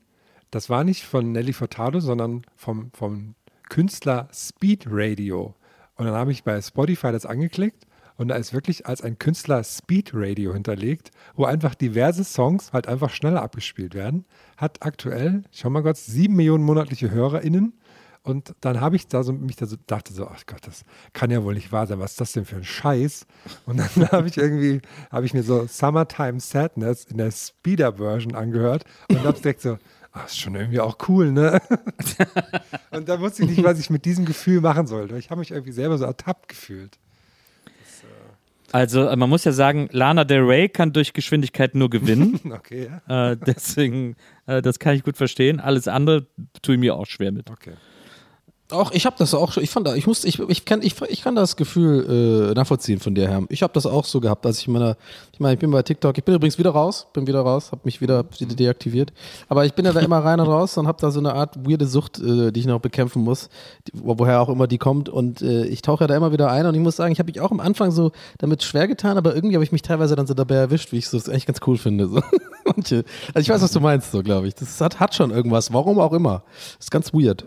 das 0.50 0.68
war 0.68 0.84
nicht 0.84 1.04
von 1.04 1.32
Nelly 1.32 1.52
Furtado, 1.52 2.00
sondern 2.00 2.42
vom, 2.56 2.90
vom 2.92 3.34
Künstler 3.68 4.28
Speed 4.32 4.86
Radio. 4.88 5.54
Und 5.96 6.06
dann 6.06 6.14
habe 6.14 6.32
ich 6.32 6.44
bei 6.44 6.60
Spotify 6.60 7.12
das 7.12 7.24
angeklickt 7.24 7.86
und 8.16 8.28
da 8.28 8.36
ist 8.36 8.54
wirklich 8.54 8.86
als 8.86 9.02
ein 9.02 9.18
Künstler 9.18 9.62
Speed 9.62 10.12
Radio 10.14 10.54
hinterlegt, 10.54 11.10
wo 11.34 11.44
einfach 11.44 11.74
diverse 11.74 12.24
Songs 12.24 12.72
halt 12.72 12.86
einfach 12.86 13.10
schneller 13.10 13.42
abgespielt 13.42 13.94
werden. 13.94 14.24
Hat 14.56 14.78
aktuell, 14.80 15.42
schau 15.52 15.70
mal 15.70 15.82
kurz, 15.82 16.06
sieben 16.06 16.36
Millionen 16.36 16.64
monatliche 16.64 17.10
HörerInnen. 17.10 17.74
Und 18.22 18.54
dann 18.60 18.80
habe 18.80 18.96
ich 18.96 19.06
da 19.06 19.22
so 19.22 19.32
mich 19.32 19.54
da 19.54 19.66
so 19.66 19.76
dachte 19.86 20.12
so, 20.12 20.26
ach 20.26 20.46
Gott, 20.46 20.66
das 20.66 20.82
kann 21.12 21.30
ja 21.30 21.44
wohl 21.44 21.54
nicht 21.54 21.70
wahr 21.70 21.86
sein. 21.86 22.00
Was 22.00 22.12
ist 22.12 22.20
das 22.20 22.32
denn 22.32 22.44
für 22.44 22.56
ein 22.56 22.64
Scheiß? 22.64 23.26
Und 23.66 23.76
dann 23.76 24.08
habe 24.12 24.26
ich 24.26 24.36
irgendwie, 24.36 24.80
habe 25.12 25.26
ich 25.26 25.34
mir 25.34 25.44
so 25.44 25.66
Summertime 25.66 26.40
Sadness 26.40 27.04
in 27.04 27.18
der 27.18 27.30
Speeder-Version 27.30 28.34
angehört 28.34 28.84
und 29.08 29.22
habe 29.22 29.38
direkt 29.38 29.60
so, 29.60 29.78
ach, 30.10 30.26
ist 30.26 30.40
schon 30.40 30.56
irgendwie 30.56 30.80
auch 30.80 30.96
cool, 31.08 31.30
ne? 31.30 31.60
und 32.90 33.08
da 33.08 33.20
wusste 33.20 33.44
ich 33.44 33.50
nicht, 33.50 33.62
was 33.62 33.78
ich 33.78 33.90
mit 33.90 34.04
diesem 34.04 34.24
Gefühl 34.24 34.60
machen 34.60 34.88
sollte. 34.88 35.16
Ich 35.18 35.30
habe 35.30 35.38
mich 35.38 35.52
irgendwie 35.52 35.72
selber 35.72 35.98
so 35.98 36.04
ertappt 36.04 36.48
gefühlt. 36.48 36.98
Also 38.72 39.08
äh, 39.08 39.16
man 39.16 39.28
muss 39.28 39.44
ja 39.44 39.52
sagen, 39.52 39.88
Lana 39.92 40.24
Del 40.24 40.42
Rey 40.42 40.68
kann 40.68 40.92
durch 40.92 41.12
Geschwindigkeit 41.12 41.74
nur 41.74 41.90
gewinnen. 41.90 42.40
Okay, 42.56 42.88
ja. 43.08 43.32
äh, 43.32 43.36
deswegen, 43.36 44.16
äh, 44.46 44.62
das 44.62 44.78
kann 44.78 44.94
ich 44.96 45.02
gut 45.02 45.16
verstehen. 45.16 45.60
Alles 45.60 45.88
andere 45.88 46.26
tue 46.62 46.74
ich 46.74 46.80
mir 46.80 46.94
auch 46.94 47.06
schwer 47.06 47.30
mit. 47.32 47.50
Okay. 47.50 47.72
Auch 48.70 48.90
ich 48.90 49.06
habe 49.06 49.14
das 49.16 49.32
auch 49.32 49.52
schon, 49.52 49.62
ich 49.62 49.70
fand 49.70 49.86
da, 49.86 49.94
ich 49.94 50.08
muss, 50.08 50.24
ich, 50.24 50.40
ich 50.40 50.64
kann, 50.64 50.82
ich, 50.82 51.00
ich 51.08 51.22
kann 51.22 51.36
das 51.36 51.54
Gefühl 51.54 52.50
äh, 52.50 52.54
nachvollziehen 52.54 52.98
von 52.98 53.14
dir, 53.14 53.28
Herr. 53.28 53.42
Ich 53.48 53.62
habe 53.62 53.72
das 53.72 53.86
auch 53.86 54.04
so 54.04 54.18
gehabt, 54.20 54.44
als 54.44 54.58
ich 54.58 54.66
in 54.66 54.72
meiner, 54.72 54.96
ich 55.32 55.38
meine, 55.38 55.54
ich 55.54 55.60
bin 55.60 55.70
bei 55.70 55.82
TikTok, 55.82 56.18
ich 56.18 56.24
bin 56.24 56.34
übrigens 56.34 56.58
wieder 56.58 56.70
raus, 56.70 57.06
bin 57.12 57.28
wieder 57.28 57.42
raus, 57.42 57.70
habe 57.70 57.82
mich 57.84 58.00
wieder, 58.00 58.24
wieder 58.38 58.56
deaktiviert, 58.56 59.12
aber 59.48 59.64
ich 59.66 59.72
bin 59.74 59.84
ja 59.84 59.92
da 59.92 60.00
immer 60.00 60.18
rein 60.18 60.40
und 60.40 60.48
raus 60.48 60.76
und 60.78 60.88
habe 60.88 60.98
da 61.00 61.12
so 61.12 61.20
eine 61.20 61.32
Art 61.34 61.56
weirde 61.64 61.86
Sucht, 61.86 62.18
äh, 62.18 62.50
die 62.50 62.58
ich 62.58 62.66
noch 62.66 62.80
bekämpfen 62.80 63.22
muss, 63.22 63.50
die, 63.86 63.92
wo- 63.94 64.18
woher 64.18 64.40
auch 64.40 64.48
immer 64.48 64.66
die 64.66 64.78
kommt 64.78 65.08
und 65.08 65.42
äh, 65.42 65.64
ich 65.66 65.80
tauche 65.82 66.02
ja 66.02 66.08
da 66.08 66.16
immer 66.16 66.32
wieder 66.32 66.50
ein 66.50 66.66
und 66.66 66.74
ich 66.74 66.80
muss 66.80 66.96
sagen, 66.96 67.12
ich 67.12 67.20
habe 67.20 67.30
mich 67.30 67.40
auch 67.40 67.52
am 67.52 67.60
Anfang 67.60 67.92
so 67.92 68.10
damit 68.38 68.64
schwer 68.64 68.88
getan, 68.88 69.16
aber 69.16 69.32
irgendwie 69.36 69.54
habe 69.54 69.64
ich 69.64 69.70
mich 69.70 69.82
teilweise 69.82 70.16
dann 70.16 70.26
so 70.26 70.34
dabei 70.34 70.56
erwischt, 70.56 70.90
wie 70.90 70.96
ich 70.98 71.12
es 71.12 71.28
eigentlich 71.28 71.46
ganz 71.46 71.60
cool 71.68 71.78
finde. 71.78 72.08
So. 72.08 72.20
Manche, 72.64 73.04
also 73.32 73.38
ich 73.40 73.48
weiß, 73.48 73.62
was 73.62 73.70
du 73.70 73.78
meinst, 73.78 74.10
so 74.10 74.24
glaube 74.24 74.48
ich. 74.48 74.56
Das 74.56 74.80
hat, 74.80 74.98
hat 74.98 75.14
schon 75.14 75.30
irgendwas, 75.30 75.72
warum 75.72 76.00
auch 76.00 76.12
immer. 76.12 76.42
Das 76.78 76.86
ist 76.86 76.90
ganz 76.90 77.14
weird. 77.14 77.44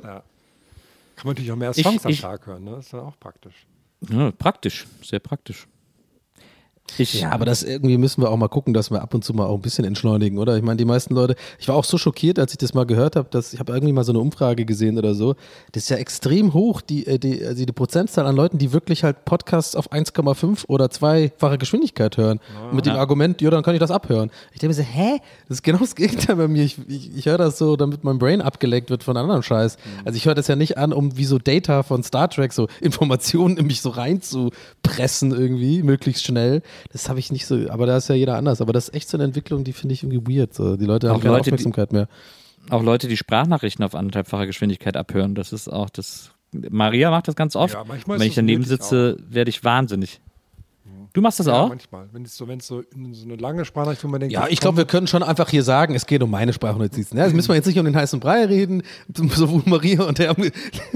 Kann 1.19 1.27
man 1.27 1.31
natürlich 1.33 1.51
auch 1.51 1.57
mehr 1.57 1.71
Ich- 1.75 1.83
Songs 1.83 2.05
am 2.05 2.11
ich- 2.11 2.21
Tag 2.21 2.47
hören, 2.47 2.63
ne? 2.63 2.71
Das 2.77 2.85
ist 2.85 2.93
dann 2.93 3.01
auch 3.01 3.19
praktisch. 3.19 3.67
Ja, 4.09 4.31
praktisch, 4.31 4.87
sehr 5.03 5.19
praktisch. 5.19 5.67
Ich, 6.97 7.21
Ja, 7.21 7.31
aber 7.31 7.45
das 7.45 7.63
irgendwie 7.63 7.97
müssen 7.97 8.21
wir 8.21 8.29
auch 8.29 8.37
mal 8.37 8.47
gucken, 8.47 8.73
dass 8.73 8.91
wir 8.91 9.01
ab 9.01 9.13
und 9.13 9.23
zu 9.23 9.33
mal 9.33 9.45
auch 9.45 9.55
ein 9.55 9.61
bisschen 9.61 9.85
entschleunigen, 9.85 10.37
oder? 10.37 10.57
Ich 10.57 10.63
meine, 10.63 10.77
die 10.77 10.85
meisten 10.85 11.13
Leute, 11.13 11.35
ich 11.59 11.67
war 11.67 11.75
auch 11.75 11.83
so 11.83 11.97
schockiert, 11.97 12.39
als 12.39 12.51
ich 12.51 12.57
das 12.57 12.73
mal 12.73 12.85
gehört 12.85 13.15
habe, 13.15 13.27
dass 13.29 13.53
ich 13.53 13.59
habe 13.59 13.73
irgendwie 13.73 13.93
mal 13.93 14.03
so 14.03 14.11
eine 14.11 14.19
Umfrage 14.19 14.65
gesehen 14.65 14.97
oder 14.97 15.13
so. 15.13 15.35
Das 15.71 15.83
ist 15.83 15.89
ja 15.89 15.97
extrem 15.97 16.53
hoch, 16.53 16.81
die, 16.81 17.05
äh, 17.07 17.19
die, 17.19 17.43
also 17.45 17.65
die 17.65 17.71
Prozentzahl 17.71 18.25
an 18.25 18.35
Leuten, 18.35 18.57
die 18.57 18.73
wirklich 18.73 19.03
halt 19.03 19.25
Podcasts 19.25 19.75
auf 19.75 19.91
1,5 19.91 20.65
oder 20.67 20.89
zweifache 20.89 21.57
Geschwindigkeit 21.57 22.17
hören. 22.17 22.39
Mit 22.71 22.85
dem 22.85 22.95
Argument, 22.95 23.41
ja, 23.41 23.49
dann 23.49 23.63
kann 23.63 23.73
ich 23.73 23.79
das 23.79 23.91
abhören. 23.91 24.31
Ich 24.53 24.59
denke 24.59 24.75
mir 24.75 24.83
so, 24.83 24.89
hä? 24.89 25.19
Das 25.47 25.57
ist 25.57 25.63
genau 25.63 25.79
das 25.79 25.95
Gegenteil 25.95 26.35
bei 26.35 26.47
mir. 26.47 26.63
Ich, 26.63 26.77
ich, 26.87 27.15
ich 27.15 27.25
höre 27.25 27.37
das 27.37 27.57
so, 27.57 27.75
damit 27.75 28.03
mein 28.03 28.19
Brain 28.19 28.41
abgelenkt 28.41 28.89
wird 28.89 29.03
von 29.03 29.17
anderem 29.17 29.41
Scheiß. 29.41 29.77
Also 30.05 30.17
ich 30.17 30.25
höre 30.25 30.35
das 30.35 30.47
ja 30.47 30.55
nicht 30.55 30.77
an, 30.77 30.93
um 30.93 31.17
wie 31.17 31.25
so 31.25 31.37
Data 31.37 31.83
von 31.83 32.03
Star 32.03 32.29
Trek, 32.29 32.53
so 32.53 32.67
Informationen 32.81 33.57
in 33.57 33.67
mich 33.67 33.81
so 33.81 33.89
reinzupressen 33.89 35.31
irgendwie, 35.31 35.83
möglichst 35.83 36.25
schnell. 36.25 36.61
Das 36.91 37.09
habe 37.09 37.19
ich 37.19 37.31
nicht 37.31 37.45
so, 37.45 37.69
aber 37.69 37.85
da 37.85 37.97
ist 37.97 38.09
ja 38.09 38.15
jeder 38.15 38.35
anders. 38.37 38.61
Aber 38.61 38.73
das 38.73 38.89
ist 38.89 38.95
echt 38.95 39.09
so 39.09 39.17
eine 39.17 39.23
Entwicklung, 39.25 39.63
die 39.63 39.73
finde 39.73 39.93
ich 39.93 40.03
irgendwie 40.03 40.37
weird. 40.39 40.53
So. 40.53 40.75
Die 40.77 40.85
Leute 40.85 41.09
haben 41.09 41.17
Auch 41.17 41.21
keine 41.21 41.33
Leute, 41.35 41.43
die- 41.45 41.53
Aufmerksamkeit 41.55 41.91
mehr. 41.93 42.07
auch 42.69 42.83
Leute, 42.83 43.07
die 43.07 43.17
Sprachnachrichten 43.17 43.83
auf 43.85 43.95
anderthalbfacher 43.95 44.45
Geschwindigkeit 44.47 44.95
abhören, 44.97 45.35
das 45.35 45.53
ist 45.53 45.67
auch 45.67 45.89
das. 45.89 46.31
Maria 46.51 47.11
macht 47.11 47.27
das 47.27 47.35
ganz 47.35 47.55
oft. 47.55 47.75
Ja, 47.75 47.83
Wenn 48.07 48.21
ich 48.21 48.35
daneben 48.35 48.63
sitze, 48.63 49.17
werde 49.29 49.49
ich 49.49 49.63
wahnsinnig. 49.63 50.19
Du 51.11 51.21
machst 51.21 51.39
das 51.39 51.47
Ja, 51.47 51.53
auch? 51.53 51.69
manchmal. 51.69 52.07
Wenn 52.11 52.23
es 52.23 52.37
so, 52.37 52.47
wenn 52.47 52.59
es 52.59 52.67
so, 52.67 52.83
so 52.83 53.25
eine 53.25 53.35
lange 53.35 53.65
Sprachnachricht, 53.65 54.03
wo 54.03 54.07
man 54.09 54.19
denkt, 54.19 54.31
Ja, 54.33 54.47
ich 54.47 54.59
glaube, 54.59 54.77
wir 54.77 54.85
können 54.85 55.07
schon 55.07 55.23
einfach 55.23 55.49
hier 55.49 55.63
sagen, 55.63 55.95
es 55.95 56.05
geht 56.05 56.21
um 56.21 56.29
meine 56.29 56.53
Sprachnotizen. 56.53 57.17
Ja, 57.17 57.23
das 57.25 57.33
müssen 57.33 57.49
wir 57.49 57.55
jetzt 57.55 57.65
nicht 57.65 57.79
um 57.79 57.85
den 57.85 57.95
heißen 57.95 58.19
Brei 58.19 58.45
reden, 58.45 58.83
sowohl 59.15 59.63
Maria 59.65 60.03
und 60.03 60.19
der. 60.19 60.35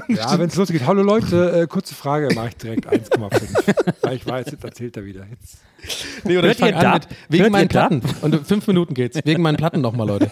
Ja, 0.10 0.38
wenn 0.40 0.48
es 0.50 0.56
losgeht. 0.56 0.86
Hallo 0.86 1.02
Leute, 1.02 1.62
äh, 1.64 1.68
kurze 1.68 1.96
Frage, 1.96 2.34
mache 2.36 2.50
ich 2.50 2.58
direkt 2.58 2.88
1,5. 2.88 4.02
Weil 4.02 4.16
ich 4.16 4.26
weiß, 4.28 4.52
jetzt 4.52 4.64
erzählt 4.64 4.96
er 4.98 5.06
wieder. 5.06 5.26
Jetzt. 5.30 5.58
Nee, 6.24 6.38
oder 6.38 6.48
Hört 6.48 6.54
ich 6.56 6.60
fang 6.60 6.70
ihr 6.70 6.78
an 6.90 6.94
mit, 6.94 7.08
wegen 7.30 7.44
Hört 7.44 7.52
meinen? 7.52 7.68
Platten. 7.68 8.02
Und 8.22 8.48
fünf 8.48 8.68
Minuten 8.68 8.94
geht's. 8.94 9.20
Wegen 9.26 9.42
meinen 9.42 9.58
Platten 9.58 9.82
nochmal, 9.82 10.08
Leute. 10.08 10.30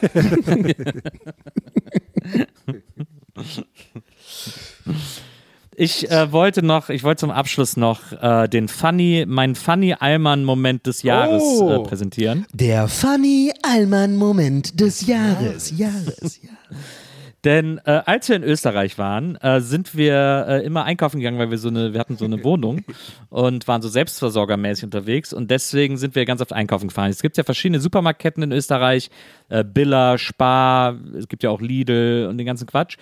Ich 5.83 6.11
äh, 6.11 6.31
wollte 6.31 6.61
noch, 6.63 6.89
ich 6.89 7.03
wollte 7.03 7.21
zum 7.21 7.31
Abschluss 7.31 7.75
noch 7.75 8.11
äh, 8.21 8.47
den 8.47 8.67
Funny, 8.67 9.25
meinen 9.27 9.55
Funny 9.55 9.95
Allmann-Moment 9.99 10.85
des 10.85 11.01
Jahres 11.01 11.41
Oh. 11.43 11.71
äh, 11.71 11.79
präsentieren. 11.79 12.45
Der 12.53 12.87
Funny 12.87 13.51
Allmann-Moment 13.63 14.79
des 14.79 15.07
Jahres. 15.07 15.75
Jahres, 15.75 16.39
ja. 16.43 16.49
Denn 17.43 17.79
äh, 17.85 18.03
als 18.05 18.29
wir 18.29 18.35
in 18.35 18.43
Österreich 18.43 18.99
waren, 18.99 19.37
äh, 19.37 19.59
sind 19.59 19.97
wir 19.97 20.45
äh, 20.47 20.63
immer 20.63 20.83
einkaufen 20.83 21.17
gegangen, 21.17 21.39
weil 21.39 21.49
wir 21.49 21.57
so 21.57 21.69
eine, 21.69 21.93
wir 21.93 21.99
hatten 21.99 22.15
so 22.15 22.25
eine 22.25 22.43
Wohnung 22.43 22.81
und 23.31 23.67
waren 23.67 23.81
so 23.81 23.89
selbstversorgermäßig 23.89 24.83
unterwegs 24.83 25.33
und 25.33 25.49
deswegen 25.49 25.97
sind 25.97 26.13
wir 26.13 26.25
ganz 26.25 26.41
oft 26.41 26.53
einkaufen 26.53 26.89
gefahren. 26.89 27.09
Es 27.09 27.23
gibt 27.23 27.37
ja 27.37 27.43
verschiedene 27.43 27.79
Supermarktketten 27.79 28.43
in 28.43 28.51
Österreich, 28.51 29.09
äh, 29.49 29.63
Billa, 29.63 30.19
Spar, 30.19 30.95
es 31.17 31.27
gibt 31.27 31.41
ja 31.41 31.49
auch 31.49 31.59
Lidl 31.59 32.27
und 32.29 32.37
den 32.37 32.45
ganzen 32.45 32.67
Quatsch. 32.67 32.97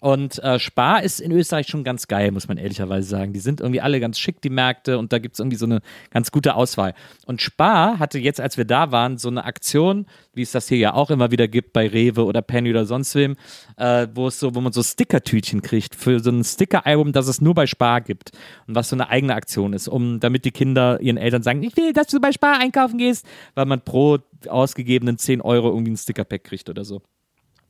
Und 0.00 0.42
äh, 0.42 0.58
Spar 0.58 1.02
ist 1.02 1.20
in 1.20 1.30
Österreich 1.30 1.68
schon 1.68 1.84
ganz 1.84 2.08
geil, 2.08 2.30
muss 2.32 2.48
man 2.48 2.56
ehrlicherweise 2.56 3.06
sagen. 3.06 3.34
Die 3.34 3.38
sind 3.38 3.60
irgendwie 3.60 3.82
alle 3.82 4.00
ganz 4.00 4.18
schick, 4.18 4.40
die 4.40 4.48
Märkte, 4.48 4.98
und 4.98 5.12
da 5.12 5.18
gibt 5.18 5.34
es 5.34 5.40
irgendwie 5.40 5.58
so 5.58 5.66
eine 5.66 5.80
ganz 6.10 6.32
gute 6.32 6.54
Auswahl. 6.54 6.94
Und 7.26 7.42
Spar 7.42 7.98
hatte 7.98 8.18
jetzt, 8.18 8.40
als 8.40 8.56
wir 8.56 8.64
da 8.64 8.92
waren, 8.92 9.18
so 9.18 9.28
eine 9.28 9.44
Aktion, 9.44 10.06
wie 10.32 10.42
es 10.42 10.52
das 10.52 10.68
hier 10.68 10.78
ja 10.78 10.94
auch 10.94 11.10
immer 11.10 11.30
wieder 11.30 11.48
gibt 11.48 11.74
bei 11.74 11.86
Rewe 11.86 12.24
oder 12.24 12.40
Penny 12.40 12.70
oder 12.70 12.86
sonst 12.86 13.14
wem, 13.14 13.36
äh, 13.76 14.08
wo 14.14 14.28
es 14.28 14.40
so, 14.40 14.54
wo 14.54 14.60
man 14.62 14.72
so 14.72 14.82
Stickertütchen 14.82 15.60
kriegt 15.60 15.94
für 15.94 16.20
so 16.20 16.30
ein 16.30 16.44
Sticker-Album, 16.44 17.12
das 17.12 17.28
es 17.28 17.42
nur 17.42 17.54
bei 17.54 17.66
Spar 17.66 18.00
gibt. 18.00 18.32
Und 18.66 18.74
was 18.74 18.88
so 18.88 18.96
eine 18.96 19.10
eigene 19.10 19.34
Aktion 19.34 19.74
ist, 19.74 19.86
um 19.86 20.18
damit 20.18 20.46
die 20.46 20.50
Kinder 20.50 20.98
ihren 21.02 21.18
Eltern 21.18 21.42
sagen, 21.42 21.62
ich 21.62 21.76
will, 21.76 21.92
dass 21.92 22.06
du 22.06 22.20
bei 22.20 22.32
Spar 22.32 22.58
einkaufen 22.58 22.96
gehst, 22.96 23.26
weil 23.54 23.66
man 23.66 23.82
pro 23.82 24.18
ausgegebenen 24.48 25.18
10 25.18 25.42
Euro 25.42 25.68
irgendwie 25.68 25.92
ein 25.92 25.98
Sticker-Pack 25.98 26.44
kriegt 26.44 26.70
oder 26.70 26.84
so. 26.84 27.02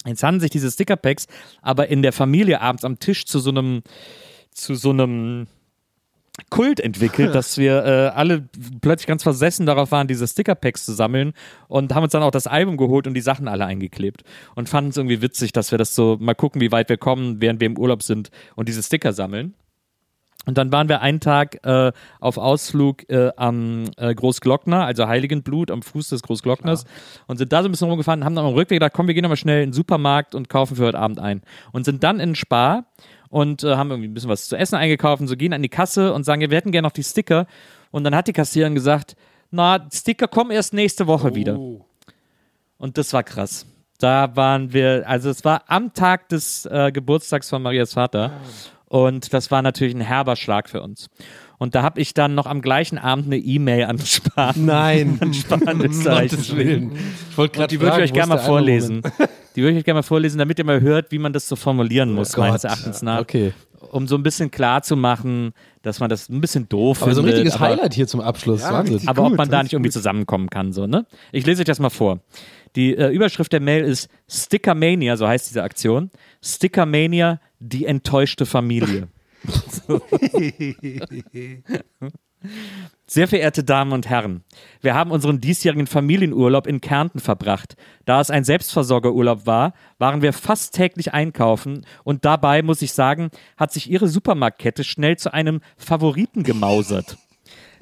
Jetzt 0.06 0.22
handeln 0.22 0.40
sich 0.40 0.50
diese 0.50 0.70
Stickerpacks 0.70 1.26
aber 1.62 1.88
in 1.88 2.02
der 2.02 2.12
Familie 2.12 2.60
abends 2.60 2.84
am 2.84 2.98
Tisch 2.98 3.26
zu 3.26 3.38
so 3.38 3.50
einem, 3.50 3.82
zu 4.50 4.74
so 4.74 4.90
einem 4.90 5.46
Kult 6.48 6.80
entwickelt, 6.80 7.34
dass 7.34 7.58
wir 7.58 7.84
äh, 7.84 8.06
alle 8.14 8.48
plötzlich 8.80 9.06
ganz 9.06 9.22
versessen 9.22 9.66
darauf 9.66 9.92
waren, 9.92 10.08
diese 10.08 10.26
Stickerpacks 10.26 10.86
zu 10.86 10.92
sammeln 10.92 11.34
und 11.68 11.94
haben 11.94 12.04
uns 12.04 12.12
dann 12.12 12.22
auch 12.22 12.30
das 12.30 12.46
Album 12.46 12.78
geholt 12.78 13.06
und 13.06 13.14
die 13.14 13.20
Sachen 13.20 13.46
alle 13.46 13.66
eingeklebt 13.66 14.22
und 14.54 14.68
fanden 14.68 14.90
es 14.90 14.96
irgendwie 14.96 15.20
witzig, 15.20 15.52
dass 15.52 15.70
wir 15.70 15.78
das 15.78 15.94
so 15.94 16.16
mal 16.18 16.34
gucken, 16.34 16.60
wie 16.60 16.72
weit 16.72 16.88
wir 16.88 16.96
kommen, 16.96 17.42
während 17.42 17.60
wir 17.60 17.66
im 17.66 17.76
Urlaub 17.76 18.02
sind 18.02 18.30
und 18.56 18.68
diese 18.68 18.82
Sticker 18.82 19.12
sammeln. 19.12 19.54
Und 20.46 20.56
dann 20.56 20.72
waren 20.72 20.88
wir 20.88 21.02
einen 21.02 21.20
Tag 21.20 21.64
äh, 21.66 21.92
auf 22.18 22.38
Ausflug 22.38 23.08
äh, 23.10 23.30
am 23.36 23.90
äh, 23.98 24.14
Großglockner, 24.14 24.86
also 24.86 25.06
Heiligenblut, 25.06 25.70
am 25.70 25.82
Fuß 25.82 26.08
des 26.08 26.22
Großglockners 26.22 26.84
und 27.26 27.36
sind 27.36 27.52
da 27.52 27.62
so 27.62 27.68
ein 27.68 27.72
bisschen 27.72 27.88
rumgefahren, 27.88 28.24
haben 28.24 28.34
dann 28.34 28.46
am 28.46 28.54
Rückweg 28.54 28.76
gedacht, 28.76 28.92
komm, 28.94 29.06
wir 29.06 29.14
gehen 29.14 29.22
nochmal 29.22 29.36
schnell 29.36 29.62
in 29.62 29.68
den 29.68 29.74
Supermarkt 29.74 30.34
und 30.34 30.48
kaufen 30.48 30.76
für 30.76 30.86
heute 30.86 30.98
Abend 30.98 31.20
ein. 31.20 31.42
Und 31.72 31.84
sind 31.84 32.02
dann 32.02 32.20
in 32.20 32.34
Spar 32.34 32.86
und 33.28 33.64
äh, 33.64 33.76
haben 33.76 33.90
irgendwie 33.90 34.08
ein 34.08 34.14
bisschen 34.14 34.30
was 34.30 34.48
zu 34.48 34.56
essen 34.56 34.76
eingekauft 34.76 35.20
und 35.20 35.28
so 35.28 35.36
gehen 35.36 35.52
an 35.52 35.62
die 35.62 35.68
Kasse 35.68 36.14
und 36.14 36.24
sagen, 36.24 36.40
ja, 36.40 36.50
wir 36.50 36.56
hätten 36.56 36.72
gerne 36.72 36.86
noch 36.86 36.92
die 36.92 37.04
Sticker. 37.04 37.46
Und 37.90 38.04
dann 38.04 38.14
hat 38.14 38.26
die 38.26 38.32
Kassiererin 38.32 38.74
gesagt, 38.74 39.16
na, 39.50 39.86
Sticker 39.92 40.26
kommen 40.26 40.52
erst 40.52 40.72
nächste 40.72 41.06
Woche 41.06 41.34
wieder. 41.34 41.58
Und 42.78 42.96
das 42.96 43.12
war 43.12 43.22
krass. 43.22 43.66
Da 43.98 44.34
waren 44.34 44.72
wir, 44.72 45.04
also 45.06 45.28
es 45.28 45.44
war 45.44 45.64
am 45.66 45.92
Tag 45.92 46.30
des 46.30 46.64
äh, 46.64 46.90
Geburtstags 46.92 47.50
von 47.50 47.60
Marias 47.60 47.92
Vater. 47.92 48.32
Und 48.92 49.32
das 49.32 49.52
war 49.52 49.62
natürlich 49.62 49.94
ein 49.94 50.00
herber 50.00 50.34
Schlag 50.34 50.68
für 50.68 50.82
uns. 50.82 51.06
Und 51.58 51.76
da 51.76 51.82
habe 51.84 52.00
ich 52.00 52.12
dann 52.12 52.34
noch 52.34 52.46
am 52.46 52.60
gleichen 52.60 52.98
Abend 52.98 53.26
eine 53.26 53.36
E-Mail 53.38 53.84
an 53.84 53.98
Spahn, 54.00 54.54
Nein. 54.66 55.18
an 55.20 55.32
Spahn 55.32 55.80
Österreich 55.84 56.30
Gottes 56.32 56.48
geschrieben. 56.48 56.90
Willen. 56.90 57.14
Ich 57.30 57.38
wollte 57.38 57.56
gerade 57.56 57.68
die 57.68 57.80
würde 57.80 57.98
ich 57.98 58.02
euch 58.02 58.12
gerne 58.12 58.30
mal 58.34 58.38
vorlesen. 58.38 59.02
Die 59.54 59.62
würde 59.62 59.72
ich 59.74 59.78
euch 59.78 59.84
gerne 59.84 59.98
mal 59.98 60.02
vorlesen, 60.02 60.38
damit 60.38 60.58
ihr 60.58 60.64
mal 60.64 60.80
hört, 60.80 61.12
wie 61.12 61.18
man 61.20 61.32
das 61.32 61.46
so 61.46 61.54
formulieren 61.54 62.12
muss, 62.12 62.36
Oh 62.36 62.40
meines. 62.40 62.64
Erachtens 62.64 63.00
nach. 63.02 63.20
Okay. 63.20 63.52
Um 63.92 64.08
so 64.08 64.16
ein 64.16 64.24
bisschen 64.24 64.50
klar 64.50 64.82
zu 64.82 64.96
machen, 64.96 65.52
dass 65.82 66.00
man 66.00 66.10
das 66.10 66.28
ein 66.28 66.40
bisschen 66.40 66.68
doof 66.68 67.00
Aber 67.02 67.14
so 67.14 67.20
ein 67.20 67.26
findet. 67.26 67.40
richtiges 67.44 67.54
aber- 67.60 67.76
Highlight 67.76 67.94
hier 67.94 68.08
zum 68.08 68.20
Abschluss. 68.20 68.62
Ja, 68.62 68.72
Wahnsinn. 68.72 69.06
aber 69.06 69.22
ob 69.22 69.28
gut, 69.30 69.38
man 69.38 69.48
da 69.50 69.62
nicht 69.62 69.72
irgendwie 69.72 69.88
gut. 69.88 69.92
zusammenkommen 69.94 70.50
kann. 70.50 70.72
So, 70.72 70.88
ne? 70.88 71.06
Ich 71.30 71.46
lese 71.46 71.60
euch 71.60 71.66
das 71.66 71.78
mal 71.78 71.90
vor. 71.90 72.18
Die 72.76 72.96
äh, 72.96 73.08
Überschrift 73.10 73.52
der 73.52 73.60
Mail 73.60 73.84
ist 73.84 74.08
Stickermania, 74.28 75.16
so 75.16 75.26
heißt 75.28 75.48
diese 75.48 75.62
Aktion. 75.62 76.10
Stickermania, 76.42 77.40
die 77.58 77.86
enttäuschte 77.86 78.46
Familie. 78.46 79.08
Sehr 83.06 83.28
verehrte 83.28 83.64
Damen 83.64 83.92
und 83.92 84.08
Herren, 84.08 84.44
wir 84.80 84.94
haben 84.94 85.10
unseren 85.10 85.40
diesjährigen 85.40 85.86
Familienurlaub 85.86 86.66
in 86.66 86.80
Kärnten 86.80 87.20
verbracht. 87.20 87.76
Da 88.06 88.20
es 88.20 88.30
ein 88.30 88.44
Selbstversorgerurlaub 88.44 89.46
war, 89.46 89.74
waren 89.98 90.22
wir 90.22 90.32
fast 90.32 90.74
täglich 90.74 91.12
einkaufen 91.12 91.84
und 92.04 92.24
dabei, 92.24 92.62
muss 92.62 92.82
ich 92.82 92.92
sagen, 92.92 93.30
hat 93.56 93.72
sich 93.72 93.90
Ihre 93.90 94.08
Supermarktkette 94.08 94.84
schnell 94.84 95.18
zu 95.18 95.34
einem 95.34 95.60
Favoriten 95.76 96.42
gemausert. 96.42 97.18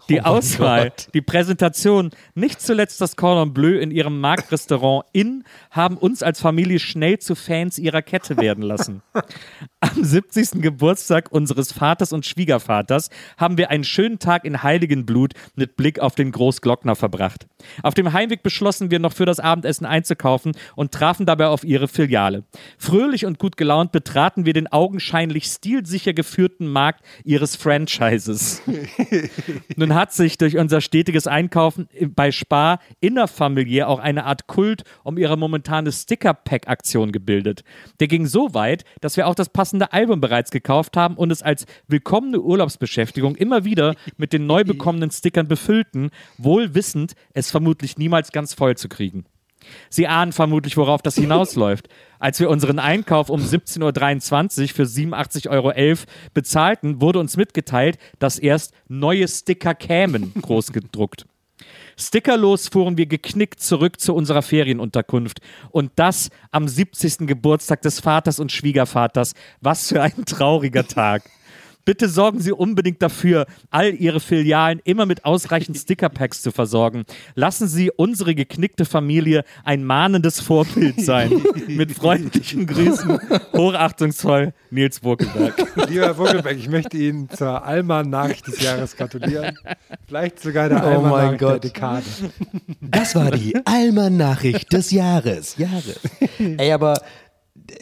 Die 0.09 0.22
Auswahl, 0.22 0.92
die 1.12 1.20
Präsentation, 1.20 2.11
nicht 2.34 2.62
zuletzt 2.62 3.00
das 3.00 3.16
Cordon 3.16 3.52
Bleu 3.52 3.78
in 3.78 3.90
ihrem 3.90 4.20
Marktrestaurant 4.20 5.04
Inn 5.12 5.44
haben 5.70 5.98
uns 5.98 6.22
als 6.22 6.40
Familie 6.40 6.78
schnell 6.78 7.18
zu 7.18 7.34
Fans 7.34 7.78
ihrer 7.78 8.00
Kette 8.00 8.38
werden 8.38 8.62
lassen. 8.62 9.02
Am 9.80 10.02
70. 10.02 10.62
Geburtstag 10.62 11.30
unseres 11.30 11.72
Vaters 11.72 12.14
und 12.14 12.24
Schwiegervaters 12.24 13.11
haben 13.36 13.59
wir 13.59 13.70
einen 13.70 13.84
schönen 13.84 14.18
Tag 14.18 14.46
in 14.46 14.62
Heiligenblut 14.62 15.34
mit 15.56 15.76
Blick 15.76 16.00
auf 16.00 16.14
den 16.14 16.32
Großglockner 16.32 16.96
verbracht. 16.96 17.46
Auf 17.82 17.92
dem 17.92 18.12
Heimweg 18.14 18.42
beschlossen 18.42 18.90
wir 18.90 19.00
noch 19.00 19.12
für 19.12 19.26
das 19.26 19.40
Abendessen 19.40 19.84
einzukaufen 19.84 20.52
und 20.74 20.92
trafen 20.92 21.26
dabei 21.26 21.48
auf 21.48 21.64
ihre 21.64 21.86
Filiale. 21.86 22.44
Fröhlich 22.78 23.26
und 23.26 23.38
gut 23.38 23.59
gelaunt 23.59 23.92
betraten 23.92 24.46
wir 24.46 24.54
den 24.54 24.68
augenscheinlich 24.68 25.44
stilsicher 25.44 26.14
geführten 26.14 26.66
Markt 26.66 27.04
ihres 27.24 27.56
Franchises. 27.56 28.62
Nun 29.76 29.97
hat 29.99 30.12
sich 30.12 30.38
durch 30.38 30.57
unser 30.57 30.80
stetiges 30.80 31.26
Einkaufen 31.26 31.88
bei 32.14 32.30
Spar 32.30 32.78
innerfamiliär 33.01 33.88
auch 33.88 33.99
eine 33.99 34.24
Art 34.24 34.46
Kult 34.46 34.84
um 35.03 35.18
ihre 35.18 35.36
momentane 35.36 35.90
Sticker-Pack-Aktion 35.90 37.11
gebildet. 37.12 37.64
Der 38.01 38.07
ging 38.07 38.26
so 38.26 38.55
weit, 38.55 38.84
dass 39.01 39.16
wir 39.16 39.26
auch 39.26 39.34
das 39.34 39.49
passende 39.49 39.92
Album 39.92 40.20
bereits 40.20 40.51
gekauft 40.51 40.96
haben 40.96 41.16
und 41.16 41.32
es 41.32 41.42
als 41.42 41.66
willkommene 41.88 42.40
Urlaubsbeschäftigung 42.40 43.34
immer 43.34 43.64
wieder 43.64 43.96
mit 44.16 44.32
den 44.32 44.46
neu 44.46 44.64
bekommenen 44.64 45.11
Stickern 45.11 45.49
befüllten, 45.49 46.11
wohl 46.36 46.74
wissend, 46.74 47.14
es 47.34 47.51
vermutlich 47.51 47.99
niemals 47.99 48.30
ganz 48.30 48.55
voll 48.55 48.76
zu 48.76 48.88
kriegen. 48.88 49.26
Sie 49.90 50.06
ahnen 50.06 50.32
vermutlich, 50.32 50.76
worauf 50.76 51.02
das 51.02 51.16
hinausläuft. 51.16 51.88
Als 52.18 52.40
wir 52.40 52.50
unseren 52.50 52.78
Einkauf 52.78 53.30
um 53.30 53.40
17.23 53.40 54.62
Uhr 54.62 54.68
für 54.68 54.82
87,11 54.82 55.48
Euro 55.50 55.72
bezahlten, 56.34 57.00
wurde 57.00 57.18
uns 57.18 57.36
mitgeteilt, 57.36 57.98
dass 58.18 58.38
erst 58.38 58.72
neue 58.88 59.28
Sticker 59.28 59.74
kämen, 59.74 60.32
groß 60.40 60.72
gedruckt. 60.72 61.26
Stickerlos 61.98 62.68
fuhren 62.68 62.96
wir 62.96 63.06
geknickt 63.06 63.61
zurück 63.61 64.00
zu 64.00 64.14
unserer 64.14 64.42
Ferienunterkunft. 64.42 65.40
Und 65.70 65.90
das 65.96 66.30
am 66.52 66.68
70. 66.68 67.26
Geburtstag 67.26 67.82
des 67.82 67.98
Vaters 67.98 68.38
und 68.38 68.52
Schwiegervaters. 68.52 69.34
Was 69.61 69.88
für 69.88 70.00
ein 70.00 70.24
trauriger 70.24 70.86
Tag. 70.86 71.24
Bitte 71.89 72.11
sorgen 72.11 72.39
Sie 72.41 72.53
unbedingt 72.53 73.01
dafür, 73.01 73.47
all 73.70 73.95
Ihre 73.95 74.20
Filialen 74.20 74.78
immer 74.84 75.07
mit 75.07 75.24
ausreichend 75.24 75.74
Stickerpacks 75.78 76.43
zu 76.43 76.51
versorgen. 76.51 77.05
Lassen 77.34 77.66
Sie 77.66 77.91
unsere 77.91 78.34
geknickte 78.34 78.84
Familie 78.84 79.43
ein 79.64 79.84
mahnendes 79.84 80.39
Vorbild 80.39 81.01
sein. 81.01 81.32
Mit 81.66 81.93
freundlichen 81.93 82.66
Grüßen, 82.66 83.18
hochachtungsvoll, 83.57 84.53
Nils 84.70 85.01
Burkelberg. 85.01 85.55
Lieber 85.89 86.14
Vogelbeck, 86.14 86.59
ich 86.59 86.68
möchte 86.68 86.99
Ihnen 86.99 87.30
zur 87.30 87.64
Alman-Nachricht 87.64 88.47
des 88.49 88.61
Jahres 88.61 88.95
gratulieren. 88.95 89.57
Vielleicht 90.07 90.41
sogar 90.41 90.68
der 90.68 90.84
Oh 90.84 91.01
mein 91.01 91.12
Alman-Nachricht 91.14 91.41
der 91.41 91.49
Gott. 91.49 91.64
Dekade. 91.64 92.05
Das 92.82 93.14
war 93.14 93.30
die 93.30 93.57
Alman-Nachricht 93.64 94.70
des 94.74 94.91
Jahres. 94.91 95.57
Jahres. 95.57 96.01
Ey, 96.39 96.70
aber 96.70 97.01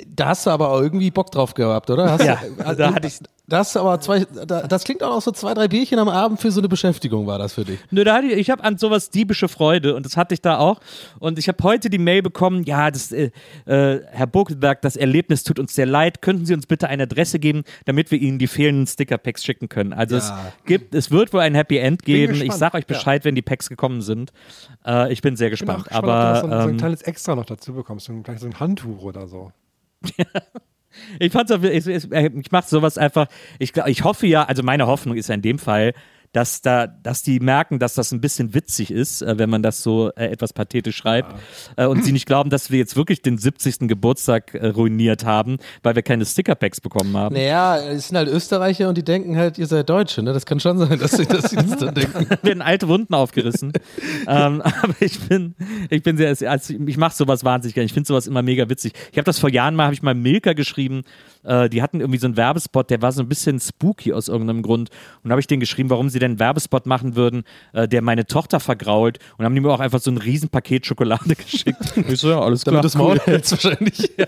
da 0.07 0.27
hast 0.29 0.47
du 0.47 0.51
aber 0.51 0.71
auch 0.71 0.81
irgendwie 0.81 1.11
Bock 1.11 1.33
drauf 1.33 1.55
gehabt, 1.55 1.91
oder? 1.91 2.13
Hast 2.13 2.25
Ja, 2.25 2.41
du, 2.57 2.77
da 2.77 2.95
hatte 2.95 3.09
ich- 3.09 3.19
Das 3.49 3.77
aber 3.77 4.01
zwei, 4.01 4.25
da, 4.25 4.63
das 4.67 4.83
klingt 4.83 5.05
auch 5.05 5.11
noch 5.15 5.23
so 5.23 5.31
zwei, 5.31 5.55
drei 5.55 5.69
Bierchen 5.69 6.01
am 6.01 6.09
Abend 6.09 6.41
für 6.41 6.51
so 6.51 6.61
eine 6.61 6.69
Beschäftigung 6.69 7.29
war 7.29 7.39
das 7.39 7.53
für 7.53 7.65
dich. 7.65 7.79
Nö, 7.93 8.03
da 8.03 8.17
hatte 8.17 8.27
ich, 8.27 8.39
ich 8.39 8.51
habe 8.51 8.65
an 8.65 8.77
sowas 8.77 9.11
diebische 9.11 9.47
Freude 9.49 9.95
und 9.95 10.05
das 10.05 10.17
hatte 10.17 10.35
ich 10.35 10.41
da 10.41 10.59
auch. 10.59 10.81
Und 11.21 11.39
ich 11.39 11.47
habe 11.47 11.63
heute 11.63 11.89
die 11.89 11.99
Mail 11.99 12.23
bekommen, 12.23 12.65
ja, 12.65 12.91
das, 12.91 13.13
äh, 13.13 13.31
äh, 13.67 14.01
Herr 14.11 14.27
Burkelberg, 14.27 14.83
das 14.83 14.97
Erlebnis 14.97 15.45
tut 15.45 15.61
uns 15.61 15.75
sehr 15.77 15.87
leid. 15.87 16.23
Könnten 16.23 16.45
Sie 16.45 16.55
uns 16.55 16.67
bitte 16.67 16.89
eine 16.89 17.05
Adresse 17.05 17.39
geben, 17.39 17.63
damit 17.85 18.11
wir 18.11 18.19
Ihnen 18.19 18.39
die 18.41 18.49
fehlenden 18.49 18.89
Sticker-Packs 18.89 19.45
schicken 19.45 19.69
können? 19.69 19.93
Also 19.93 20.17
Ja. 20.17 20.23
es 20.59 20.65
gibt, 20.65 20.95
es 20.97 21.13
wird 21.13 21.33
wohl 21.33 21.41
ein 21.41 21.55
Happy 21.55 21.79
End 21.79 22.03
geben. 22.03 22.33
Ich 22.35 22.41
gespannt. 22.41 22.59
sage 22.59 22.79
euch 22.79 22.87
Bescheid, 22.87 23.25
wenn 23.25 23.37
die 23.37 23.43
Packs 23.43 23.69
gekommen 23.69 24.03
sind. 24.03 24.33
Äh, 24.85 25.13
ich 25.13 25.23
bin 25.23 25.37
sehr 25.37 25.53
Ich 25.53 25.61
bin 25.61 25.71
auch 25.71 25.85
gespannt. 25.85 25.89
gespannt, 25.89 26.05
ob 26.05 26.11
du 26.11 26.13
Aber 26.13 26.41
so, 26.41 26.47
ein, 26.47 26.51
so 26.51 26.57
ein 26.69 26.71
ähm, 26.71 26.77
kleines 26.79 27.03
Extra 27.03 27.37
noch 27.37 27.47
dazu 27.47 27.75
bekommst, 27.75 28.07
so 28.07 28.13
ein, 28.13 28.25
vielleicht 28.25 28.41
so 28.41 28.47
ein 28.47 28.59
Handtuch 28.59 29.03
oder 29.03 29.29
so. 29.29 29.53
Ich 31.19 31.33
fand's 31.33 31.53
auch, 31.53 31.63
ich, 31.63 31.87
ich, 31.87 32.13
ich 32.13 32.53
mache 32.53 32.69
sowas 32.69 32.99
einfach, 32.99 33.27
ich, 33.59 33.73
ich 33.77 34.05
hoffe 34.05 34.27
ja, 34.27 34.45
also 34.45 34.63
meine 34.63 34.87
Hoffnung 34.87 35.17
ist 35.17 35.29
ja 35.29 35.35
in 35.35 35.43
dem 35.43 35.59
Fall, 35.59 35.93
dass 36.33 36.63
da, 36.63 36.87
dass 36.87 37.23
die 37.23 37.41
merken, 37.41 37.79
dass 37.79 37.95
das 37.95 38.13
ein 38.13 38.21
bisschen 38.21 38.55
witzig 38.55 38.91
ist, 38.91 39.23
äh, 39.23 39.39
wenn 39.39 39.51
man 39.51 39.63
das 39.63 39.83
so 39.83 40.11
äh, 40.17 40.27
etwas 40.27 40.53
pathetisch 40.53 40.97
schreibt 40.97 41.35
äh, 41.77 41.87
und 41.87 42.05
sie 42.05 42.13
nicht 42.13 42.27
glauben, 42.27 42.51
dass 42.51 42.71
wir 42.71 42.79
jetzt 42.79 42.97
wirklich 42.97 43.23
den 43.23 43.39
70. 43.39 43.89
Geburtstag 43.89 44.55
äh, 44.55 44.69
ruiniert 44.69 45.25
haben, 45.25 45.59
weil 45.83 45.95
wir 45.95 46.03
keine 46.03 46.25
Stickerpacks 46.25 46.81
bekommen 46.81 47.17
haben. 47.17 47.35
Naja, 47.35 47.79
es 47.79 48.09
sind 48.09 48.17
halt 48.17 48.29
Österreicher 48.29 48.89
und 48.89 48.99
die 48.99 49.05
denken 49.05 49.37
halt, 49.37 49.59
ihr 49.59 49.67
seid 49.67 49.89
Deutsche, 49.89 50.23
ne? 50.23 50.33
Das 50.33 50.47
kann 50.47 50.61
schon 50.61 50.79
sein, 50.79 50.99
dass 50.99 51.13
sie, 51.13 51.27
das 51.27 51.51
dann 51.79 51.95
denken. 51.95 52.27
werden 52.43 52.63
alte 52.63 52.89
Wunden 52.89 53.15
aufgerissen. 53.15 53.73
ähm, 54.29 54.63
aber 54.63 54.95
ich 55.01 55.19
bin, 55.21 55.55
ich 55.91 56.03
bin 56.03 56.17
sehr, 56.17 56.35
also 56.51 56.75
ich 56.75 56.97
mache 56.97 57.15
sowas 57.15 57.45
wahnsinnig 57.45 57.75
gerne. 57.75 57.87
Ich 57.87 57.93
finde 57.93 58.07
sowas 58.07 58.27
immer 58.27 58.43
mega 58.43 58.69
witzig. 58.69 58.93
Ich 59.13 59.19
habe 59.19 59.25
das 59.25 59.39
vor 59.39 59.51
Jahren 59.51 59.75
mal, 59.75 59.85
habe 59.85 59.95
ich 59.95 60.03
mal 60.03 60.15
Milka 60.15 60.53
geschrieben. 60.53 61.03
Äh, 61.45 61.69
die 61.69 61.83
hatten 61.83 62.01
irgendwie 62.01 62.19
so 62.19 62.27
einen 62.27 62.37
Werbespot, 62.37 62.91
der 62.91 63.03
war 63.03 63.13
so 63.13 63.23
ein 63.23 63.29
bisschen 63.29 63.61
spooky 63.61 64.13
aus 64.13 64.29
irgendeinem 64.29 64.63
Grund. 64.63 64.91
Und 65.23 65.29
da 65.29 65.33
habe 65.33 65.41
ich 65.41 65.47
denen 65.47 65.61
geschrieben, 65.61 65.91
warum 65.91 66.09
sie 66.09 66.16
denn 66.19 66.33
einen 66.33 66.39
Werbespot 66.39 66.87
machen 66.87 67.17
würden, 67.17 67.45
äh, 67.73 67.89
der 67.89 68.03
meine 68.03 68.27
Tochter 68.27 68.61
vergrault. 68.61 69.19
Und 69.39 69.45
haben 69.45 69.55
die 69.55 69.61
mir 69.61 69.71
auch 69.71 69.81
einfach 69.81 70.01
so 70.01 70.11
ein 70.11 70.19
Riesenpaket 70.19 70.87
Schokolade 70.87 71.35
geschickt. 71.37 71.95
ich 71.97 72.21
so, 72.21 72.31
ja, 72.31 72.41
alles 72.41 72.63
klar. 72.63 72.75
Damit 72.75 72.85
das 72.85 72.95
Maul 72.95 73.19
hältst 73.19 73.53
wahrscheinlich. 73.53 74.13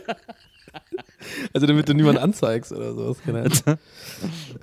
Also 1.52 1.66
damit 1.66 1.88
du 1.88 1.94
niemanden 1.94 2.22
anzeigst 2.22 2.72
oder 2.72 2.94
sowas. 2.94 3.18
Keine 3.24 3.40
Ahnung. 3.40 3.78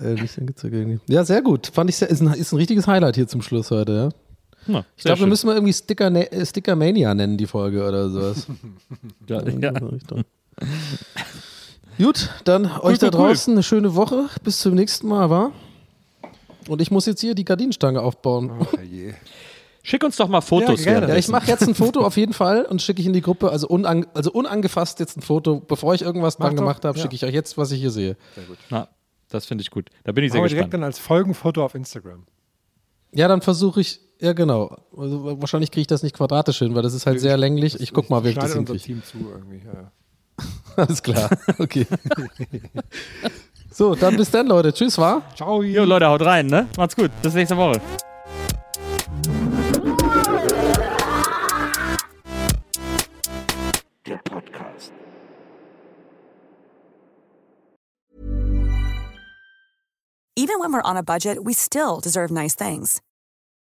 äh, 0.00 0.14
irgendwie. 0.14 0.98
Ja, 1.06 1.24
sehr 1.24 1.42
gut. 1.42 1.68
Fand 1.68 1.90
ich 1.90 1.96
sehr, 1.96 2.08
ist, 2.08 2.20
ein, 2.20 2.32
ist 2.32 2.52
ein 2.52 2.56
richtiges 2.56 2.86
Highlight 2.86 3.14
hier 3.14 3.28
zum 3.28 3.42
Schluss 3.42 3.70
heute, 3.70 3.92
ja. 4.66 4.72
Ja, 4.72 4.84
Ich 4.96 5.04
glaube, 5.04 5.20
wir 5.20 5.26
müssen 5.28 5.46
mal 5.46 5.54
irgendwie 5.54 5.72
Sticker, 5.72 6.10
äh, 6.10 6.44
Stickermania 6.44 7.14
nennen, 7.14 7.36
die 7.36 7.46
Folge 7.46 7.86
oder 7.86 8.08
sowas. 8.10 8.46
ja, 9.28 9.46
ja. 9.46 9.72
Gut, 11.98 12.30
dann 12.44 12.70
euch 12.80 12.98
da 12.98 13.06
cool. 13.06 13.12
draußen 13.12 13.52
eine 13.52 13.62
schöne 13.62 13.94
Woche. 13.94 14.26
Bis 14.42 14.58
zum 14.58 14.74
nächsten 14.74 15.08
Mal, 15.08 15.30
wa? 15.30 15.52
Und 16.68 16.82
ich 16.82 16.90
muss 16.90 17.06
jetzt 17.06 17.20
hier 17.20 17.34
die 17.34 17.44
Gardinenstange 17.44 18.00
aufbauen. 18.00 18.52
Ach 18.60 18.82
je. 18.82 19.14
Schick 19.82 20.02
uns 20.02 20.16
doch 20.16 20.26
mal 20.26 20.40
Fotos. 20.40 20.84
Ja, 20.84 20.92
gerne. 20.92 21.12
Ja, 21.12 21.16
ich 21.16 21.28
mache 21.28 21.46
jetzt 21.46 21.62
ein 21.62 21.76
Foto 21.76 22.00
auf 22.00 22.16
jeden 22.16 22.32
Fall 22.32 22.64
und 22.64 22.82
schicke 22.82 23.00
ich 23.00 23.06
in 23.06 23.12
die 23.12 23.20
Gruppe. 23.20 23.50
Also, 23.50 23.68
unan, 23.68 24.04
also 24.14 24.32
unangefasst 24.32 24.98
jetzt 24.98 25.16
ein 25.16 25.22
Foto. 25.22 25.60
Bevor 25.60 25.94
ich 25.94 26.02
irgendwas 26.02 26.40
Mach 26.40 26.46
dran 26.46 26.56
doch, 26.56 26.62
gemacht 26.62 26.84
habe, 26.84 26.98
ja. 26.98 27.02
schicke 27.02 27.14
ich 27.14 27.24
euch 27.24 27.32
jetzt, 27.32 27.56
was 27.56 27.70
ich 27.70 27.78
hier 27.80 27.92
sehe. 27.92 28.16
Ja, 28.68 28.88
das 29.28 29.46
finde 29.46 29.62
ich 29.62 29.70
gut. 29.70 29.90
Da 30.02 30.10
bin 30.10 30.24
ich 30.24 30.32
sehr 30.32 30.40
Machen 30.40 30.46
wir 30.46 30.48
direkt 30.48 30.70
gespannt. 30.70 30.74
dann 30.74 30.84
als 30.84 30.98
Folgenfoto 30.98 31.64
auf 31.64 31.76
Instagram. 31.76 32.26
Ja, 33.12 33.28
dann 33.28 33.42
versuche 33.42 33.80
ich, 33.80 34.00
ja 34.20 34.32
genau. 34.32 34.76
Also, 34.96 35.40
wahrscheinlich 35.40 35.70
kriege 35.70 35.82
ich 35.82 35.86
das 35.86 36.02
nicht 36.02 36.16
quadratisch 36.16 36.58
hin, 36.58 36.74
weil 36.74 36.82
das 36.82 36.92
ist 36.92 37.06
halt 37.06 37.20
sehr 37.20 37.36
länglich. 37.36 37.78
Ich 37.80 37.92
guck 37.92 38.10
mal, 38.10 38.24
wie 38.24 38.30
ich 38.30 38.38
das 38.38 38.54
hinkriege. 38.54 38.82
Team 38.82 39.04
zu 39.04 39.18
irgendwie. 39.18 39.62
Ja. 39.64 39.92
Alles 40.76 41.00
klar, 41.00 41.30
okay. 41.58 41.86
So, 43.70 43.94
dann 43.94 44.16
bis 44.16 44.30
dann, 44.30 44.46
Leute. 44.46 44.72
Tschüss, 44.72 44.96
war. 44.98 45.22
Ciao. 45.34 45.62
Jo, 45.62 45.84
Leute, 45.84 46.06
haut 46.06 46.22
rein, 46.22 46.46
ne? 46.46 46.68
Macht's 46.76 46.96
gut. 46.96 47.10
Bis 47.22 47.34
nächste 47.34 47.56
Woche. 47.56 47.80
Der 54.06 54.18
Podcast. 54.18 54.92
Even 60.38 60.58
when 60.60 60.72
we're 60.72 60.82
on 60.82 60.96
a 60.96 61.02
budget, 61.02 61.44
we 61.44 61.52
still 61.54 61.98
deserve 62.00 62.30
nice 62.30 62.54
things. 62.54 63.00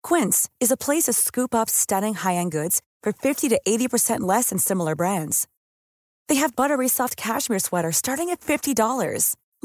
Quince 0.03 0.49
is 0.59 0.71
a 0.71 0.77
place 0.77 1.03
to 1.05 1.13
scoop 1.13 1.55
up 1.55 1.69
stunning 1.69 2.15
high-end 2.15 2.51
goods 2.51 2.81
for 3.01 3.11
50 3.13 3.49
to 3.49 3.59
80% 3.67 4.19
less 4.21 4.49
than 4.49 4.59
similar 4.59 4.95
brands. 4.95 5.47
They 6.27 6.35
have 6.35 6.55
buttery 6.55 6.87
soft 6.89 7.15
cashmere 7.17 7.59
sweaters 7.59 7.97
starting 7.97 8.29
at 8.29 8.41
$50, 8.41 9.35